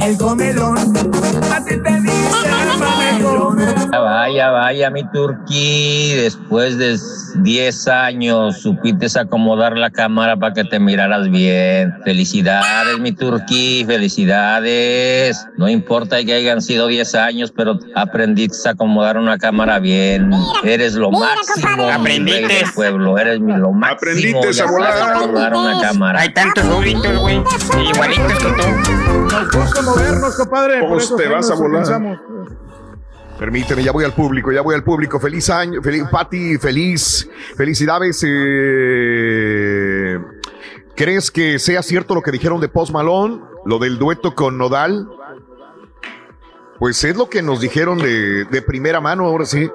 [0.00, 0.78] El comelón.
[1.52, 2.28] A ti te dice
[3.90, 6.14] Vaya, vaya, mi turquí.
[6.14, 6.96] Después de
[7.42, 11.94] 10 años supiste acomodar la cámara para que te miraras bien.
[12.04, 15.46] Felicidades, mi turquí, felicidades.
[15.56, 20.30] No importa que hayan sido 10 años, pero aprendiste a acomodar una cámara bien.
[20.64, 21.90] Eres lo máximo.
[21.90, 22.64] Aprendiste.
[22.74, 23.96] pueblo, eres mi, lo máximo.
[23.96, 25.16] Aprendiste a volar.
[25.16, 26.20] acomodar una cámara.
[26.20, 27.42] Hay tantos rubitos, güey.
[27.92, 28.68] Igualitos que tú.
[29.30, 30.80] Nos gusta movernos, compadre.
[30.80, 31.82] por Pues eso te vas a volar.
[31.82, 32.18] pensamos.
[33.38, 35.20] Permíteme, ya voy al público, ya voy al público.
[35.20, 38.24] Feliz año, feliz, Pati, feliz, felicidades.
[38.26, 40.18] eh,
[40.96, 43.38] ¿Crees que sea cierto lo que dijeron de Post Malone?
[43.64, 45.06] Lo del dueto con Nodal.
[46.78, 49.68] Pues es lo que nos dijeron de, de primera mano, ahora sí.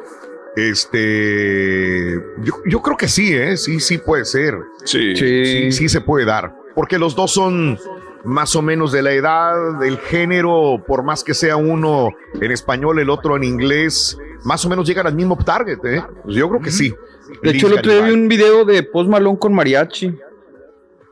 [0.55, 3.57] Este, yo, yo creo que sí, ¿eh?
[3.57, 4.55] Sí, sí puede ser.
[4.85, 5.15] Sí.
[5.15, 6.55] sí, sí se puede dar.
[6.75, 7.77] Porque los dos son
[8.23, 12.09] más o menos de la edad, del género, por más que sea uno
[12.39, 16.03] en español, el otro en inglés, más o menos llegan al mismo target, ¿eh?
[16.23, 16.93] Pues yo creo que sí.
[17.41, 20.15] De hecho, el otro día vi un video de Post Malone con mariachi.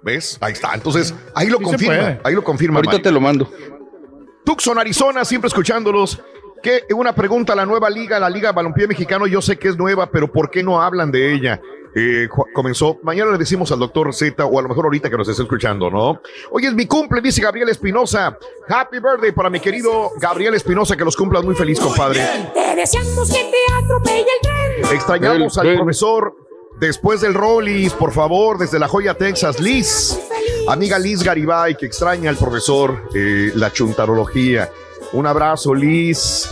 [0.03, 0.37] ¿Ves?
[0.41, 0.73] Ahí está.
[0.73, 2.19] Entonces, ahí lo Sí confirma.
[2.23, 2.77] Ahí lo confirma.
[2.77, 3.03] Ahorita Mike.
[3.03, 3.51] te lo mando.
[4.43, 6.19] Tucson, Arizona, siempre escuchándolos.
[6.61, 9.77] Que una pregunta a la nueva liga, la Liga Balompié Mexicano, yo sé que es
[9.77, 11.59] nueva, pero ¿por qué no hablan de ella?
[11.93, 15.27] Eh, comenzó, mañana le decimos al doctor Z, o a lo mejor ahorita que nos
[15.27, 16.21] esté escuchando, ¿no?
[16.51, 18.37] Hoy es mi cumple, dice Gabriel Espinosa.
[18.69, 22.21] Happy birthday para mi querido Gabriel Espinosa, que los cumplas muy feliz, compadre.
[22.53, 24.95] Te deseamos que te atropelle el tren.
[24.95, 26.35] Extrañamos El al profesor
[26.79, 29.59] después del Rollis, por favor, desde La Joya, Texas.
[29.59, 30.17] Liz,
[30.67, 34.71] amiga Liz Garibay, que extraña al profesor eh, la chuntarología.
[35.13, 36.49] Un abrazo, Liz.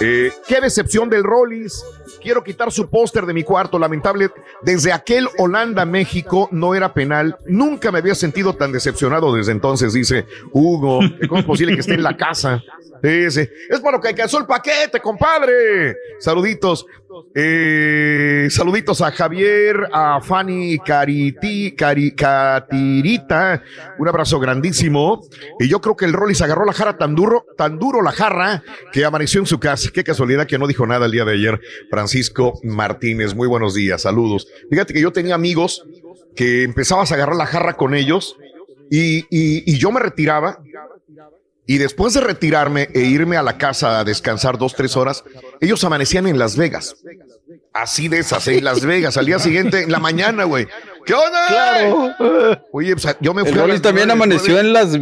[0.00, 1.84] Eh, qué decepción del Rollis.
[2.20, 4.30] Quiero quitar su póster de mi cuarto, lamentable.
[4.62, 7.36] Desde aquel Holanda-México no era penal.
[7.46, 11.00] Nunca me había sentido tan decepcionado desde entonces, dice Hugo.
[11.28, 12.62] ¿Cómo es posible que esté en la casa?
[13.02, 13.40] Sí.
[13.70, 15.96] Es para lo que alcanzó el paquete, compadre.
[16.18, 16.86] Saluditos.
[17.34, 23.62] Eh, saluditos a Javier, a Fanny Cariti, Cari, Catirita.
[23.98, 25.20] Un abrazo grandísimo.
[25.58, 28.62] Y yo creo que el Rollis agarró la jarra tan duro, tan duro la jarra,
[28.92, 29.90] que amaneció en su casa.
[29.92, 31.60] Qué casualidad que no dijo nada el día de ayer.
[31.90, 32.09] Francisco
[32.62, 34.48] Martínez, muy buenos días, saludos.
[34.70, 35.84] Fíjate que yo tenía amigos
[36.36, 38.36] que empezabas a agarrar la jarra con ellos
[38.90, 40.60] y, y- y yo me retiraba.
[41.66, 45.22] Y después de retirarme e irme a la casa a descansar dos, tres horas,
[45.60, 46.96] ellos amanecían en Las Vegas.
[47.72, 50.66] Así de esas, en Las Vegas, al día siguiente, en la mañana, güey.
[51.06, 51.46] ¿Qué onda?
[51.46, 52.14] Claro.
[52.72, 54.98] Oye, pues, yo me fui El a también amaneció en las.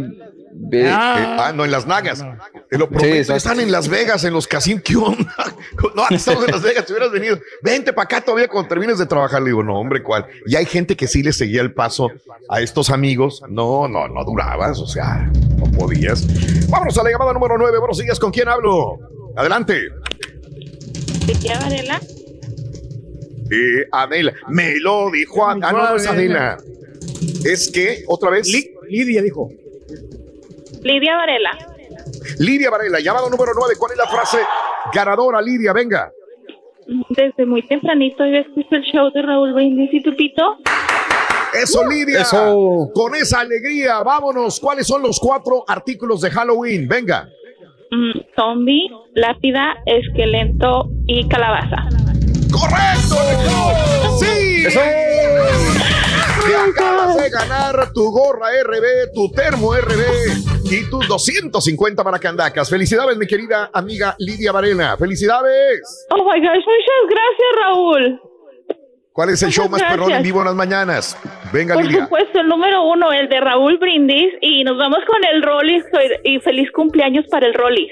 [0.61, 2.23] Ve- Eh, ah, no, en Las Nagas.
[2.69, 4.81] Te lo prometo, están en Las Vegas, en los casinos.
[4.83, 5.33] ¿Qué onda?
[5.95, 7.39] No, estamos en Las Vegas, te hubieras venido.
[7.63, 9.41] Vente para acá todavía cuando termines de trabajar.
[9.41, 10.25] Le digo, no, hombre, ¿cuál?
[10.45, 12.09] Y hay gente que sí le seguía el paso
[12.49, 13.41] a estos amigos.
[13.49, 16.27] No, no, no durabas, o sea, no podías.
[16.69, 17.79] Vámonos a la llamada número 9.
[17.79, 18.99] Buenos días, ¿con quién hablo?
[19.37, 19.81] Adelante.
[21.25, 22.01] Lidia Varela.
[23.51, 24.33] Eh, Adela.
[24.49, 25.67] Me lo dijo Adela.
[25.69, 26.57] Ah, no, no es Adela.
[27.45, 28.47] Es que, otra vez.
[28.89, 29.49] Lidia dijo.
[30.81, 31.51] Lidia Varela.
[32.39, 33.75] Lidia Varela, llamado número 9.
[33.77, 34.37] ¿Cuál es la frase
[34.93, 35.73] ganadora, Lidia?
[35.73, 36.11] Venga.
[37.09, 40.57] Desde muy tempranito yo escucho el show de Raúl Brindis y Pepito.
[41.53, 42.23] Eso, Lidia.
[42.93, 44.59] Con esa alegría, vámonos.
[44.59, 46.87] ¿Cuáles son los cuatro artículos de Halloween?
[46.87, 47.29] Venga.
[47.91, 51.89] Mm, zombie, lápida, esqueleto y calabaza.
[52.51, 53.15] ¡Correcto!
[54.19, 54.65] ¡Sí!
[56.47, 62.69] Te acabas de ganar tu gorra RB, tu termo RB y tus 250 maracandacas.
[62.69, 64.97] Felicidades, mi querida amiga Lidia Varela.
[64.97, 66.07] Felicidades.
[66.11, 68.21] Oh my gosh, muchas gracias, Raúl.
[69.11, 71.17] ¿Cuál es el show más perrón en vivo en las mañanas?
[71.51, 72.03] Venga, Por Lidia.
[72.05, 74.33] supuesto, el número uno, el de Raúl Brindis.
[74.41, 75.83] Y nos vamos con el Rollis.
[76.23, 77.91] Y feliz cumpleaños para el Rollis.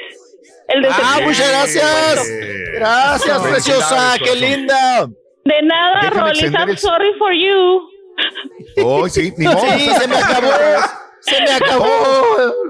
[0.70, 1.26] El de Ah, septiembre.
[1.28, 2.28] muchas gracias.
[2.76, 5.08] Gracias, preciosa, qué linda.
[5.44, 6.44] De nada, Rollis.
[6.54, 7.90] I'm sorry for you.
[8.84, 9.60] Oh, sí, ni modo.
[9.78, 10.48] Sí, se me acabó.
[11.22, 11.86] Se me acabó.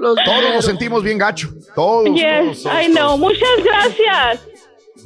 [0.00, 0.54] los Todos dineros.
[0.54, 1.48] nos sentimos bien gacho.
[1.74, 2.04] Todos.
[2.06, 3.06] todos, Yes, todos, I know.
[3.08, 3.18] todos.
[3.20, 4.40] Muchas gracias.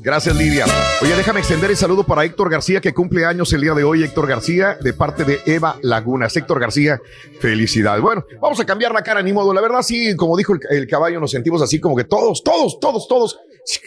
[0.04, 0.64] Gracias, Lidia.
[1.00, 4.02] Oye, déjame extender el saludo para Héctor García, que cumple años el día de hoy.
[4.02, 6.36] Héctor García, de parte de Eva Lagunas.
[6.36, 7.00] Héctor García,
[7.38, 8.02] felicidades.
[8.02, 9.54] Bueno, vamos a cambiar la cara, ni modo.
[9.54, 12.80] La verdad, sí, como dijo el, el caballo, nos sentimos así como que todos, todos,
[12.80, 13.38] todos, todos.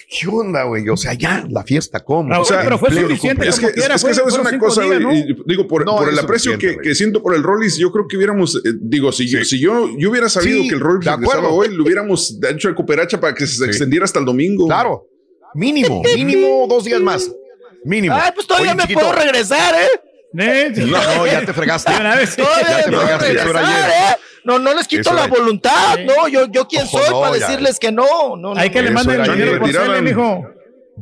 [0.09, 0.87] ¿Qué onda, güey?
[0.87, 2.33] O sea, ya, la fiesta, ¿cómo?
[2.33, 5.03] Ah, O sea, pero fue suficiente Es que, quiera, es que sabes una cosa, días,
[5.03, 5.31] güey, ¿no?
[5.31, 8.15] y digo, por, No, por el aprecio que, siento por el Rollis, yo creo que
[8.15, 11.11] hubiéramos, eh, digo, si, yo, si yo, yo hubiera sabido Sí, que el Rollis de
[11.11, 11.57] regresaba acuerdo.
[11.57, 14.65] hoy, le hubiéramos hecho el cooperacha para que se extendiera hasta el domingo.
[14.67, 15.07] Claro,
[15.55, 17.29] mínimo, mínimo dos días más.
[17.83, 18.15] Mínimo.
[18.15, 20.01] Ay, pues todavía Oye, me chiquito, puedo regresar, ¿eh?
[20.33, 21.91] No, no, ya te fregaste.
[21.91, 21.97] Sí.
[22.37, 23.89] Todavía Ya te fregaste, regresar.
[23.89, 24.19] ¿eh?
[24.43, 27.37] No, no les quito Eso la voluntad, no, yo, yo quién Ojo, soy no, para
[27.37, 27.47] ya.
[27.47, 28.59] decirles que no, no, no.
[28.59, 30.45] Hay que le manden el dinero por tele, mijo.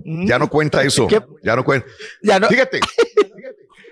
[0.06, 1.08] Ya no cuenta eso.
[1.08, 1.22] ¿Qué?
[1.42, 1.88] Ya no cuenta.
[2.22, 2.48] Ya no.
[2.48, 2.80] Fíjate.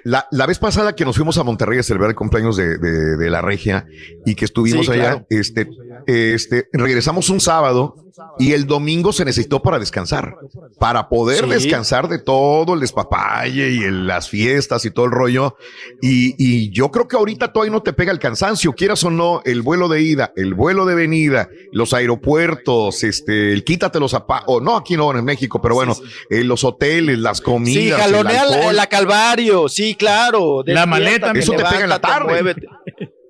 [0.04, 3.18] La, la vez pasada que nos fuimos a Monterrey a celebrar el cumpleaños de, de-
[3.18, 3.86] de la regia
[4.26, 5.26] y que estuvimos Sí, allá, claro.
[5.30, 5.68] este,
[6.08, 7.96] este, regresamos un sábado
[8.38, 10.36] y el domingo se necesitó para descansar,
[10.80, 11.50] para poder Sí.
[11.50, 15.56] descansar de todo el despapalle y el- las fiestas y todo el rollo.
[16.02, 19.42] Y, y yo creo que ahorita todavía no te pega el cansancio, quieras o no,
[19.46, 24.46] el vuelo de ida, el vuelo de venida, los aeropuertos, este, el quítate los zapatos,
[24.48, 25.96] o no aquí no en México, pero bueno,
[26.30, 27.82] eh, los hoteles, las comidas.
[27.84, 30.64] Sí, el jalonea la, Calvario, sí, claro.
[30.66, 32.28] La maleta, Eso te pega en la tarde.
[32.28, 32.68] muévete.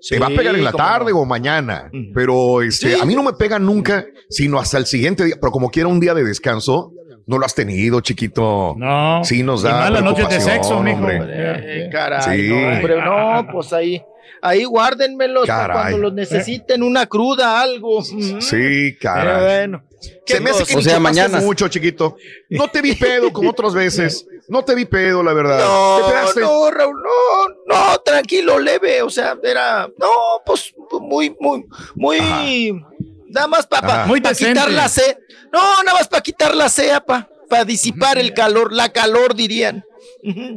[0.09, 1.19] Te va a pegar en la Sí, tarde no.
[1.19, 5.35] o mañana, pero este, a mí no me pega nunca, sino hasta el siguiente día,
[5.39, 6.91] pero como quiera un día de descanso,
[7.27, 8.73] no lo has tenido, chiquito.
[8.77, 9.23] No.
[9.23, 10.97] Sí nos Y da más las noches de sexo, mijo.
[10.97, 11.19] hombre.
[11.23, 12.49] Eh, caray, Sí.
[12.49, 14.01] no, hombre, no, pues ahí,
[14.41, 18.03] ahí guárdenmelos para cuando los necesiten, una cruda, algo.
[18.03, 18.17] Sí,
[18.49, 19.43] Pero caray.
[19.43, 19.83] bueno.
[20.25, 20.75] ¿Qué Se me hace que?
[20.77, 21.39] O sea, mañana.
[21.41, 22.15] mucho, chiquito.
[22.49, 24.25] No te vi pedo como otras veces.
[24.47, 25.59] No te vi pedo, la verdad.
[25.59, 25.99] No,
[26.33, 30.09] ¿Te no, Raúl, no, no, tranquilo, leve, o sea, era, no,
[30.45, 32.83] pues muy, muy, muy,
[33.27, 34.05] nada más para Ajá.
[34.07, 35.17] Muy quitar la sed,
[35.53, 36.69] no, nada más para quitar la
[37.05, 39.85] pa, para disipar el calor, la calor dirían.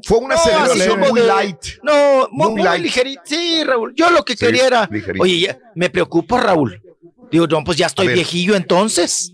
[0.05, 1.57] Fue una No, celebración como muy de- light.
[1.83, 2.83] No, muy, Muy muy light.
[2.83, 5.23] ligerito, sí, Raúl, yo lo que Sí, quería era, ligerito.
[5.23, 6.81] oye, ya, me preocupo, Raúl,
[7.35, 9.33] digo, no, pues ya estoy viejillo entonces.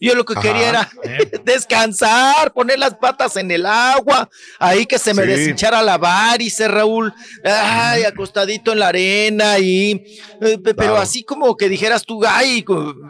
[0.00, 0.42] Yo lo que Ajá.
[0.42, 0.90] quería era
[1.44, 5.28] descansar, poner las patas en el agua, ahí que se me Sí.
[5.28, 7.12] deshinchara la varice, Raúl,
[7.44, 9.92] ay, acostadito en la arena y,
[10.40, 10.96] eh, pe- pero Claro.
[10.98, 12.64] así como que dijeras tú, ay,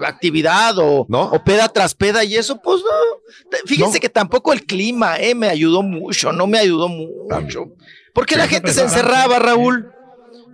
[0.05, 1.23] actividad o, ¿No?
[1.25, 3.59] o peda tras peda y eso, pues no.
[3.67, 4.01] Fíjense No.
[4.01, 7.67] que tampoco el clima, eh, me ayudó mucho, no me ayudó mucho.
[8.13, 9.93] Porque la gente se encerraba, Raúl.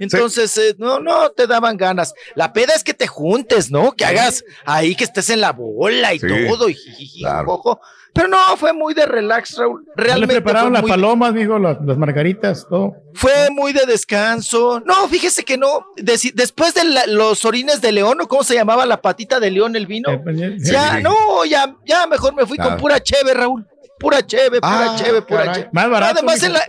[0.00, 2.14] Entonces, eh, no, no te daban ganas.
[2.34, 3.92] La peda es que te juntes, ¿no?
[3.92, 7.46] Que hagas ahí, que estés en la bola y Sí, todo, y jijiji, claro.
[7.46, 7.80] jojo.
[8.12, 9.84] Pero no, fue muy de relax, Raúl.
[9.84, 12.94] Ya le Realmente prepararon las muy, palomas, mijo, las, las margaritas, todo.
[13.12, 14.80] fue muy de descanso.
[14.86, 15.84] No, fíjese que no.
[15.98, 19.50] Deci- después de la- los orines de león, ¿o cómo se llamaba la patita de
[19.50, 20.10] león, el vino?
[20.10, 21.02] Eh, pues, ya- Ya, sí.
[21.02, 22.70] no, ya, ya mejor me fui Claro.
[22.72, 23.66] con pura cheve, Raúl.
[23.98, 25.54] Pura cheve, pura Ah, cheve, pura caray.
[25.54, 25.68] cheve.
[25.72, 26.60] Más barato, Además, en la,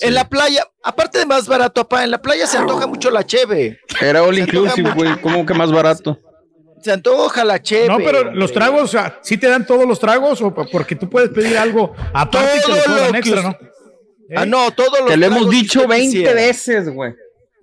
[0.00, 3.24] en la playa, aparte de más barato, papá, en la playa se antoja mucho la
[3.24, 3.78] cheve.
[4.00, 5.20] Era all inclusive, güey.
[5.20, 6.18] ¿Cómo que más barato?
[6.82, 7.88] Se antoja la cheve.
[7.88, 10.40] No, pero los tragos, o sea, ¿sí te dan todos los tragos?
[10.42, 13.56] o po- Porque tú puedes pedir algo aparte Todo cobran lo extra, que ¿no?
[14.36, 16.32] Ah, no, todos los Te lo hemos que dicho usted 20 quisiera.
[16.34, 17.14] veces, güey.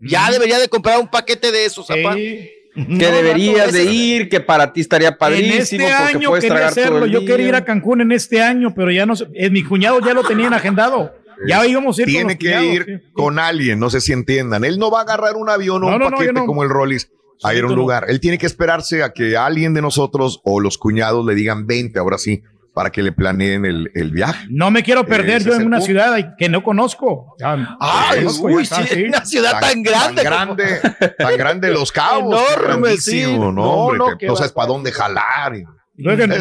[0.02, 2.14] Ya debería de comprar un paquete de esos, papá.
[2.16, 2.50] Sí.
[2.74, 6.68] Que deberías de ir, que para ti estaría En padrísimo este porque año puedes quería
[6.68, 7.06] hacerlo.
[7.06, 9.28] el Yo quería ir a Cancún en este año, pero ya no sé.
[9.36, 11.14] eh, mi cuñado ya lo tenían agendado.
[11.48, 13.12] Ya íbamos a ir Tiene que ir sí.
[13.14, 14.64] con alguien, no sé si entiendan.
[14.64, 16.46] Él no va a agarrar un avión o No, un no, paquete no.
[16.46, 17.10] como el Rollis
[17.44, 18.06] a ir a un lugar.
[18.08, 21.98] Él tiene que esperarse a que alguien de nosotros o los cuñados le digan 20,
[22.00, 24.46] ahora sí, para que le planeen el, el viaje.
[24.50, 25.86] No me quiero perder Ese yo en una punto.
[25.88, 27.36] ciudad que no conozco.
[27.40, 30.22] Ya- Ay, conozco, uy, sí, una ciudad tan, grande.
[30.24, 30.66] Tan grande,
[31.18, 32.40] tan grande los cabos.
[32.56, 33.24] Enorme, sí.
[33.26, 35.56] No, No, hombre, no, no sabes para dónde jalar.
[35.58, 35.66] y-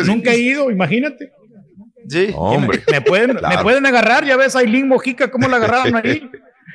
[0.07, 1.33] nunca he ido, imagínate.
[2.11, 2.33] Sí.
[2.37, 2.83] Hombre.
[2.91, 3.57] Me pueden, Claro.
[3.57, 6.29] me pueden agarrar, ya ves Aileen Mojica, ¿cómo la agarraron ahí?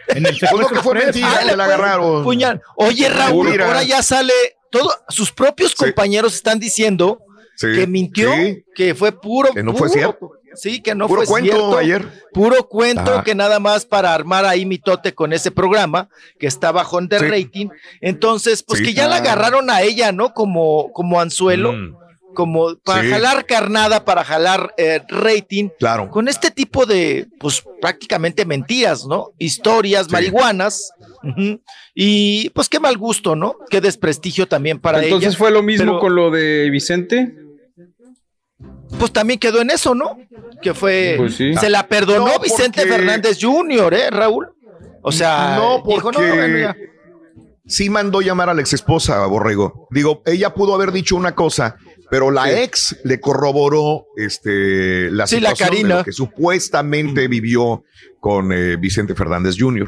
[0.08, 2.24] En el ¿Cómo que fue mentira Ah, que la pueden agarraron?
[2.24, 2.62] puñal.
[2.78, 3.68] Oye, Raúl, Mira.
[3.68, 4.34] ahora ya sale
[4.72, 4.90] todo.
[5.10, 5.78] Sus propios Sí.
[5.78, 7.20] compañeros están diciendo
[7.56, 8.64] Sí, que mintió, sí.
[8.76, 9.52] que fue puro.
[9.54, 10.32] Que no fue puro- cierto.
[10.58, 11.78] Sí, que no Puro fue cuento cierto.
[11.78, 12.06] ayer.
[12.34, 13.24] Puro cuento Ajá.
[13.26, 16.08] que nada más para armar ahí mitote con ese programa
[16.40, 17.68] que está bajo de rating.
[18.00, 19.20] Entonces, pues que ya la Ah.
[19.20, 20.34] agarraron a ella, ¿no?
[20.34, 21.74] Como, como anzuelo.
[21.74, 21.98] Mm.
[22.36, 23.10] Como para Sí.
[23.10, 25.70] jalar carnada, para jalar eh, rating.
[25.80, 26.12] Claro.
[26.12, 29.32] Con este tipo de, pues prácticamente mentiras, ¿no?
[29.40, 30.92] Historias, marihuanas.
[31.96, 33.56] Y pues qué mal gusto, ¿no?
[33.72, 35.08] Qué desprestigio también para ella.
[35.08, 37.36] Entonces fue lo mismo Pero, con lo de Vicente.
[39.00, 40.18] Pues también quedó en eso, ¿no?
[40.62, 41.16] Que fue.
[41.18, 41.54] Pues sí.
[41.56, 44.48] Se la perdonó No, Vicente porque- Fernández Jr., ¿eh, Raúl?
[45.02, 46.76] O sea, no, dijo, no, bueno, ya.
[47.68, 49.88] sí mandó llamar a la ex esposa, Borrego.
[49.92, 51.78] Digo, ella pudo haber dicho una cosa,
[52.09, 57.84] pero la ex le corroboró este, la Sí, la situación de lo que supuestamente vivió
[58.19, 59.88] con eh, Vicente Fernández Jr.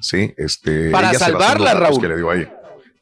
[0.00, 0.90] Sí, este.
[0.90, 2.00] Para salvarla, Raúl.
[2.00, 2.56] que le dio a ella.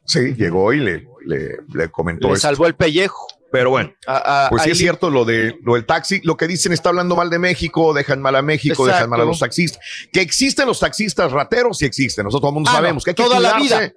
[0.05, 2.47] Sí, llegó y le, le, le comentó Le esto.
[2.47, 3.27] salvó el pellejo.
[3.51, 6.21] Pero bueno, A- a- pues sí ahí- es cierto lo de lo del taxi.
[6.23, 9.25] Lo que dicen está hablando mal de México, dejan mal a México, dejan mal a
[9.25, 9.79] los taxistas.
[10.13, 12.23] Que existen los taxistas rateros, sí existen.
[12.23, 13.87] Nosotros todo el mundo Ah, no, sabemos que hay que toda la cuidarse.
[13.89, 13.93] vida.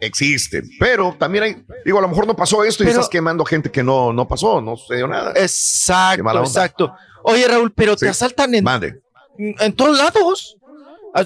[0.00, 3.70] Existen, pero también hay, digo, a lo mejor no pasó esto y estás quemando gente
[3.70, 5.32] que no, no pasó, no sucedió nada.
[5.34, 6.94] Exacto, exacto.
[7.24, 9.00] Oye, Raúl, pero te asaltan en, Mande.
[9.38, 10.56] en todos lados.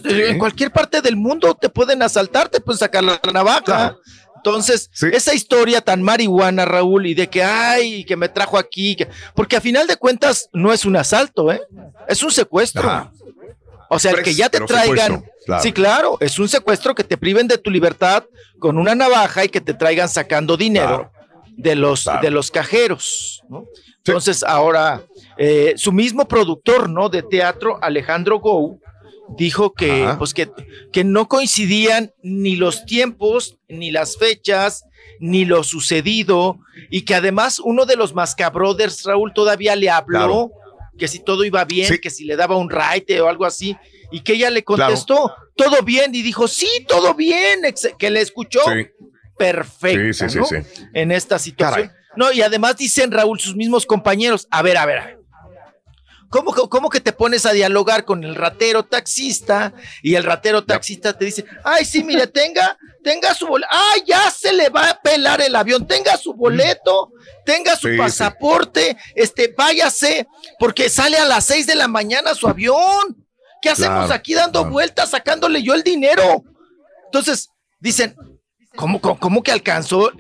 [0.05, 3.97] En cualquier parte del mundo te pueden asaltar, te pueden sacar la navaja.
[4.37, 9.09] Entonces, esa historia tan marihuana, Raúl, y de que, ay, que me trajo aquí, que-
[9.35, 11.61] porque a final de cuentas no es un asalto, ¿eh?
[12.09, 12.89] Es un secuestro.
[12.89, 13.13] Ajá.
[13.89, 15.63] O sea, el Pero que ya te traigan, claro.
[15.63, 18.25] sí, claro, es un secuestro que te priven de tu libertad
[18.59, 21.11] con una navaja y que te traigan sacando dinero
[21.57, 23.67] de los de los cajeros, ¿no?
[23.99, 25.03] Entonces ahora
[25.37, 27.09] eh, su mismo productor, ¿no?
[27.09, 28.81] De teatro, Alejandro Gou,
[29.37, 30.19] dijo que, Ajá.
[30.19, 30.51] pues que,
[30.93, 34.85] que no coincidían ni los tiempos, ni las fechas,
[35.21, 36.59] ni lo sucedido,
[36.91, 40.51] y que además uno de los Mascabrothers, Raúl, todavía le habló.
[40.99, 41.99] Que si todo iba bien, Sí.
[41.99, 43.77] que si le daba un raite o algo así,
[44.11, 47.63] y que ella le contestó, todo bien, y dijo, sí, todo bien,
[47.99, 48.61] que le escuchó
[50.45, 50.57] sí.
[50.93, 51.93] En esta situación.
[52.17, 55.19] No, y además dicen, Raúl, sus mismos compañeros, a ver, a ver, a ver.
[56.29, 61.17] ¿Cómo, cómo que te pones a dialogar con el ratero taxista y el ratero taxista
[61.17, 65.01] te dice, ay, sí, mire, tenga, tenga su boleto, ay, ya se le va a
[65.01, 67.11] pelar el avión, tenga su boleto,
[67.45, 67.99] tenga su Sí, sí.
[67.99, 70.27] pasaporte, este, váyase,
[70.59, 73.27] porque sale a las seis de la mañana su avión.
[73.61, 76.43] ¿Qué hacemos Claro, aquí dando vueltas, sacándole yo el dinero?
[77.07, 77.49] Entonces,
[77.79, 78.15] dicen,
[78.75, 80.11] ¿cómo, cómo, cómo que alcanzó?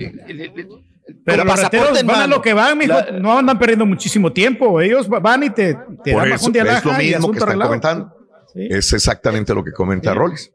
[1.24, 1.60] Pero los
[2.04, 2.92] van a lo que van, mijo.
[2.92, 4.80] La- no andan perdiendo muchísimo tiempo.
[4.80, 7.38] Ellos va- van y te, te Por dan eso, bajón de es lo mismo que
[7.38, 8.16] están comentando.
[8.54, 10.50] Es exactamente lo que comenta Rollis.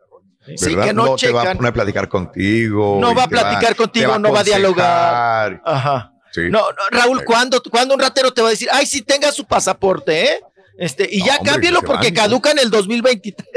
[0.56, 0.86] Sí, ¿verdad?
[0.88, 1.58] que no te va a checan.
[1.58, 2.98] poner a platicar contigo.
[3.02, 5.62] No va a platicar contigo, no va a dialogar.
[5.66, 6.14] Ajá.
[6.32, 6.42] Sí.
[6.50, 9.46] No, no, Raúl, ¿cuándo, cuándo un ratero te va a decir, ay, sí, tenga su
[9.46, 10.42] pasapaporte, eh?
[10.78, 12.14] Este, y No, ya hombre, cámbielo porque van.
[12.16, 13.48] caduca en el 2023.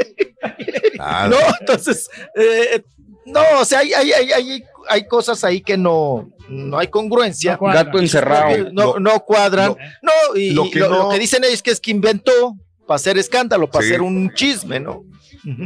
[0.97, 1.27] Nada.
[1.29, 2.81] No, entonces, eh,
[3.25, 7.57] no, o sea, hay, hay, hay, hay, hay cosas ahí que no, no hay congruencia.
[7.61, 8.69] Gato encerrado.
[8.71, 9.75] No, no cuadran.
[10.01, 12.55] No, y lo que lo que dicen ellos es que es que inventó
[12.91, 13.91] para hacer escándalo, para Sí.
[13.91, 15.03] hacer un chisme, ¿no?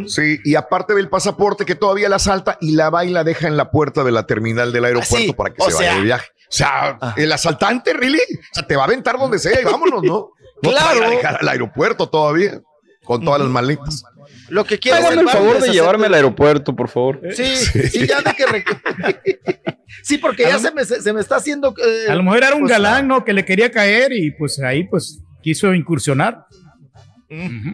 [0.08, 3.48] Sí, y aparte del pasaporte que todavía la salta y la va y la deja
[3.48, 5.95] en la puerta de la terminal del aeropuerto sí, para que o se vaya sea-
[5.98, 6.28] de viaje.
[6.48, 10.04] O sea, el asaltante, really, o sea, te va a aventar donde sea y vámonos,
[10.04, 10.30] ¿no?
[10.62, 11.00] No Claro.
[11.00, 12.62] te a dejar al aeropuerto todavía
[13.04, 14.04] con todas las maletas.
[14.50, 17.20] Lo que quiero Hágame el favor de llevarme al aeropuerto, por favor.
[17.36, 21.74] Sí, sí, ya de que rec- Sí, porque ya se me, se me está haciendo.
[21.86, 23.26] eh, A lo mejor era un pues, galán, ¿no?
[23.26, 26.45] Que le quería caer y pues ahí pues quiso incursionar.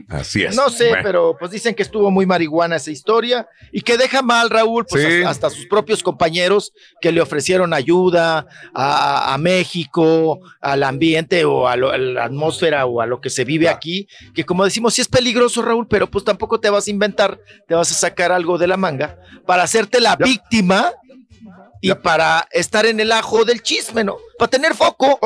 [0.08, 0.56] Así es.
[0.56, 1.04] No sé, Bueno.
[1.04, 5.04] pero pues dicen que estuvo muy marihuana esa historia y que deja mal, Raúl, pues
[5.04, 5.18] Sí.
[5.24, 6.72] hasta, hasta sus propios compañeros
[7.02, 12.86] que le ofrecieron ayuda a, a México, al ambiente o a, lo- a la atmósfera
[12.86, 16.10] o a lo que se vive aquí, que como decimos, sí es peligroso, Raúl, pero
[16.10, 19.64] pues tampoco te vas a inventar, te vas a sacar algo de la manga para
[19.64, 20.94] hacerte la víctima
[21.82, 24.18] y para estar en el ajo del chisme, ¿no?
[24.38, 25.20] Para tener foco.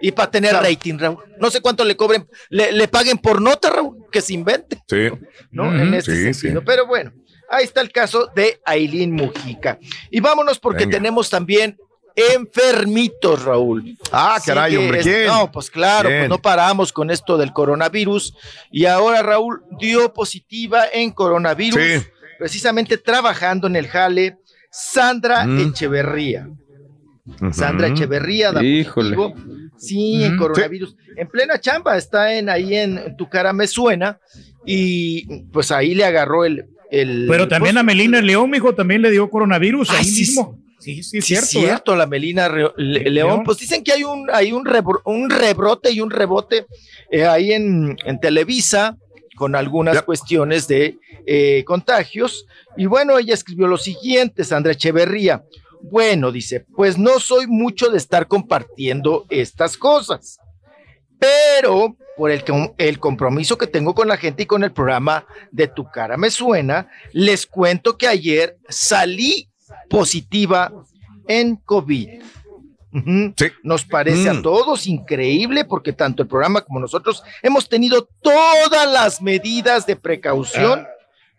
[0.00, 1.18] Y para tener rating, Raúl.
[1.40, 4.82] No sé cuánto le cobren, le, le paguen por nota, Raúl, que se invente.
[4.88, 5.08] Sí.
[5.50, 5.74] ¿no?
[5.74, 6.60] En este Sí, sentido.
[6.60, 6.64] sí.
[6.66, 7.12] Pero bueno,
[7.50, 9.78] ahí está el caso de Aileen Mujica.
[10.10, 10.98] Y vámonos porque Venga.
[10.98, 11.76] tenemos también
[12.14, 13.96] enfermitos, Raúl.
[14.12, 15.26] Ah, caray, Sigue hombre, ¿quién?
[15.26, 18.34] No, pues claro, pues no paramos con esto del coronavirus.
[18.70, 22.06] Y ahora Raúl dio positiva en coronavirus, Sí.
[22.38, 24.38] precisamente trabajando en el jale,
[24.70, 25.68] Sandra Mm.
[25.70, 26.48] Echeverría.
[27.52, 27.88] Sandra.
[27.88, 29.14] Echeverría da Híjole.
[29.16, 29.67] positivo.
[29.78, 30.96] Sí, en coronavirus.
[31.16, 34.18] En plena chamba, está en ahí en Tu cara me suena.
[34.66, 36.66] Y pues ahí le agarró el.
[36.90, 40.58] el Pero también pues, a Melina León, mijo, también le dio coronavirus ahí sí, mismo.
[40.78, 41.46] Sí, sí, es Sí, cierto.
[41.46, 43.14] cierto, la Melina Re- Le- León.
[43.14, 43.42] León.
[43.44, 46.66] Pues dicen que hay un, hay un, rebro- un rebrote y un rebote
[47.10, 48.96] eh, ahí en, en Televisa
[49.36, 52.46] con algunas cuestiones de eh, contagios.
[52.76, 55.42] Y bueno, ella escribió lo siguiente, Sandra Echeverría.
[55.82, 60.38] Bueno, dice, pues no soy mucho de estar compartiendo estas cosas,
[61.18, 62.42] pero por el,
[62.78, 66.30] el compromiso que tengo con la gente y con el programa de Tu cara me
[66.30, 69.48] suena, les cuento que ayer salí
[69.88, 70.72] positiva
[71.28, 72.08] en COVID.
[73.62, 74.42] Nos parece a Mm.
[74.42, 80.86] todos increíble porque tanto el programa como nosotros hemos tenido todas las medidas de precaución.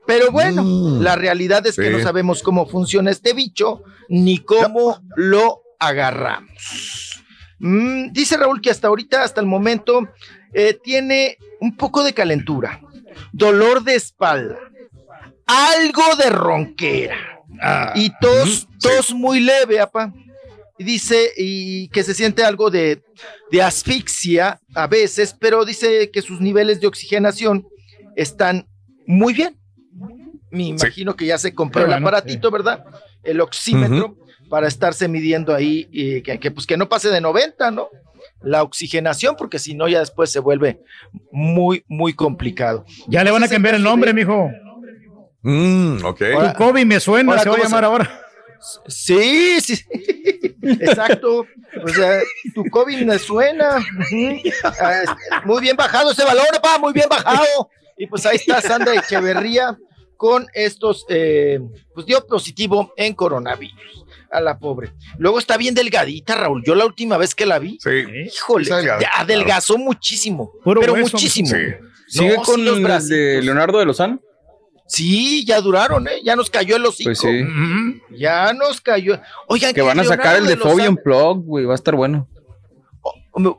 [0.10, 0.64] Pero bueno,
[1.00, 7.22] la realidad es que no sabemos cómo funciona este bicho ni cómo lo agarramos.
[7.60, 10.10] Mm, dice Raúl que hasta ahorita, hasta el momento,
[10.52, 12.82] eh, tiene un poco de calentura,
[13.34, 14.58] dolor de espalda,
[15.46, 17.44] algo de ronquera
[17.94, 20.12] y tos, tos muy leve, apa.
[20.80, 23.04] Y dice y que se siente algo de,
[23.52, 27.68] de asfixia a veces, pero dice que sus niveles de oxigenación
[28.16, 28.68] están
[29.06, 29.59] muy bien.
[30.52, 32.84] Me imagino que ya se compró el aparatito, ¿verdad?
[33.24, 34.16] El oxímetro
[34.50, 37.90] para estarse midiendo ahí y que, que, pues que no pase de 90, ¿no?
[38.42, 40.80] La oxigenación, porque si no ya después se vuelve
[41.32, 42.86] muy, muy complicado.
[43.08, 44.50] Ya le van a cambiar el nombre, mijo.
[45.42, 46.20] Mm, ok.
[46.20, 48.22] Tu COVID me suena, Ahora, se va a ¿cómo llamar se- ahora.
[48.88, 49.80] Sí, sí,
[50.64, 51.46] exacto.
[51.84, 52.20] O sea,
[52.54, 53.78] tu COVID me suena.
[54.82, 55.04] Ah,
[55.46, 57.70] Muy bien bajado ese balón, pa, muy bien bajado.
[57.98, 59.78] Y pues ahí está Sandra Echeverría
[60.20, 61.62] con estos, eh,
[61.94, 64.06] pues dio positivo en coronavirus.
[64.30, 64.92] A la pobre.
[65.18, 66.62] Luego está bien delgadita, Raúl.
[66.66, 67.80] Yo la última vez que la vi,
[68.28, 70.52] híjole, delgada, ya adelgazó muchísimo.
[70.62, 71.14] Puro pero hueso.
[71.14, 71.48] muchísimo.
[71.48, 71.56] Sí.
[71.56, 73.10] No, ¿Sigue sí, con los el bracitos.
[73.10, 74.20] de Leonardo de Lozano?
[74.88, 76.20] Sí, ya duraron, ¿eh?
[76.24, 77.08] Ya nos cayó el hocico.
[77.08, 77.44] Pues sí.
[78.18, 79.20] Ya nos cayó.
[79.48, 81.76] Oigan, Que van a sacar el de Leonardo Fobia Lozano- en Plug, güey, va a
[81.76, 82.28] estar bueno.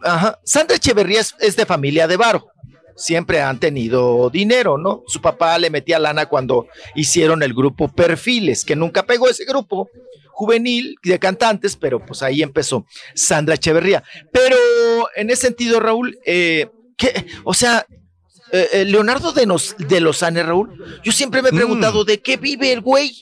[0.02, 0.38] Ajá.
[0.44, 2.46] Sandra Echeverría es, es de familia de Varo.
[2.96, 5.02] Siempre han tenido dinero, ¿no?
[5.06, 9.90] Su papá le metía lana cuando hicieron el grupo Perfiles, que nunca pegó ese grupo
[10.40, 14.02] juvenil de cantantes, pero pues ahí empezó Sandra Echeverría.
[14.32, 14.56] Pero
[15.14, 17.26] en ese sentido, Raúl, eh, ¿qué?
[17.44, 17.84] O sea,
[18.52, 22.36] eh, eh, Leonardo de, Nos, de Lozane, Raúl, yo siempre me he preguntado de qué
[22.36, 23.12] vive el güey.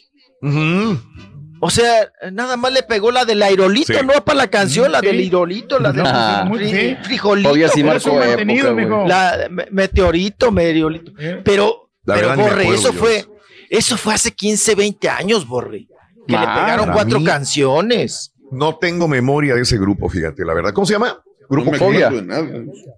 [1.60, 4.00] O sea, nada más le pegó la del aerolito, Sí.
[4.04, 5.06] no para la canción, la Sí.
[5.06, 6.48] del aerolito, la del Ah.
[6.50, 6.96] fri- Sí.
[7.02, 7.48] frijolito.
[7.48, 9.04] Fobia sí marcó época, mijo.
[9.06, 11.12] La me- meteorito, meteorito.
[11.18, 11.40] Eh.
[11.44, 12.98] Pero, La pero Borre, acuerdo eso yo.
[12.98, 13.24] fue,
[13.70, 15.86] eso fue hace 15, 20 años, Borre.
[16.26, 18.32] Que le pegaron cuatro mí- canciones.
[18.50, 20.72] No tengo memoria de ese grupo, fíjate, la verdad.
[20.72, 21.22] ¿Cómo se llama?
[21.50, 22.08] Grupo No Fobia.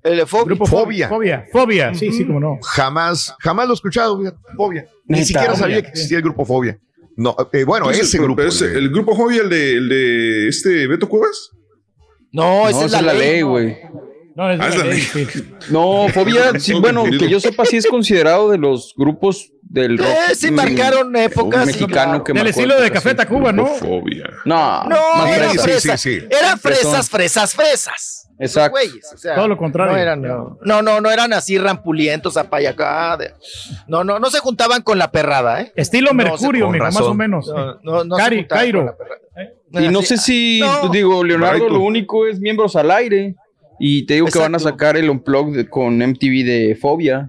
[0.03, 1.09] El fo- Grupo Fobia.
[1.09, 1.45] Fobia.
[1.53, 2.59] Fobia, sí, sí, como no.
[2.63, 4.87] Jamás, jamás lo he escuchado, fíjate, Fobia.
[5.07, 5.27] Ni Neta.
[5.27, 6.79] siquiera sabía Fobia, que existía el grupo Fobia.
[7.17, 8.37] No, eh, bueno, Entonces, ese pero- grupo.
[8.39, 11.51] pero ese- el de- el grupo Fobia, el de, el de este Beto Cuevas.
[12.33, 13.43] No, esa No, es la, ley.
[13.43, 13.77] güey.
[14.37, 14.71] No, es Ah.
[15.71, 20.07] No, Fobia, sí, bueno, que yo sepa, sí es considerado de los grupos del rock.
[20.09, 21.67] Eh, sí mm, marcaron épocas.
[21.67, 23.15] mexicano que Del estilo de Café.
[23.15, 23.67] Tacuba, ¿no?
[23.67, 24.25] Fobia.
[24.45, 26.01] No, No, más eran sí, sí, fresas.
[26.01, 26.27] sí, sí.
[26.31, 28.27] Eran fresas, fresas, fresas.
[28.39, 28.71] Exacto.
[28.71, 29.93] Güeyes, o sea, Todo lo contrario.
[29.93, 33.17] No eran, no, no, no, no eran así rampulientos a acá.
[33.19, 33.35] de-
[33.87, 35.73] No, no, no se juntaban con la perrada, ¿eh?
[35.77, 37.47] Estilo No, Mercurio, con mijo, más o menos.
[37.49, 38.79] No, no, no Cari, Cairo.
[38.81, 39.21] con la perrada.
[39.73, 40.81] Y no Así- sé si, No.
[40.81, 43.35] pues, digo, Leonardo lo único es miembros al aire.
[43.81, 47.29] Y te digo que van a sacar el unplug de- con MTV de Fobia.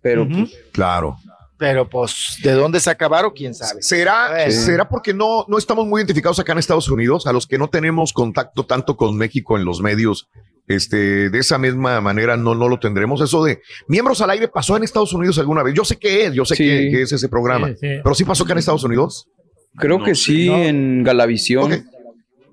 [0.00, 1.16] Pero pues, Claro.
[1.56, 3.32] Pero pues, ¿de dónde se acabaron?
[3.34, 3.80] ¿Quién sabe?
[3.82, 4.50] ¿Será.
[4.50, 7.26] ¿Será porque no, no estamos muy identificados acá en Estados Unidos?
[7.26, 10.28] A los que no tenemos contacto tanto con México en los medios,
[10.66, 13.20] este, de esa misma manera no, no lo tendremos.
[13.20, 15.74] Eso de miembros al aire pasó en Estados Unidos alguna vez.
[15.74, 16.64] Yo sé qué es, yo sé Sí.
[16.64, 17.68] qué, qué es ese programa.
[17.68, 17.86] Sí, sí.
[18.02, 19.28] Pero sí pasó acá en Estados Unidos.
[19.76, 20.56] creo No que sí no.
[20.56, 21.72] en Galavisión.
[21.72, 21.80] Ok.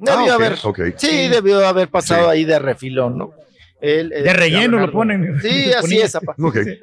[0.01, 0.99] Debió Ah, ok, haber.
[0.99, 2.29] Sí, debió haber pasado Sí.
[2.31, 3.33] ahí de refilón, ¿no?
[3.79, 5.39] El- el- De relleno lo ponen.
[5.41, 6.17] Sí, Lo así es.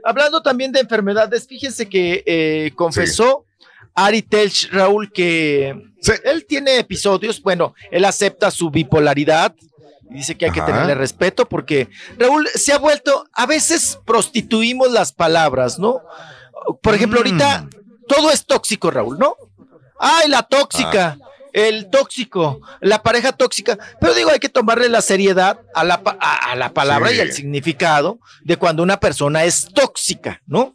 [0.05, 3.45] Hablando también de enfermedades, fíjense que eh, confesó
[3.95, 6.13] Ari Telch, Raúl, que Sí.
[6.25, 9.55] él tiene episodios, bueno, él acepta su bipolaridad
[10.11, 11.89] y dice que hay que tenerle respeto porque
[12.19, 16.01] Raúl se ha vuelto, a veces prostituimos las palabras, ¿no?
[16.83, 17.23] Por ejemplo, Mm.
[17.25, 17.69] ahorita
[18.09, 19.37] todo es tóxico, Raúl, ¿no?
[20.01, 21.17] Ay, la tóxica.
[21.67, 26.17] El tóxico, la pareja tóxica, pero digo, hay que tomarle la seriedad a la, pa-
[26.21, 27.17] a, a la palabra Sí.
[27.17, 30.75] y al significado de cuando una persona es tóxica, ¿no?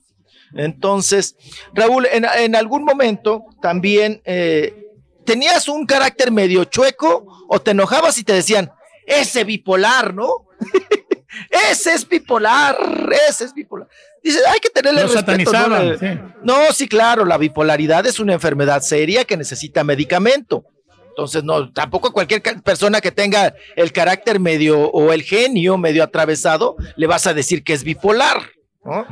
[0.55, 1.35] Entonces,
[1.73, 4.75] Raúl, en, en algún momento también eh,
[5.25, 8.71] tenías un carácter medio chueco o te enojabas y te decían,
[9.07, 10.47] ese bipolar, ¿no?
[11.71, 12.77] ese es bipolar,
[13.27, 13.87] ese es bipolar.
[14.23, 15.51] Dice, hay que tenerle respeto.
[15.67, 15.97] ¿no?
[15.97, 16.05] sí.
[16.43, 20.65] no, sí, claro, la bipolaridad es una enfermedad seria que necesita medicamento.
[21.13, 26.75] Entonces, no, tampoco cualquier persona que tenga el carácter medio o el genio medio atravesado
[26.95, 28.41] le vas a decir que es bipolar.
[28.83, 29.05] ¿no?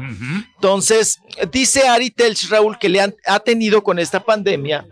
[0.55, 1.19] Entonces,
[1.51, 4.87] dice Ari Telch, Raúl, que le han, ha tenido con esta pandemia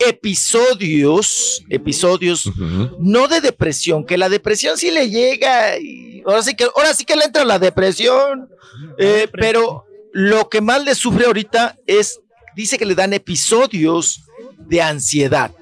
[0.00, 2.50] episodios, episodios,
[2.98, 7.04] no de depresión, que la depresión sí le llega, y ahora sí que, ahora sí
[7.04, 8.50] que le entra la depresión,
[8.98, 12.20] eh, pero lo que más le sufre ahorita es,
[12.56, 14.24] dice que le dan episodios
[14.58, 15.54] de ansiedad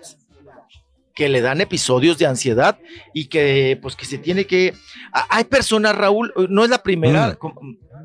[1.17, 2.79] que le dan episodios de ansiedad
[3.13, 4.75] y que pues que se tiene que
[5.31, 7.37] hay personas Raúl no es la primera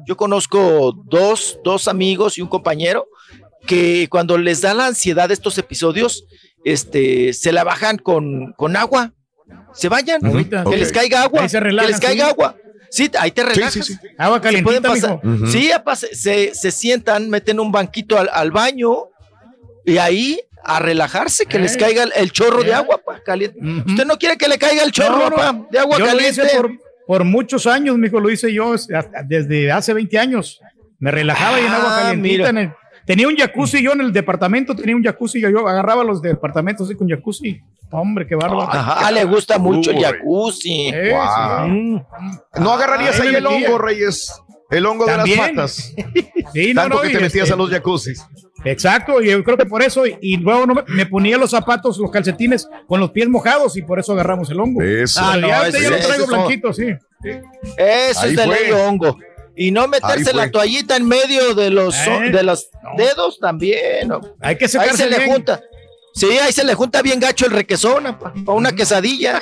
[0.08, 3.08] yo conozco dos, dos amigos y un compañero
[3.66, 6.26] que cuando les da la ansiedad estos episodios,
[6.64, 9.14] este, se la bajan con, con agua,
[9.74, 12.56] se vayan, que les caiga agua, que les caiga agua.
[12.90, 13.90] Sí, ahí te relajas.
[14.18, 15.72] Agua calientita, Sí,
[16.12, 19.11] se, se, sientan, meten un banquito al, baño
[19.92, 23.60] y ahí a relajarse, que les caiga el, chorro de agua caliente.
[23.86, 25.30] Usted no quiere que le caiga el chorro
[25.70, 26.44] de agua caliente
[27.08, 28.74] por muchos años, mijo, lo hice yo
[29.26, 30.62] desde hace 20 años.
[31.00, 32.78] Me relajaba y en agua ah, calientita.
[33.06, 36.96] tenía un jacuzzi yo en el departamento, tenía un jacuzzi, yo agarraba los departamentos así
[36.96, 37.60] con jacuzzi.
[37.90, 38.62] Hombre, qué bárbaro.
[38.62, 40.92] Ajá, le gusta mucho el jacuzzi.
[42.60, 44.32] No agarrarías ahí el hongo, Reyes.
[44.72, 45.94] El hongo de las patas.
[46.54, 48.26] Sí, Tanto que te metías este a los jacuzzis.
[48.66, 52.12] Exacto, y yo creo que por eso, y, luego no me, ponía los zapatos, los
[52.12, 54.82] calcetines con los pies mojados y por eso agarramos el hongo.
[54.82, 55.22] Eso.
[55.24, 56.88] Ah, no, ya, lo traigo blanquito, sí.
[57.78, 59.18] Eso es de ley hongo.
[59.56, 62.30] Y no meterse la toallita en medio de los, ¿Eh?
[62.32, 64.12] de los dedos también.
[64.42, 65.62] Hay que Ahí se le junta.
[66.14, 69.42] Sí, ahí se le junta bien gacho el requesón para una quesadilla.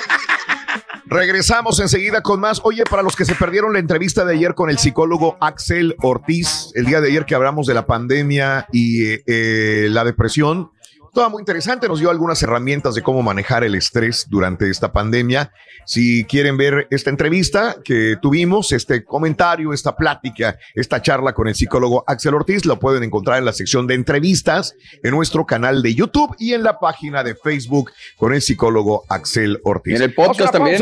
[1.10, 2.60] Regresamos enseguida con más.
[2.62, 6.70] Oye, para los que se perdieron la entrevista de ayer con el psicólogo Axel Ortiz,
[6.76, 10.70] el día de ayer que hablamos de la pandemia y eh, la depresión,
[11.12, 15.52] Toda muy interesante, nos dio algunas herramientas de cómo manejar el estrés durante esta pandemia.
[15.84, 21.54] Si quieren ver esta entrevista que tuvimos, este comentario, esta plática, esta charla con el
[21.54, 25.94] psicólogo Axel Ortiz, lo pueden encontrar en la sección de entrevistas en nuestro canal de
[25.94, 29.96] YouTube y en la página de Facebook con el psicólogo Axel Ortiz.
[29.96, 30.80] En el podcast también.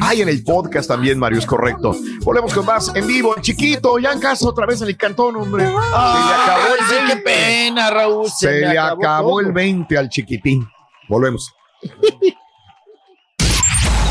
[0.00, 1.94] Ay, en el podcast también, Mario, es correcto.
[2.22, 3.36] Volvemos con más en vivo.
[3.36, 5.66] El chiquito, ya en casa otra vez en el cantón, hombre.
[5.66, 8.30] se le acabó el qué pena, Raúl.
[8.30, 9.09] Se, le acabó acabó
[9.40, 10.66] el 20 al chiquitín.
[11.08, 11.52] Volvemos.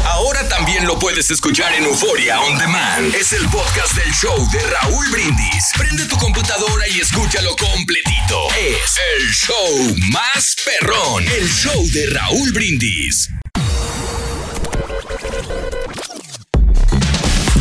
[0.05, 3.15] Ahora también lo puedes escuchar en Euforia On Demand.
[3.15, 5.71] Es el podcast del show de Raúl Brindis.
[5.77, 8.47] Prende tu computadora y escúchalo completito.
[8.59, 11.23] Es el show más perrón.
[11.23, 13.29] El show de Raúl Brindis.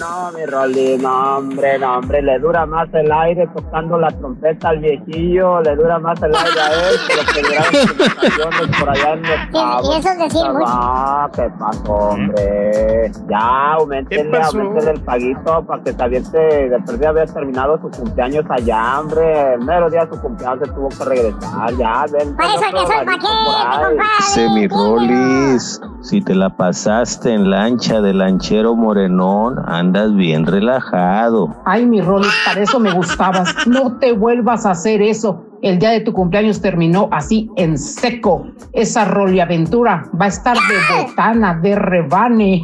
[0.00, 4.70] No, mi Rolly, no, hombre, no, hombre, le dura más el aire tocando la trompeta
[4.70, 9.12] al viejillo, le dura más el aire a él que lo que duraron por allá
[9.12, 13.12] en los ¿Y eso es decir Ah, ¿qué pasó, hombre?
[13.28, 19.00] Ya, aumentenle, aumentenle el paguito para que se de perdida había terminado su cumpleaños allá,
[19.00, 19.54] hombre.
[19.54, 22.34] El mero día de su cumpleaños se tuvo que regresar, ya, ven.
[22.36, 28.74] Para eso que soy paquete, Semi Rollis, si te la pasaste en lancha de lanchero
[28.74, 31.52] morenón, andas bien relajado.
[31.64, 33.66] Ay, mi Rolis, para eso me gustabas.
[33.66, 35.44] No te vuelvas a hacer eso.
[35.62, 38.46] El día de tu cumpleaños terminó así en seco.
[38.72, 42.62] Esa roliaventura va a estar de botana, de rebane.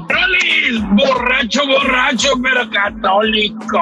[0.66, 0.82] ¡Rolis!
[0.90, 3.78] Borracho, borracho, pero católico.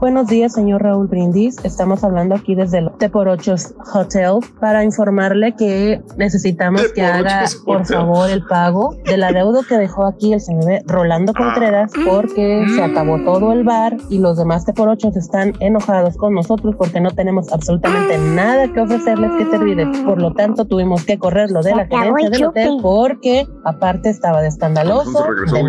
[0.00, 1.56] Buenos días, señor Raúl Brindis.
[1.64, 7.86] Estamos hablando aquí desde el T por Hotel para informarle que necesitamos que haga, por
[7.86, 13.18] favor, el pago del adeudo que dejó aquí el señor Rolando Contreras porque se acabó
[13.24, 17.52] todo el bar y los demás T por están enojados con nosotros porque no tenemos
[17.52, 19.98] absolutamente nada nada que ofrecerles que servirles.
[20.00, 24.48] Por lo tanto, tuvimos que correrlo de la gerencia del hotel porque aparte estaba de
[24.48, 25.62] escandaloso, de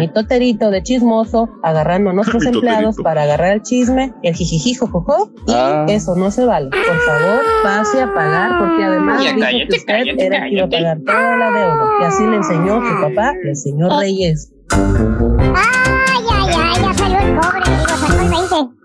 [0.57, 5.85] de chismoso, agarrando a nuestros empleados para agarrar el chisme, el jijijijo jojo, y ah.
[5.87, 6.69] eso no se vale.
[6.69, 9.35] Por favor, pase a pagar porque además dijo
[9.69, 11.89] que usted era que iba a pagar toda la deuda.
[12.01, 14.51] Y así le enseñó su papá, el señor Reyes.
[14.71, 18.81] Ay, ay, ay, ya salió el pobre, digo, sacó el 20.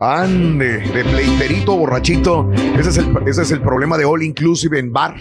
[0.00, 2.52] Ande, de pleiterito borrachito.
[2.78, 5.16] Ese es, el, ese es el problema de All Inclusive en bar.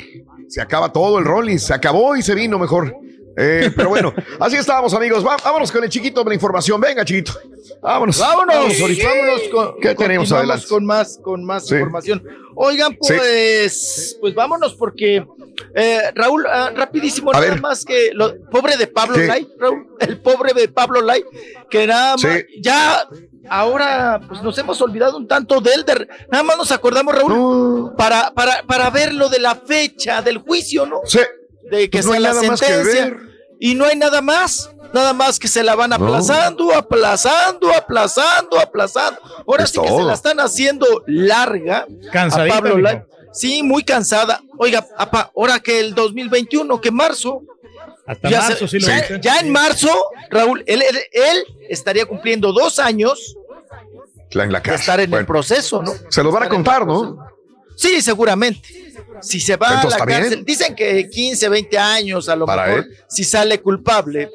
[0.47, 2.95] Se acaba todo el rolling, se acabó y se vino mejor.
[3.39, 5.23] Eh, pero bueno, así estábamos, amigos.
[5.23, 6.81] Vámonos con el chiquito de la información.
[6.81, 7.33] Venga, chiquito.
[7.81, 8.17] Vámonos.
[8.17, 10.65] Vámonos, vámonos con, ¿Qué tenemos adelante?
[10.67, 11.75] con más, con más Sí.
[11.75, 12.23] información.
[12.55, 13.13] Oigan, Sí.
[13.15, 15.23] pues, pues vámonos porque
[15.75, 17.61] eh, Raúl, ah, rapidísimo, A nada ver.
[17.61, 19.17] más que lo pobre de Pablo.
[19.17, 21.23] Lai, Raúl, el pobre de Pablo Lai,
[21.69, 23.07] que nada más, ya
[23.49, 27.93] ahora pues nos hemos olvidado un tanto de él, de- nada más nos acordamos, Raúl,
[27.95, 31.01] para, para, para ver lo de la fecha del juicio, ¿no?
[31.05, 31.19] Sí.
[31.69, 33.17] De que Pues no sea hay la nada más que sentencia.
[33.59, 34.69] Y no hay nada más.
[34.93, 35.95] Nada más que se la van No.
[35.97, 39.19] aplazando, aplazando, aplazando, aplazando.
[39.45, 41.85] Ahora Es sí que se la están haciendo larga.
[42.11, 43.05] Cansadita, a Pablo.
[43.33, 44.41] Sí, muy cansada.
[44.57, 47.41] Oiga, apa, ahora que el 2021, que marzo.
[48.05, 49.89] Hasta ya, marzo, se- sí lo ya- ya en marzo,
[50.29, 53.35] Raúl, él, él- él estaría cumpliendo dos años
[54.31, 54.79] La- en la de casa.
[54.79, 55.91] estar en el proceso, ¿no?
[56.09, 57.17] se los van a contar, ¿no?
[57.77, 58.67] Sí, seguramente.
[59.21, 60.19] Si se va Entonces, a ¿está la bien?
[60.21, 62.97] cárcel, dicen que 15, 20 años a lo Para mejor, él.
[63.07, 64.29] si sale culpable,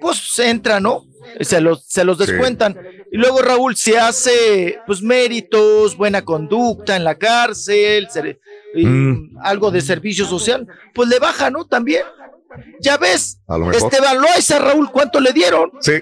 [0.00, 1.04] pues entra, ¿no?
[1.40, 2.26] Se los, se los Sí.
[2.26, 2.76] descuentan.
[3.10, 8.08] Y luego Raúl se hace, pues, méritos, buena conducta en la cárcel,
[8.74, 9.38] Mm.
[9.42, 11.64] algo de servicio social, pues le baja, ¿no?
[11.64, 12.02] También.
[12.80, 13.90] Ya ves, A lo mejor.
[13.90, 15.70] Esteban Loaiza, Raúl, ¿cuánto le dieron?
[15.80, 15.92] Sí,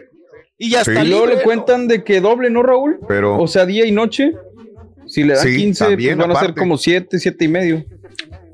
[0.58, 0.90] Y ya Sí.
[0.92, 3.00] está Y luego le cuentan de que doble, ¿no, Raúl?
[3.08, 3.36] pero.
[3.40, 4.32] O sea, día y noche.
[5.12, 7.84] Si le dan Sí, 15, también, pues van a ser como 7, 7 y medio.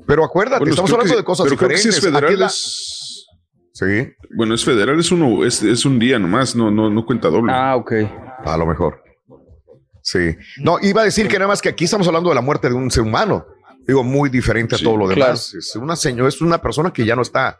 [0.05, 2.01] Pero acuérdate, Bueno, estamos hablando que- de cosas pero creo que diferentes.
[2.01, 3.25] si es federal, es-
[3.71, 7.29] Sí, Bueno, es federal, es uno, es, es un día nomás, no, no, no cuenta
[7.29, 7.53] doble.
[7.55, 7.93] Ah, ok.
[8.45, 9.01] a lo mejor.
[10.01, 10.35] Sí.
[10.57, 12.73] No, iba a decir que nada más que aquí estamos hablando de la muerte de
[12.73, 13.45] un ser humano.
[13.87, 15.21] Digo, muy diferente a Sí, todo lo claro.
[15.33, 15.53] demás.
[15.53, 17.59] Es una señora, es una persona que ya no está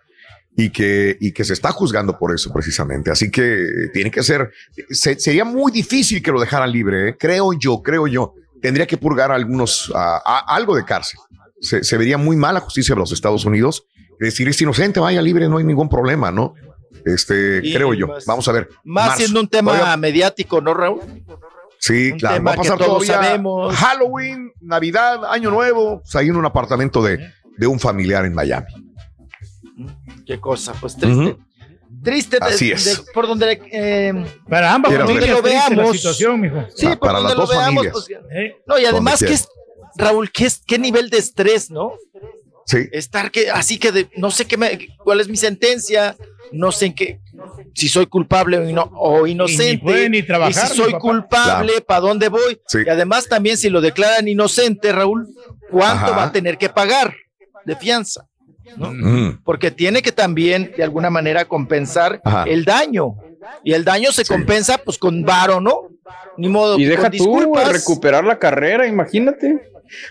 [0.57, 3.11] y que, y que se está juzgando por eso precisamente.
[3.11, 4.51] Así que tiene que ser,
[4.89, 7.15] se- sería muy difícil que lo dejaran libre, ¿eh?
[7.17, 8.33] creo yo, creo yo.
[8.61, 11.19] Tendría que purgar algunos, a- a- algo de cárcel.
[11.61, 13.85] Se, se vería muy mal la justicia de los Estados Unidos.
[14.19, 16.53] Decir, es inocente, vaya libre, no hay ningún problema, ¿no?
[17.05, 18.07] Este, Y creo yo.
[18.07, 18.69] más- Vamos a ver.
[18.83, 19.17] Más Marzo.
[19.19, 20.99] siendo un tema mediático, ¿no, Raúl?
[21.79, 22.43] Sí, Un claro.
[22.43, 23.73] Va a pasar todavía sabemos.
[23.75, 27.19] Halloween, Navidad, Año Nuevo, pues ahí en un apartamento de,
[27.57, 28.67] de un familiar en Miami.
[30.25, 31.37] Qué cosa, pues triste.
[32.03, 32.85] Triste de- Así es.
[33.05, 34.13] de- por donde eh,
[34.49, 35.95] Para ambas familias la Veamos.
[35.97, 36.65] situación, mijo.
[36.75, 37.93] sí, Ah, por para donde las lo dos veamos, familias.
[37.93, 39.47] pues, Eh, no, y además que es,
[39.95, 41.93] Raúl, ¿qué, es, qué nivel de estrés, ¿no?
[42.65, 42.77] Sí.
[42.91, 46.15] Estar que, así que de- no sé qué me, cuál es mi sentencia,
[46.51, 47.19] no sé en qué,
[47.73, 49.83] si soy culpable o, ino- o inocente.
[49.83, 50.99] puede ni trabajar, y si soy papá.
[50.99, 52.59] culpable, ¿para dónde voy?
[52.67, 52.79] Sí.
[52.85, 55.27] Y además también si lo declaran inocente, Raúl,
[55.71, 56.15] ¿cuánto Ajá.
[56.15, 57.13] va a tener que pagar
[57.65, 58.27] de fianza?
[58.77, 59.41] Mm.
[59.43, 62.43] porque tiene que también de alguna manera compensar Ajá.
[62.47, 63.15] el daño.
[63.63, 64.33] Y el daño se Sí.
[64.33, 65.87] compensa pues con varo, ¿no?
[66.37, 66.77] Ni modo.
[66.77, 67.71] Y deja tú disculpas.
[67.71, 69.59] recuperar la carrera, imagínate.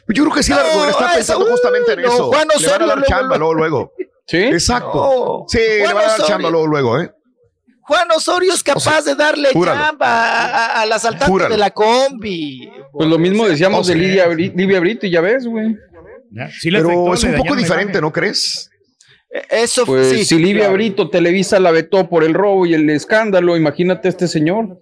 [0.08, 2.26] Yo creo que sí, la No, está esa- pensando justamente en no, eso.
[2.28, 3.92] Juan le van a Osorio dar luego, chamba luego, luego.
[4.26, 4.38] ¿Sí?
[4.38, 4.94] Exacto.
[4.94, 5.44] No.
[5.48, 6.26] Sí, le Juan van a dar Osorio.
[6.34, 7.12] chamba luego, luego, ¿eh?
[7.82, 9.80] Juan Osorio es capaz de darle júralo.
[9.82, 10.46] chamba a-
[10.78, 11.54] a- al asaltante Júralo.
[11.54, 12.70] de la combi.
[12.92, 15.74] Pues lo mismo decíamos o sea, de Lidia, Bri- Livia Brito y ya ves, güey.
[16.30, 18.00] Ya, sí le afectó, Pero es un poco diferente.
[18.00, 18.70] ¿no crees?
[19.30, 20.24] Eh, Eso Pues sí.
[20.24, 20.74] si Livia claro.
[20.74, 24.80] Brito Televisa la vetó por el robo y el escándalo, imagínate a este señor.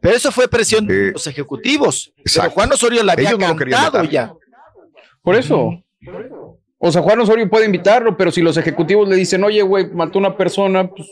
[0.00, 2.12] Pero eso fue presión de los ejecutivos.
[2.14, 2.50] Pero exacto.
[2.52, 4.32] Juan Osorio la había Ellos no ya.
[5.22, 5.82] Por eso.
[6.78, 10.18] O sea, Juan Osorio puede invitarlo, pero si los ejecutivos le dicen, oye, güey, mató
[10.18, 11.08] una persona, pues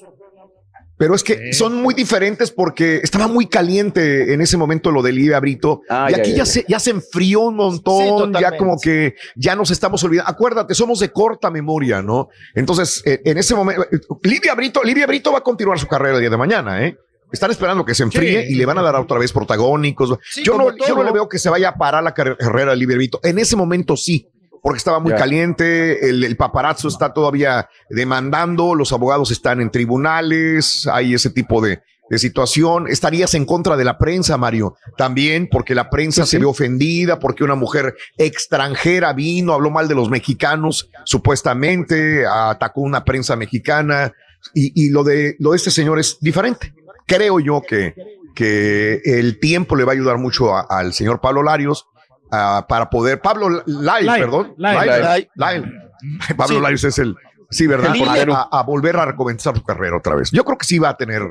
[1.00, 1.52] Pero es que Sí.
[1.54, 5.80] son muy diferentes porque estaba muy caliente en ese momento lo de Lidia Brito.
[5.88, 6.46] Ah, y ya, aquí ya, ya, ya.
[6.46, 10.30] Se, ya se enfrió un Sí, montón, ya como que ya nos estamos olvidando.
[10.30, 12.28] Acuérdate, somos de corta memoria, ¿no?
[12.54, 16.16] Entonces, eh, en ese momento, eh, Lidia Brito, Lidia Brito va a continuar su carrera
[16.16, 16.98] el día de mañana, ¿eh?
[17.32, 18.52] Están esperando que se enfríe Sí.
[18.52, 20.18] y le van a dar otra vez protagónicos.
[20.30, 22.72] Sí, yo, no, yo no le veo que se vaya a parar la carre- carrera
[22.72, 23.20] de Lidia Brito.
[23.22, 24.28] En ese momento sí,
[24.62, 30.86] porque estaba muy caliente, el, el paparazzo está todavía demandando, los abogados están en tribunales,
[30.86, 31.80] hay ese tipo de,
[32.10, 32.86] de situación.
[32.88, 37.44] Estarías en contra de la prensa, Mario, también porque la prensa se ve ofendida, porque
[37.44, 44.12] una mujer extranjera vino, habló mal de los mexicanos, supuestamente, atacó una prensa mexicana,
[44.54, 46.74] y, y lo, de, lo de este señor es diferente.
[47.06, 47.94] Creo yo que,
[48.34, 51.86] que el tiempo le va a ayudar mucho a- al señor Pablo Larios
[52.30, 54.54] ah, para poder, Pablo Lai, Lai, perdón.
[54.56, 55.66] Lai.
[56.36, 56.86] Pablo Sí.
[56.86, 57.14] Es el,
[57.50, 57.94] sí, ¿verdad?
[57.96, 60.30] El a, a volver a recomenzar su carrera otra vez.
[60.30, 61.22] Yo creo que sí va a tener.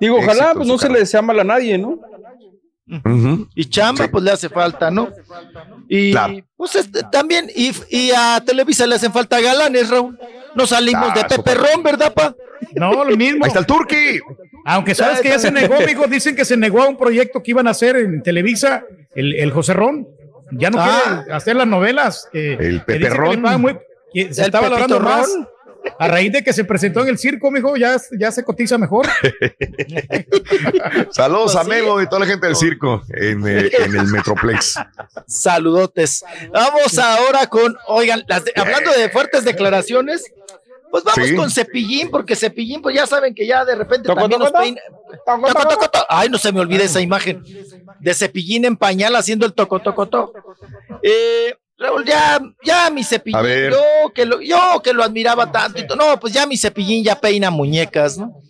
[0.00, 1.98] digo, ojalá, pues no se le desea mal a nadie, ¿no?
[3.54, 4.10] Y chamba, Sí.
[4.10, 5.10] pues le hace falta, ¿no?
[5.88, 6.36] Y Claro.
[6.56, 10.18] pues este, también, y, y a Televisa le hacen falta galanes, Raúl.
[10.54, 12.34] No salimos Ah, de eso Pepe Ron, ¿verdad, pa?
[12.74, 13.44] No, lo mismo.
[13.44, 14.20] Ahí está el Turqui.
[14.64, 17.50] Aunque sabes que ya se negó, mijo, dicen que se negó a un proyecto que
[17.50, 18.82] iban a hacer en Televisa,
[19.14, 20.06] el, el José Ron.
[20.52, 21.22] Ya no Ah.
[21.24, 22.28] quiere hacer las novelas.
[22.32, 23.42] que- El que que Peperrón.
[23.42, 23.78] pagan muy-
[24.12, 25.28] que se El está valorando más.
[25.28, 25.48] Ron.
[25.98, 29.06] A raíz de que se presentó en el circo, mijo, ya, ya se cotiza mejor.
[31.10, 31.84] Saludos a Pues sí.
[32.02, 34.74] Y toda la gente del circo en, eh, en el Metroplex.
[35.26, 36.24] Saludotes.
[36.52, 40.24] Vamos ahora con, oigan, las de- hablando de fuertes declaraciones,
[40.90, 41.36] pues vamos Sí.
[41.36, 44.60] con Cepillín, porque Cepillín, pues ya saben que ya de repente Toco, también toco, nos
[44.62, 44.80] peina.
[45.24, 45.88] toco.
[46.08, 47.42] Ay, no se me olvide esa imagen
[48.00, 50.54] de Cepillín en pañal haciendo el toco, toco, toco.
[51.02, 53.72] Eh, Raúl, ya, ya mi A Cepillín, ver.
[53.72, 57.20] yo que, lo, yo que lo admiraba tanto, y no, pues ya mi Cepillín ya
[57.20, 58.40] peina muñecas, ¿no?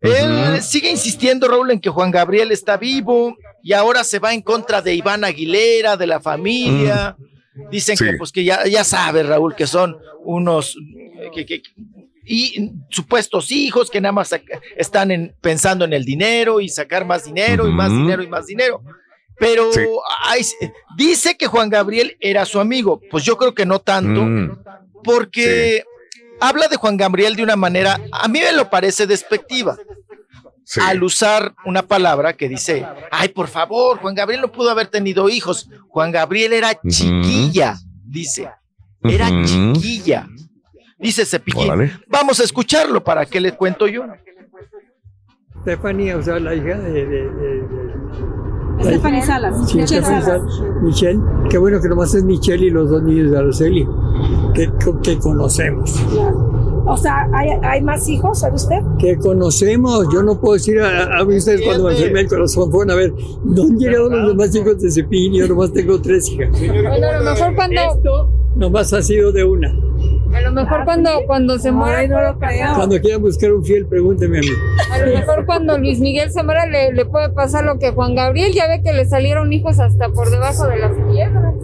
[0.00, 4.42] Él sigue insistiendo, Raúl, en que Juan Gabriel está vivo y ahora se va en
[4.42, 7.16] contra de Iván Aguilera, de la familia.
[7.70, 8.04] Dicen Sí.
[8.04, 10.76] que, pues, que ya, ya sabe, Raúl, que son unos
[11.20, 11.62] eh, que, que-
[12.24, 14.30] y supuestos hijos que nada más
[14.76, 18.46] están en- pensando en el dinero y sacar más dinero y más dinero y más
[18.46, 18.82] dinero.
[19.38, 19.80] Pero Sí.
[20.96, 23.00] dice que Juan Gabriel era su amigo.
[23.10, 24.58] Pues yo creo que no tanto, Mm,
[25.02, 25.82] porque
[26.40, 29.76] habla de Juan Gabriel de una manera, a mí me lo parece despectiva
[30.64, 30.80] sí.
[30.82, 35.28] al usar una palabra que dice, ay, por favor, Juan Gabriel no pudo haber tenido
[35.28, 35.68] hijos.
[35.88, 38.48] Juan Gabriel era chiquilla, dice.
[39.02, 40.26] Era chiquilla.
[40.98, 41.64] Dice Cepillín.
[41.70, 41.92] Órale.
[42.08, 44.04] Vamos a escucharlo para que le cuento yo.
[45.62, 46.92] Stephanie, o sea, la hija de...
[46.92, 47.92] de, de- de-
[48.82, 49.68] Stephanie Salas.
[49.70, 50.02] Sí, Michelle.
[50.04, 50.42] Salas.
[50.82, 53.86] Michelle, qué bueno que nomás es Michelle y los dos niños de Araceli,
[54.54, 55.94] que, que conocemos.
[56.84, 58.80] O sea, ¿hay, hay más hijos, sabe usted?
[58.98, 62.90] Que conocemos, yo no puedo decir a, a ustedes cuando me enfermé el corazón, fueron
[62.90, 63.12] a ver,
[63.44, 65.34] ¿no han llegado los demás hijos de Cepillín?
[65.34, 66.50] Yo nomás tengo tres hijas.
[66.50, 67.80] Bueno, a lo mejor cuando,
[68.56, 69.68] Nomás ha sido de una.
[70.34, 72.74] a lo mejor cuando, cuando se muera, no lo creo.
[72.74, 74.48] Cuando quieran buscar un fiel, pregúnteme a mí.
[74.90, 78.14] A lo mejor cuando Luis Miguel se muera le, le puede pasar lo que Juan
[78.14, 81.54] Gabriel, ya ve que le salieron hijos hasta por debajo de las piedras.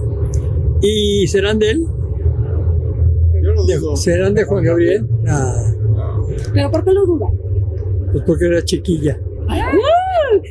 [0.81, 1.87] ¿Y serán de él?
[3.97, 5.07] ¿Serán de Juan Gabriel?
[5.27, 5.73] Ah,
[6.53, 7.27] ¿Pero por qué lo duda?
[8.13, 9.19] pues porque era chiquilla.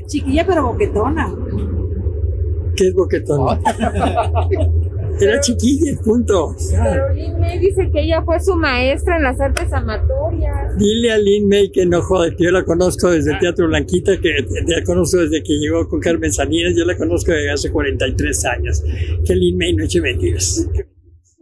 [0.07, 1.33] Chiquilla pero boquetona.
[2.75, 3.59] ¿Qué es boquetón?
[5.19, 6.55] Era chiquilla, punto.
[6.69, 10.77] Pero Lin May dice que ella fue su maestra en las artes amatorias.
[10.77, 14.19] Dile a Lin May que no jode, que yo la conozco desde el Teatro Blanquita,
[14.19, 18.45] que la conozco desde que llegó con Carmen Salinas, yo la conozco desde hace 43
[18.45, 18.83] años.
[19.25, 20.69] Que Lin May no eche mentiras.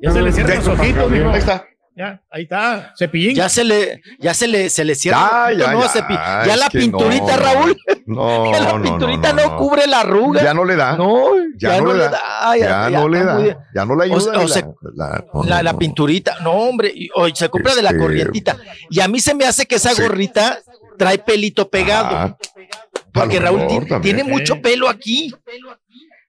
[0.05, 1.29] Ya se le cierran los ojitos, mijo.
[1.29, 1.65] Ahí está.
[1.97, 3.35] Ya, ahí está, Cepillín.
[3.37, 5.49] Ya se le, ya se le, se le cierra.
[5.53, 5.87] Ya, ya, no, ya.
[5.87, 7.77] Cepi- ya la pinturita, no, Raúl.
[8.05, 9.57] No, ya la pinturita no, no, no.
[9.57, 10.43] cubre la arruga.
[10.43, 10.97] Ya no le da.
[10.97, 11.23] No,
[11.57, 12.19] Ya, no, le da.
[12.41, 13.33] Ay, ya, ya no le da.
[13.35, 14.17] muy- Ya no le ayuda.
[14.17, 14.45] o
[14.93, 18.01] la, no, la, no, la pinturita, no, hombre, y, oye, se compra de la Este-
[18.01, 18.57] corrientita.
[18.89, 20.01] Y a mí se me hace que esa Sí.
[20.01, 20.59] gorrita
[20.97, 22.09] trae pelito pegado.
[22.11, 22.37] Ah,
[23.13, 24.17] porque Raúl mejor ti- también.
[24.17, 25.33] tiene mucho pelo aquí.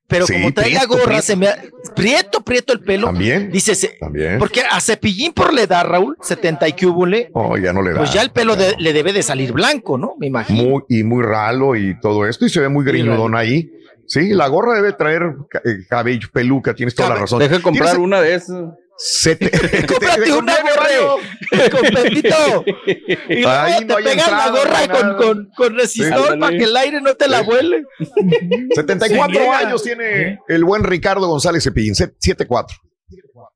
[0.09, 1.23] Pero Sí, como trae la gorra, prieto.
[1.23, 1.59] se me ha-
[1.97, 3.07] prieto, prieto el pelo.
[3.09, 3.51] También.
[3.51, 4.39] Dice, se- También.
[4.39, 7.99] porque a Cepillín por la edad, Raúl, 70 y cúbule, Oh, ya no le da.
[7.99, 10.15] pues ya el pelo de- le debe de salir blanco, ¿no?
[10.19, 10.63] Me imagino.
[10.63, 13.71] muy, y muy ralo y todo esto, y se ve muy greñudón ahí.
[14.07, 15.23] Sí, la gorra debe traer
[15.65, 17.41] eh, cabello, peluca, tienes toda la razón.
[17.41, 18.63] Deja comprar una de esas.
[18.99, 19.51] Sete-
[19.87, 22.65] Cómprate Te- una te- gorra con Pepito.
[23.29, 25.17] Y luego Ahí te la gorra con, nada.
[25.17, 27.85] con, con resistor para que el aire no te la vuele.
[28.75, 29.59] 74 Se niega.
[29.59, 32.67] años tiene el buen Ricardo González Cepillín, 7-4.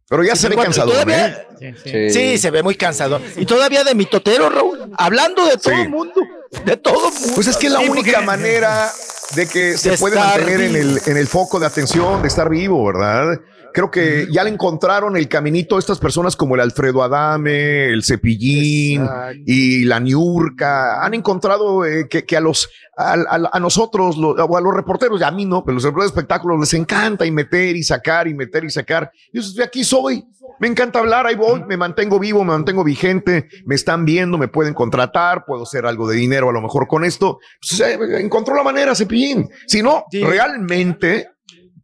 [0.08, 1.74] Pero ya se ve cansado, Todavía- ¿eh?
[1.84, 2.10] Sí.
[2.10, 3.20] Sí, se ve muy cansado.
[3.36, 4.90] Y todavía de mitotero, Raúl.
[4.98, 5.80] Hablando de todo Sí.
[5.82, 6.20] el mundo.
[6.64, 7.32] De todo el mundo.
[7.36, 8.90] Pues es que es la Sí, única manera
[9.36, 10.98] de que se De puede mantener en vivo.
[11.04, 13.38] el, en el foco de atención, de estar vivo, ¿verdad?
[13.72, 18.02] Creo que ya le encontraron el caminito a estas personas como el Alfredo Adame, el
[18.04, 19.06] Cepillín
[19.46, 21.04] y la Niurka.
[21.04, 24.74] Han encontrado eh, que, que a los a, a- a nosotros, lo- o a los
[24.74, 27.82] reporteros, y a mí no, pero los reporteros de espectáculos les encanta y meter y
[27.82, 29.10] sacar y meter y sacar.
[29.32, 30.24] Y yo de aquí soy.
[30.58, 34.48] Me encanta hablar, ahí voy, me mantengo vivo, me mantengo vigente, me están viendo, me
[34.48, 37.38] pueden contratar, puedo hacer algo de dinero a lo mejor con esto.
[37.60, 39.48] Pues, eh, encontró la manera, Cepillín.
[39.66, 40.22] Si no, Sí.
[40.22, 41.30] realmente,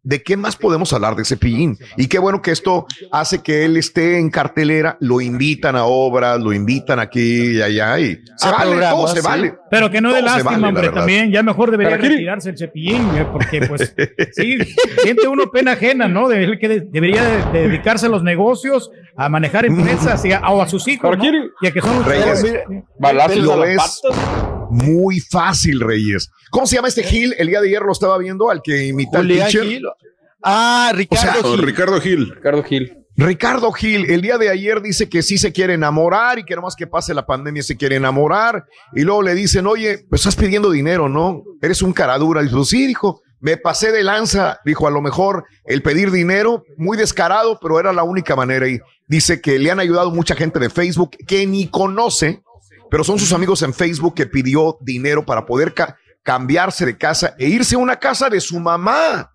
[0.06, 1.76] ¿de qué más podemos hablar de Cepillín?
[1.96, 6.38] Y qué bueno que esto hace que él esté en cartelera, lo invitan a obras,
[6.40, 9.26] lo invitan aquí y allá, y se A vale, todo programas, se sí.
[9.26, 9.54] vale.
[9.68, 11.32] Pero que no de se lástima, vale, hombre, también.
[11.32, 13.92] Ya mejor debería retirarse el cepillín, eh, porque pues
[14.32, 14.58] sí,
[15.02, 16.28] siente uno pena ajena, ¿no?
[16.28, 20.32] De él que de- debería de- de dedicarse a los negocios, a manejar empresas y
[20.32, 21.38] a, o a sus hijos, ¿Para ¿no?
[21.60, 22.44] Y a que son los Reyes.
[22.98, 24.00] Balazos Lo a las ves.
[24.04, 24.55] patas.
[24.70, 26.30] Muy fácil, Reyes.
[26.50, 27.34] ¿Cómo se llama este Gil?
[27.38, 29.64] El día de ayer lo estaba viendo al que imita al pitcher.
[29.64, 29.82] Gil.
[30.42, 31.62] Ah, Ricardo O Gil.
[31.62, 32.34] Ricardo Gil.
[32.34, 33.06] Ricardo Gil.
[33.18, 36.76] Ricardo Gil, el día de ayer dice que sí se quiere enamorar y que nomás
[36.76, 38.66] que pase la pandemia se quiere enamorar.
[38.94, 41.42] Y luego le dicen, oye, pues estás pidiendo dinero, ¿no?
[41.62, 42.42] Eres un caradura.
[42.42, 46.64] Y dice, sí, dijo, Me pasé de lanza, dijo, a lo mejor el pedir dinero,
[46.76, 48.68] muy descarado, pero era la única manera.
[48.68, 52.42] Y dice que le han ayudado mucha gente de Facebook que ni conoce,
[52.96, 57.34] pero son sus amigos en Facebook que pidió dinero para poder ca- cambiarse de casa
[57.38, 59.30] e irse a una casa de su mamá,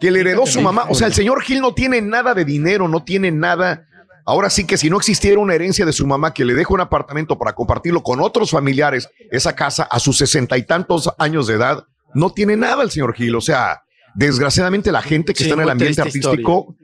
[0.00, 0.84] que le heredó su mamá.
[0.88, 3.84] O sea, el señor Gil no tiene nada de dinero, no tiene nada.
[4.24, 6.82] Ahora sí que si no existiera una herencia de su mamá que le deja un
[6.82, 11.54] apartamento para compartirlo con otros familiares, esa casa a sus sesenta y tantos años de
[11.54, 11.82] edad,
[12.14, 13.34] no tiene nada el señor Gil.
[13.34, 13.82] O sea,
[14.14, 16.76] desgraciadamente la gente que Sí, está en el ambiente artístico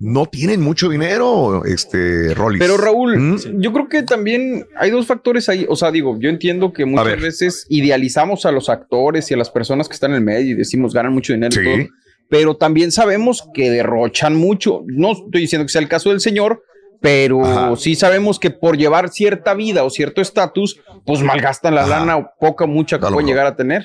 [0.00, 2.58] no tienen mucho dinero, este, Rollis.
[2.60, 3.60] Pero Raúl, ¿Mm?
[3.60, 5.66] yo creo que también hay dos factores ahí.
[5.68, 9.50] O sea, digo, yo entiendo que muchas veces idealizamos a los actores y a las
[9.50, 11.70] personas que están en el medio y decimos ganan mucho dinero y Sí.
[11.84, 11.88] todo.
[12.30, 14.82] Pero también sabemos que derrochan mucho.
[14.86, 16.62] No estoy diciendo que sea el caso del señor,
[17.00, 22.16] pero sí sabemos que por llevar cierta vida o cierto estatus, pues malgastan la lana
[22.16, 23.84] o poca, mucha que pueden llegar a tener.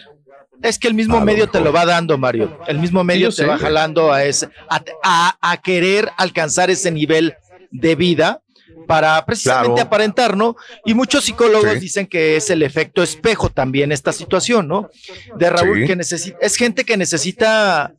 [0.61, 2.59] Es que el mismo medio te lo va dando, Mario.
[2.67, 3.45] El mismo medio te sé.
[3.45, 7.35] va jalando a, ese, a, a- a querer alcanzar ese nivel
[7.71, 8.41] de vida
[8.88, 9.88] para precisamente Claro.
[9.88, 10.55] aparentar, ¿no?
[10.85, 11.79] Y muchos psicólogos Sí.
[11.79, 14.89] dicen que es el efecto espejo también esta situación, ¿no?
[15.38, 15.88] De Raúl Sí.
[15.88, 17.93] que necesita, es gente que necesita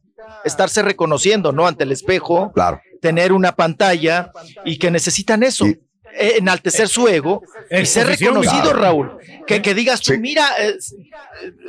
[0.44, 1.66] estarse reconociendo, ¿no?
[1.66, 2.80] Ante el espejo, Claro.
[3.00, 4.32] tener una pantalla
[4.64, 5.64] y que necesitan eso.
[6.18, 8.78] Eh, Enaltecer su ego y ser Exposición, reconocido, claro.
[8.80, 9.18] Raúl.
[9.46, 10.48] Que, que digas tú, mira,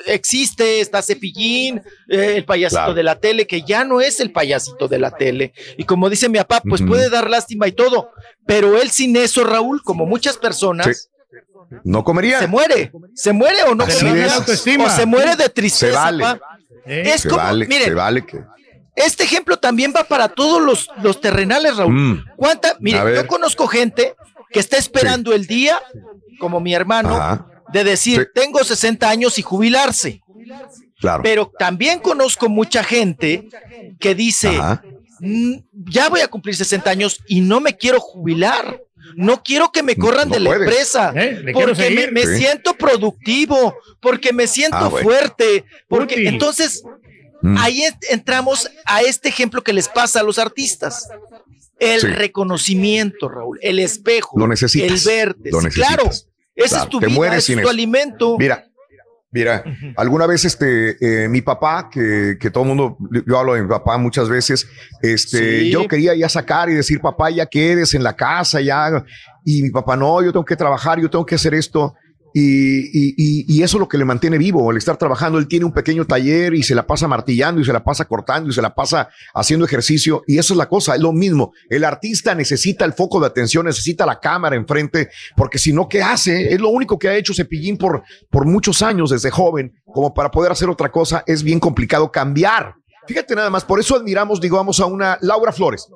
[0.06, 2.94] existe, está Cepillín, eh, el payasito Claro.
[2.94, 5.54] de la tele, que ya no es el payasito de la tele.
[5.78, 8.12] Y como dice mi papá, pues puede dar lástima y todo,
[8.46, 11.10] pero él sin eso, Raúl, como muchas personas,
[11.84, 12.40] No comería.
[12.40, 12.92] se muere.
[13.16, 14.38] Se muere o no comería.
[14.38, 15.92] O se muere de tristeza.
[15.94, 16.24] Se vale.
[16.24, 16.40] pa.
[16.86, 18.40] Es se como, vale, miren, se vale que.
[18.96, 21.94] Este ejemplo también va para todos los, los terrenales, Raúl.
[21.94, 22.26] Mm.
[22.36, 22.76] ¿Cuánta?
[22.80, 24.16] Mire, yo conozco gente
[24.52, 25.80] que está esperando el día,
[26.40, 27.48] como mi hermano, Ajá.
[27.72, 30.22] de decir, tengo 60 años y jubilarse.
[31.00, 31.24] Claro.
[31.24, 33.48] Pero también conozco mucha gente
[34.00, 34.52] que dice.
[35.20, 35.54] "Mm,
[35.90, 38.82] ya voy a cumplir 60 años y no me quiero jubilar.
[39.16, 40.68] No quiero que me corran no de la puedes.
[40.70, 42.12] empresa, Eh, porque me, seguir.
[42.12, 42.38] me Sí.
[42.38, 45.04] siento productivo, porque me siento Ah, bueno.
[45.10, 46.28] fuerte, porque Útil.
[46.28, 46.84] entonces
[47.42, 47.58] Mm.
[47.58, 51.08] ahí es- entramos a este ejemplo que les pasa a los artistas.
[51.80, 52.08] El Sí.
[52.08, 55.50] reconocimiento, Raúl, el espejo, Lo necesitas, el verte.
[55.52, 55.88] lo necesitas.
[55.88, 57.74] claro, Claro, es tu te vida, mueres ese sin es tu eso.
[57.74, 58.38] alimento.
[58.38, 58.66] Mira,
[59.32, 59.64] mira,
[59.98, 63.68] alguna vez este, eh, mi papá, que, que todo el mundo, yo hablo de mi
[63.70, 64.68] papá muchas veces,
[65.02, 65.72] este, Sí.
[65.72, 69.04] yo quería ya sacar y decir, papá, ya quedes en la casa, ya,
[69.46, 71.96] y mi papá, no, yo tengo que trabajar, yo tengo que hacer esto.
[72.34, 75.38] Y, y- y- y eso es lo que le mantiene vivo, el estar trabajando.
[75.38, 78.50] Él tiene un pequeño taller y se la pasa martillando y se la pasa cortando
[78.50, 80.24] y se la pasa haciendo ejercicio.
[80.28, 81.52] Y eso es la cosa, es lo mismo.
[81.70, 86.02] El artista necesita el foco de atención, necesita la cámara enfrente, porque si no, ¿qué
[86.02, 86.54] hace?
[86.54, 90.32] Es lo único que ha hecho Cepillín por, por muchos años desde joven, como para
[90.32, 92.76] poder hacer otra cosa, es bien complicado cambiar.
[93.08, 95.88] Fíjate nada más, por eso admiramos, digamos, a una Laura Flores.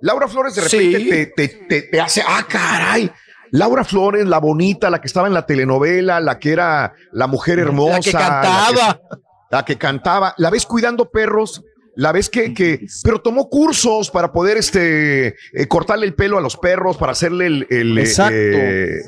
[0.00, 1.08] Laura Flores de repente Sí.
[1.08, 3.10] te, te, te, te hace, ah, caray.
[3.54, 7.60] Laura Flores, la bonita, la que estaba en la telenovela, la que era la mujer
[7.60, 7.92] hermosa.
[7.94, 9.00] La que cantaba.
[9.48, 10.34] La que, cantaba.
[10.38, 11.62] La ves cuidando perros.
[11.94, 16.40] La ves que, que, pero tomó cursos para poder este eh, cortarle el pelo a
[16.40, 18.34] los perros, para hacerle el, el, eh, Exacto.
[18.34, 18.98] eh,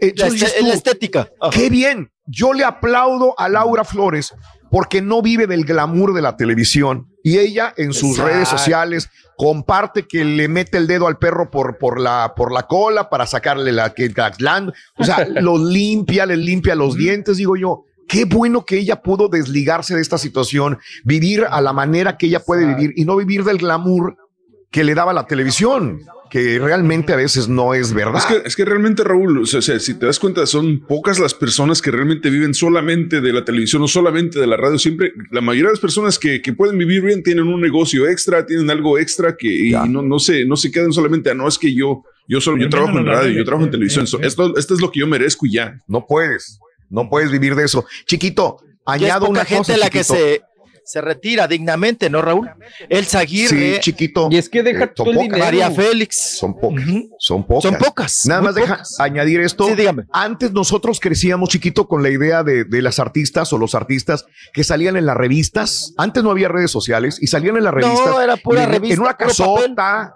[0.00, 1.30] La, este- dices tú, la estética.
[1.40, 1.58] Ajá.
[1.58, 2.10] Qué bien.
[2.26, 4.34] Yo le aplaudo a Laura Flores
[4.74, 8.32] porque no vive del glamour de la televisión y ella en sus Exacto.
[8.32, 12.66] redes sociales comparte que le mete el dedo al perro por, por, la, por la
[12.66, 14.12] cola para sacarle la, que.
[14.98, 17.84] O sea, lo limpia, le limpia los dientes, digo yo.
[18.08, 22.40] Qué bueno que ella pudo desligarse de esta situación, vivir a la manera que ella
[22.40, 24.16] puede vivir y no vivir del glamour
[24.72, 26.00] que le daba la televisión,
[26.34, 28.16] que realmente a veces no es verdad.
[28.16, 31.32] Es que, es que realmente, Raúl, o sea, si te das cuenta, son pocas las
[31.32, 34.76] personas que realmente viven solamente de la televisión o solamente de la radio.
[34.76, 38.44] Siempre, la mayoría de las personas que, que pueden vivir bien tienen un negocio extra,
[38.44, 41.56] tienen algo extra que y no, no, se, no se quedan solamente a no es
[41.56, 44.04] que yo, yo solo, yo trabajo en radio, yo trabajo en televisión.
[44.20, 45.80] esto, esto es lo que yo merezco y ya.
[45.86, 46.58] No puedes,
[46.90, 47.86] no puedes vivir de eso.
[48.06, 49.78] Chiquito, Ya es añado poca una gente cosa.
[49.78, 50.42] la que se,
[50.84, 52.50] se retira dignamente, ¿no, Raúl?
[52.88, 54.28] El Zaguirre, Sí, chiquito.
[54.30, 55.44] Y es que deja Eh, todo el dinero.
[55.44, 56.36] María Félix.
[56.38, 56.84] Son pocas,
[57.18, 57.62] son pocas.
[57.62, 59.00] Son pocas, Nada más deja pocas.
[59.00, 59.66] añadir esto.
[59.66, 60.04] Sí, dígame.
[60.12, 64.62] Antes nosotros crecíamos chiquito con la idea de, de las artistas o los artistas que
[64.64, 65.94] salían en las revistas.
[65.96, 68.06] Antes no había redes sociales y salían en las revistas.
[68.06, 70.14] No, era pura en, revista, En una casota,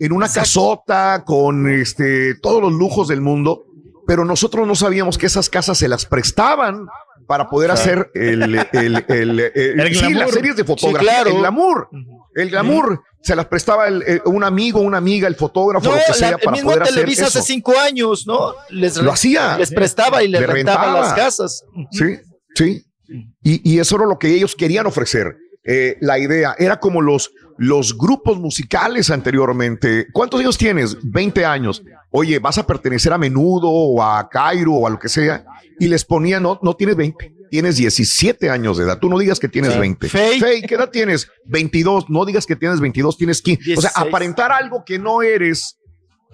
[0.00, 3.64] en una casota con este todos los lujos del mundo.
[4.06, 6.86] Pero nosotros no sabíamos que esas casas se las prestaban
[7.30, 9.40] para poder hacer el, el, el, el-
[9.80, 10.16] El sí, glamour.
[10.18, 11.30] las series de Sí, fotografía, claro.
[11.30, 11.88] el glamour.
[12.34, 15.98] El glamour se las prestaba el- eh, un amigo, una amiga, el fotógrafo, No, lo
[16.02, 17.38] que la- sea, el para mismo poder hacer Televisa eso.
[17.38, 18.52] hace cinco años, ¿no?
[18.70, 19.56] Les, Lo hacía.
[19.58, 21.06] Les prestaba y les Le rentaba rentaba.
[21.06, 21.64] las casas.
[21.92, 22.18] Sí,
[22.56, 22.84] sí.
[23.44, 25.36] Y, y eso era lo que ellos querían ofrecer.
[25.62, 26.56] eh, la idea.
[26.58, 27.30] Era como los,
[27.60, 30.06] los grupos musicales anteriormente.
[30.14, 30.96] ¿Cuántos años tienes?
[31.02, 31.82] 20 años.
[32.08, 35.44] Oye, vas a pertenecer a Menudo o a Cairo o a lo que sea.
[35.78, 38.98] Y les ponía, no, no tienes 20, tienes 17 años de edad.
[38.98, 40.08] Tú no digas que tienes 20.
[40.08, 40.66] Fake.
[40.66, 41.28] ¿qué edad tienes?
[41.44, 42.08] 22.
[42.08, 43.74] No digas que tienes 22, tienes 15.
[43.76, 45.76] O sea, aparentar algo que no eres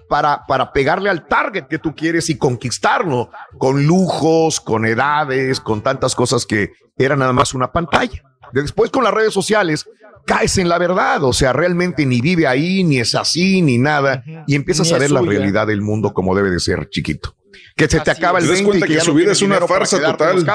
[0.07, 5.81] para, para pegarle al target que tú quieres y conquistarlo con lujos, con edades, con
[5.81, 8.23] tantas cosas que era nada más una pantalla.
[8.53, 9.85] Después con las redes sociales
[10.27, 14.23] caes en la verdad, o sea, realmente ni vive ahí, ni es así, ni nada,
[14.45, 17.33] y empiezas a ver la realidad del mundo como debe de ser, chiquito.
[17.75, 20.45] Que se te acaba el 20 y que, que su vida es una farsa total.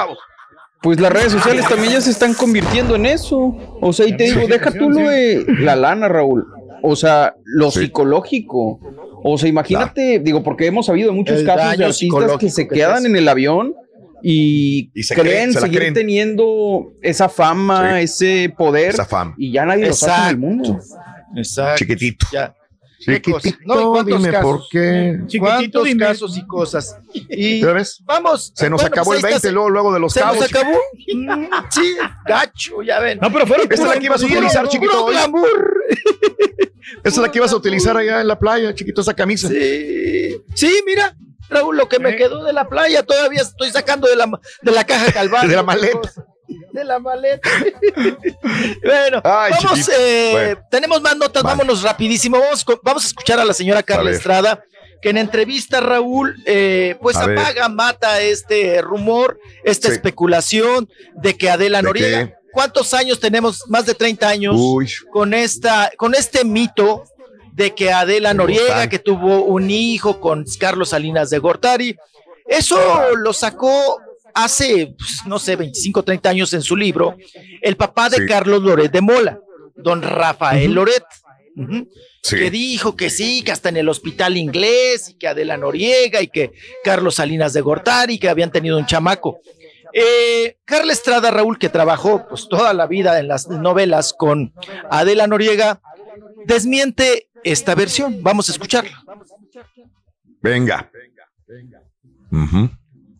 [0.81, 3.55] Pues las redes sociales también ya se están convirtiendo en eso.
[3.81, 6.45] O sea, y te digo, deja tú lo de la lana, Raúl.
[6.83, 8.79] O sea, lo psicológico.
[9.23, 13.15] O sea, imagínate, digo, porque hemos sabido muchos casos de artistas que se quedan en
[13.15, 13.73] el avión
[14.23, 18.91] y, creen seguir teniendo esa fama, ese poder.
[18.93, 19.35] Esa fama.
[19.37, 20.79] Y ya nadie lo sabe en el mundo.
[21.35, 21.79] Exacto.
[21.79, 22.25] Chiquitito.
[22.31, 22.55] Ya.
[22.99, 24.43] Chiquitito, No, ¿y cuántos dime casos?
[24.45, 25.19] por qué.
[25.37, 26.05] ¿Cuántos dime.
[26.05, 26.95] casos y cosas?
[27.13, 28.01] Y ¿Ya ves?
[28.05, 28.53] vamos.
[28.55, 29.51] Se nos bueno, acabó pues el ahí 20 está.
[29.53, 30.39] luego, luego de los ¿Se cabos.
[30.39, 30.77] nos acabó?
[31.69, 31.95] Sí,
[32.25, 33.19] gacho, ya ven.
[33.21, 35.03] No, pero fueron Esta es la que ibas a utilizar, chiquito.
[35.05, 35.11] hoy.
[35.15, 35.73] glamour.
[36.97, 39.49] Esta es la que ibas a utilizar allá en la playa, chiquito, esa camisa.
[39.49, 41.13] Sí, sí, mira,
[41.53, 44.29] Raúl, lo que me quedó de la playa todavía estoy sacando de la,
[44.61, 45.49] de la caja calvario.
[45.49, 46.13] De la maleta.
[46.73, 47.49] De la maleta.
[48.83, 50.61] bueno, Ay, vamos, eh, Bueno.
[50.69, 51.57] tenemos más notas, Vale.
[51.57, 52.39] vámonos rapidísimo.
[52.39, 54.11] Vamos, vamos a escuchar a la señora Carla.
[54.11, 54.63] Estrada,
[55.01, 57.39] que en entrevista, Raúl, eh, pues A ver.
[57.39, 59.93] apaga, mata este rumor, esta Sí.
[59.95, 62.35] especulación de que Adela ¿De Noriega, qué?
[62.51, 63.63] ¿cuántos años tenemos?
[63.69, 64.91] Más de 30 años Uy.
[65.11, 67.03] con esta, con este mito
[67.53, 71.95] de que Adela Noriega, que tuvo un hijo con Carlos Salinas de Gortari,
[72.47, 72.77] eso
[73.15, 73.99] lo sacó
[74.33, 77.15] hace, pues, no sé, 25, 30 años en su libro,
[77.61, 78.25] el papá de Sí.
[78.27, 79.39] Carlos Loret de Mola,
[79.75, 80.73] don Rafael Ujú.
[80.75, 81.03] Loret.
[82.23, 82.37] Sí.
[82.37, 86.27] Que dijo que sí, que hasta en el hospital inglés, y que Adela Noriega, y
[86.29, 89.39] que Carlos Salinas de Gortari, que habían tenido un chamaco.
[89.93, 94.51] Eh, Carla Estrada, Raúl, que trabajó pues toda la vida en las novelas con
[94.89, 95.81] Adela Noriega,
[96.45, 98.21] desmiente esta versión.
[98.21, 99.03] Vamos a escucharla.
[100.41, 100.89] Venga.
[102.31, 102.69] Ujú.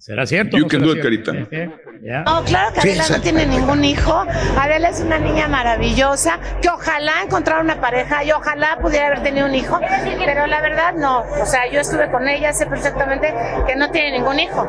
[0.04, 0.58] ¿Será cierto?
[0.58, 1.32] You no can será do it, cierto?
[1.50, 2.24] Carita.
[2.26, 4.26] No, claro que Adela no tiene ningún hijo.
[4.60, 9.46] Adela es una niña maravillosa, que ojalá encontrara una pareja y ojalá pudiera haber tenido
[9.46, 9.80] un hijo,
[10.26, 11.22] pero la verdad no.
[11.22, 13.34] O sea, yo estuve con ella, sé perfectamente
[13.66, 14.68] que no tiene ningún hijo.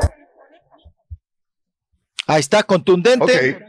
[2.27, 3.67] Ahí está, contundente.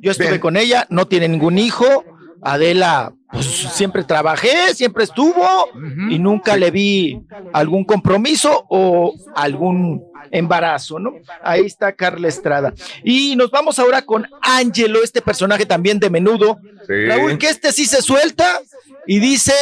[0.00, 0.40] Yo estuve Bien.
[0.40, 2.04] con ella, no tiene ningún hijo.
[2.42, 5.68] Adela, pues siempre trabajé, siempre estuvo
[6.08, 7.20] y nunca le vi
[7.52, 11.14] algún compromiso o algún embarazo, ¿no?
[11.42, 12.72] Ahí está Carla Estrada.
[13.04, 16.58] Y nos vamos ahora con Ángelo, este personaje también de menudo.
[16.86, 17.06] Sí.
[17.06, 18.60] Raúl, que este sí se suelta
[19.06, 19.54] y dice,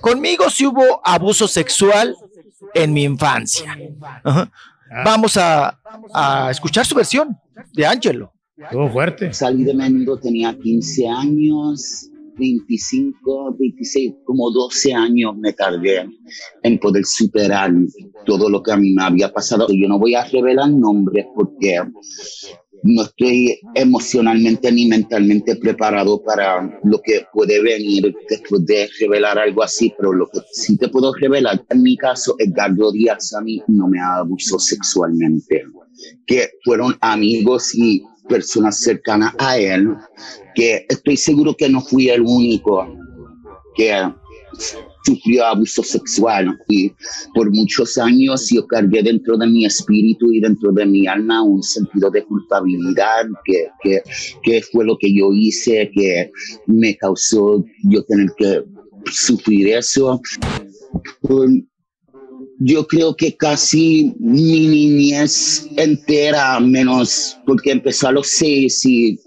[0.00, 2.16] conmigo sí hubo abuso sexual
[2.74, 3.76] en mi infancia.
[4.24, 4.50] Ajá.
[5.04, 5.78] Vamos a,
[6.14, 7.38] a escuchar su versión
[7.72, 8.32] de Ángelo.
[8.60, 9.32] Estuvo fuerte.
[9.32, 16.08] Salí de menudo, tenía 15 años, 25, 26, como 12 años me tardé
[16.62, 17.72] en poder superar
[18.26, 19.66] todo lo que a mí me había pasado.
[19.68, 21.78] Yo no voy a revelar nombres porque
[22.82, 29.62] no estoy emocionalmente ni mentalmente preparado para lo que puede venir después de revelar algo
[29.62, 33.62] así, pero lo que sí te puedo revelar, en mi caso, Edgardo Díaz a mí
[33.68, 35.64] no me abusó sexualmente,
[36.26, 39.94] que fueron amigos y personas cercanas a él,
[40.54, 42.86] que estoy seguro que no fui el único
[43.74, 43.92] que
[45.04, 46.92] sufrió abuso sexual y
[47.34, 51.62] por muchos años yo cargué dentro de mi espíritu y dentro de mi alma un
[51.62, 54.02] sentido de culpabilidad que, que,
[54.42, 56.30] que fue lo que yo hice que
[56.66, 58.64] me causó yo tener que
[59.10, 60.20] sufrir eso.
[62.60, 69.18] Yo creo que casi mi niñez entera, menos porque empezó a los seis y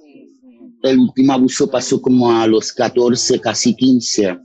[0.84, 4.38] el último abuso pasó como a los 14, casi 15.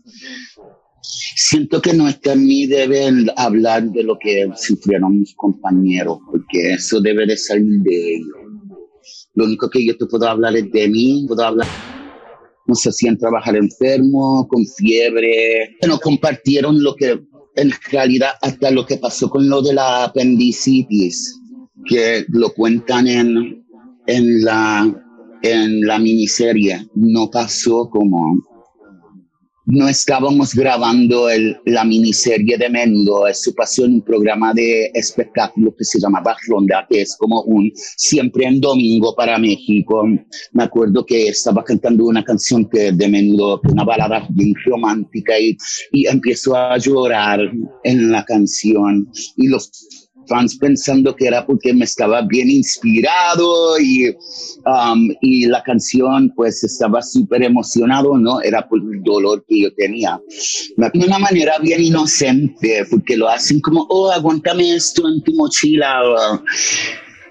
[1.02, 6.74] Siento que no está en mí deben hablar de lo que sufrieron mis compañeros, porque
[6.74, 8.36] eso debe de salir de ellos.
[9.34, 11.66] Lo único que yo te puedo hablar es de mí, puedo hablar
[12.66, 17.20] nos hacían trabajar enfermo, con fiebre, no compartieron lo que
[17.56, 21.40] en realidad hasta lo que pasó con lo de la apendicitis,
[21.84, 23.64] que lo cuentan en,
[24.06, 24.94] en, la,
[25.42, 28.38] en la miniserie, no pasó como
[29.66, 35.74] no estábamos grabando el, la miniserie de Mendo, eso pasó en un programa de espectáculo
[35.76, 40.04] que se llamaba Ronda, que es como un siempre en domingo para México.
[40.52, 45.56] Me acuerdo que estaba cantando una canción que de Mendo, una balada bien romántica y,
[45.92, 47.40] y empiezo a llorar
[47.82, 54.08] en la canción y los fans pensando que era porque me estaba bien inspirado y,
[54.10, 58.40] um, y la canción pues estaba súper emocionado, ¿no?
[58.40, 60.20] Era por el dolor que yo tenía.
[60.76, 66.02] De una manera bien inocente, porque lo hacen como, oh, aguántame esto en tu mochila.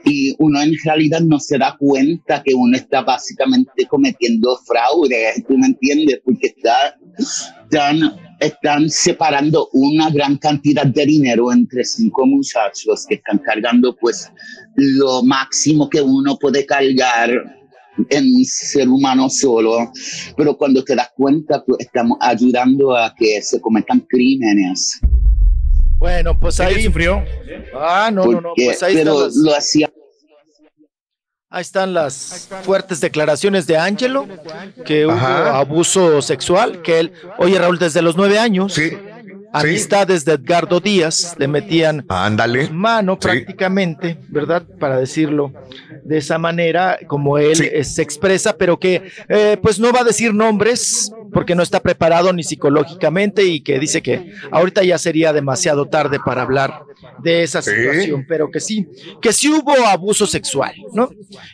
[0.06, 5.58] Y uno en realidad no se da cuenta que uno está básicamente cometiendo fraude, ¿tú
[5.58, 6.22] me entiendes?
[6.24, 6.96] Porque está
[7.72, 14.32] tan están separando una gran cantidad de dinero entre cinco muchachos que están cargando pues
[14.76, 17.32] lo máximo que uno puede cargar
[18.10, 19.90] en un ser humano solo,
[20.36, 25.00] pero cuando te das cuenta pues estamos ayudando a que se cometan crímenes.
[25.98, 27.24] Bueno, pues ahí sufrió.
[27.74, 29.85] Ah, no, no, no, pues ahí pero lo hacía
[31.50, 34.28] Ahí están las fuertes declaraciones de Angelo,
[34.84, 38.98] que hubo abuso sexual, que él, oye Raúl, desde los nueve años, sí.
[39.62, 42.70] Amistades de Edgardo Díaz, le metían Ándale.
[42.70, 44.64] mano prácticamente, ¿verdad?
[44.80, 45.54] Para decirlo
[46.04, 50.34] de esa manera, como él se expresa, pero que eh, pues no va a decir
[50.34, 55.88] nombres, porque no está preparado ni psicológicamente y que dice que ahorita ya sería demasiado
[55.88, 56.84] tarde para hablar
[57.20, 58.88] de esa situación, pero que sí,
[59.22, 61.10] que sí hubo abuso sexual, ¿no?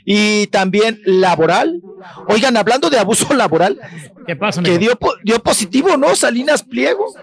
[0.05, 1.81] Y también laboral.
[2.27, 3.79] Oigan, hablando de abuso laboral,
[4.25, 4.61] ¿qué pasa?
[4.61, 6.15] Que dio, dio positivo, ¿no?
[6.15, 7.13] Salinas Pliego.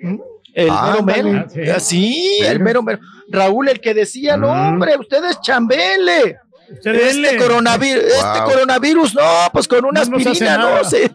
[0.00, 0.18] ¿Mm?
[0.54, 1.46] El mero mero.
[1.74, 2.98] Ah, sí, el mero mero.
[3.30, 6.38] Raúl, el que decía, no, hombre, ustedes chambele.
[6.84, 11.10] Este coronavirus, este coronavirus, no, pues con una aspirina, no, se,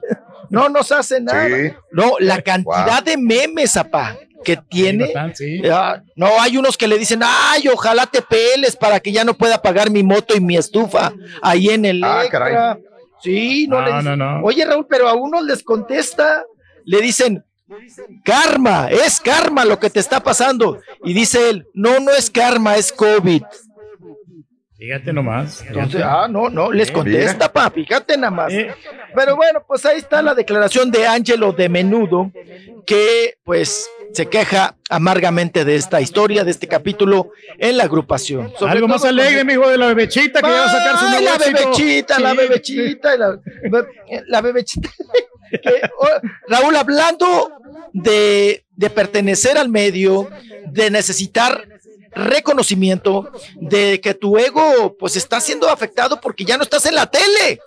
[0.49, 1.47] no nos hace nada.
[1.91, 5.11] No, la cantidad de memes, apá que tiene.
[6.15, 9.61] no, hay unos que le dicen, ay, ojalá te peles para que ya no pueda
[9.61, 12.03] pagar mi moto y mi estufa ahí en el.
[12.03, 12.77] Ah,
[13.23, 16.43] Sí, no, le dicen, Oye, Raúl, pero a unos les contesta,
[16.83, 17.43] le dicen,
[18.25, 20.79] karma, es karma lo que te está pasando.
[21.03, 23.43] Y dice él, no, no es karma, es COVID.
[24.77, 25.63] Fíjate nomás.
[26.03, 28.53] ah, no, no, les contesta, pa, fíjate nada más.
[29.15, 32.31] Pero bueno, pues ahí está la declaración de Ángelo de Menudo,
[32.85, 38.51] que pues se queja amargamente de esta historia, de este capítulo en la agrupación.
[38.67, 41.37] Algo más alegre, mi hijo, de la bebechita que va a sacar su nuevo La
[41.37, 43.39] bebechita, la bebechita, la,
[44.27, 44.89] la bebechita.
[45.99, 46.07] Oh,
[46.47, 47.51] Raúl, hablando
[47.93, 50.27] de, de pertenecer al medio,
[50.71, 51.67] de necesitar
[52.15, 57.09] reconocimiento de que tu ego pues está siendo afectado porque ya no estás en la
[57.09, 57.59] tele.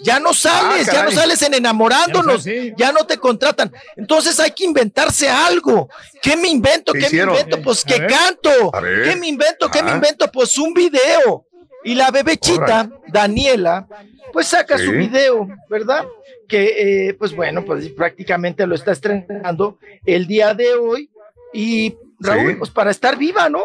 [0.00, 2.44] Ya no sales, ah, ya no sales en enamorándonos,
[2.76, 3.72] ya no te contratan.
[3.96, 5.88] Entonces hay que inventarse algo.
[6.22, 6.92] ¿Qué me invento?
[6.92, 7.60] ¿Qué, me invento?
[7.62, 8.70] Pues que canto.
[9.04, 9.68] ¿Qué me invento?
[9.70, 10.30] ¿Qué me invento?
[10.30, 11.46] Pues un video.
[11.84, 13.86] Y la bebechita, Daniela,
[14.32, 16.06] pues saca su video, ¿verdad?
[16.48, 21.10] Que, eh, pues bueno, pues prácticamente lo está estrenando el día de hoy.
[21.52, 23.62] Y Raúl, pues para estar viva, ¿no?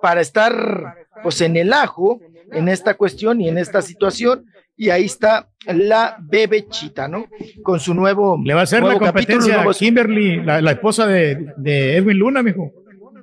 [0.00, 2.20] Para estar, pues en el ajo,
[2.52, 4.46] en esta cuestión y en esta situación.
[4.78, 7.26] Y ahí está la bebechita, ¿no?
[7.62, 8.38] Con su nuevo.
[8.44, 12.72] Le va a hacer la competencia a Kimberly, la, esposa de, de Edwin Luna, mijo.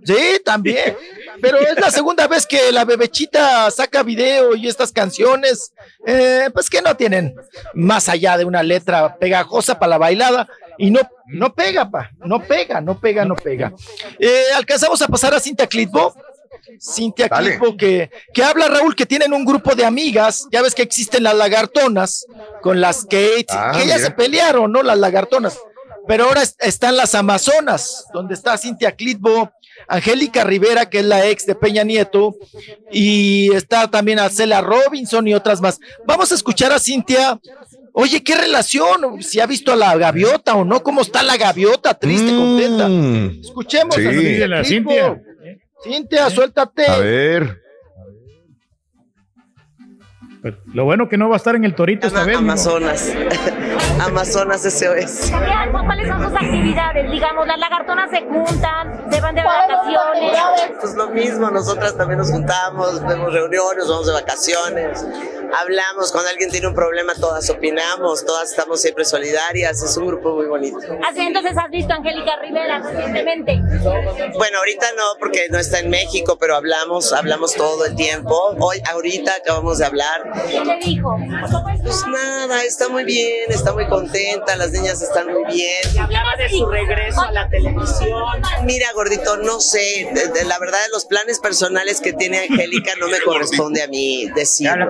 [0.03, 0.95] Sí, también.
[1.41, 5.73] Pero es la segunda vez que la bebechita saca video y estas canciones,
[6.06, 7.35] eh, pues que no tienen
[7.73, 12.42] más allá de una letra pegajosa para la bailada y no, no pega, pa, no
[12.42, 13.74] pega, no pega, no pega.
[14.19, 16.14] Eh, alcanzamos a pasar a Cintia Clitbo.
[16.80, 20.82] Cintia Clitbo que, que habla Raúl que tienen un grupo de amigas, ya ves que
[20.82, 22.26] existen las lagartonas
[22.61, 24.82] con las Kate, ah, que ellas se pelearon, ¿no?
[24.82, 25.58] Las lagartonas
[26.08, 29.52] pero ahora están las Amazonas, donde está Cintia Clitbo,
[29.88, 32.35] Angélica Rivera, que es la ex de Peña Nieto,
[32.92, 35.80] y está también Acela Robinson y otras más.
[36.06, 37.40] Vamos a escuchar a Cintia.
[37.95, 39.22] Oye, ¿qué relación?
[39.22, 41.93] Si ha visto a la gaviota o no, ¿cómo está la gaviota?
[41.93, 42.38] Triste, mm.
[42.38, 43.39] contenta.
[43.39, 45.22] Escuchemos a Cintia.
[45.83, 46.88] Cintia, suéltate.
[46.88, 47.62] A ver.
[50.73, 52.38] Lo bueno que no va a estar en el torito esta vez.
[52.38, 53.13] Amazonas.
[54.01, 55.31] Amazonas SOS.
[55.72, 57.09] ¿Cuáles son sus actividades?
[57.09, 60.38] Digamos, las lagartonas se juntan, se van de vacaciones.
[60.81, 65.05] Pues lo mismo, nosotras también nos juntamos, vemos reuniones, vamos de vacaciones.
[65.57, 70.35] hablamos, cuando alguien tiene un problema, todas opinamos, todas estamos siempre solidarias, es un grupo
[70.35, 70.77] muy bonito.
[71.07, 73.61] Así entonces has visto a Angélica Rivera recientemente.
[74.38, 78.55] Bueno, ahorita no, porque no está en México, pero hablamos, hablamos todo el tiempo.
[78.59, 80.33] Hoy, ahorita acabamos de hablar.
[80.34, 81.18] ¿Qué te dijo?
[81.84, 86.00] Pues nada, está muy bien, está muy contenta, las niñas están muy bien.
[86.00, 88.42] Hablaba de su regreso a la televisión.
[88.64, 93.08] Mira, gordito, no sé, de- de- la verdad, los planes personales que tiene Angélica no
[93.08, 94.90] me corresponde a mí decirlo.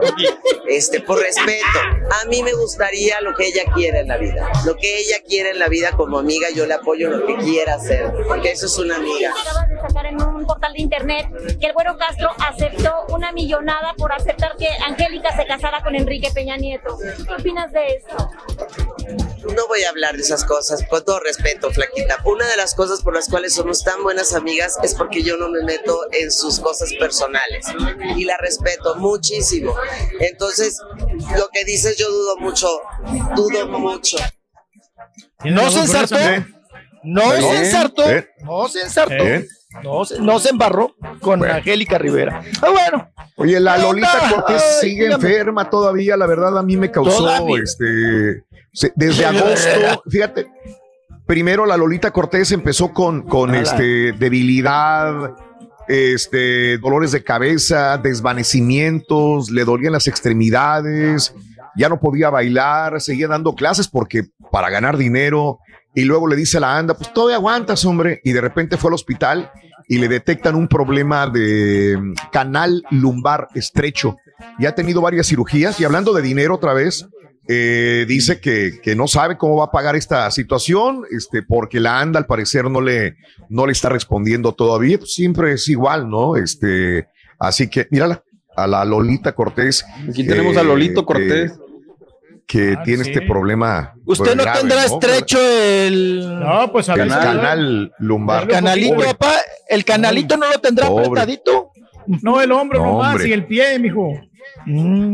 [0.69, 1.79] Este, por respeto,
[2.21, 4.49] a mí me gustaría lo que ella quiere en la vida.
[4.65, 7.35] Lo que ella quiere en la vida como amiga, yo le apoyo en lo que
[7.37, 9.31] quiera hacer, porque eso es una amiga.
[9.41, 11.27] Acabas de sacar en un portal de internet
[11.59, 16.29] que el Güero Castro aceptó una millonada por aceptar que Angélica se casara con Enrique
[16.33, 16.97] Peña Nieto.
[16.97, 18.29] ¿Qué opinas de esto?
[19.55, 22.17] No voy a hablar de esas cosas, con todo respeto, flaquita.
[22.25, 25.49] Una de las cosas por las cuales somos tan buenas amigas es porque yo no
[25.49, 27.65] me meto en sus cosas personales
[28.15, 29.75] y la respeto muchísimo.
[30.19, 30.79] Entonces,
[31.37, 32.67] lo que dices yo dudo mucho,
[33.35, 34.17] dudo mucho.
[35.43, 36.15] No se ensartó.
[37.03, 38.03] No se ensartó.
[38.39, 39.23] No se ensartó.
[39.81, 41.55] No se, no se embarró con Bueno.
[41.55, 42.41] Angélica Rivera.
[42.61, 43.09] Ah, bueno.
[43.37, 44.29] Oye, la ¿Qué Lolita?
[44.29, 47.63] Cortés sigue enferma todavía, la verdad a mí me causó Todavía.
[47.63, 48.43] este
[48.95, 50.47] desde agosto, fíjate,
[51.25, 55.35] primero la Lolita Cortés empezó con, con este debilidad,
[55.87, 61.33] este dolores de cabeza, desvanecimientos, le dolían las extremidades,
[61.75, 65.59] ya no podía bailar, seguía dando clases porque para ganar dinero
[65.95, 68.89] y luego le dice a la anda, pues todavía aguantas, hombre, y de repente fue
[68.89, 69.51] al hospital
[69.87, 74.17] y le detectan un problema de mm, canal lumbar estrecho.
[74.59, 77.07] Y ha tenido varias cirugías y hablando de dinero otra vez,
[77.47, 81.99] eh, dice que, que no sabe cómo va a pagar esta situación, este, porque la
[81.99, 83.15] anda al parecer no le,
[83.49, 84.97] no le está respondiendo todavía.
[84.97, 86.35] Pues siempre es igual, ¿no?
[86.37, 87.07] Este,
[87.39, 88.23] así que mírala,
[88.55, 89.85] a la Lolita Cortés.
[90.07, 91.51] Aquí tenemos a Lolito Cortés.
[91.51, 91.55] eh,
[92.47, 93.93] que tiene este problema.
[94.05, 94.93] Usted no grave, tendrá ¿no?
[94.93, 96.39] estrecho el.
[96.39, 98.43] No, pues a El canal lumbar.
[98.43, 99.07] El canalito, Pobre.
[99.07, 99.33] papá.
[99.67, 101.05] El canalito no lo tendrá Pobre.
[101.07, 101.71] apretadito.
[102.21, 103.29] No, el hombro No, nomás hombre.
[103.29, 104.11] y el pie, mijo.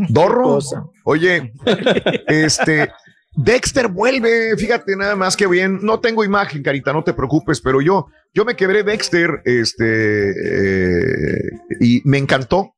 [0.08, 0.58] Dorro.
[1.04, 1.52] Oye,
[2.26, 2.90] este.
[3.32, 5.78] Dexter vuelve, fíjate nada más que bien.
[5.82, 11.50] No tengo imagen, carita, no te preocupes, pero yo, yo me quebré Dexter, este, eh,
[11.80, 12.74] y me encantó.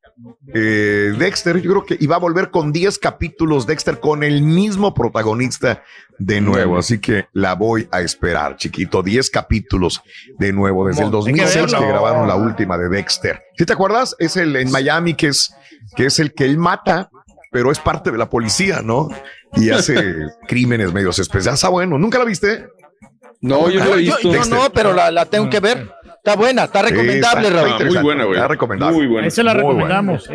[0.53, 4.93] Eh, Dexter, yo creo que iba a volver con 10 capítulos Dexter con el mismo
[4.93, 5.83] protagonista
[6.19, 9.01] de nuevo, así que la voy a esperar, chiquito.
[9.01, 10.01] 10 capítulos
[10.37, 13.41] de nuevo desde el Hay que 2006 que, grabaron la última de Dexter.
[13.57, 14.15] ¿Sí te acuerdas?
[14.19, 15.53] Es el en Miami que es
[15.95, 17.09] que es el que él mata,
[17.51, 19.09] pero es parte de la policía, ¿no?
[19.55, 19.95] Y hace
[20.47, 21.59] crímenes medios especiales.
[21.59, 22.67] Está bueno, ¿nunca la viste?
[23.41, 24.33] No, yo no he Yo, visto.
[24.33, 25.91] yo no, pero la, la tengo que ver.
[26.25, 27.71] Está buena, está recomendable, Sí, está- Raúl.
[27.73, 28.35] está muy buena, güey.
[28.37, 28.95] Está recomendable.
[28.95, 29.27] Muy buena.
[29.27, 30.29] Esa la Muy recomendamos.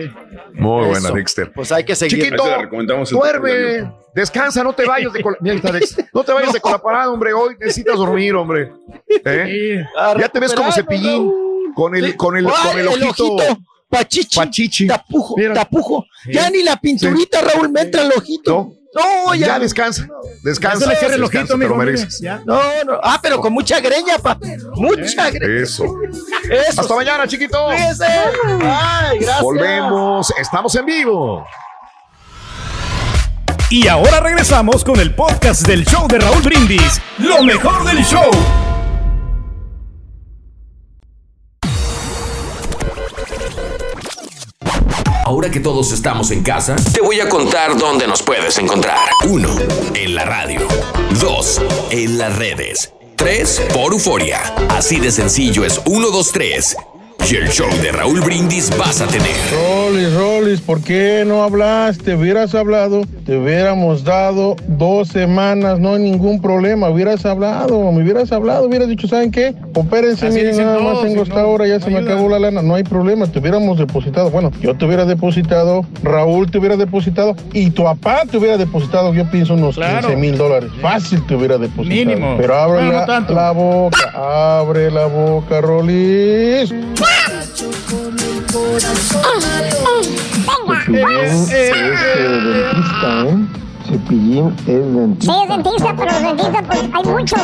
[0.52, 0.88] Muy Eso.
[0.90, 1.52] buena, Dexter.
[1.54, 2.24] Pues hay que seguir.
[2.24, 5.22] Chiquito, recomendamos duerme, descansa, no te vayas de.
[6.12, 7.32] No te vayas de cola parada, hombre.
[7.32, 8.70] Hoy necesitas dormir, hombre.
[9.08, 9.86] ¿Eh?
[9.86, 10.20] Sí.
[10.20, 11.32] Ya te ves como cepillín
[11.74, 13.36] con el, con el, con el ojito.
[13.88, 14.36] Pachichi.
[14.36, 14.86] Pachichi.
[14.86, 15.54] Tapujo, Mira.
[15.54, 16.04] tapujo.
[16.30, 18.52] Ya ni la pinturita, Raúl, me entra el ojito.
[18.52, 18.72] No,
[19.34, 19.58] ya, ya.
[19.58, 20.08] descansa.
[20.42, 20.86] Descansa.
[20.86, 22.20] Le el te lo mereces.
[22.20, 22.42] ya.
[22.44, 22.98] No, no.
[23.02, 24.38] Ah, pero con mucha greña, pa.
[24.74, 25.62] Mucha greña.
[25.62, 25.84] Eso.
[26.50, 26.80] Eso.
[26.80, 27.66] Hasta mañana, chiquito.
[27.66, 28.04] Cuídese.
[28.62, 29.42] Ay, gracias.
[29.42, 30.32] Volvemos.
[30.38, 31.46] Estamos en vivo.
[33.70, 37.00] Y ahora regresamos con el podcast del show de Raúl Brindis.
[37.18, 38.30] Lo mejor del show.
[45.28, 49.10] Ahora que todos estamos en casa, te voy a contar dónde nos puedes encontrar.
[49.28, 49.48] 1.
[49.92, 50.66] En la radio.
[51.20, 51.62] 2.
[51.90, 52.94] En las redes.
[53.16, 53.64] 3.
[53.74, 54.40] Por Euforia.
[54.70, 56.76] Así de sencillo es 1, 2, 3.
[57.26, 59.28] Y el show de Raúl Brindis vas a tener.
[59.52, 62.14] Rolis, Rolis, ¿por qué no hablaste?
[62.14, 66.88] Hubieras hablado, te hubiéramos dado dos semanas, no hay ningún problema.
[66.88, 69.54] Hubieras hablado, me hubieras hablado, hubieras dicho, ¿saben qué?
[69.74, 72.62] Opérense, Así miren, nada más tengo esta no- hora, ya se me acabó la lana,
[72.62, 74.30] no hay problema, te hubiéramos depositado.
[74.30, 79.12] Bueno, yo te hubiera depositado, Raúl te hubiera depositado y tu papá te hubiera depositado,
[79.12, 80.08] yo pienso unos Claro.
[80.08, 80.70] 15 mil dólares.
[80.80, 81.88] Fácil te hubiera depositado.
[82.06, 82.36] Mínimo.
[82.38, 84.12] Pero abre No, la, la boca,
[84.60, 86.72] abre la boca, Rolis.
[90.84, 91.04] Cepillín
[91.46, 91.68] es
[92.44, 93.36] dentista, ¿eh?
[93.88, 95.42] Cepillín es Sí, dentista.
[95.42, 97.40] es dentista, pero los dentistas, pues hay muchos.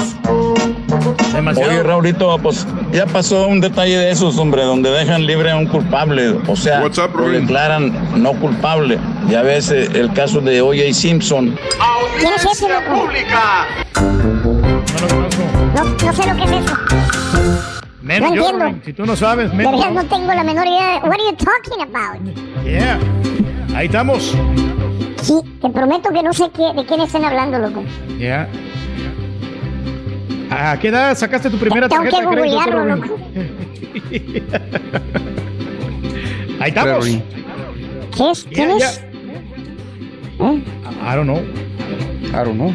[1.32, 1.70] Demasiado.
[1.70, 5.66] Oye, Raulito, pues ya pasó un detalle de esos, hombre, donde dejan libre a un
[5.66, 8.98] culpable, o sea, up, lo declaran no culpable.
[9.28, 10.92] Ya ves eh, el caso de O.J.
[10.92, 11.56] Simpson.
[12.18, 12.66] Lo conozco.
[15.74, 16.74] No, no sé lo que es eso.
[18.04, 18.80] Menos No yo, entiendo.
[18.84, 19.82] Si tú no sabes, De menos.
[19.82, 19.90] yo.
[19.90, 21.00] no tengo la menor idea.
[21.02, 22.20] What are you talking about?
[22.64, 22.98] Yeah.
[23.74, 24.36] Ahí estamos.
[25.22, 27.82] Sí, te prometo que no sé qué, de quién están hablando, loco.
[28.18, 28.46] Ya.
[30.50, 33.16] ¿A qué edad sacaste tu primera Tengo tarjeta que googlearlo, loco.
[36.60, 37.06] Ahí estamos.
[38.16, 38.44] ¿Qué es?
[38.52, 39.02] ¿Quién es?
[40.40, 40.62] ¿Eh?
[41.02, 41.40] I don't know.
[42.32, 42.68] I don't know.
[42.68, 42.70] I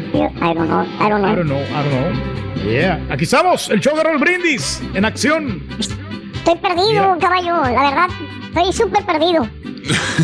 [0.54, 1.30] don't know, I don't know.
[1.30, 1.92] I don't know, I don't
[2.24, 2.39] know.
[2.64, 3.00] Yeah.
[3.10, 5.62] Aquí estamos, el show de Raúl Brindis en acción.
[5.78, 8.08] Estoy perdido, caballo, la verdad.
[8.48, 9.48] Estoy súper perdido.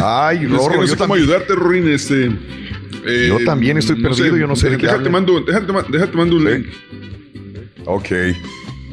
[0.02, 1.22] Ay, Es que Rorro, no yo sé cómo también.
[1.30, 1.88] ayudarte, Ruin.
[1.88, 2.30] Este,
[3.06, 6.16] eh, Yo también estoy perdido, yo no sé de qué Déjate mando, déjate, ma- déjate
[6.16, 6.66] mando un link.
[7.86, 8.08] Ok.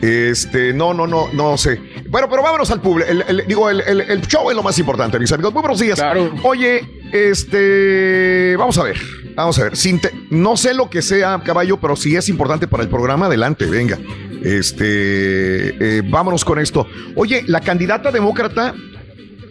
[0.06, 1.80] Este, no, no, no, no sé.
[2.10, 3.10] Bueno, pero vámonos al público.
[3.48, 5.54] digo, el, el- el show es lo más importante, mis amigos.
[5.54, 5.98] Muy buenos días.
[6.44, 6.82] Oye,
[7.14, 8.98] este, vamos a ver,
[9.34, 9.78] vamos a ver.
[9.78, 13.28] Sin te- no sé lo que sea, caballo, pero si es importante para el programa,
[13.28, 13.98] adelante, venga.
[14.44, 16.86] Este, eh, vámonos con esto.
[17.16, 18.74] Oye, la candidata demócrata,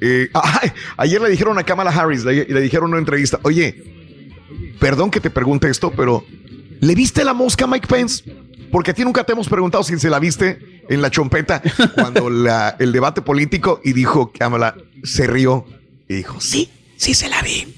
[0.02, 3.82] eh, ay, ayer le dijeron a Kamala Harris, le, le dijeron en una entrevista, oye,
[4.78, 6.24] perdón que te pregunte esto, pero
[6.80, 8.22] ¿le viste la mosca a Mike Pence?
[8.72, 11.62] Porque a ti nunca te hemos preguntado si se la viste en la chompeta
[11.94, 15.64] cuando la- el debate político y dijo Kamala, se rió
[16.08, 17.72] y dijo, sí, sí se la vi.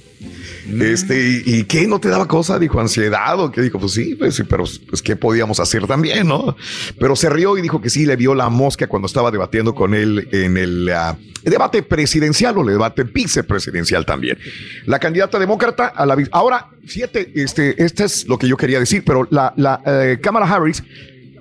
[0.80, 1.86] Este, ¿y, y qué?
[1.86, 2.58] ¿No te daba cosa?
[2.58, 6.26] Dijo, ansiedad o qué dijo, pues sí, pues sí, pero pues qué podíamos hacer también,
[6.26, 6.56] ¿no?
[6.98, 9.94] Pero se rió y dijo que sí le vio la mosca cuando estaba debatiendo con
[9.94, 14.38] él en el ah, debate presidencial o el debate vicepresidencial también.
[14.86, 19.02] La candidata demócrata a la Ahora, fíjate, este, este es lo que yo quería decir,
[19.04, 20.82] pero la, la eh, Kamala Harris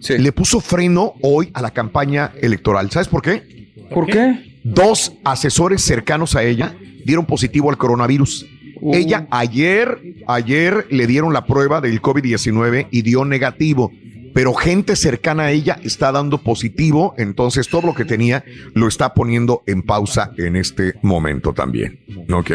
[0.09, 2.91] le puso freno hoy a la campaña electoral.
[2.91, 3.71] ¿Sabes por qué?
[3.89, 4.59] ¿Por qué?
[4.63, 8.45] Dos asesores cercanos a ella dieron positivo al coronavirus.
[8.83, 8.93] Uh.
[8.95, 9.97] Ella ayer,
[10.27, 13.91] ayer le dieron la prueba del COVID-19 y dio negativo.
[14.33, 19.13] Pero gente cercana a ella está dando positivo, entonces todo lo que tenía lo está
[19.13, 21.99] poniendo en pausa en este momento también.
[22.31, 22.51] ¿Ok?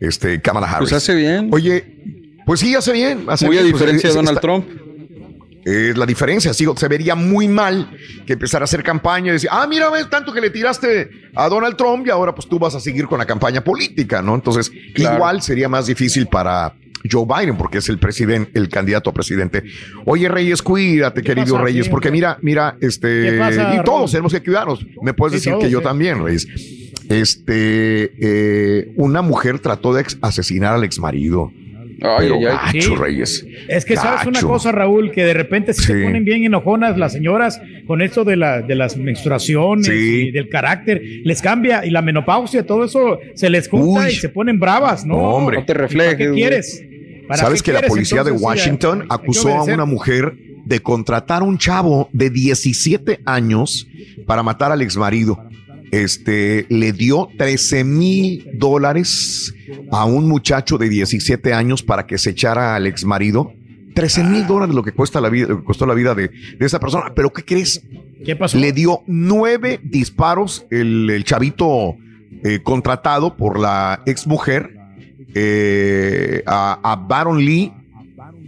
[0.00, 0.90] Este, Kamala Harris.
[0.90, 1.48] Pues hace bien.
[1.52, 1.84] Oye,
[2.44, 3.24] pues sí, hace bien.
[3.28, 4.66] hace Muy a pues, diferencia de Donald está- Trump.
[5.64, 6.52] Es la diferencia.
[6.52, 7.90] Sigo, se vería muy mal
[8.26, 11.48] que empezara a hacer campaña y decir, ah, mira, ves tanto que le tiraste a
[11.48, 14.34] Donald Trump y ahora pues tú vas a seguir con la campaña política, ¿no?
[14.34, 15.16] Entonces, Claro.
[15.16, 16.74] igual sería más difícil para
[17.10, 19.64] Joe Biden porque es el presidente, el candidato a presidente.
[20.04, 24.32] Oye, Reyes, cuídate, querido pasa, Reyes, porque mira, mira, este, ¿Qué pasa, y todos tenemos
[24.32, 24.84] que cuidarnos.
[25.02, 26.46] Me puedes decir todos, que yo también, Reyes.
[27.08, 31.50] Este, eh, una mujer trató de asesinar al exmarido.
[32.02, 32.80] Ay, Pero ay, ay.
[32.80, 32.94] gacho, Sí.
[32.96, 33.46] Reyes.
[33.68, 37.12] Es que sabes una cosa, Raúl, que de repente sí, se ponen bien enojonas las
[37.12, 40.26] señoras con esto de, la, de las menstruaciones Sí.
[40.28, 41.00] y del carácter.
[41.24, 44.12] Les cambia y la menopausia, todo eso se les junta Uy.
[44.12, 45.14] y se ponen bravas, ¿no?
[45.16, 45.58] No, hombre.
[45.58, 46.16] No te ¿Y ¿Para reflejes.
[46.16, 46.84] qué quieres?
[47.28, 47.90] ¿Para ¿Sabes qué que la quieres?
[47.92, 53.20] policía de Entonces, Washington acusó a una mujer de contratar a un chavo de 17
[53.24, 53.86] años
[54.26, 55.38] para matar al exmarido?
[55.92, 59.54] Este le dio 13 mil dólares
[59.90, 63.52] a un muchacho de 17 años para que se echara al exmarido.
[63.94, 67.12] 13 mil dólares lo que cuesta la vida, costó la vida de, de esa persona.
[67.14, 67.82] Pero ¿qué crees?
[68.24, 68.56] ¿Qué pasó?
[68.58, 71.94] Le dio nueve disparos el, el chavito
[72.42, 74.74] eh, contratado por la exmujer
[75.34, 77.70] eh, a, a Baron Lee.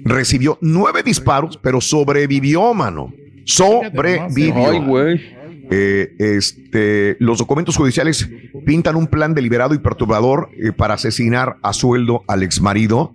[0.03, 3.13] Recibió nueve disparos, pero sobrevivió, mano.
[3.45, 4.71] Sobrevivió.
[4.71, 5.44] Ay, güey.
[5.71, 8.29] Eh, este, los documentos judiciales
[8.67, 13.13] pintan un plan deliberado y perturbador eh, para asesinar a sueldo al exmarido.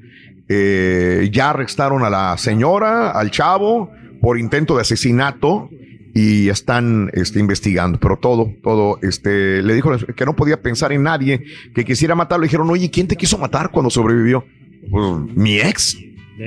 [0.48, 5.70] Eh, ya arrestaron a la señora, al chavo, por intento de asesinato
[6.14, 11.04] y están este, investigando, pero todo, todo, este, le dijo que no podía pensar en
[11.04, 11.44] nadie
[11.76, 12.42] que quisiera matarlo.
[12.42, 14.44] Le dijeron, oye, ¿quién te quiso matar cuando sobrevivió?
[14.90, 15.98] Pues, mi ex.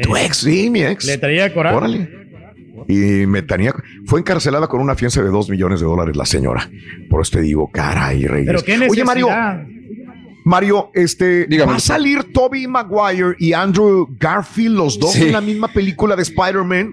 [0.02, 1.04] Tu ex, sí, mi ex.
[1.04, 1.76] Le traía coraje.
[1.76, 2.21] Órale.
[2.88, 3.74] Y me tenía,
[4.06, 6.68] fue encarcelada con una fianza de dos millones de dólares la señora.
[7.10, 8.46] Por eso te digo, caray, Reyes.
[8.46, 8.90] Pero qué necesidad.
[8.90, 9.28] Oye, Mario,
[10.44, 11.72] Mario, este, Dígame.
[11.72, 15.22] va a salir Toby Maguire y Andrew Garfield, los dos Sí.
[15.24, 16.92] en la misma película de Spider-Man.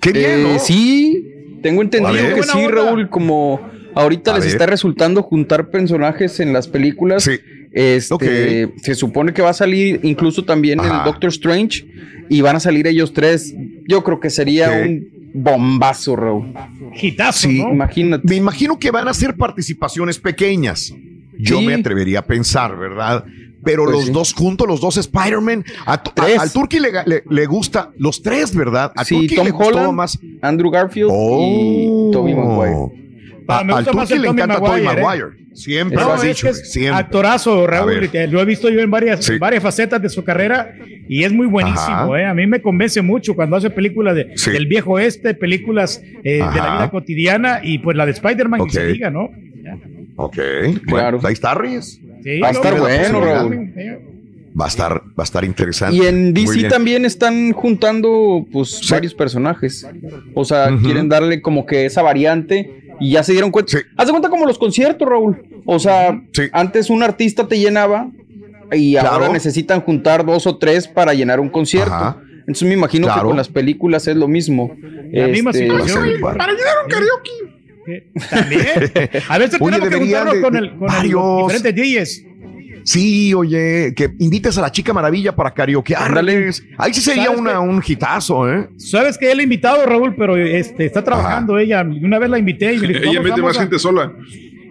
[0.00, 0.58] Qué bien, Eh, ¿no?
[0.58, 1.26] Sí,
[1.62, 2.70] tengo entendido que sí, onda.
[2.82, 3.60] Raúl, como
[3.94, 4.52] ahorita A les ver.
[4.52, 7.24] está resultando juntar personajes en las películas.
[7.24, 7.38] Sí.
[7.74, 10.98] Este, se supone que va a salir incluso también Ajá.
[10.98, 11.84] el Doctor Strange
[12.28, 13.52] y van a salir ellos tres.
[13.88, 16.52] Yo creo que sería un bombazo, Raúl.
[16.94, 17.58] Gitazo, Sí.
[17.62, 17.70] ¿no?
[17.72, 18.26] Imagínate.
[18.28, 20.94] Me imagino que van a ser participaciones pequeñas.
[21.38, 21.66] Yo Sí.
[21.66, 23.24] me atrevería a pensar, ¿verdad?
[23.64, 24.12] Pero Pues los sí.
[24.12, 28.92] dos juntos, los dos Spider-Man, al Turkey le, le- le gusta los tres, ¿verdad?
[28.94, 30.18] A Sí, Turkey Tom le gustó Holland, más.
[30.42, 32.08] Andrew Garfield Oh.
[32.08, 32.76] y Tobey Maguire.
[33.46, 35.04] Ah, A- me al el le encanta Tobey Maguire, ¿eh?
[35.04, 35.26] Maguire.
[35.54, 36.98] Siempre No, lo has dicho, es siempre.
[37.00, 38.10] actorazo, Raúl.
[38.30, 39.38] Lo he visto yo en varias, Sí.
[39.38, 40.74] varias facetas de su carrera
[41.08, 42.16] y es muy buenísimo.
[42.16, 42.24] ¿eh?
[42.26, 44.50] A mí me convence mucho cuando hace películas de, Sí.
[44.50, 48.66] del viejo este, películas eh, de la vida cotidiana y pues la de Spider-Man, Ok.
[48.68, 49.30] que se diga, ¿no?
[50.16, 50.36] Ok,
[50.86, 51.18] Claro.
[51.18, 52.00] bueno, ahí está Reyes.
[52.22, 53.72] Sí, Va a estar no, bueno, pues, Raúl.
[53.76, 53.82] sí.
[54.58, 55.96] Va a estar, va a estar interesante.
[55.96, 59.84] Y en DC también están juntando pues varios personajes.
[60.32, 60.84] O sea, Ujú.
[60.84, 63.78] quieren darle como que esa variante y ya se dieron cuenta.
[63.96, 65.42] Haz de cuenta como los conciertos, Raúl.
[65.66, 66.20] O sea,
[66.52, 68.08] antes un artista te llenaba
[68.72, 72.16] y ahora necesitan juntar dos o tres para llenar un concierto.
[72.40, 73.22] Entonces me imagino Claro.
[73.22, 74.76] que con las películas es lo mismo.
[75.12, 76.04] La misma Este, situación.
[76.20, 77.30] Para llenar un karaoke.
[78.30, 79.22] También.
[79.28, 81.52] A veces Oye, tenemos que juntarnos de- con, el, con varios.
[81.52, 82.26] diferentes DJs.
[82.84, 85.94] Sí, oye, que invites a la chica maravilla para karaoke.
[85.96, 88.68] Ahí sí sería ¿Sabes una, un hitazo, ¿eh?
[88.76, 91.82] Sabes que él ha invitado, Raúl, pero este, está trabajando ella.
[91.82, 94.12] Una vez la invité y me dijo, Ella mete más a- gente sola.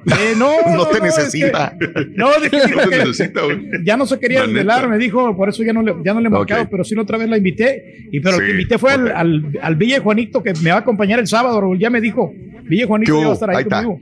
[0.05, 1.75] Eh, no, No te es necesita.
[1.79, 3.61] que- no, de que dijo No te que necesita, güey.
[3.83, 6.21] ya no se quería La desvelar, me dijo, por eso ya no le, ya no
[6.21, 8.07] le he marcado, pero sí la otra vez la invité.
[8.11, 10.77] Y pero el Sí, que invité fue al, al, al Ville Juanito que me va
[10.77, 11.79] a acompañar el sábado, Raúl.
[11.79, 12.33] Ya me dijo,
[12.63, 13.99] Ville Juanito ¿Qué ya va a estar ahí, conmigo.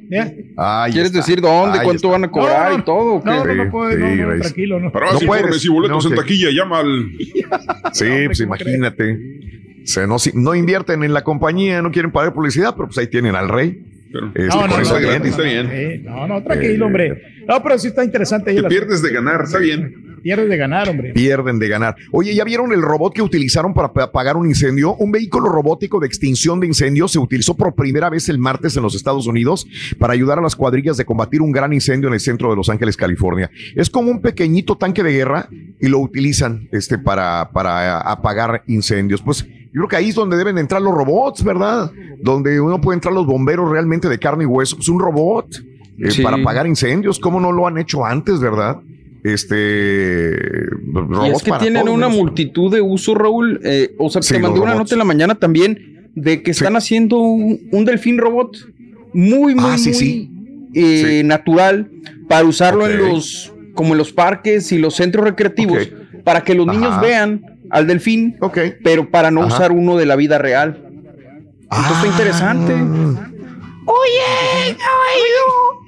[0.58, 1.20] Ahí ¿Quieres está.
[1.20, 2.08] decir dónde, Ahí cuánto está.
[2.10, 3.22] van a cobrar No, y todo?
[3.26, 4.92] No, no, no puedo, sí, tranquilo, no.
[4.92, 6.22] Para No más puedes, y boletos no, en sí.
[6.22, 7.06] taquilla, llama al.
[7.94, 9.18] Sí, pues imagínate.
[9.86, 13.08] Se, no, si- no invierten en la compañía, no quieren pagar publicidad, pero pues ahí
[13.08, 13.84] tienen al rey.
[14.36, 15.70] Este, No, no, está bien.
[15.72, 17.22] Eh, no, no, tranquilo, hombre.
[17.48, 18.54] No, pero sí está interesante.
[18.54, 20.10] Te pierdes de ganar, está bien.
[20.22, 21.14] Pierdes de ganar, hombre.
[21.14, 21.96] Pierden de ganar.
[22.12, 24.94] Oye, ¿ya vieron el robot que utilizaron para pa- apagar un incendio?
[24.96, 28.84] Un vehículo robótico de extinción de incendios se utilizó por primera vez el martes en
[28.84, 29.66] los Estados Unidos
[29.98, 32.70] para ayudar a las cuadrillas de combatir un gran incendio en el centro de Los
[32.70, 33.50] Ángeles, California.
[33.76, 35.50] Es como un pequeñito tanque de guerra
[35.80, 39.24] y lo utilizan este, para, para apagar incendios.
[39.24, 41.92] Pues yo creo que ahí es donde deben entrar los robots, ¿verdad?
[42.22, 44.76] Donde uno puede entrar los bomberos realmente de carne y hueso.
[44.76, 45.48] Pues un robot
[45.98, 46.22] eh, Sí.
[46.24, 47.20] para apagar incendios.
[47.20, 48.78] ¿Cómo no lo han hecho antes, verdad?
[49.24, 50.32] Este.
[50.32, 52.16] Y robots es que para tienen una ¿no?
[52.16, 53.60] multitud de usos, Raúl.
[53.64, 54.86] Eh, o sea, Sí, te mandé una robots.
[54.92, 58.58] nota en la mañana también de que están haciendo un, un delfín robot
[59.14, 60.32] muy, muy, Ah, sí, muy sí.
[60.74, 61.90] eh, natural
[62.28, 65.90] para usarlo en los, como en los parques y los centros recreativos,
[66.24, 66.78] para que los Ajá.
[66.78, 67.42] niños vean
[67.72, 68.38] al delfín,
[68.84, 69.56] pero para no Ajá.
[69.56, 70.84] usar uno de la vida real.
[71.64, 72.74] Entonces está interesante.
[73.86, 74.78] Oye,
[75.16, 75.82] oído.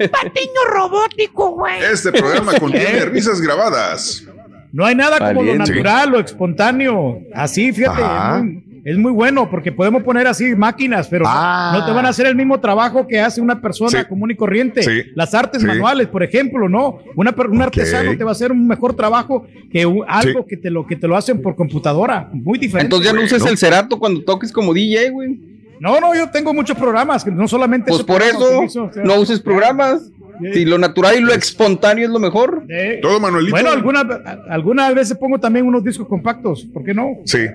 [0.00, 1.82] Un patiño robótico, güey.
[1.82, 4.24] Este programa contiene risas grabadas.
[4.72, 7.20] No hay nada como lo natural, lo espontáneo.
[7.34, 8.38] Así, fíjate, Ajá.
[8.42, 11.72] muy, es muy bueno porque podemos poner así máquinas, pero no- Ah.
[11.78, 14.08] no te van a hacer el mismo trabajo que hace una persona Sí.
[14.08, 14.82] común y corriente.
[14.82, 15.10] Sí.
[15.14, 15.66] Las artes Sí.
[15.68, 16.98] manuales, por ejemplo, ¿no?
[17.16, 20.86] Una, un artesano te va a hacer un mejor trabajo que algo que, te lo,
[20.86, 22.28] que te lo hacen por computadora.
[22.32, 22.86] Muy diferente.
[22.94, 23.48] Entonces ya no uses ¿no?
[23.50, 25.38] el cerato cuando toques como DJ, güey.
[25.80, 29.14] No, no, yo tengo muchos programas, no solamente Pues por eso utilizo, o sea, no
[29.16, 30.10] uses programas.
[30.52, 32.64] Si lo natural y lo espontáneo es lo mejor.
[32.68, 33.52] eh, Todo Manuelito.
[33.52, 34.04] Bueno, algunas
[34.48, 37.10] algunas veces pongo también unos discos compactos, ¿por qué no?
[37.26, 37.46] Sí.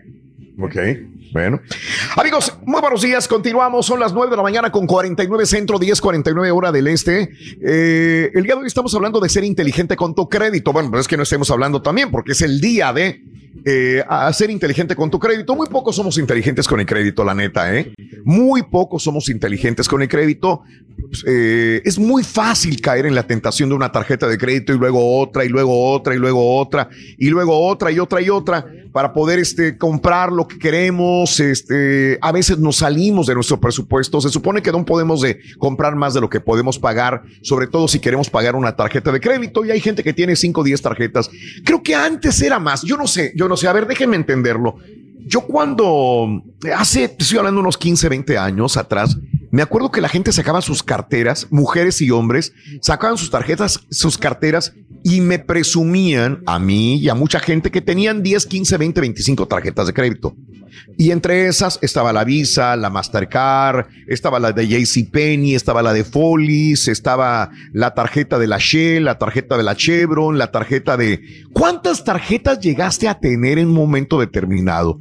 [0.60, 0.76] Ok.
[1.34, 1.62] Bueno.
[2.16, 3.28] Amigos, muy buenos días.
[3.28, 3.86] Continuamos.
[3.86, 7.30] Son las 9 de la mañana con 49 centro, 10, 49 hora del este.
[7.62, 10.74] Eh, el día de hoy estamos hablando de ser inteligente con tu crédito.
[10.74, 13.22] Bueno, pero es que no estemos hablando también porque es el día de
[13.66, 14.04] eh,
[14.34, 15.56] ser inteligente con tu crédito.
[15.56, 17.94] Muy pocos somos inteligentes con el crédito, la neta, ¿eh?
[18.24, 20.64] Muy pocos somos inteligentes con el crédito.
[21.26, 25.20] Eh, es muy fácil caer en la tentación de una tarjeta de crédito y luego
[25.20, 29.14] otra y luego otra y luego otra y luego otra y otra y otra para
[29.14, 31.40] poder este, comprar lo que queremos.
[31.40, 34.22] Este, a veces nos salimos de nuestro presupuesto.
[34.22, 37.88] Se supone que no podemos de comprar más de lo que podemos pagar, sobre todo
[37.88, 39.64] si queremos pagar una tarjeta de crédito.
[39.66, 41.30] Y hay gente que tiene 5 o 10 tarjetas.
[41.64, 42.82] Creo que antes era más.
[42.82, 43.68] Yo no sé, yo no sé.
[43.68, 44.78] A ver, déjenme entenderlo.
[45.28, 46.42] Yo cuando
[46.74, 49.18] hace, te estoy hablando unos 15, 20 años atrás,
[49.52, 54.18] me acuerdo que la gente sacaba sus carteras, mujeres y hombres, sacaban sus tarjetas, sus
[54.18, 54.74] carteras
[55.04, 59.48] y me presumían a mí y a mucha gente que tenían 10, 15, 20, 25
[59.48, 60.36] tarjetas de crédito.
[60.98, 66.04] Y entre esas estaba la Visa, la Mastercard, estaba la de JCPenney, estaba la de
[66.04, 71.22] Follies, estaba la tarjeta de la Shell, la tarjeta de la Chevron, la tarjeta de...
[71.54, 75.00] ¿Cuántas tarjetas llegaste a tener en un momento determinado?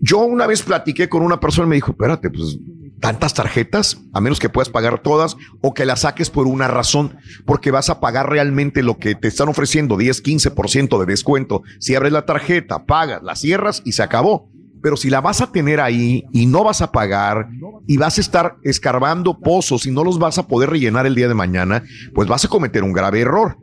[0.00, 2.58] Yo una vez platiqué con una persona y me dijo, espérate, pues
[3.00, 7.16] tantas tarjetas, a menos que puedas pagar todas o que las saques por una razón,
[7.44, 11.62] porque vas a pagar realmente lo que te están ofreciendo, 10, 15% de descuento.
[11.78, 14.50] Si abres la tarjeta, pagas, la cierras y se acabó.
[14.86, 17.48] Pero si la vas a tener ahí y no vas a pagar
[17.88, 21.26] y vas a estar escarbando pozos y no los vas a poder rellenar el día
[21.26, 21.82] de mañana,
[22.14, 23.58] pues vas a cometer un grave error.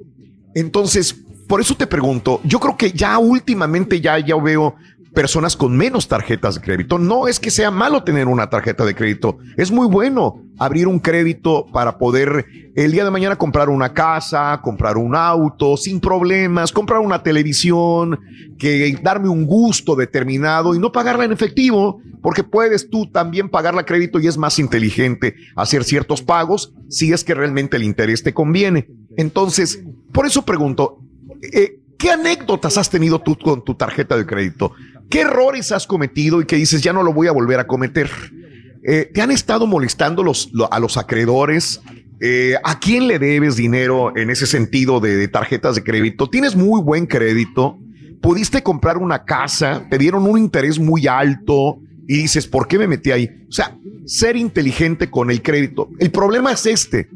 [0.53, 1.15] Entonces,
[1.47, 4.75] por eso te pregunto, yo creo que ya últimamente ya, ya veo
[5.13, 6.97] personas con menos tarjetas de crédito.
[6.97, 10.99] No es que sea malo tener una tarjeta de crédito, es muy bueno abrir un
[10.99, 16.71] crédito para poder el día de mañana comprar una casa, comprar un auto sin problemas,
[16.71, 18.19] comprar una televisión,
[18.57, 23.81] que darme un gusto determinado y no pagarla en efectivo, porque puedes tú también pagarla
[23.81, 28.23] a crédito y es más inteligente hacer ciertos pagos si es que realmente el interés
[28.23, 28.87] te conviene.
[29.17, 30.99] Entonces, por eso pregunto,
[31.41, 34.73] eh, ¿Qué anécdotas has tenido tú con tu tarjeta de crédito?
[35.13, 38.09] ¿Qué errores has cometido y que dices ya no lo voy a volver a cometer?
[38.83, 40.23] Eh, ¿Te han estado molestando
[40.71, 41.81] a los acreedores?
[42.19, 46.31] Eh, ¿A quién le debes dinero en ese sentido de, de tarjetas de crédito?
[46.31, 47.77] ¿Tienes muy buen crédito?
[48.23, 49.85] ¿Pudiste comprar una casa?
[49.87, 51.77] ¿Te dieron un interés muy alto?
[52.07, 53.29] Y dices, ¿por qué me metí ahí?
[53.47, 53.77] O sea,
[54.07, 55.89] ser inteligente con el crédito.
[55.99, 57.07] El problema es este.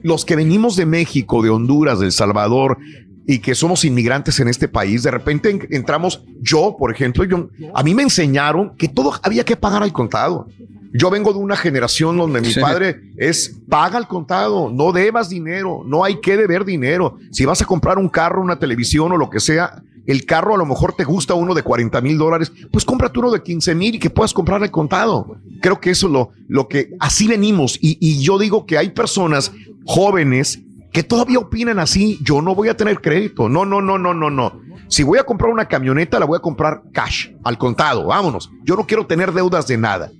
[0.00, 2.78] Los que venimos de México, de Honduras, de El Salvador,
[3.26, 7.48] y que somos inmigrantes en este país, de repente en- entramos, yo, por ejemplo, yo,
[7.74, 10.48] a mí me enseñaron que todo había que pagar al contado.
[10.94, 12.60] Yo vengo de una generación donde mi Sí.
[12.60, 17.16] padre es paga al contado, no debas dinero, no hay que deber dinero.
[17.30, 20.58] Si vas a comprar un carro, una televisión o lo que sea, el carro a
[20.58, 23.94] lo mejor te gusta uno de 40 mil dólares, pues cómprate uno de 15 mil
[23.94, 25.36] y que puedas comprar al contado.
[25.62, 27.78] Creo que eso es lo, lo que así venimos.
[27.80, 29.52] Y, y yo digo que hay personas
[29.86, 30.60] jóvenes
[30.92, 32.18] que todavía opinan así.
[32.22, 33.48] Yo no voy a tener crédito.
[33.48, 34.60] No, no, no, no, no, no.
[34.88, 38.06] Si voy a comprar una camioneta, la voy a comprar cash, al contado.
[38.06, 38.50] Vámonos.
[38.62, 40.10] Yo no quiero tener deudas de nada.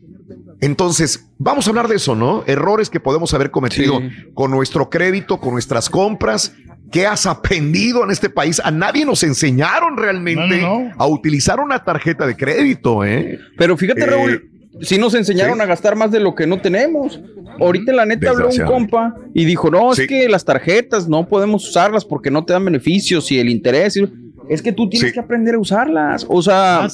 [0.61, 2.45] Entonces, vamos a hablar de eso, ¿no?
[2.47, 4.01] Errores que podemos haber cometido
[4.33, 6.55] con nuestro crédito, con nuestras compras.
[6.93, 8.61] ¿Qué has aprendido en este país?
[8.63, 13.41] A nadie nos enseñaron realmente No, no, a utilizar una tarjeta de crédito, ¿eh?
[13.57, 15.61] Pero fíjate, Eh, Raúl, sí nos enseñaron sí.
[15.63, 17.21] a gastar más de lo que no tenemos.
[17.61, 20.03] Ahorita la neta habló un compa y dijo, no, Sí.
[20.03, 23.97] es que las tarjetas no podemos usarlas porque no te dan beneficios y el interés.
[23.97, 24.09] y-
[24.49, 26.27] Es que tú tienes que aprender a usarlas.
[26.29, 26.89] O sea,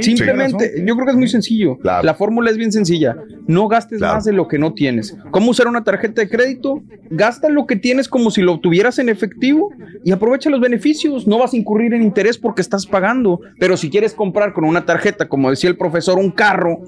[0.00, 0.82] simplemente, Sí.
[0.84, 1.78] yo creo que es muy sencillo.
[1.82, 3.16] La fórmula es bien sencilla.
[3.46, 5.16] No gastes más de lo que no tienes.
[5.30, 6.82] ¿Cómo usar una tarjeta de crédito?
[7.10, 9.70] Gasta lo que tienes como si lo tuvieras en efectivo
[10.04, 11.26] y aprovecha los beneficios.
[11.26, 13.40] No vas a incurrir en interés porque estás pagando.
[13.58, 16.80] Pero si quieres comprar con una tarjeta, como decía el profesor, un carro,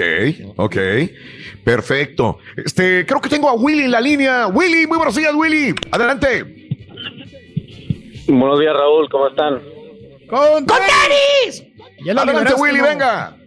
[0.56, 0.78] ok.
[1.62, 2.40] Perfecto.
[2.56, 4.48] Este, creo que tengo a Willy en la línea.
[4.48, 5.76] Willy, muy buenos días, Willy.
[5.92, 6.70] Adelante.
[8.30, 9.60] Buenos días, Raúl, ¿cómo están?
[10.30, 11.64] ¡Con, tenis!
[12.02, 12.84] Adelante, liberaste, Willy, ¿no?
[12.84, 13.38] venga.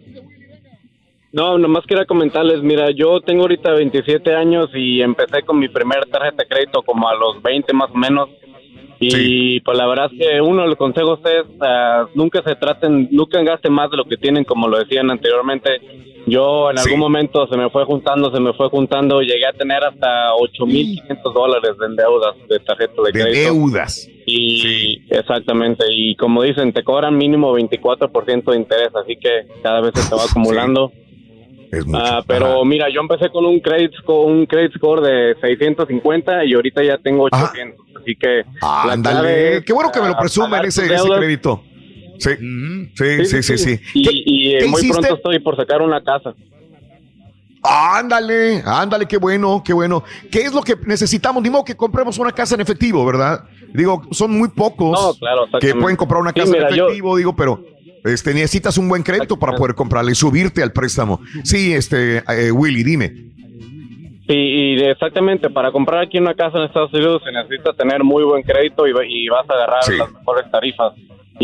[1.33, 6.05] No, nomás quería comentarles, mira, yo tengo ahorita 27 años y empecé con mi primer
[6.07, 8.29] tarjeta de crédito como a los 20 más o menos.
[9.03, 13.07] Y pues la verdad es que uno de los consejos es ah, nunca se traten,
[13.11, 15.81] nunca gasten más de lo que tienen, como lo decían anteriormente.
[16.27, 19.83] Yo en algún momento se me fue juntando, se me fue juntando, llegué a tener
[19.83, 23.53] hasta 8.500 dólares en deudas de tarjeta de, De crédito.
[23.53, 24.07] deudas.
[24.27, 29.93] Y exactamente, y como dicen, te cobran mínimo 24% de interés, así que cada vez
[29.95, 30.91] se te va acumulando.
[31.93, 36.53] Ah, pero mira, yo empecé con un credit score, un credit score de 650 y
[36.53, 39.63] ahorita ya tengo 800, así que Ándale.
[39.63, 41.63] Qué bueno que me lo ah, presumen ese, crédito.
[42.19, 42.31] Sí,
[42.95, 43.79] sí, sí, sí, sí.
[43.93, 44.97] Y, ¿Qué- y, eh, muy hiciste?
[44.99, 46.33] pronto estoy por sacar una casa.
[47.63, 50.03] Ándale, ándale, qué bueno, qué bueno.
[50.31, 51.43] ¿Qué es lo que necesitamos?
[51.43, 53.43] Ni modo que compremos una casa en efectivo, ¿verdad?
[53.73, 56.85] Digo, son muy pocos No, claro, que pueden comprar una Sí, casa mira, en yo-
[56.85, 57.63] efectivo, digo, pero
[58.03, 61.21] este, necesitas un buen crédito para poder comprarla y subirte al préstamo.
[61.43, 63.31] Sí, este, eh, Willy, dime.
[64.27, 68.23] Sí, y exactamente, para comprar aquí una casa en Estados Unidos se necesita tener muy
[68.23, 70.93] buen crédito y, y vas a agarrar las mejores tarifas.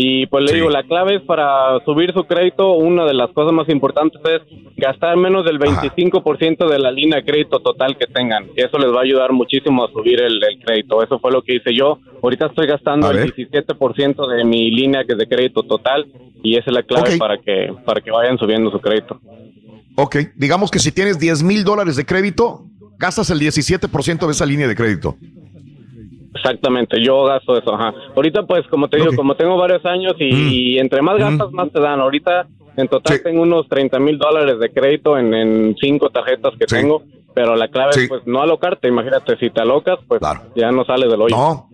[0.00, 3.52] Y pues le digo, la clave es para subir su crédito, una de las cosas
[3.52, 4.42] más importantes es
[4.76, 8.46] gastar menos del 25% de la línea de crédito total que tengan.
[8.54, 11.02] Eso les va a ayudar muchísimo a subir el, el crédito.
[11.02, 11.98] Eso fue lo que hice yo.
[12.22, 13.34] Ahorita estoy gastando el ver.
[13.34, 16.06] 17% de mi línea que es de crédito total
[16.42, 19.20] y esa es la clave para que para que vayan subiendo su crédito.
[19.96, 22.64] Ok, digamos que si tienes 10 mil dólares de crédito,
[22.98, 25.16] gastas el 17% de esa línea de crédito.
[26.34, 27.92] Exactamente, yo gasto eso, ajá.
[28.14, 30.48] Ahorita pues como te digo, como tengo varios años y, Mm.
[30.50, 32.00] y entre más gastas más te dan.
[32.00, 36.66] Ahorita en total tengo unos 30 mil dólares de crédito en, en cinco tarjetas que
[36.66, 37.02] tengo,
[37.34, 40.20] pero la clave es pues no alocarte, imagínate, si te alocas pues
[40.54, 41.34] ya no sales del hoyo.
[41.36, 41.68] No.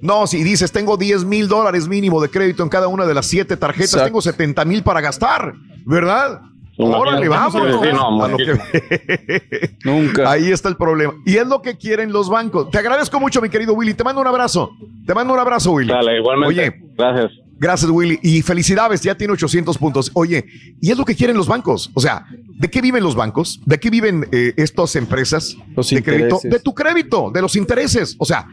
[0.00, 3.26] No, si dices, tengo 10 mil dólares mínimo de crédito en cada una de las
[3.26, 4.06] siete tarjetas, Exacto.
[4.06, 5.52] tengo 70 mil para gastar,
[5.84, 6.40] ¿verdad?
[6.80, 7.52] Órale, vamos.
[7.54, 10.30] Sí, no, A lo que- Nunca.
[10.30, 11.14] Ahí está el problema.
[11.26, 12.70] Y es lo que quieren los bancos.
[12.70, 13.94] Te agradezco mucho, mi querido Willy.
[13.94, 14.70] Te mando un abrazo.
[15.04, 15.88] Te mando un abrazo, Willy.
[15.90, 16.60] Dale, igualmente.
[16.60, 17.32] Oye, Gracias.
[17.58, 18.18] Gracias, Willy.
[18.22, 20.10] Y felicidades, ya tiene 800 puntos.
[20.14, 20.44] Oye,
[20.80, 21.90] y es lo que quieren los bancos.
[21.94, 23.60] O sea, ¿de qué viven los bancos?
[23.66, 25.56] ¿De qué viven eh, estas empresas
[25.90, 26.40] de crédito?
[26.44, 28.14] De tu crédito, de los intereses.
[28.18, 28.46] O sea,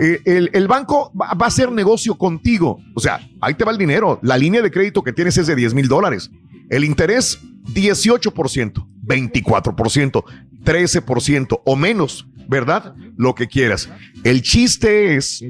[0.00, 2.80] eh, el, el banco va, va a hacer negocio contigo.
[2.94, 4.18] O sea, ahí te va el dinero.
[4.22, 6.30] La línea de crédito que tienes es de 10 mil dólares.
[6.68, 7.40] El interés,
[7.74, 10.24] 18%, 24%,
[10.64, 12.94] 13% o menos, ¿verdad?
[13.16, 13.88] Lo que quieras.
[14.24, 15.42] El chiste es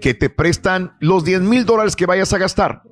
[0.00, 2.82] que te prestan los 10 mil dólares que vayas a gastar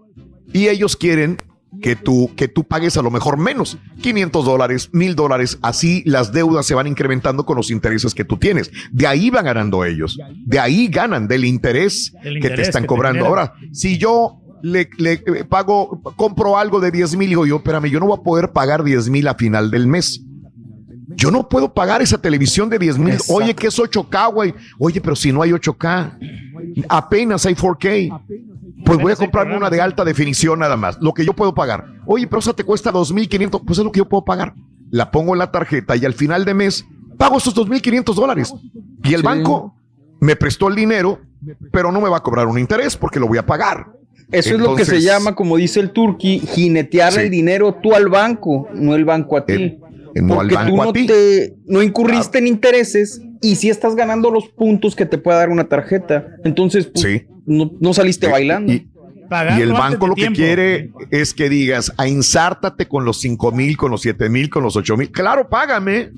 [0.52, 1.38] y ellos quieren
[1.80, 6.32] que tú, que tú pagues a lo mejor menos, 500 dólares, 1000 dólares, así las
[6.32, 8.70] deudas se van incrementando con los intereses que tú tienes.
[8.92, 12.88] De ahí van ganando ellos, de ahí ganan del interés Del que te están que
[12.88, 13.26] cobrando.
[13.26, 17.86] Ahora, si yo le, le, eh, pago, compro algo de 10 mil, digo yo, espérame,
[17.86, 20.24] yo no voy a poder pagar 10 mil a final del mes.
[21.16, 23.16] Yo no puedo pagar esa televisión de 10 mil.
[23.28, 24.54] Oye, que es 8K, güey.
[24.78, 26.18] Oye, pero si no hay 8K,
[26.88, 28.22] apenas hay 4K.
[28.84, 30.98] Pues voy a comprarme una de alta definición nada más.
[31.00, 31.86] Lo que yo puedo pagar.
[32.06, 33.62] Oye, pero esa te cuesta 2.500.
[33.64, 34.54] Pues es lo que yo puedo pagar.
[34.90, 36.84] La pongo en la tarjeta y al final de mes
[37.16, 38.52] pago esos 2.500 dólares.
[39.02, 39.26] Y el Sí.
[39.26, 39.74] banco
[40.20, 41.20] me prestó el dinero,
[41.72, 43.86] pero no me va a cobrar un interés porque lo voy a pagar.
[44.30, 48.08] Eso es lo que se llama, como dice el turqui, jinetear el dinero tú al
[48.08, 49.78] banco, no el banco a ti.
[50.22, 51.06] No al Porque banco tú a no, ti.
[51.06, 55.50] te, no incurriste en intereses y si estás ganando los puntos que te puede dar
[55.50, 56.28] una tarjeta.
[56.44, 58.72] Entonces, pues, no, no saliste bailando.
[58.72, 58.88] Y,
[59.58, 60.36] el banco lo que tiempo.
[60.36, 64.62] quiere es que digas, a ensártate con los 5 mil, con los 7 mil, con
[64.62, 65.10] los 8 mil.
[65.10, 66.12] Claro, págame.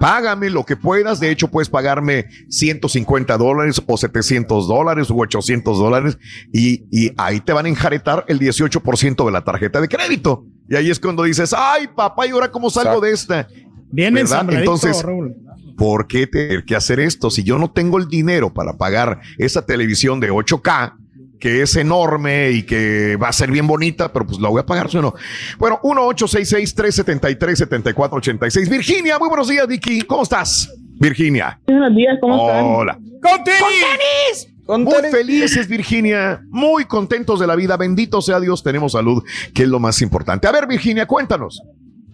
[0.00, 1.20] Págame lo que puedas.
[1.20, 6.18] De hecho, puedes pagarme 150 dólares o 700 dólares u 800 dólares.
[6.52, 10.46] Y, y ahí te van a enjaretar el 18% de la tarjeta de crédito.
[10.68, 13.48] Y ahí es cuando dices, ay, papá, ¿y ahora cómo salgo de esta?
[13.90, 15.34] Bien Entonces, Raúl.
[15.78, 17.30] ¿por qué tener que hacer esto?
[17.30, 20.92] Si yo no tengo el dinero para pagar esa televisión de 8K,
[21.38, 24.66] que es enorme y que va a ser bien bonita, pero pues la voy a
[24.66, 25.14] pagar, ¿sí o no?
[25.56, 28.68] Bueno, 1-866-373-7486.
[28.68, 30.02] Virginia, muy buenos días, Vicky.
[30.02, 30.70] ¿Cómo estás?
[31.00, 31.58] Virginia.
[31.66, 32.66] Buenos días, ¿cómo están?
[32.66, 32.98] Hola.
[33.22, 34.52] ¡Con tenis!
[34.68, 36.40] Muy felices, Virginia.
[36.50, 37.76] Muy contentos de la vida.
[37.76, 39.22] Bendito sea Dios, tenemos salud,
[39.54, 40.46] que es lo más importante.
[40.46, 41.62] A ver, Virginia, cuéntanos.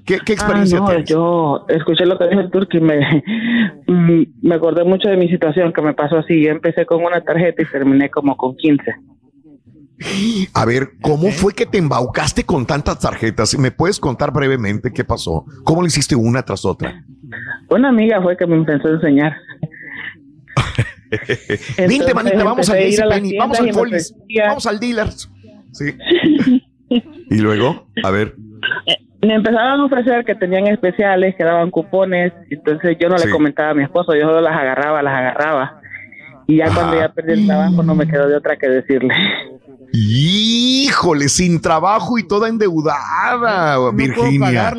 [0.04, 1.08] ¿Qué, qué experiencia Ah, no, tienes?
[1.08, 2.98] yo escuché lo que dijo el turco y me,
[3.86, 6.44] mm, me acordé mucho de mi situación que me pasó así.
[6.44, 8.84] Yo empecé con una tarjeta y terminé como con 15.
[10.52, 13.56] A ver, ¿cómo fue que te embaucaste con tantas tarjetas?
[13.58, 15.44] ¿Me puedes contar brevemente qué pasó?
[15.64, 17.02] ¿Cómo le hiciste una tras otra?
[17.70, 19.32] Una amiga fue que me empezó a enseñar.
[21.78, 24.14] Vente, manita, vamos al las JCPenney, vamos al Follies,
[24.46, 25.08] vamos al dealer.
[25.72, 25.84] Sí.
[27.30, 28.36] Y luego, a ver,
[29.22, 33.26] Me empezaron a ofrecer que tenían especiales, que daban cupones, entonces yo no Sí.
[33.26, 35.80] le comentaba a mi esposo, yo solo las agarraba, las agarraba.
[36.46, 39.14] Y ya cuando ya perdí el trabajo no me quedó de otra que decirle.
[39.92, 44.74] híjole, sin trabajo y toda endeudada, Virginia.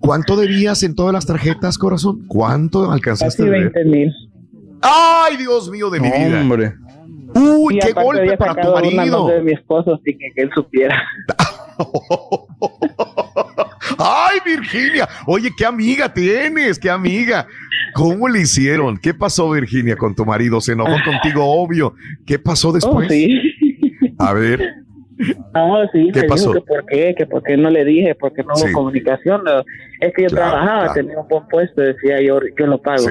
[0.00, 2.24] ¿Cuánto debías en todas las tarjetas, corazón?
[2.26, 3.72] ¿Cuánto alcanzaste Casi a deber?
[3.72, 4.12] 20 mil.
[4.84, 6.40] ¡Ay, Dios mío de mi vida!
[6.40, 6.74] Hombre.
[7.34, 9.26] ¡Uy, qué golpe para tu marido!
[9.28, 11.02] de mi esposo sin que, que él supiera.
[13.98, 15.08] ¡Ay, Virginia!
[15.26, 17.46] Oye, qué amiga tienes, qué amiga.
[17.94, 18.96] ¿Cómo le hicieron?
[18.98, 20.60] ¿Qué pasó, Virginia, con tu marido?
[20.60, 21.94] ¿Se enojó contigo, obvio?
[22.26, 23.06] ¿Qué pasó después?
[23.06, 23.40] Oh, sí.
[24.18, 24.74] A ver,
[25.54, 26.52] No, sí, ¿Qué me pasó?
[26.52, 28.72] dijo que por qué, que por qué no le dije, porque no hubo Sí.
[28.72, 29.44] comunicación.
[29.44, 29.60] no.
[30.00, 30.94] Es que yo Claro, trabajaba, claro.
[30.94, 32.98] tenía un buen puesto, decía yo, yo lo pago.
[32.98, 33.10] Sí.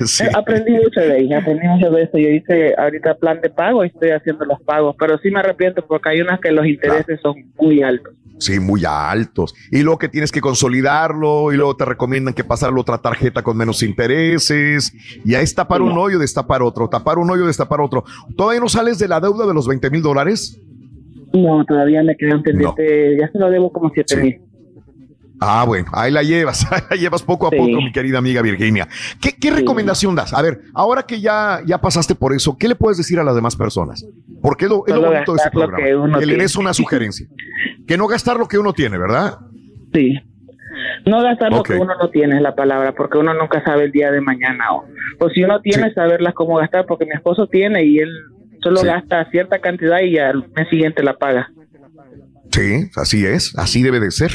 [0.00, 2.18] Eh, Aprendí mucho de ahí, aprendí mucho de eso.
[2.18, 5.84] Yo hice ahorita plan de pago y estoy haciendo los pagos, pero sí me arrepiento
[5.86, 8.14] porque hay unas que los intereses son muy altos.
[8.38, 9.54] sí, muy altos.
[9.70, 13.42] Y luego que tienes que consolidarlo y luego te recomiendan que pasarlo a otra tarjeta
[13.42, 14.92] con menos intereses.
[15.24, 18.04] Y ahí es tapar un hoyo, destapar otro, tapar un hoyo, destapar otro.
[18.36, 20.60] ¿Todavía no sales de la deuda de los 20 mil dólares?
[21.32, 24.40] No, todavía me quedan pendientes, ya se lo debo como siete mil.
[25.40, 27.56] Ah, bueno, ahí la llevas, ahí la llevas poco a Sí.
[27.56, 28.88] poco, mi querida amiga Virginia.
[29.20, 30.32] ¿Qué, qué recomendación das?
[30.32, 33.34] A ver, ahora que ya, ya pasaste por eso, ¿qué le puedes decir a las
[33.34, 34.06] demás personas?
[34.40, 35.84] Porque es lo, es lo bonito de este programa.
[35.84, 37.26] que uno Que le des una sugerencia.
[37.86, 39.38] que no gastar lo que uno tiene, ¿verdad?
[39.92, 40.18] Sí.
[41.06, 43.92] No gastar lo que uno no tiene es la palabra, porque uno nunca sabe el
[43.92, 44.72] día de mañana.
[44.72, 44.84] O,
[45.20, 48.10] o si uno tiene, saberlas cómo gastar, porque mi esposo tiene y él
[48.62, 51.50] solo gasta cierta cantidad y al mes siguiente la paga.
[52.56, 54.32] Sí, así es, así debe de ser.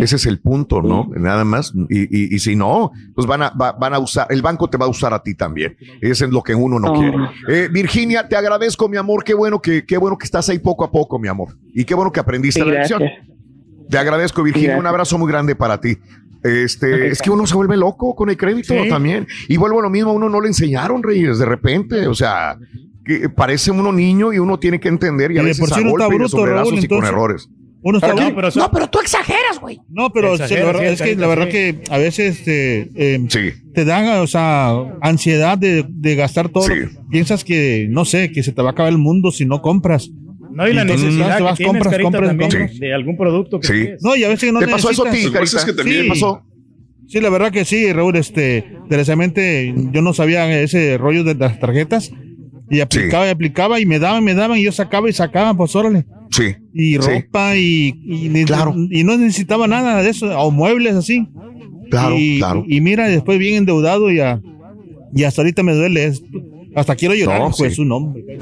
[0.00, 1.08] Ese es el punto, ¿no?
[1.16, 1.72] Nada más.
[1.90, 4.76] Y, y- y si no, pues van a, va- van a usar, el banco te
[4.78, 5.76] va a usar a ti también.
[6.00, 6.98] Eso es lo que uno no Oh.
[7.00, 7.16] quiere.
[7.48, 9.24] Eh, Virginia, te agradezco, mi amor.
[9.24, 11.48] Qué bueno que, qué bueno que estás ahí poco a poco, mi amor.
[11.74, 13.02] Y qué bueno que aprendiste Sí, la lección.
[13.90, 14.68] Te agradezco, Virginia.
[14.68, 14.80] Gracias.
[14.80, 15.98] Un abrazo muy grande para ti.
[16.42, 19.26] Este, es que uno se vuelve loco con el crédito también.
[19.48, 22.06] Y vuelvo a lo mismo, a uno no le enseñaron, Reyes, de repente.
[22.06, 22.56] O sea,
[23.04, 25.68] que parece uno niño y uno tiene que entender y a Y de veces por
[25.70, 27.48] sí a uno está bruto, Raúl, y con errores.
[27.86, 28.14] Uno está.
[28.14, 29.78] No, pero tú exageras, güey.
[29.90, 31.50] No, pero la verdad, sí, es que carita, la verdad sí.
[31.52, 33.20] que a veces eh,
[33.74, 34.70] te dan, o sea,
[35.02, 36.66] ansiedad de, de gastar todo.
[37.10, 40.10] Piensas que, no sé, que se te va a acabar el mundo si no compras.
[40.50, 42.78] No, y la Entonces, necesidad te que vas, tienes, compras, Carita, compras, compras.
[42.78, 43.88] de algún producto que Sí.
[44.00, 45.32] No, y a veces no ¿Te pasó eso a ti, necesitas.
[45.34, 46.02] Lo que pasa es que también- Sí.
[46.04, 46.42] ¿Qué pasó?
[47.06, 51.60] Sí, la verdad que sí, Raúl, este, desgraciadamente yo no sabía ese rollo de las
[51.60, 52.10] tarjetas
[52.70, 55.74] y aplicaba y aplicaba y me daban, me daban y yo sacaba y sacaba, pues
[55.76, 56.04] órale.
[56.30, 56.54] Sí.
[56.72, 56.98] Y Sí.
[56.98, 58.44] ropa y, y, ne-
[58.90, 61.28] y no necesitaba nada de eso, o muebles así.
[61.90, 62.64] Claro, y, claro.
[62.66, 64.40] Y mira, después bien endeudado y, a-
[65.14, 66.12] y hasta ahorita me duele.
[66.74, 67.76] hasta quiero llorar, No, de sí.
[67.76, 68.24] su nombre.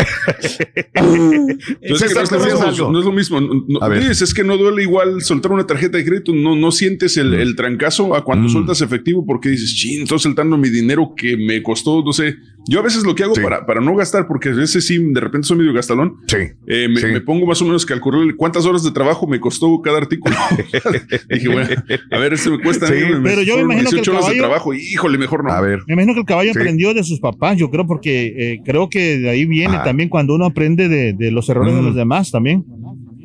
[0.95, 2.91] No, es lo ¿te decías mismo, algo?
[2.93, 3.41] no es lo mismo.
[3.41, 4.01] No- no- A ver.
[4.01, 6.33] dices, es que no duele igual soltar una tarjeta de crédito.
[6.35, 8.53] No, no sientes el, el trancazo a cuando Mm.
[8.53, 12.35] sueltas efectivo porque dices, chin, estoy soltando mi dinero que me costó, no sé.
[12.69, 15.21] Yo a veces lo que hago para, para no gastar, porque a veces sí, de
[15.21, 16.19] repente soy medio gastalón,
[16.69, 19.99] eh, me, me pongo más o menos calcular cuántas horas de trabajo me costó cada
[19.99, 20.35] artículo.
[21.29, 21.69] Dije, bueno,
[22.11, 22.87] a ver, este me cuesta.
[22.87, 24.75] Sí, me- pero yo me imagino que el 18 horas de caballo- trabajo.
[24.75, 25.51] Híjole, mejor no.
[25.53, 25.81] A ver.
[25.89, 26.59] Me imagino que el caballo Sí.
[26.59, 29.83] aprendió de sus papás, yo creo, porque eh, creo que de ahí viene Ah.
[29.85, 32.65] también cuando uno aprende de, de los errores de los demás también.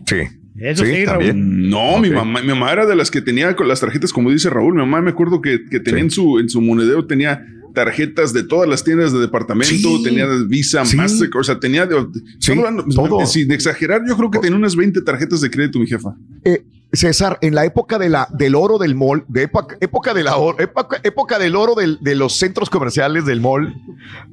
[0.08, 0.18] Sí.
[0.60, 1.70] Eso sí, también.
[1.70, 4.50] No, mi mamá, mi mamá era de las que tenía con las tarjetas, como dice
[4.50, 4.74] Raúl.
[4.74, 7.46] Mi mamá me acuerdo que, que tenía en su en su monedero tenía
[7.78, 10.04] tarjetas de todas las tiendas de departamento, Sí.
[10.04, 10.98] tenía Visa, Sí.
[10.98, 11.96] Mastercard, o sea, tenía, de,
[12.40, 12.54] Sí,
[12.96, 13.24] todo.
[13.28, 16.16] sin exagerar, yo creo que tenía unas 20 tarjetas de crédito, mi jefa.
[16.44, 20.24] Eh, César, en la época de la, del oro del mall, de época, época de
[20.24, 23.76] la época, época del oro del- de los centros comerciales del mall,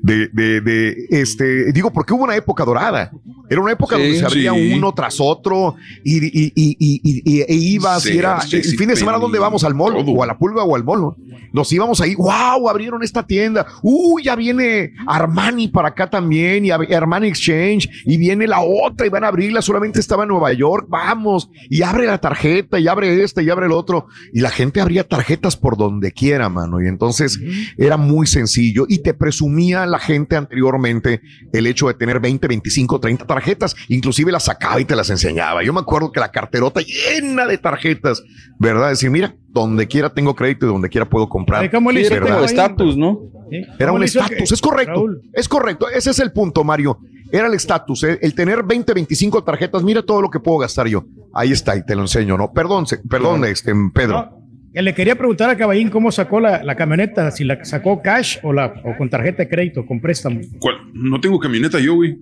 [0.00, 3.10] de, de, de, este, digo, porque hubo una época dorada.
[3.50, 4.73] Era una época Sí, donde se abría sí.
[4.74, 8.65] uno tras otro y, y, y, y, y- y- e ibas Sí, y era el
[8.78, 11.00] fin de semana donde vamos al mall o a la pulga o al mall.
[11.00, 11.16] ¿no?
[11.52, 13.66] Nos íbamos ahí, wow, abrieron esta tienda.
[13.83, 19.07] Uy, ya viene Armani para acá también y Ar- Armani Exchange y viene la otra
[19.07, 19.60] y van a abrirla.
[19.60, 20.86] Solamente estaba en Nueva York.
[20.89, 22.44] Vamos y abre la tarjeta
[22.78, 24.07] y abre esta y abre el otro.
[24.33, 26.83] Y la gente abría tarjetas por donde quiera, mano.
[26.83, 27.41] Y entonces
[27.76, 31.20] era muy sencillo y te presumía la gente anteriormente
[31.52, 33.74] el hecho de tener 20, 25, 30 tarjetas.
[33.89, 35.62] Inclusive las sacaba y te las enseñaba.
[35.62, 38.23] Yo me acuerdo que la carterota llena de tarjetas,
[38.58, 38.91] ¿verdad?
[38.91, 41.70] Decir, mira, donde quiera tengo crédito y donde quiera puedo comprar.
[41.70, 43.20] ¿cómo le este estatus, ¿no?
[43.50, 45.23] Era ¿Cómo un estatus, es correcto, Raúl?
[45.33, 46.99] es correcto, ese es el punto, Mario.
[47.36, 48.16] Era el estatus, ¿eh?
[48.22, 51.04] el tener 20, 25 tarjetas, mira todo lo que puedo gastar yo.
[51.34, 52.52] Ahí está, y te lo enseño, ¿no?
[52.52, 54.38] Perdón, se- perdón, este, Pedro.
[54.72, 58.38] Que Le quería preguntar a Caballín cómo sacó la, la camioneta, si la sacó cash
[58.44, 60.40] o, la, o con tarjeta de crédito, con préstamo.
[60.60, 60.76] ¿Cuál?
[60.92, 62.16] No tengo camioneta yo, güey.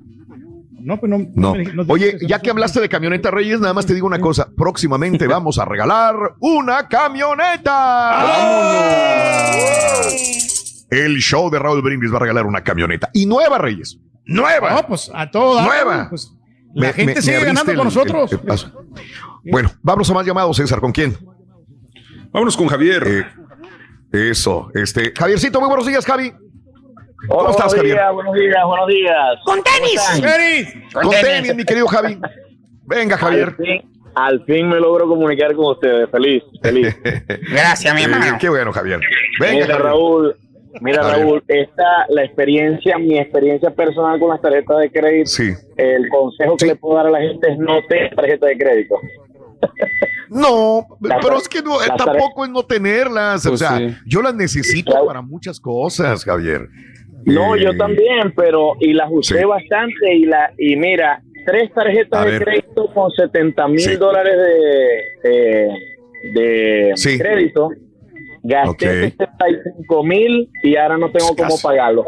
[0.81, 1.19] No, pues no.
[1.35, 1.55] No.
[1.55, 4.49] me no Oye, ya que hablaste de camioneta Reyes, nada más te digo una cosa.
[4.57, 8.25] Próximamente vamos a regalar una camioneta.
[10.91, 13.11] El show de Raúl Brindis va a regalar una camioneta.
[13.13, 13.99] Y nueva, Reyes.
[14.25, 14.71] Nueva.
[14.75, 15.65] No, pues a toda.
[15.65, 16.07] Nueva.
[16.11, 16.33] Pues,
[16.75, 18.33] la Me- gente me- sigue me ganando con nosotros.
[18.33, 18.85] el- el paso.
[19.45, 20.81] Bueno, vamos a más llamados, César.
[20.81, 21.17] ¿Con quién?
[22.31, 23.27] Vámonos con Javier.
[24.13, 25.13] eso, este.
[25.17, 26.31] Javiercito, muy buenos días, Javi.
[27.29, 27.95] ¿Cómo Hola, estás, buenos Javier?
[27.97, 29.39] días, buenos días, buenos días.
[29.45, 30.93] ¡Con tenis!
[30.93, 32.19] Con tenis, mi querido Javi.
[32.85, 33.49] Venga, Javier.
[33.49, 36.11] Al fin, al fin me logro comunicar con ustedes.
[36.11, 36.97] Feliz, feliz.
[37.51, 38.27] Gracias, mi hermano.
[38.27, 39.01] Eh, qué bueno, Javier.
[39.41, 39.83] Venga, Javier.
[39.83, 40.37] Raúl,
[40.81, 41.03] mira.
[41.03, 45.53] Raúl, esta, la experiencia, mi experiencia personal con las tarjetas de crédito, Sí.
[45.77, 48.97] el consejo que le puedo dar a la gente es no tener tarjeta de crédito.
[50.31, 53.45] No, La pero es que no, eh, tampoco es no tenerlas.
[53.47, 53.95] o Pues sea, sí.
[54.07, 56.69] yo las necesito para muchas cosas, Javier.
[57.25, 59.45] No, Eh, yo también, pero y las usé Sí.
[59.45, 62.45] bastante y la y mira, tres tarjetas A de ver.
[62.45, 63.97] crédito con 70 mil Sí.
[63.97, 64.35] dólares
[65.23, 65.69] de, de,
[66.41, 67.19] de Sí.
[67.19, 67.71] crédito.
[68.43, 69.13] Gasté Ok.
[69.19, 72.07] 75 mil y ahora no tengo cómo pagarlos.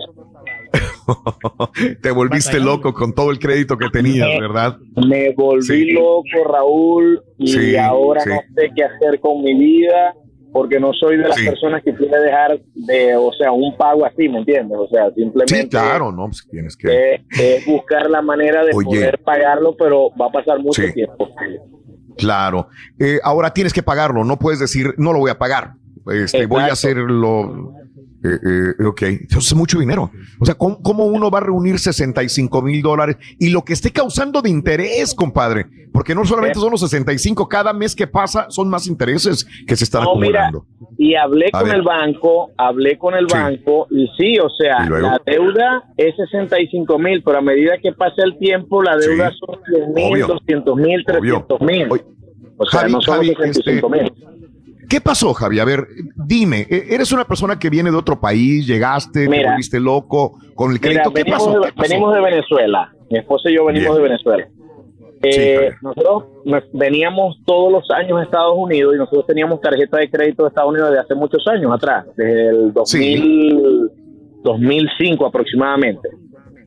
[2.02, 4.76] Te volviste loco con todo el crédito que tenías, Me- ¿verdad?
[5.06, 5.90] Me volví Sí.
[5.92, 8.30] loco, Raúl, y Sí, ahora sí.
[8.30, 10.14] no sé qué hacer con mi vida
[10.52, 11.44] porque no soy de las Sí.
[11.46, 14.78] personas que quiere dejar de, o sea, un pago así, ¿me entiendes?
[14.78, 17.14] O sea, simplemente Sí, claro, no, pues tienes que.
[17.14, 18.84] es, es buscar la manera de Oye.
[18.86, 20.92] poder pagarlo, pero va a pasar mucho Sí.
[20.92, 21.28] tiempo.
[22.16, 22.68] Claro.
[23.00, 25.72] Eh, ahora tienes que pagarlo, no puedes decir, no lo voy a pagar.
[26.12, 27.72] Este, voy a hacerlo.
[28.22, 30.10] Eh, eh, ok, eso es mucho dinero.
[30.40, 33.90] O sea, ¿cómo, cómo uno va a reunir 65 mil dólares y lo que esté
[33.90, 35.66] causando de interés, compadre?
[35.92, 39.84] Porque no solamente son los 65, cada mes que pasa son más intereses que se
[39.84, 40.66] están No, mira, acumulando.
[40.96, 41.76] y hablé A con ver.
[41.76, 43.36] el banco, hablé con el Sí.
[43.36, 48.22] banco y sí, o sea, la deuda es 65 mil, pero a medida que pasa
[48.24, 49.36] el tiempo, la deuda Sí.
[49.46, 50.26] son 100 mil, Obvio.
[50.28, 51.88] 200 mil, 300 mil.
[52.56, 54.12] O sea, Javi, no son Javi, 65 mil.
[54.88, 55.58] ¿Qué pasó, Javi?
[55.60, 59.50] A ver, dime, e- eres una persona que viene de otro país, llegaste, te Mira.
[59.50, 61.12] volviste loco con el Mira, crédito.
[61.12, 61.60] ¿Qué venimos, pasó?
[61.60, 61.88] de, ¿Qué pasó?
[61.88, 62.92] venimos de Venezuela.
[63.10, 63.96] Mi esposa y yo venimos Bien.
[63.96, 64.48] de Venezuela.
[65.26, 70.10] Eh, nosotros nos- veníamos todos los años a Estados Unidos y nosotros teníamos tarjeta de
[70.10, 73.90] crédito de Estados Unidos desde hace muchos años atrás, desde el 2000,
[74.42, 76.08] 2005 aproximadamente.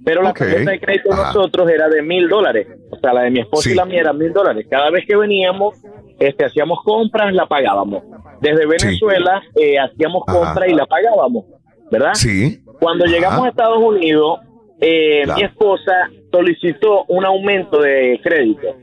[0.08, 2.66] Pero la tarjeta de crédito de nosotros era de mil dólares.
[2.90, 3.72] O sea, la de mi esposa Sí.
[3.74, 4.66] y la mía era mil dólares.
[4.69, 5.76] Cada vez que veníamos,
[6.18, 8.03] este, hacíamos compras, la pagábamos.
[8.40, 10.38] Desde Venezuela eh, hacíamos Ajá.
[10.40, 11.45] compras y la pagábamos,
[11.92, 12.14] ¿verdad?
[12.14, 12.60] Sí.
[12.80, 14.40] Cuando llegamos a Estados Unidos,
[14.80, 15.40] eh, Claro.
[15.40, 15.92] mi esposa
[16.32, 18.76] solicitó un aumento de crédito.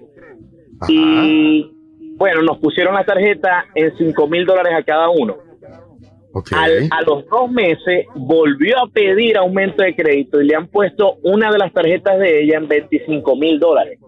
[0.89, 1.71] Y
[2.17, 5.37] bueno, nos pusieron la tarjeta en 5 mil dólares a cada uno.
[6.57, 11.17] Al- a los dos meses volvió a pedir aumento de crédito y le han puesto
[11.23, 13.99] una de las tarjetas de ella en 25 mil dólares.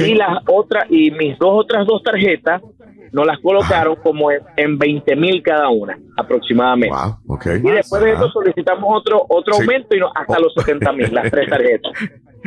[0.00, 2.60] Y las otras, y mis dos otras dos tarjetas
[3.12, 6.96] nos las colocaron como en, en 20 mil cada una aproximadamente.
[7.62, 9.62] Y después de eso solicitamos otro otro Sí.
[9.62, 11.92] aumento y no, hasta los 70 mil, las tres tarjetas.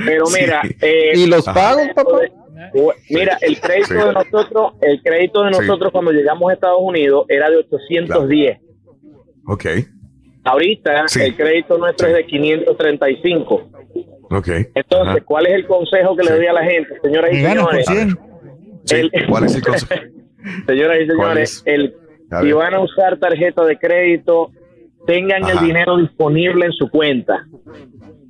[0.05, 0.41] Pero Sí.
[0.41, 2.19] mira, eh, ¿Y los pagos, papá?
[3.09, 3.93] Mira, el crédito Sí.
[3.93, 8.59] de nosotros, el crédito de nosotros cuando llegamos a Estados Unidos era de 810.
[9.51, 9.65] Ok,
[10.43, 11.21] Ahorita Sí.
[11.21, 13.55] el crédito nuestro es de 535.
[14.31, 14.47] ok.
[14.73, 15.21] Entonces, Ajá.
[15.25, 17.85] ¿cuál es el consejo que le doy a la gente, señoras y señores?
[17.85, 18.17] 100.
[18.91, 20.01] El- ¿Cuál es el consejo?
[20.67, 21.63] Señoras y ¿Cuál señores, es?
[21.65, 21.93] el,
[22.41, 24.51] si van a usar tarjeta de crédito,
[25.05, 25.65] tengan el Ajá.
[25.65, 27.45] dinero disponible en su cuenta.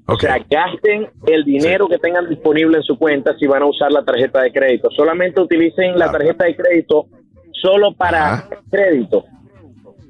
[0.07, 3.91] O sea, gasten el dinero que tengan disponible en su cuenta si van a usar
[3.91, 4.89] la tarjeta de crédito.
[4.95, 7.05] Solamente utilicen la tarjeta de crédito
[7.51, 9.25] solo para crédito,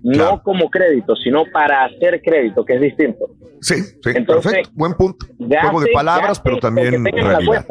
[0.04, 3.28] no como crédito, sino para hacer crédito, que es distinto.
[3.62, 4.72] Sí, sí, Entonces, perfecto.
[4.76, 5.26] Buen punto.
[5.38, 7.66] Juego de palabras, pero también realidad.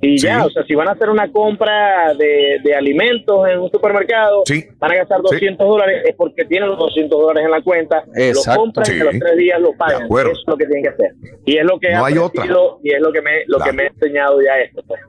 [0.00, 0.26] Y Sí.
[0.26, 4.42] ya, o sea, si van a hacer una compra de, de alimentos en un supermercado,
[4.78, 8.50] van a gastar 200 dólares, es porque tienen los 200 dólares en la cuenta, Exacto.
[8.60, 9.00] lo compran y Sí.
[9.00, 9.98] a los tres días lo pagan.
[10.00, 10.32] De acuerdo.
[10.32, 11.14] Eso es lo que tienen que hacer.
[11.46, 12.44] Y es lo que No he hay otra.
[12.82, 14.82] y es lo que me, lo que me ha enseñado ya esto.
[14.86, 15.00] pues.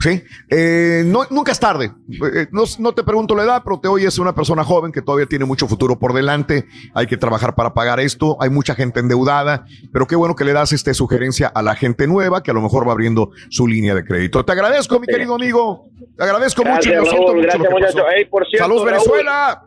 [0.00, 1.90] Sí, eh, no, nunca es tarde.
[2.08, 5.26] Eh, no, no te pregunto la edad, pero te oyes una persona joven que todavía
[5.26, 6.66] tiene mucho futuro por delante.
[6.94, 8.36] Hay que trabajar para pagar esto.
[8.40, 12.06] Hay mucha gente endeudada, pero qué bueno que le das esta sugerencia a la gente
[12.06, 14.44] nueva que a lo mejor va abriendo su línea de crédito.
[14.44, 15.88] Te agradezco, mi querido amigo.
[16.16, 19.64] Te agradezco mucho Gracias, Raúl, mucho gracias, por cierto, ¡Salud, Raúl, Venezuela!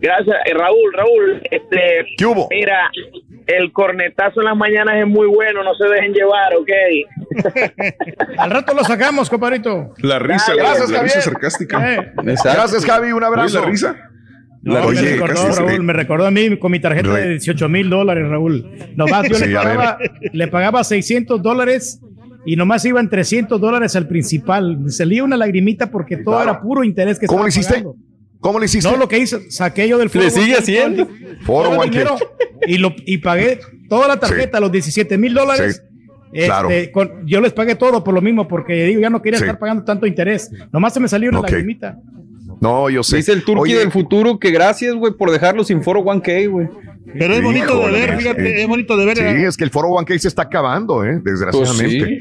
[0.00, 1.42] Gracias, eh, Raúl, Raúl.
[1.50, 2.48] Este, ¿Qué hubo?
[2.50, 2.90] Mira,
[3.46, 6.70] el cornetazo en las mañanas es muy bueno, no se dejen llevar, ¿ok?
[8.38, 9.92] Al rato lo sacamos, compadrito.
[9.98, 11.94] La risa, la, Gracias, la risa sarcástica.
[11.94, 12.12] Eh.
[12.22, 13.12] Gracias, Javi.
[13.12, 13.58] Un abrazo.
[13.58, 13.96] Oye, la risa.
[14.62, 15.52] No, La me risa recordó.
[15.66, 18.66] Raúl, me recordó a mí con mi tarjeta de 18 mil dólares, Raúl.
[18.94, 19.98] Nomás yo Sí, le, pagaba,
[20.32, 22.00] le pagaba 600 dólares
[22.44, 24.76] y nomás iban 300 dólares al principal.
[24.78, 26.50] Me salía una lagrimita porque todo Claro.
[26.50, 27.72] era puro interés que ¿Cómo estaba le hiciste?
[27.84, 28.09] pagando.
[28.40, 28.90] ¿Cómo le hiciste?
[28.90, 31.08] No, lo que hice, saqué yo del ¿Le foro sigue todo- haciendo?
[31.44, 32.16] Foro dinero
[32.66, 35.82] y, lo, y pagué toda la tarjeta, los 17 mil dólares.
[36.32, 36.70] Sí, claro.
[36.70, 39.44] Este, con- yo les pagué todo por lo mismo, porque digo, ya no quería Sí.
[39.44, 40.50] estar pagando tanto interés.
[40.72, 41.50] Nomás se me salió una Ok.
[41.50, 41.98] lagrimita.
[42.60, 43.16] No, yo sé.
[43.16, 46.68] Dice el turqui del futuro que gracias, güey, por dejarlo sin foro 1K, güey.
[47.18, 48.60] Pero es bonito de ver, fíjate, sí.
[48.62, 49.16] es bonito de ver.
[49.16, 51.20] Sí, eh, es que el foro 1K se está acabando, ¿eh?
[51.24, 52.20] desgraciadamente.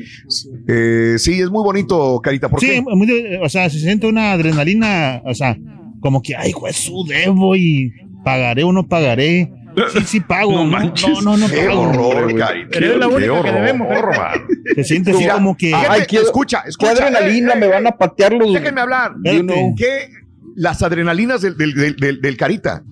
[0.68, 2.50] Eh, sí, es muy bonito, Carita.
[2.50, 2.82] ¿Por sí, qué?
[2.82, 5.56] muy de- o sea, se siente una adrenalina, o sea,
[6.02, 9.52] como que, ay, pues su debo y pagaré o no pagaré.
[9.94, 10.52] Sí, sí pago.
[10.52, 11.10] No No, manches.
[11.10, 11.82] no, no, no Qué pago.
[11.82, 14.48] horror, es la Qué única que horror, debemos, man.
[14.76, 15.74] Se siente así Mira, como que.
[15.74, 16.92] Ay, qué- escucha, ¿Qué escucha.
[16.92, 18.52] adrenalina eh, eh, me van a patear los.
[18.54, 19.14] Déjenme hablar.
[19.24, 19.76] You know.
[19.76, 20.10] Que
[20.56, 22.84] las adrenalinas del, del, del, del- del Carita.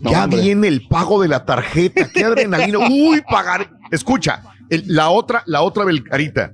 [0.00, 0.40] No, ya hombre.
[0.42, 2.10] viene el pago de la tarjeta.
[2.12, 2.78] Qué adrenalina.
[2.90, 3.70] Uy, pagar.
[3.90, 6.52] Escucha, el- la otra, la otra del Carita.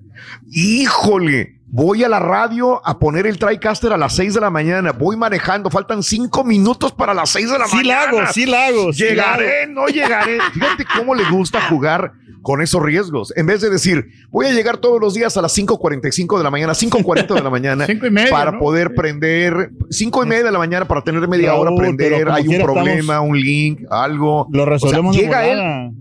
[0.52, 1.59] Híjole.
[1.72, 4.90] Voy a la radio a poner el TriCaster a las 6 de la mañana.
[4.90, 5.70] Voy manejando.
[5.70, 8.02] Faltan 5 minutos para las 6 de la Sí la mañana.
[8.02, 8.92] hago, sí la hago.
[8.92, 10.38] sí la Llegaré, no llegaré.
[10.52, 13.32] Fíjate cómo le gusta jugar con esos riesgos.
[13.36, 16.50] En vez de decir, voy a llegar todos los días a las 5.45 de la
[16.50, 18.58] mañana, 5.40 de la mañana, Cinco y media, para ¿no?
[18.58, 22.62] poder prender, 5 y media de la mañana para tener media hora, prender, hay un
[22.62, 24.48] problema, un link, algo.
[24.50, 25.92] Lo resolvemos O sea, llega él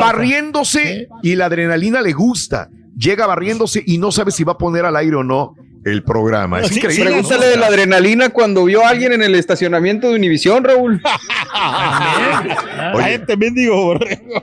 [0.00, 2.68] barriéndose y la adrenalina le gusta.
[2.96, 5.54] Llega barriéndose y no sabe si va a poner al aire o no
[5.84, 6.60] el programa.
[6.60, 7.06] Es Sí, increíble.
[7.10, 11.02] Pregúntale de la adrenalina cuando vio a alguien en el estacionamiento de Univisión, Raúl.
[12.94, 13.20] Oye.
[13.36, 14.42] Mendigo borrego.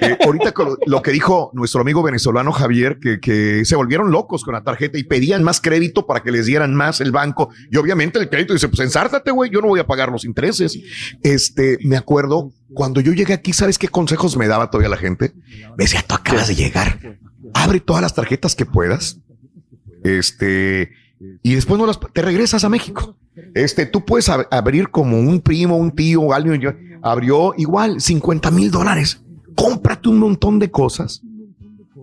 [0.00, 4.10] Eh, ahorita con lo, lo que dijo nuestro amigo venezolano Javier, que, que se volvieron
[4.10, 7.50] locos con la tarjeta y pedían más crédito para que les dieran más el banco.
[7.70, 10.78] Y obviamente el crédito dice, pues ensártate, güey, yo no voy a pagar los intereses.
[11.22, 15.32] Este, me acuerdo, cuando yo llegué aquí, ¿sabes qué consejos me daba todavía la gente?
[15.76, 16.98] Me decía, tú acabas de llegar,
[17.54, 19.18] abre todas las tarjetas que puedas.
[20.02, 20.90] Este,
[21.42, 23.16] y después no las, te regresas a México.
[23.54, 26.72] Este, tú puedes ab- abrir como un primo, un tío, alguien yo-
[27.02, 29.22] abrió igual 50 mil dólares.
[29.54, 31.22] Cómprate un montón de cosas.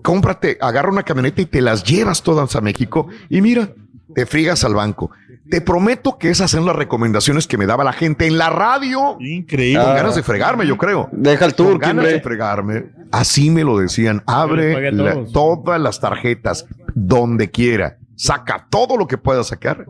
[0.03, 3.74] Cómprate, agarra una camioneta y te las llevas todas a México y mira,
[4.14, 5.11] te friegas al banco.
[5.50, 9.17] Te prometo que esas son las recomendaciones que me daba la gente en la radio.
[9.19, 9.84] Increíble.
[9.84, 11.09] Con ganas de fregarme, yo creo.
[11.11, 12.85] Deja el Con tour, ganas de fregarme.
[13.11, 14.24] Así me lo decían.
[14.27, 17.98] Abre la- todas las tarjetas donde quiera.
[18.16, 19.86] Saca todo lo que puedas sacar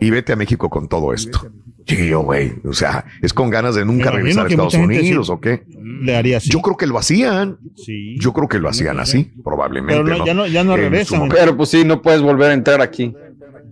[0.00, 1.40] y vete a México con todo esto.
[1.86, 2.52] Sí, yo, güey.
[2.64, 5.64] O sea, es con ganas de nunca imagino regresar a Estados Unidos sí o qué.
[6.02, 6.48] Le haría así.
[6.50, 7.58] Yo creo que lo hacían.
[7.76, 8.16] Sí.
[8.20, 10.00] Yo creo que lo hacían así, probablemente.
[10.02, 11.28] Pero no- ya no- ya no regresan.
[11.28, 13.14] Pero pues sí, no puedes volver a entrar aquí.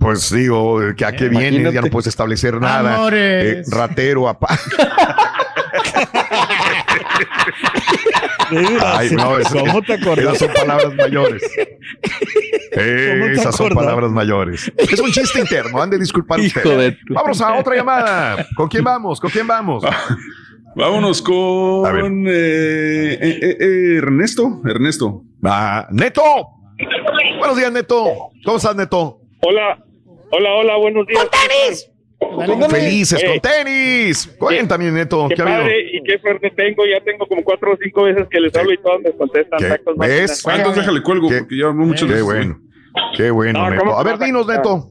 [0.01, 1.87] Pues digo, que a qué vienes, ya Imagínate.
[1.89, 2.97] no puedes establecer nada.
[2.97, 3.69] Amores.
[3.69, 4.49] Eh, ratero, apa.
[8.83, 10.35] Ay, no, es- ¿Cómo te acordás?
[10.37, 11.43] Esas son palabras mayores.
[12.73, 14.73] Eh, ¿Cómo te esas son palabras mayores.
[14.77, 16.79] Es un chiste interno, han de disculpar Hijo ustedes.
[16.79, 18.47] de tu- Vamos a otra llamada.
[18.57, 19.21] ¿Con quién vamos?
[19.21, 19.85] ¿Con quién vamos?
[20.77, 24.61] Vámonos con eh, eh, eh, eh, Ernesto.
[24.65, 25.25] Ernesto.
[25.91, 26.23] Neto.
[27.39, 28.31] Buenos días, Neto.
[28.45, 29.21] ¿Cómo estás, Neto?
[29.43, 29.83] Hola,
[30.31, 31.27] hola, hola, buenos días.
[32.69, 34.37] Felices Eh, con tenis.
[34.39, 35.27] Cuéntame, Neto.
[35.29, 35.61] Qué ¿Qué ha habido?
[35.63, 36.85] padre y qué suerte tengo.
[36.87, 39.59] Ya tengo como cuatro o cinco veces que les hablo y todos me contestan.
[39.59, 39.69] ¿Qué?
[39.69, 40.47] Tacos ¿Ves?
[40.47, 42.59] Ah, entonces déjale cuelgo Qué- porque ya muchas Qué bueno.
[43.17, 43.83] Qué bueno, No, Neto.
[43.85, 44.87] ¿cómo A ver, dinos, Neto.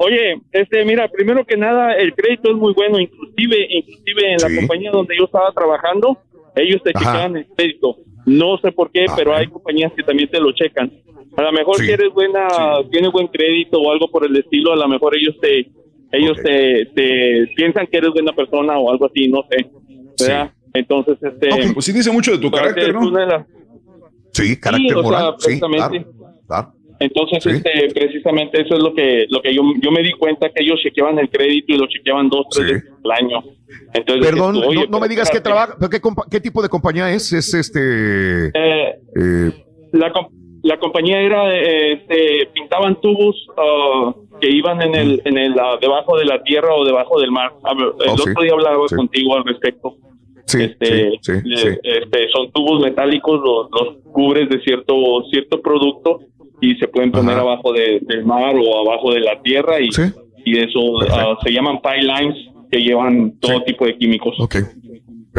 [0.00, 4.48] Oye, este, mira, primero que nada, el crédito es muy bueno, inclusive, inclusive en la
[4.48, 4.56] Sí.
[4.56, 6.18] compañía donde yo estaba trabajando,
[6.54, 7.96] ellos te chequean el crédito.
[8.24, 10.92] No sé por qué, pero hay compañías que también te lo checan.
[11.36, 12.46] A lo mejor si eres buena,
[12.92, 15.66] tienes buen crédito o algo por el estilo, a lo mejor ellos te
[16.12, 19.66] ellos te, te piensan que eres buena persona o algo así, no sé.
[20.20, 20.52] ¿verdad?
[20.74, 21.48] Entonces, este.
[21.72, 23.10] Pues sí dice mucho de tu carácter, ¿no?
[24.32, 25.34] Sí, carácter o sea, moral.
[25.38, 25.92] sí, claro,
[26.46, 26.72] claro.
[27.00, 27.50] Entonces, Sí.
[27.50, 30.80] este, precisamente eso es lo que, lo que yo, yo me di cuenta que ellos
[30.82, 33.42] chequeaban el crédito y lo chequeaban dos, tres veces al año.
[33.94, 38.48] Entonces, Perdón, no, me digas qué trabaja, qué, qué tipo de compañía es, es este.
[38.48, 39.50] Eh, eh,
[39.92, 40.28] la, com-
[40.62, 46.16] la compañía era, eh, pintaban tubos ah, que iban en el, en el, ah, debajo
[46.18, 47.52] de la tierra o debajo del mar.
[47.64, 48.96] A ver, El Oh, sí, otro día hablaba sí.
[48.96, 49.94] contigo al respecto.
[50.46, 54.94] sí, este, sí, sí, le- este, son tubos metálicos, los, los cubres de cierto
[55.30, 56.20] cierto producto
[56.60, 57.42] y se pueden poner Ajá.
[57.42, 59.88] abajo de- del mar o abajo de la tierra y,
[60.44, 60.80] y eso
[61.10, 62.36] ah, se llaman pipelines
[62.70, 64.34] que llevan todo tipo de químicos.
[64.40, 64.56] Ok.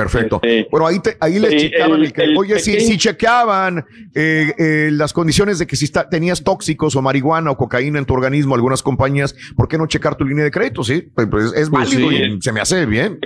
[0.01, 0.39] Perfecto.
[0.41, 2.01] Este, bueno, ahí, te- ahí le sí, checaban.
[2.03, 6.43] el- el oye, si, si chequeaban eh, eh, las condiciones de que si está- tenías
[6.43, 10.25] tóxicos o marihuana o cocaína en tu organismo, algunas compañías, ¿por qué no checar tu
[10.25, 10.83] línea de crédito?
[10.83, 12.15] Sí, pues, pues, es Pues válido sí.
[12.37, 13.19] y se me hace bien.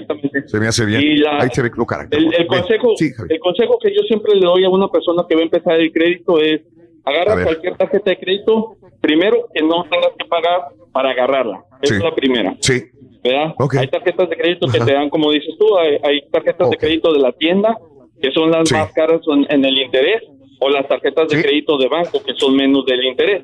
[0.48, 1.02] Se me hace bien.
[1.02, 2.20] Y la- ahí se ve tu carácter.
[2.20, 5.42] El, consejo, Sí, el consejo que yo siempre le doy a una persona que va
[5.42, 6.62] a empezar el crédito es
[7.06, 10.62] agarra cualquier tarjeta de crédito, primero que no tengas que pagar
[10.92, 11.64] para agarrarla.
[11.82, 12.56] Esa es la primera.
[12.62, 12.82] Sí.
[13.24, 13.54] ¿Verdad?
[13.80, 17.14] Hay tarjetas de crédito que te dan, como dices tú, hay, hay tarjetas de crédito
[17.14, 17.78] de la tienda
[18.22, 20.22] que son las más caras en el interés
[20.60, 23.44] o las tarjetas de crédito de banco que son menos del interés.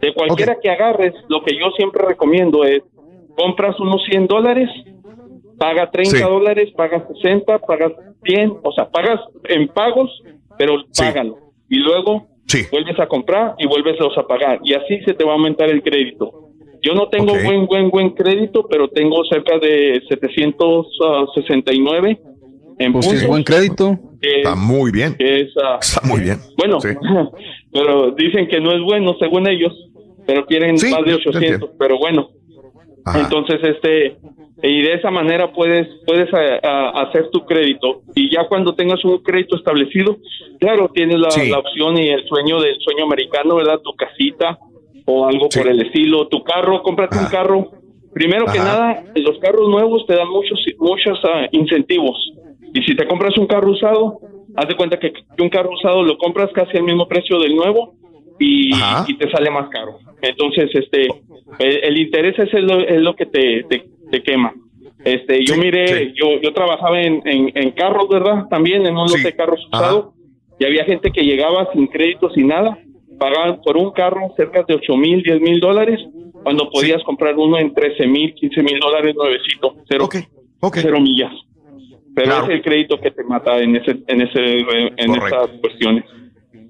[0.00, 2.82] De cualquiera que agarres, lo que yo siempre recomiendo es
[3.36, 4.68] compras unos 100 dólares,
[5.58, 6.22] paga 30 Sí.
[6.22, 7.92] dólares, pagas 60, pagas
[8.24, 10.10] 100, o sea, pagas en pagos,
[10.58, 11.38] pero págalo.
[11.68, 12.26] Y luego
[12.70, 14.60] vuelves a comprar y vuelves a pagar.
[14.64, 16.49] Y así se te va a aumentar el crédito.
[16.82, 22.18] Yo no tengo buen, buen, buen crédito, pero tengo cerca de 769
[22.78, 23.98] en Pues sí, es puntos, buen crédito.
[24.20, 25.14] que- Está muy bien.
[25.18, 26.38] es, ah, Está muy bien.
[26.56, 26.78] bueno,
[27.72, 29.72] pero dicen que no es bueno según ellos,
[30.26, 31.70] pero quieren Sí, más de yo- yo 800, entiendo.
[31.78, 32.30] pero bueno.
[33.14, 34.16] Entonces, este,
[34.62, 38.02] y de esa manera puedes, puedes a- a- hacer tu crédito.
[38.14, 40.18] Y ya cuando tengas un crédito establecido,
[40.60, 41.48] claro, tienes la, Sí.
[41.50, 43.80] la opción y el sueño del sueño americano, ¿verdad?
[43.82, 44.58] Tu casita
[45.06, 47.70] o algo por el estilo, tu carro, cómprate un carro.
[48.12, 52.32] Primero que nada, los carros nuevos te dan muchos, muchos ah, incentivos.
[52.74, 54.20] Y si te compras un carro usado,
[54.56, 57.94] haz de cuenta que, un carro usado lo compras casi al mismo precio del nuevo
[58.38, 58.72] y,
[59.06, 59.98] y te sale más caro.
[60.22, 61.08] Entonces, este,
[61.58, 64.52] el, el interés es lo, es lo que te, te, te quema.
[65.04, 68.46] Este, yo miré, yo, yo trabajaba en, en, en carros, ¿verdad?
[68.50, 70.14] También en un lote de carros usados
[70.58, 72.78] y había gente que llegaba sin crédito, sin nada,
[73.20, 76.00] pagaban por un carro cerca de 8 mil, 10 mil dólares,
[76.42, 80.08] cuando podías comprar uno en 13 mil, 15 mil dólares nuevecito, cero,
[80.72, 81.32] cero millas.
[82.14, 84.58] Pero es el crédito que te mata en ese, en ese,
[84.96, 86.04] en esas cuestiones.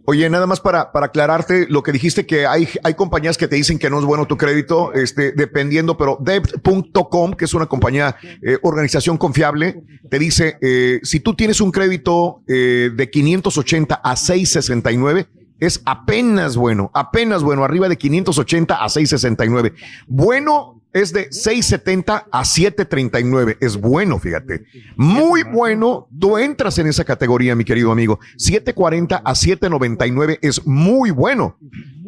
[0.06, 3.54] Oye, nada más para, para aclararte lo que dijiste que hay, hay compañías que te
[3.54, 8.16] dicen que no es bueno tu crédito, este, dependiendo, pero debt.com, que es una compañía,
[8.42, 14.16] eh, organización confiable, te dice, eh, si tú tienes un crédito eh, de 580 a
[14.16, 15.28] 669,
[15.60, 19.74] es apenas bueno, apenas bueno, arriba de 580 a 669.
[20.06, 23.58] Bueno es de 670 a 739.
[23.60, 24.64] Es bueno, fíjate.
[24.96, 26.08] Muy bueno.
[26.18, 28.18] Tú entras en esa categoría, mi querido amigo.
[28.36, 31.56] 740 a 799 es muy bueno.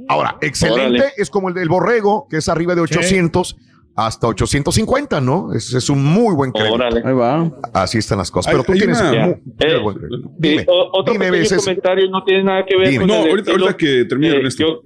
[0.09, 1.13] Ahora, excelente Órale.
[1.17, 3.57] es como el del borrego, que es arriba de 800
[3.95, 5.53] hasta 850, ¿no?
[5.53, 6.83] Es, es un muy buen crédito.
[7.05, 7.51] Ahí va.
[7.75, 8.53] Así están las cosas.
[8.53, 10.31] Pero tú tienes una- muy- Eh, buen crédito.
[10.39, 10.67] Dime.
[10.69, 12.99] otro dime, pequeño comentario no tiene nada que ver Dime.
[13.01, 14.81] con No, el ahorita- que termine Eh, yo-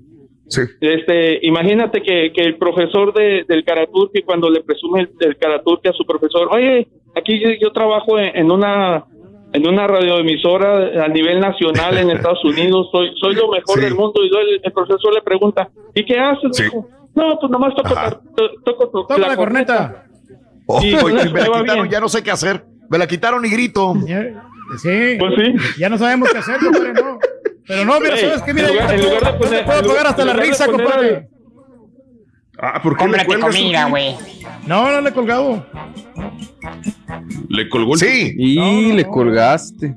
[0.49, 0.61] Sí.
[0.81, 5.89] Este, imagínate que, que el profesor de, del Karaturki, cuando le presume el, del Karaturki
[5.89, 6.87] a su profesor, oye,
[7.17, 9.05] aquí yo, yo trabajo en, en una
[9.53, 14.23] en una radioemisora a nivel nacional en Estados Unidos, soy soy lo mejor del mundo
[14.25, 16.61] y luego el, el profesor le pregunta, ¿y qué haces?
[16.61, 16.89] hijo?
[17.17, 17.89] No, pues nomás toco,
[18.37, 20.05] to- toco, to- Toca la corneta.
[20.67, 21.89] Oh, Sí, eso me la quitaron, bien.
[21.91, 22.65] ya no sé qué hacer.
[22.89, 23.95] Me la quitaron y grito.
[24.81, 25.17] Sí.
[25.19, 25.55] Pues sí.
[25.79, 27.19] Ya no sabemos qué hacer, compadre, no.
[27.67, 28.55] Pero no, mira, ¿sabes qué?
[28.55, 30.07] Mira, en yo lugar- te en puedo, lugar de yo te poner- puedo en pagar
[30.07, 31.29] hasta la risa, compadre.
[32.59, 34.17] Ah, ¿por qué Cómprate comida, güey.
[34.67, 35.67] No, no le he colgado.
[37.49, 38.35] Le colgó el Sí.
[38.37, 39.95] Y le colgaste.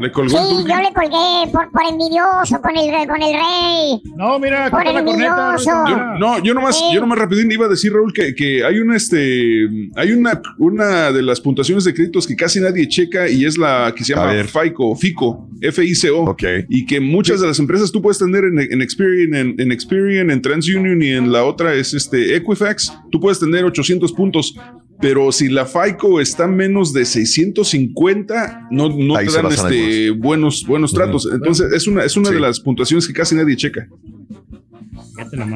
[0.00, 4.02] Le colgó Sí, el yo le colgué por, por envidioso con el, con el rey.
[4.16, 5.70] No, mira, por envidioso.
[5.88, 8.96] Yo- no, yo nomás, yo nomás rapidín iba a decir, Raúl, que, que hay una,
[8.96, 13.58] este, hay una, una de las puntuaciones de créditos que casi nadie checa y es
[13.58, 16.36] la que se llama FICO, FICO, F-I-C-O.
[16.68, 20.30] Y que muchas de las empresas tú puedes tener en, en Experian, en, en Experian,
[20.30, 24.54] en TransUnion y en la otra es este Equifax, tú puedes tener 800 puntos.
[25.00, 30.92] Pero si la FICO está menos de 650, no, no te dan este, buenos, buenos
[30.92, 31.28] tratos.
[31.32, 33.86] Entonces, es una, es una de las puntuaciones que casi nadie checa.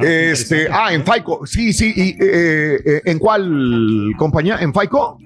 [0.03, 4.59] Este, ah, en FICO, sí, sí, y, eh, eh, ¿en cuál compañía?
[4.61, 5.19] ¿En FICO?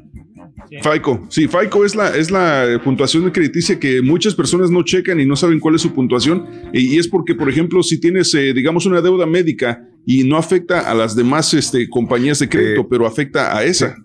[0.83, 5.27] FICO, sí, FICO es la, es la puntuación crediticia que muchas personas no checan y
[5.27, 6.47] no saben cuál es su puntuación.
[6.73, 10.91] Y, es porque, por ejemplo, si tienes, eh, digamos, una deuda médica y no afecta
[10.91, 13.97] a las demás este, compañías de crédito, pero afecta a esa.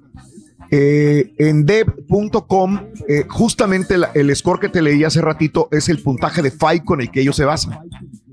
[0.74, 6.41] Eh, en dev.com, eh, justamente el score que te leí hace ratito es el puntaje
[6.41, 7.77] de FICO en el que ellos se basan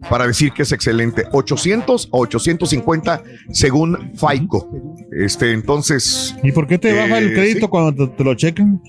[0.09, 1.25] para decir que es excelente.
[1.33, 4.71] 800 o 850 según FICO.
[5.11, 6.37] Este, entonces.
[6.43, 8.81] ¿Y por qué te baja el eh, crédito cuando te, lo checan?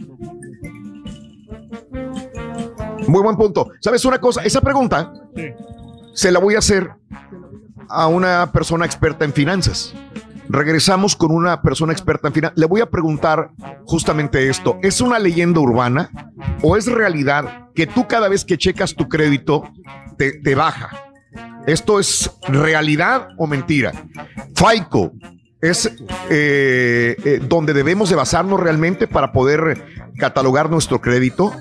[3.07, 3.71] Muy buen punto.
[3.79, 4.43] ¿Sabes una cosa?
[4.43, 5.11] Esa pregunta
[6.13, 6.91] se la voy a hacer
[7.87, 9.95] a una persona experta en finanzas.
[10.49, 12.57] Regresamos con una persona experta en finanzas.
[12.57, 13.51] Le voy a preguntar
[13.85, 14.79] justamente esto.
[14.81, 16.09] ¿Es una leyenda urbana
[16.63, 19.71] o es realidad que tú cada vez que checas tu crédito
[20.17, 20.89] te, baja?
[21.67, 23.91] ¿Esto es realidad o mentira?
[24.55, 25.13] FICO
[25.61, 25.85] es
[26.31, 29.85] eh, eh, donde debemos de basarnos realmente para poder
[30.17, 31.53] catalogar nuestro crédito.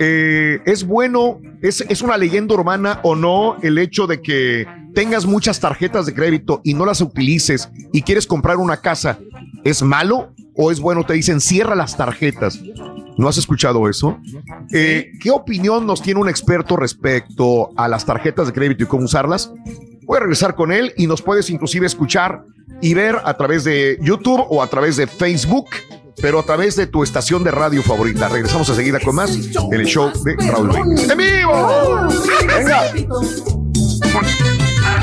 [0.00, 5.26] Eh, ¿Es bueno, es, es una leyenda urbana o no el hecho de que tengas
[5.26, 9.18] muchas tarjetas de crédito y no las utilices y quieres comprar una casa,
[9.64, 11.04] ¿es malo o es bueno?
[11.04, 12.60] Te dicen, cierra las tarjetas.
[13.16, 14.18] ¿No has escuchado eso?
[14.72, 19.04] Eh, ¿Qué opinión nos tiene un experto respecto a las tarjetas de crédito y cómo
[19.04, 19.52] usarlas?
[20.04, 22.44] Voy a regresar con él y nos puedes inclusive escuchar
[22.80, 25.66] y ver a través de YouTube o a través de Facebook,
[26.22, 28.28] pero a través de tu estación de radio favorita.
[28.28, 32.08] Regresamos enseguida con más en el show de Raúl ¡En vivo!
[32.46, 32.82] ¡Venga!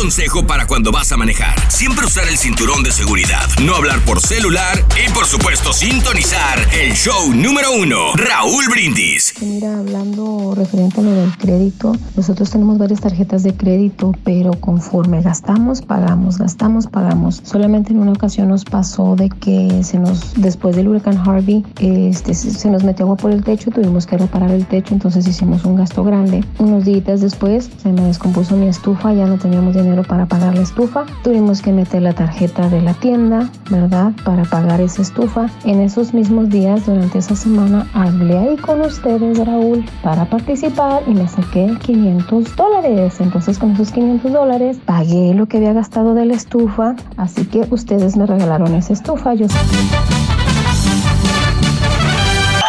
[0.00, 1.58] Consejo para cuando vas a manejar.
[1.72, 6.92] Siempre usar el cinturón de seguridad, no hablar por celular y por supuesto sintonizar el
[6.92, 9.34] show número uno, Raúl Brindis.
[9.40, 15.20] Mira, hablando referente a lo del crédito, nosotros tenemos varias tarjetas de crédito, pero conforme
[15.20, 17.40] gastamos, pagamos, gastamos, pagamos.
[17.42, 22.34] Solamente en una ocasión nos pasó de que se nos, después del huracán Harvey, este,
[22.34, 25.74] se nos metió agua por el techo, tuvimos que reparar el techo, entonces hicimos un
[25.74, 26.44] gasto grande.
[26.58, 30.62] Unos días después se me descompuso mi estufa, ya no tenía dinero para pagar la
[30.62, 31.04] estufa.
[31.22, 34.12] Tuvimos que meter la tarjeta de la tienda, ¿verdad?
[34.24, 35.48] Para pagar esa estufa.
[35.64, 41.14] En esos mismos días, durante esa semana, hablé ahí con ustedes, Raúl, para participar y
[41.14, 43.20] me saqué 500 dólares.
[43.20, 46.94] Entonces, con esos 500 dólares, pagué lo que había gastado de la estufa.
[47.16, 49.34] Así que ustedes me regalaron esa estufa.
[49.34, 49.46] Yo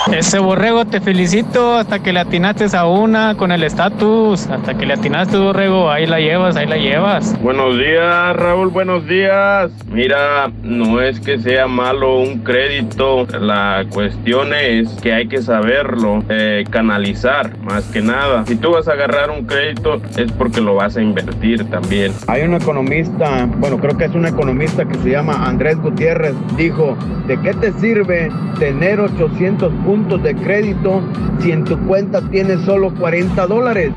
[0.08, 4.48] ese borrego, te felicito hasta que le atinaste a una con el estatus.
[4.48, 7.40] Hasta que le atinaste, borrego, ahí la llevas, ahí la llevas.
[7.42, 9.72] Buenos días, Raúl, buenos días.
[9.92, 13.28] Mira, no es que sea malo un crédito.
[13.40, 18.46] La cuestión es que hay que saberlo eh, canalizar, más que nada.
[18.46, 22.14] Si tú vas a agarrar un crédito, es porque lo vas a invertir también.
[22.28, 26.98] Hay un economista, bueno, creo que es un economista que se llama Andrés Gutiérrez, dijo:
[27.28, 28.30] ¿De qué te sirve
[28.60, 29.99] tener 800 puntos?
[30.08, 31.02] De crédito
[31.40, 33.92] si en tu cuenta tienes solo 40 dólares.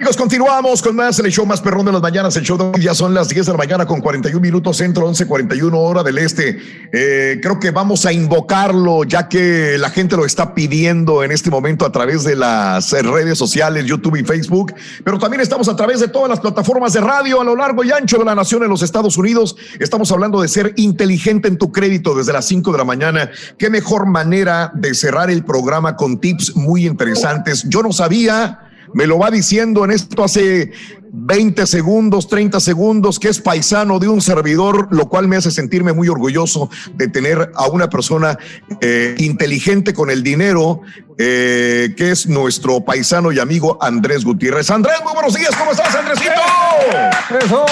[0.00, 2.34] Amigos, continuamos con más el show más perrón de las mañanas.
[2.34, 5.26] El show de ya son las 10 de la mañana con 41 minutos centro, 11,
[5.26, 6.58] 41 hora del este.
[6.90, 11.50] Eh, creo que vamos a invocarlo ya que la gente lo está pidiendo en este
[11.50, 14.72] momento a través de las redes sociales, YouTube y Facebook.
[15.04, 17.92] Pero también estamos a través de todas las plataformas de radio a lo largo y
[17.92, 19.54] ancho de la nación en los Estados Unidos.
[19.80, 23.30] Estamos hablando de ser inteligente en tu crédito desde las 5 de la mañana.
[23.58, 27.66] Qué mejor manera de cerrar el programa con tips muy interesantes.
[27.68, 28.60] Yo no sabía
[28.94, 30.72] me lo va diciendo en esto hace
[31.12, 35.92] 20 segundos, 30 segundos, que es paisano de un servidor, lo cual me hace sentirme
[35.92, 38.38] muy orgulloso de tener a una persona
[38.80, 40.82] eh, inteligente con el dinero,
[41.18, 44.70] eh, que es nuestro paisano y amigo Andrés Gutiérrez.
[44.70, 46.30] Andrés, muy buenos días, ¿cómo estás, Andresito?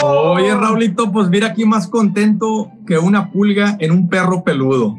[0.02, 4.96] Oye, Raulito, pues mira aquí más contento que una pulga en un perro peludo.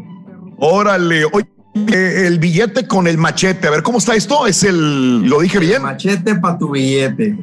[0.57, 1.58] Órale, oye.
[1.87, 3.67] Eh, el billete con el machete.
[3.67, 4.45] A ver, ¿cómo está esto?
[4.47, 5.23] ¿Es el.
[5.23, 5.81] ¿Lo dije bien?
[5.81, 7.37] machete para tu billete.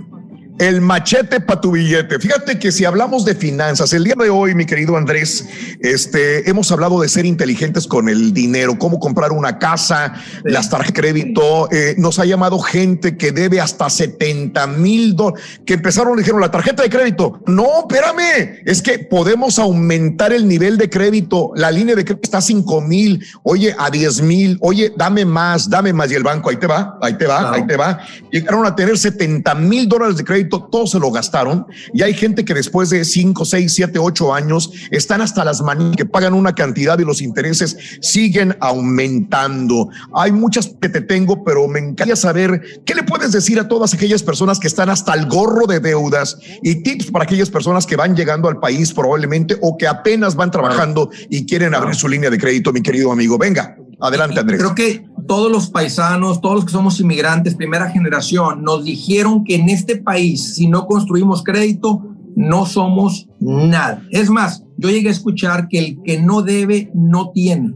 [0.59, 2.19] El machete para tu billete.
[2.19, 5.47] Fíjate que si hablamos de finanzas, el día de hoy, mi querido Andrés,
[5.81, 10.87] este, hemos hablado de ser inteligentes con el dinero, cómo comprar una casa, las tarjetas
[10.87, 11.69] de crédito.
[11.73, 16.51] Eh, nos ha llamado gente que debe hasta 70 mil dólares, que empezaron, dijeron, la
[16.51, 17.41] tarjeta de crédito.
[17.47, 21.53] No, espérame, es que podemos aumentar el nivel de crédito.
[21.57, 25.69] La línea de crédito está a 5 mil, oye, a 10 mil, oye, dame más,
[25.69, 26.11] dame más.
[26.11, 27.99] Y el banco, ahí te va, ahí te va, ahí te va.
[28.31, 32.45] Llegaron a tener 70 mil dólares de crédito todos se lo gastaron y hay gente
[32.45, 36.55] que después de 5, 6, 7, 8 años están hasta las manos que pagan una
[36.55, 39.89] cantidad y los intereses siguen aumentando.
[40.15, 43.95] Hay muchas que te tengo, pero me encantaría saber qué le puedes decir a todas
[43.95, 47.97] aquellas personas que están hasta el gorro de deudas y tips para aquellas personas que
[47.97, 52.31] van llegando al país probablemente o que apenas van trabajando y quieren abrir su línea
[52.31, 53.39] de crédito, mi querido amigo.
[53.39, 53.77] Venga.
[54.01, 54.61] Adelante, Andrés.
[54.61, 59.57] Creo que todos los paisanos, todos los que somos inmigrantes, primera generación, nos dijeron que
[59.57, 62.03] en este país, si no construimos crédito,
[62.37, 64.03] no somos nada.
[64.11, 67.75] Es más, yo llegué a escuchar que el que no debe, no tiene.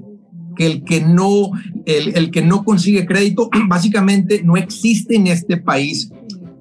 [0.54, 1.50] Que el que no,
[1.86, 6.12] el, el que no consigue crédito, básicamente no existe en este país.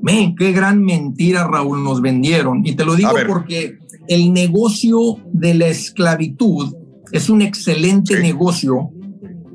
[0.01, 2.65] Men, qué gran mentira, Raúl, nos vendieron.
[2.65, 6.73] Y te lo digo porque el negocio de la esclavitud
[7.11, 8.91] es un excelente negocio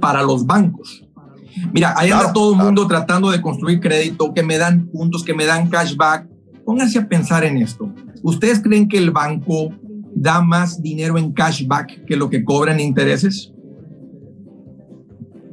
[0.05, 1.03] para los bancos.
[1.73, 5.33] Mira, ahí anda todo el mundo tratando de construir crédito, que me dan puntos, que
[5.33, 6.29] me dan cashback.
[6.67, 7.91] Pónganse a pensar en esto.
[8.23, 9.71] ¿Ustedes creen que el banco
[10.15, 13.51] da más dinero en cashback que lo que cobran intereses?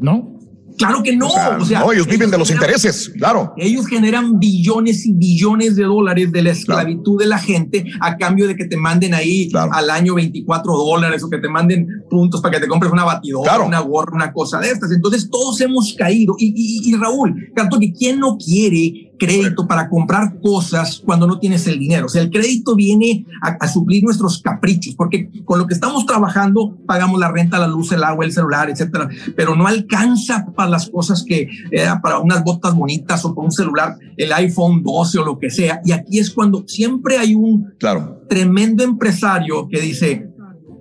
[0.01, 0.30] No.
[0.77, 1.27] Claro que no.
[1.27, 3.53] O sea, ellos viven de los intereses, claro.
[3.57, 8.47] Ellos generan billones y billones de dólares de la esclavitud de la gente a cambio
[8.47, 12.55] de que te manden ahí al año 24 dólares o que te manden puntos para
[12.55, 14.91] que te compres una batidora, una gorra, una cosa de estas.
[14.91, 16.35] Entonces todos hemos caído.
[16.37, 21.37] Y, y, y Raúl, canto que quién no quiere crédito para comprar cosas cuando no
[21.37, 22.07] tienes el dinero.
[22.07, 26.75] O sea, el crédito viene a, suplir nuestros caprichos, porque con lo que estamos trabajando
[26.87, 30.89] pagamos la renta, la luz, el agua, el celular, etcétera, pero no alcanza para las
[30.89, 35.25] cosas que eh, para unas botas bonitas o para un celular, el iPhone 12 o
[35.25, 35.81] lo que sea.
[35.85, 38.23] Y aquí es cuando siempre hay un claro.
[38.27, 40.31] tremendo empresario que dice,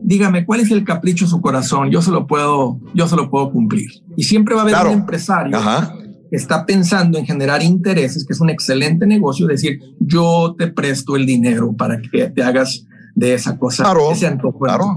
[0.01, 3.29] dígame cuál es el capricho de su corazón, yo se lo puedo, yo se lo
[3.29, 3.91] puedo cumplir.
[4.17, 5.95] Y siempre va a haber un empresario Ajá
[6.31, 11.27] está pensando en generar intereses, que es un excelente negocio, decir, yo te presto el
[11.27, 14.13] dinero para que te hagas de esa cosa claro,
[14.59, 14.95] claro.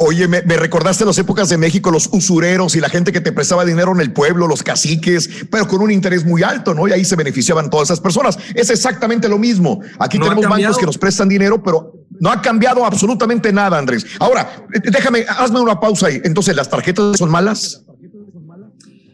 [0.00, 3.64] oye, me, recordaste las épocas de México, los usureros y la gente que te prestaba
[3.64, 6.86] dinero en el pueblo, los caciques, pero con un interés muy alto, ¿no?
[6.86, 8.38] Y ahí se beneficiaban todas esas personas.
[8.54, 9.80] Es exactamente lo mismo.
[9.98, 14.06] Aquí tenemos bancos que nos prestan dinero, pero no ha cambiado absolutamente nada, Andrés.
[14.20, 16.20] Ahora, déjame, hazme una pausa ahí.
[16.24, 17.84] Entonces, ¿las tarjetas son malas?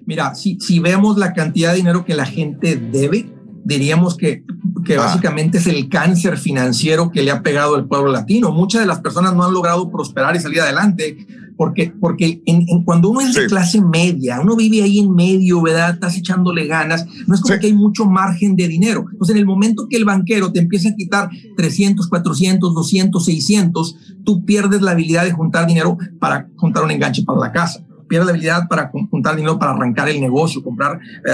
[0.07, 3.31] Mira, si, si vemos la cantidad de dinero que la gente debe,
[3.65, 4.45] diríamos que,
[4.85, 5.01] que ah.
[5.01, 8.53] básicamente es el cáncer financiero que le ha pegado al pueblo latino.
[8.53, 11.27] Muchas de las personas no han logrado prosperar y salir adelante
[11.57, 15.95] porque, porque en, cuando uno es de clase media, uno vive ahí en medio, ¿verdad?
[15.95, 19.07] Estás echándole ganas, no es como que hay mucho margen de dinero.
[19.13, 23.97] Entonces, en el momento que el banquero te empieza a quitar 300, 400, 200, 600,
[24.25, 28.27] tú pierdes la habilidad de juntar dinero para juntar un enganche para la casa pierdes
[28.27, 31.33] la habilidad para juntar dinero para arrancar el negocio, comprar eh,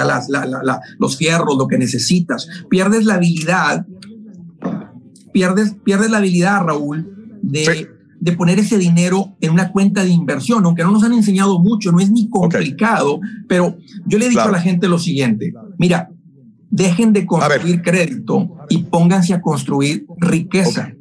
[0.99, 2.49] los fierros, lo que necesitas.
[2.69, 3.87] Pierdes la habilidad,
[5.33, 7.89] pierdes, pierdes la habilidad, Raúl, de,
[8.21, 11.93] de poner ese dinero en una cuenta de inversión, aunque no nos han enseñado mucho,
[11.93, 13.77] no es ni complicado, pero
[14.07, 16.11] yo le he dicho a la gente lo siguiente, mira,
[16.71, 20.93] dejen de construir crédito y pónganse a construir riqueza.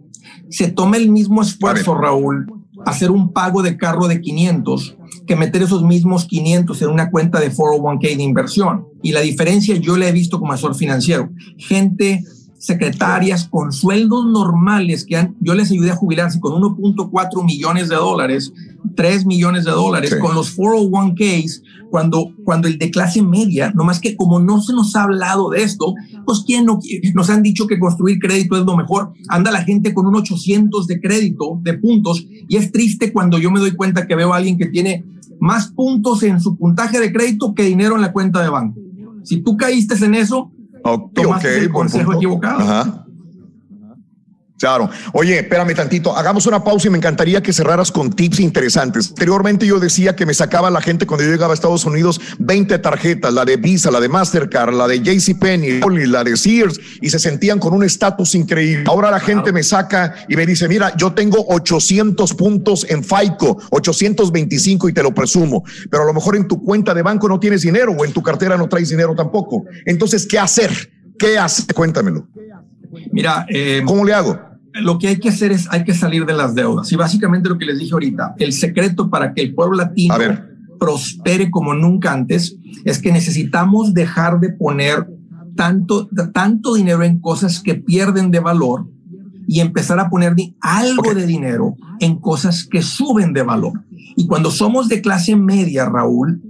[0.49, 2.51] Se toma el mismo esfuerzo, Raúl,
[2.85, 4.97] hacer un pago de carro de 500
[5.29, 8.87] que meter esos mismos 500 en una cuenta de 401k de inversión.
[9.03, 11.29] Y la diferencia yo la he visto como asesor financiero.
[11.59, 12.23] Gente,
[12.57, 17.95] secretarias con sueldos normales que han, yo les ayudé a jubilarse con 1.4 millones de
[17.95, 18.51] dólares,
[18.95, 24.15] 3 millones de dólares, con los 401ks, cuando, cuando el de clase media, nomás que
[24.15, 25.93] como no se nos ha hablado de esto,
[26.25, 26.79] pues quién no
[27.13, 29.13] nos han dicho que construir crédito es lo mejor.
[29.27, 33.51] Anda la gente con un 800 de crédito, de puntos, y es triste cuando yo
[33.51, 35.05] me doy cuenta que veo a alguien que tiene
[35.39, 38.79] más puntos en su puntaje de crédito que dinero en la cuenta de banco.
[39.23, 40.51] Si tú caíste en eso,
[40.83, 42.59] okay, tomaste el consejo equivocado.
[42.59, 43.05] Ajá.
[44.59, 44.89] Claro.
[45.13, 46.15] Oye, espérame tantito.
[46.15, 49.09] Hagamos una pausa y me encantaría que cerraras con tips interesantes.
[49.09, 52.77] Anteriormente yo decía que me sacaba la gente cuando yo llegaba a Estados Unidos 20
[52.79, 57.19] tarjetas, la de Visa, la de Mastercard, la de JCPenney, la de Sears, y se
[57.19, 58.83] sentían con un estatus increíble.
[58.87, 63.61] Ahora la gente me saca y me dice, mira, yo tengo 800 puntos en FICO,
[63.69, 67.39] 825 y te lo presumo, pero a lo mejor en tu cuenta de banco no
[67.39, 69.63] tienes dinero o en tu cartera no traes dinero tampoco.
[69.85, 70.91] Entonces, ¿qué hacer?
[71.17, 71.73] ¿Qué hace?
[71.73, 72.27] Cuéntamelo.
[73.11, 74.48] Mira, eh, ¿cómo le hago?
[74.81, 76.91] Lo que hay que hacer es, hay que salir de las deudas.
[76.91, 80.15] Y básicamente lo que les dije ahorita, el secreto para que el pueblo latino
[80.79, 85.07] prospere como nunca antes es que necesitamos dejar de poner
[85.55, 88.87] tanto, tanto dinero en cosas que pierden de valor
[89.47, 93.83] y empezar a poner algo de dinero en cosas que suben de valor.
[94.15, 96.41] Y cuando somos de clase media, Raúl,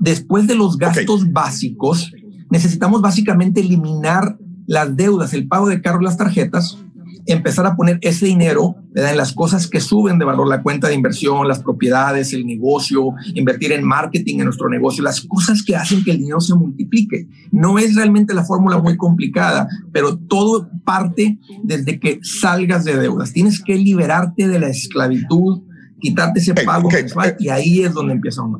[0.00, 2.12] después de los gastos básicos,
[2.50, 4.36] necesitamos básicamente eliminar
[4.66, 6.78] las deudas, el pago de carro, las tarjetas,
[7.26, 10.94] empezar a poner ese dinero en las cosas que suben de valor, la cuenta de
[10.94, 16.04] inversión, las propiedades, el negocio, invertir en marketing en nuestro negocio, las cosas que hacen
[16.04, 17.26] que el dinero se multiplique.
[17.50, 23.32] No es realmente la fórmula muy complicada, pero todo parte desde que salgas de deudas.
[23.32, 25.62] Tienes que liberarte de la esclavitud,
[26.00, 28.52] quitarte ese pago mensual y ahí es donde empieza un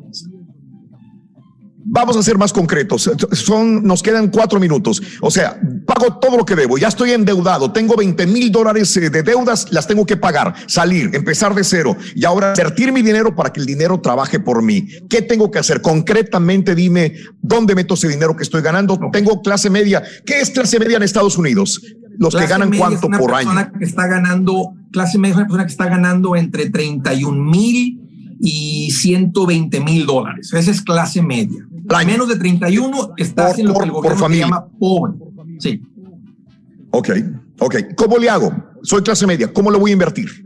[1.87, 3.11] Vamos a ser más concretos.
[3.33, 5.01] Son, nos quedan cuatro minutos.
[5.21, 6.79] O sea, pago todo lo que debo.
[6.79, 7.71] Ya estoy endeudado.
[7.71, 9.67] Tengo 20 mil dólares eh, de deudas.
[9.69, 10.55] Las tengo que pagar.
[10.65, 11.95] Salir, empezar de cero.
[12.15, 14.87] Y ahora invertir mi dinero para que el dinero trabaje por mí.
[15.07, 15.81] ¿Qué tengo que hacer?
[15.81, 18.99] Concretamente, dime dónde meto ese dinero que estoy ganando.
[19.11, 20.01] Tengo clase media.
[20.25, 21.79] ¿Qué es clase media en Estados Unidos?
[22.17, 23.51] Los que ganan cuánto por año.
[23.77, 28.01] Que está ganando, clase media es una persona que está ganando entre 31 mil
[28.39, 30.51] y 120 mil dólares.
[30.51, 31.63] Esa es clase media.
[32.05, 35.13] Menos de 31 está haciendo lo que el gobierno llama pobre.
[35.59, 35.81] Sí.
[36.91, 37.09] Ok,
[37.59, 37.75] ok.
[37.95, 38.53] ¿Cómo le hago?
[38.83, 39.51] Soy clase media.
[39.51, 40.45] ¿Cómo lo voy a invertir?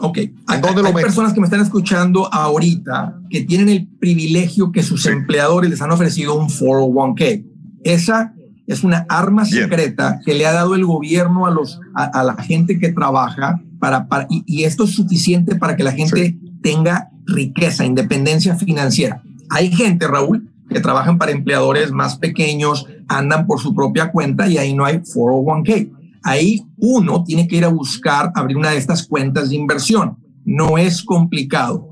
[0.00, 0.18] Ok.
[0.18, 5.70] Hay, hay personas que me están escuchando ahorita que tienen el privilegio que sus empleadores
[5.70, 7.44] les han ofrecido un 401k.
[7.84, 8.34] Esa
[8.66, 12.78] es una arma secreta que le ha dado el gobierno a, los, a, la gente
[12.78, 18.56] que trabaja para, para y, esto es suficiente para que la gente tenga riqueza, independencia
[18.56, 19.22] financiera.
[19.50, 24.58] Hay gente, Raúl, que trabajan para empleadores más pequeños, andan por su propia cuenta y
[24.58, 25.92] ahí no hay 401k.
[26.22, 30.16] Ahí uno tiene que ir a buscar abrir una de estas cuentas de inversión.
[30.44, 31.88] No es complicado.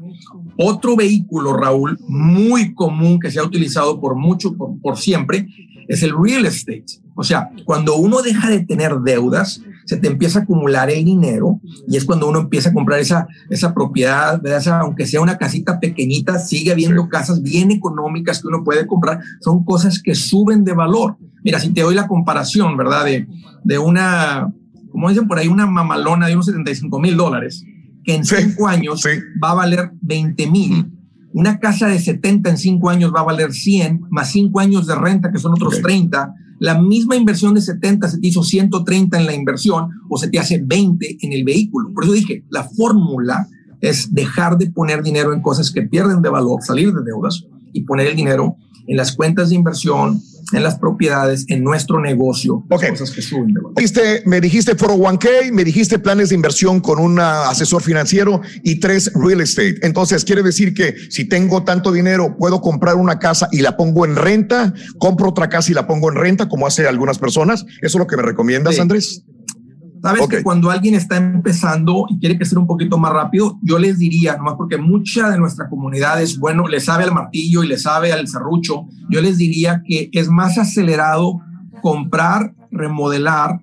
[0.56, 5.46] Otro vehículo, Raúl, muy común que se ha utilizado por mucho, por, por siempre,
[5.88, 7.03] es el real estate.
[7.14, 11.60] O sea, cuando uno deja de tener deudas, se te empieza a acumular el dinero
[11.86, 14.40] y es cuando uno empieza a comprar esa, esa propiedad,
[14.80, 19.64] aunque sea una casita pequeñita, sigue habiendo casas bien económicas que uno puede comprar, son
[19.64, 21.16] cosas que suben de valor.
[21.44, 23.04] Mira, si te doy la comparación, ¿verdad?
[23.04, 23.28] De,
[23.62, 24.52] de una,
[24.90, 27.64] como dicen por ahí, una mamalona de unos 75 mil dólares,
[28.02, 29.02] que en cinco años
[29.42, 30.90] va a valer 20 mil.
[31.32, 34.94] Una casa de 70 en cinco años va a valer 100, más cinco años de
[34.94, 36.32] renta, que son otros 30
[36.64, 40.38] la misma inversión de 70 se te hizo 130 en la inversión o se te
[40.38, 41.92] hace 20 en el vehículo.
[41.92, 43.46] Por eso dije, la fórmula
[43.82, 47.44] es dejar de poner dinero en cosas que pierden de valor, salir de deudas
[47.74, 52.64] y poner el dinero en las cuentas de inversión, en las propiedades, en nuestro negocio,
[52.68, 53.54] cosas que suben
[54.26, 59.40] Me dijiste 401k, me dijiste planes de inversión con un asesor financiero y tres real
[59.40, 59.78] estate.
[59.82, 64.04] Entonces, quiere decir que si tengo tanto dinero, puedo comprar una casa y la pongo
[64.04, 67.64] en renta, compro otra casa y la pongo en renta, como hace algunas personas.
[67.82, 69.24] ¿Eso es lo que me recomiendas, Andrés?
[70.04, 73.98] Sabes que cuando alguien está empezando y quiere crecer un poquito más rápido, yo les
[73.98, 77.78] diría, nomás porque mucha de nuestra comunidad es bueno, le sabe al martillo y le
[77.78, 81.40] sabe al serrucho, yo les diría que es más acelerado
[81.80, 83.62] comprar, remodelar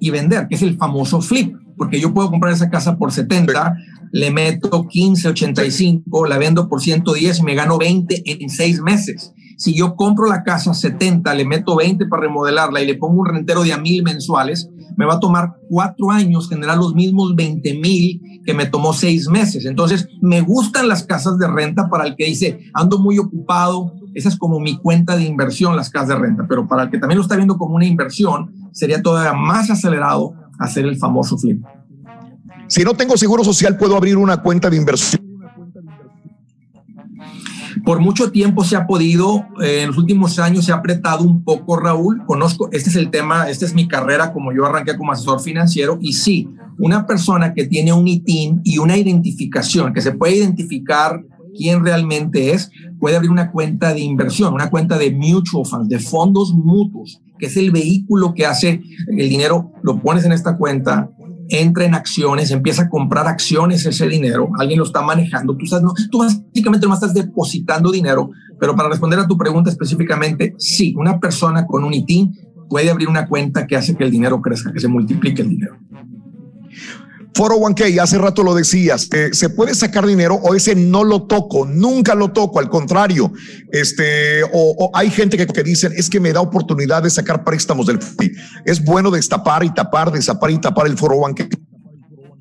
[0.00, 3.76] y vender, que es el famoso flip, porque yo puedo comprar esa casa por 70,
[4.10, 9.32] le meto 15, 85, la vendo por 110 y me gano 20 en seis meses.
[9.56, 13.26] Si yo compro la casa 70, le meto 20 para remodelarla y le pongo un
[13.26, 17.74] rentero de a mil mensuales, me va a tomar cuatro años generar los mismos 20
[17.74, 19.66] mil que me tomó seis meses.
[19.66, 24.28] Entonces, me gustan las casas de renta para el que dice, ando muy ocupado, esa
[24.28, 27.18] es como mi cuenta de inversión, las casas de renta, pero para el que también
[27.18, 31.62] lo está viendo como una inversión, sería todavía más acelerado hacer el famoso flip.
[32.68, 35.25] Si no tengo seguro social, puedo abrir una cuenta de inversión
[37.86, 41.44] por mucho tiempo se ha podido, eh, en los últimos años se ha apretado un
[41.44, 42.20] poco, Raúl.
[42.26, 45.96] Conozco, este es el tema, esta es mi carrera como yo arranqué como asesor financiero
[46.00, 46.48] y sí,
[46.78, 51.24] una persona que tiene un ITIN y una identificación, que se puede identificar
[51.56, 56.00] quién realmente es, puede abrir una cuenta de inversión, una cuenta de mutual funds, de
[56.00, 58.82] fondos mutuos, que es el vehículo que hace
[59.16, 61.08] el dinero, lo pones en esta cuenta,
[61.48, 65.94] entra en acciones, empieza a comprar acciones ese dinero, alguien lo está manejando, tú, no,
[66.18, 71.66] básicamente no estás depositando dinero, pero para responder a tu pregunta específicamente, sí, una persona
[71.66, 72.32] con un ITIN
[72.68, 75.78] puede abrir una cuenta que hace que el dinero crezca, que se multiplique el dinero.
[77.36, 81.66] 401k, hace rato lo decías, eh, ¿se puede sacar dinero o ese no lo toco?
[81.66, 83.30] Nunca lo toco, al contrario.
[83.72, 87.86] Este, o, hay gente que, que dicen, es que me da oportunidad de sacar préstamos
[87.86, 88.32] del FDI.
[88.64, 91.75] Es bueno destapar y tapar, destapar y tapar el 401k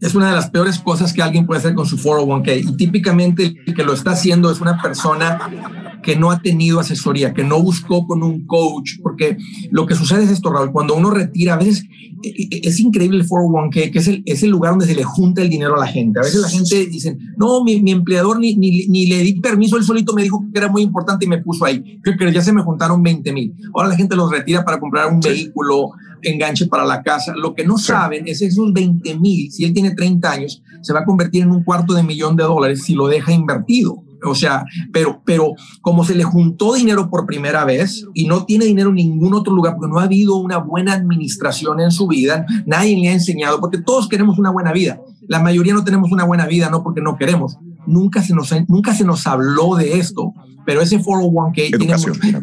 [0.06, 2.64] es una de las peores cosas que alguien puede hacer con su 401k.
[2.64, 7.34] Y típicamente el que lo está haciendo es una persona que no ha tenido asesoría,
[7.34, 9.38] que no buscó con un coach, porque
[9.72, 11.85] lo que sucede es esto, Raúl, cuando uno retira, a veces
[12.22, 15.03] e, e, es increíble el 401k, que es el, es el lugar donde se le
[15.03, 16.19] junta el dinero a la gente.
[16.19, 19.77] A veces la gente dice, no, mi, mi empleador ni, ni, ni, le di permiso,
[19.77, 22.00] él solito me dijo que era muy importante y me puso ahí.
[22.03, 23.53] Que ya se me juntaron 20 mil.
[23.74, 25.92] Ahora la gente los retira para comprar un vehículo,
[26.29, 27.33] enganche para la casa.
[27.35, 31.01] Lo que no saben es esos 20 mil, si él tiene 30 años, se va
[31.01, 34.03] a convertir en un cuarto de millón de dólares si lo deja invertido.
[34.25, 38.65] O sea, pero, pero como se le juntó dinero por primera vez y no tiene
[38.65, 42.45] dinero en ningún otro lugar porque no ha habido una buena administración en su vida,
[42.65, 44.99] nadie le ha enseñado, porque todos queremos una buena vida.
[45.27, 47.57] La mayoría no tenemos una buena vida, no porque no queremos.
[47.88, 50.33] Nunca se nos, nunca se nos habló de esto,
[50.65, 51.95] pero ese 401k tiene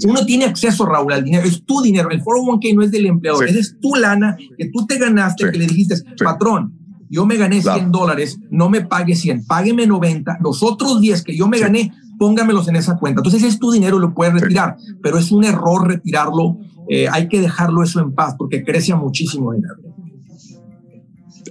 [0.06, 2.10] uno tiene acceso, Raúl, al dinero, es tu dinero.
[2.10, 5.66] El 401k no es del empleador, es tu lana que tú te ganaste, que le
[5.66, 6.78] dijiste, patrón,
[7.10, 11.36] yo me gané 100 dólares, no me pague 100, págueme 90, los otros 10 que
[11.36, 13.20] yo me gané, póngamelos en esa cuenta.
[13.20, 16.56] Entonces es tu dinero, lo puedes retirar, pero es un error retirarlo,
[16.88, 19.74] eh, hay que dejarlo eso en paz porque crece muchísimo dinero.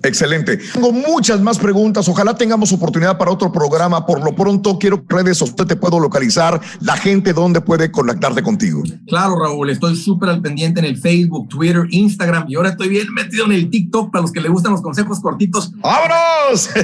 [0.03, 0.57] Excelente.
[0.57, 2.07] Tengo muchas más preguntas.
[2.07, 4.05] Ojalá tengamos oportunidad para otro programa.
[4.05, 6.59] Por lo pronto, quiero redes usted te puedo localizar.
[6.79, 8.81] La gente, ¿dónde puede conectarte contigo?
[9.07, 9.69] Claro, Raúl.
[9.69, 13.51] Estoy súper al pendiente en el Facebook, Twitter, Instagram y ahora estoy bien metido en
[13.51, 15.71] el TikTok para los que le gustan los consejos cortitos.
[15.77, 16.69] ¡Vámonos!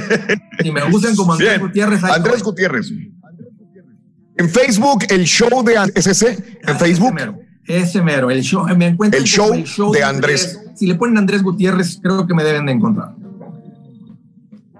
[0.64, 2.02] Y me gustan como Andrés Gutiérrez.
[2.02, 2.90] Andrés Gutiérrez.
[4.36, 6.58] En Facebook, el show de SC.
[6.66, 7.14] En Facebook.
[7.68, 10.58] Ese mero, el show, me encuentro el show, el show de, Andrés.
[10.78, 13.12] Si le ponen Andrés Gutiérrez, creo que me deben de encontrar.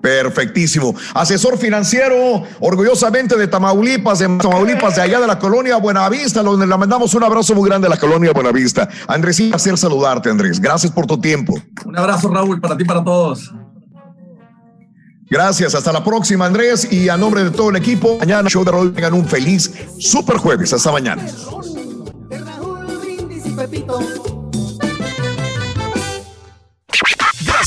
[0.00, 0.94] Perfectísimo.
[1.12, 6.76] Asesor financiero, orgullosamente de Tamaulipas, de Tamaulipas, de allá de la colonia Buenavista, donde le
[6.76, 8.88] mandamos un abrazo muy grande a la colonia Buenavista.
[9.08, 10.60] Andrés, un placer saludarte, Andrés.
[10.60, 11.60] Gracias por tu tiempo.
[11.84, 13.52] Un abrazo, Raúl, para ti y para todos.
[15.28, 16.90] Gracias, hasta la próxima, Andrés.
[16.92, 20.36] Y a nombre de todo el equipo, mañana, show de Raúl, tengan un feliz super
[20.36, 20.72] jueves.
[20.72, 21.22] Hasta mañana.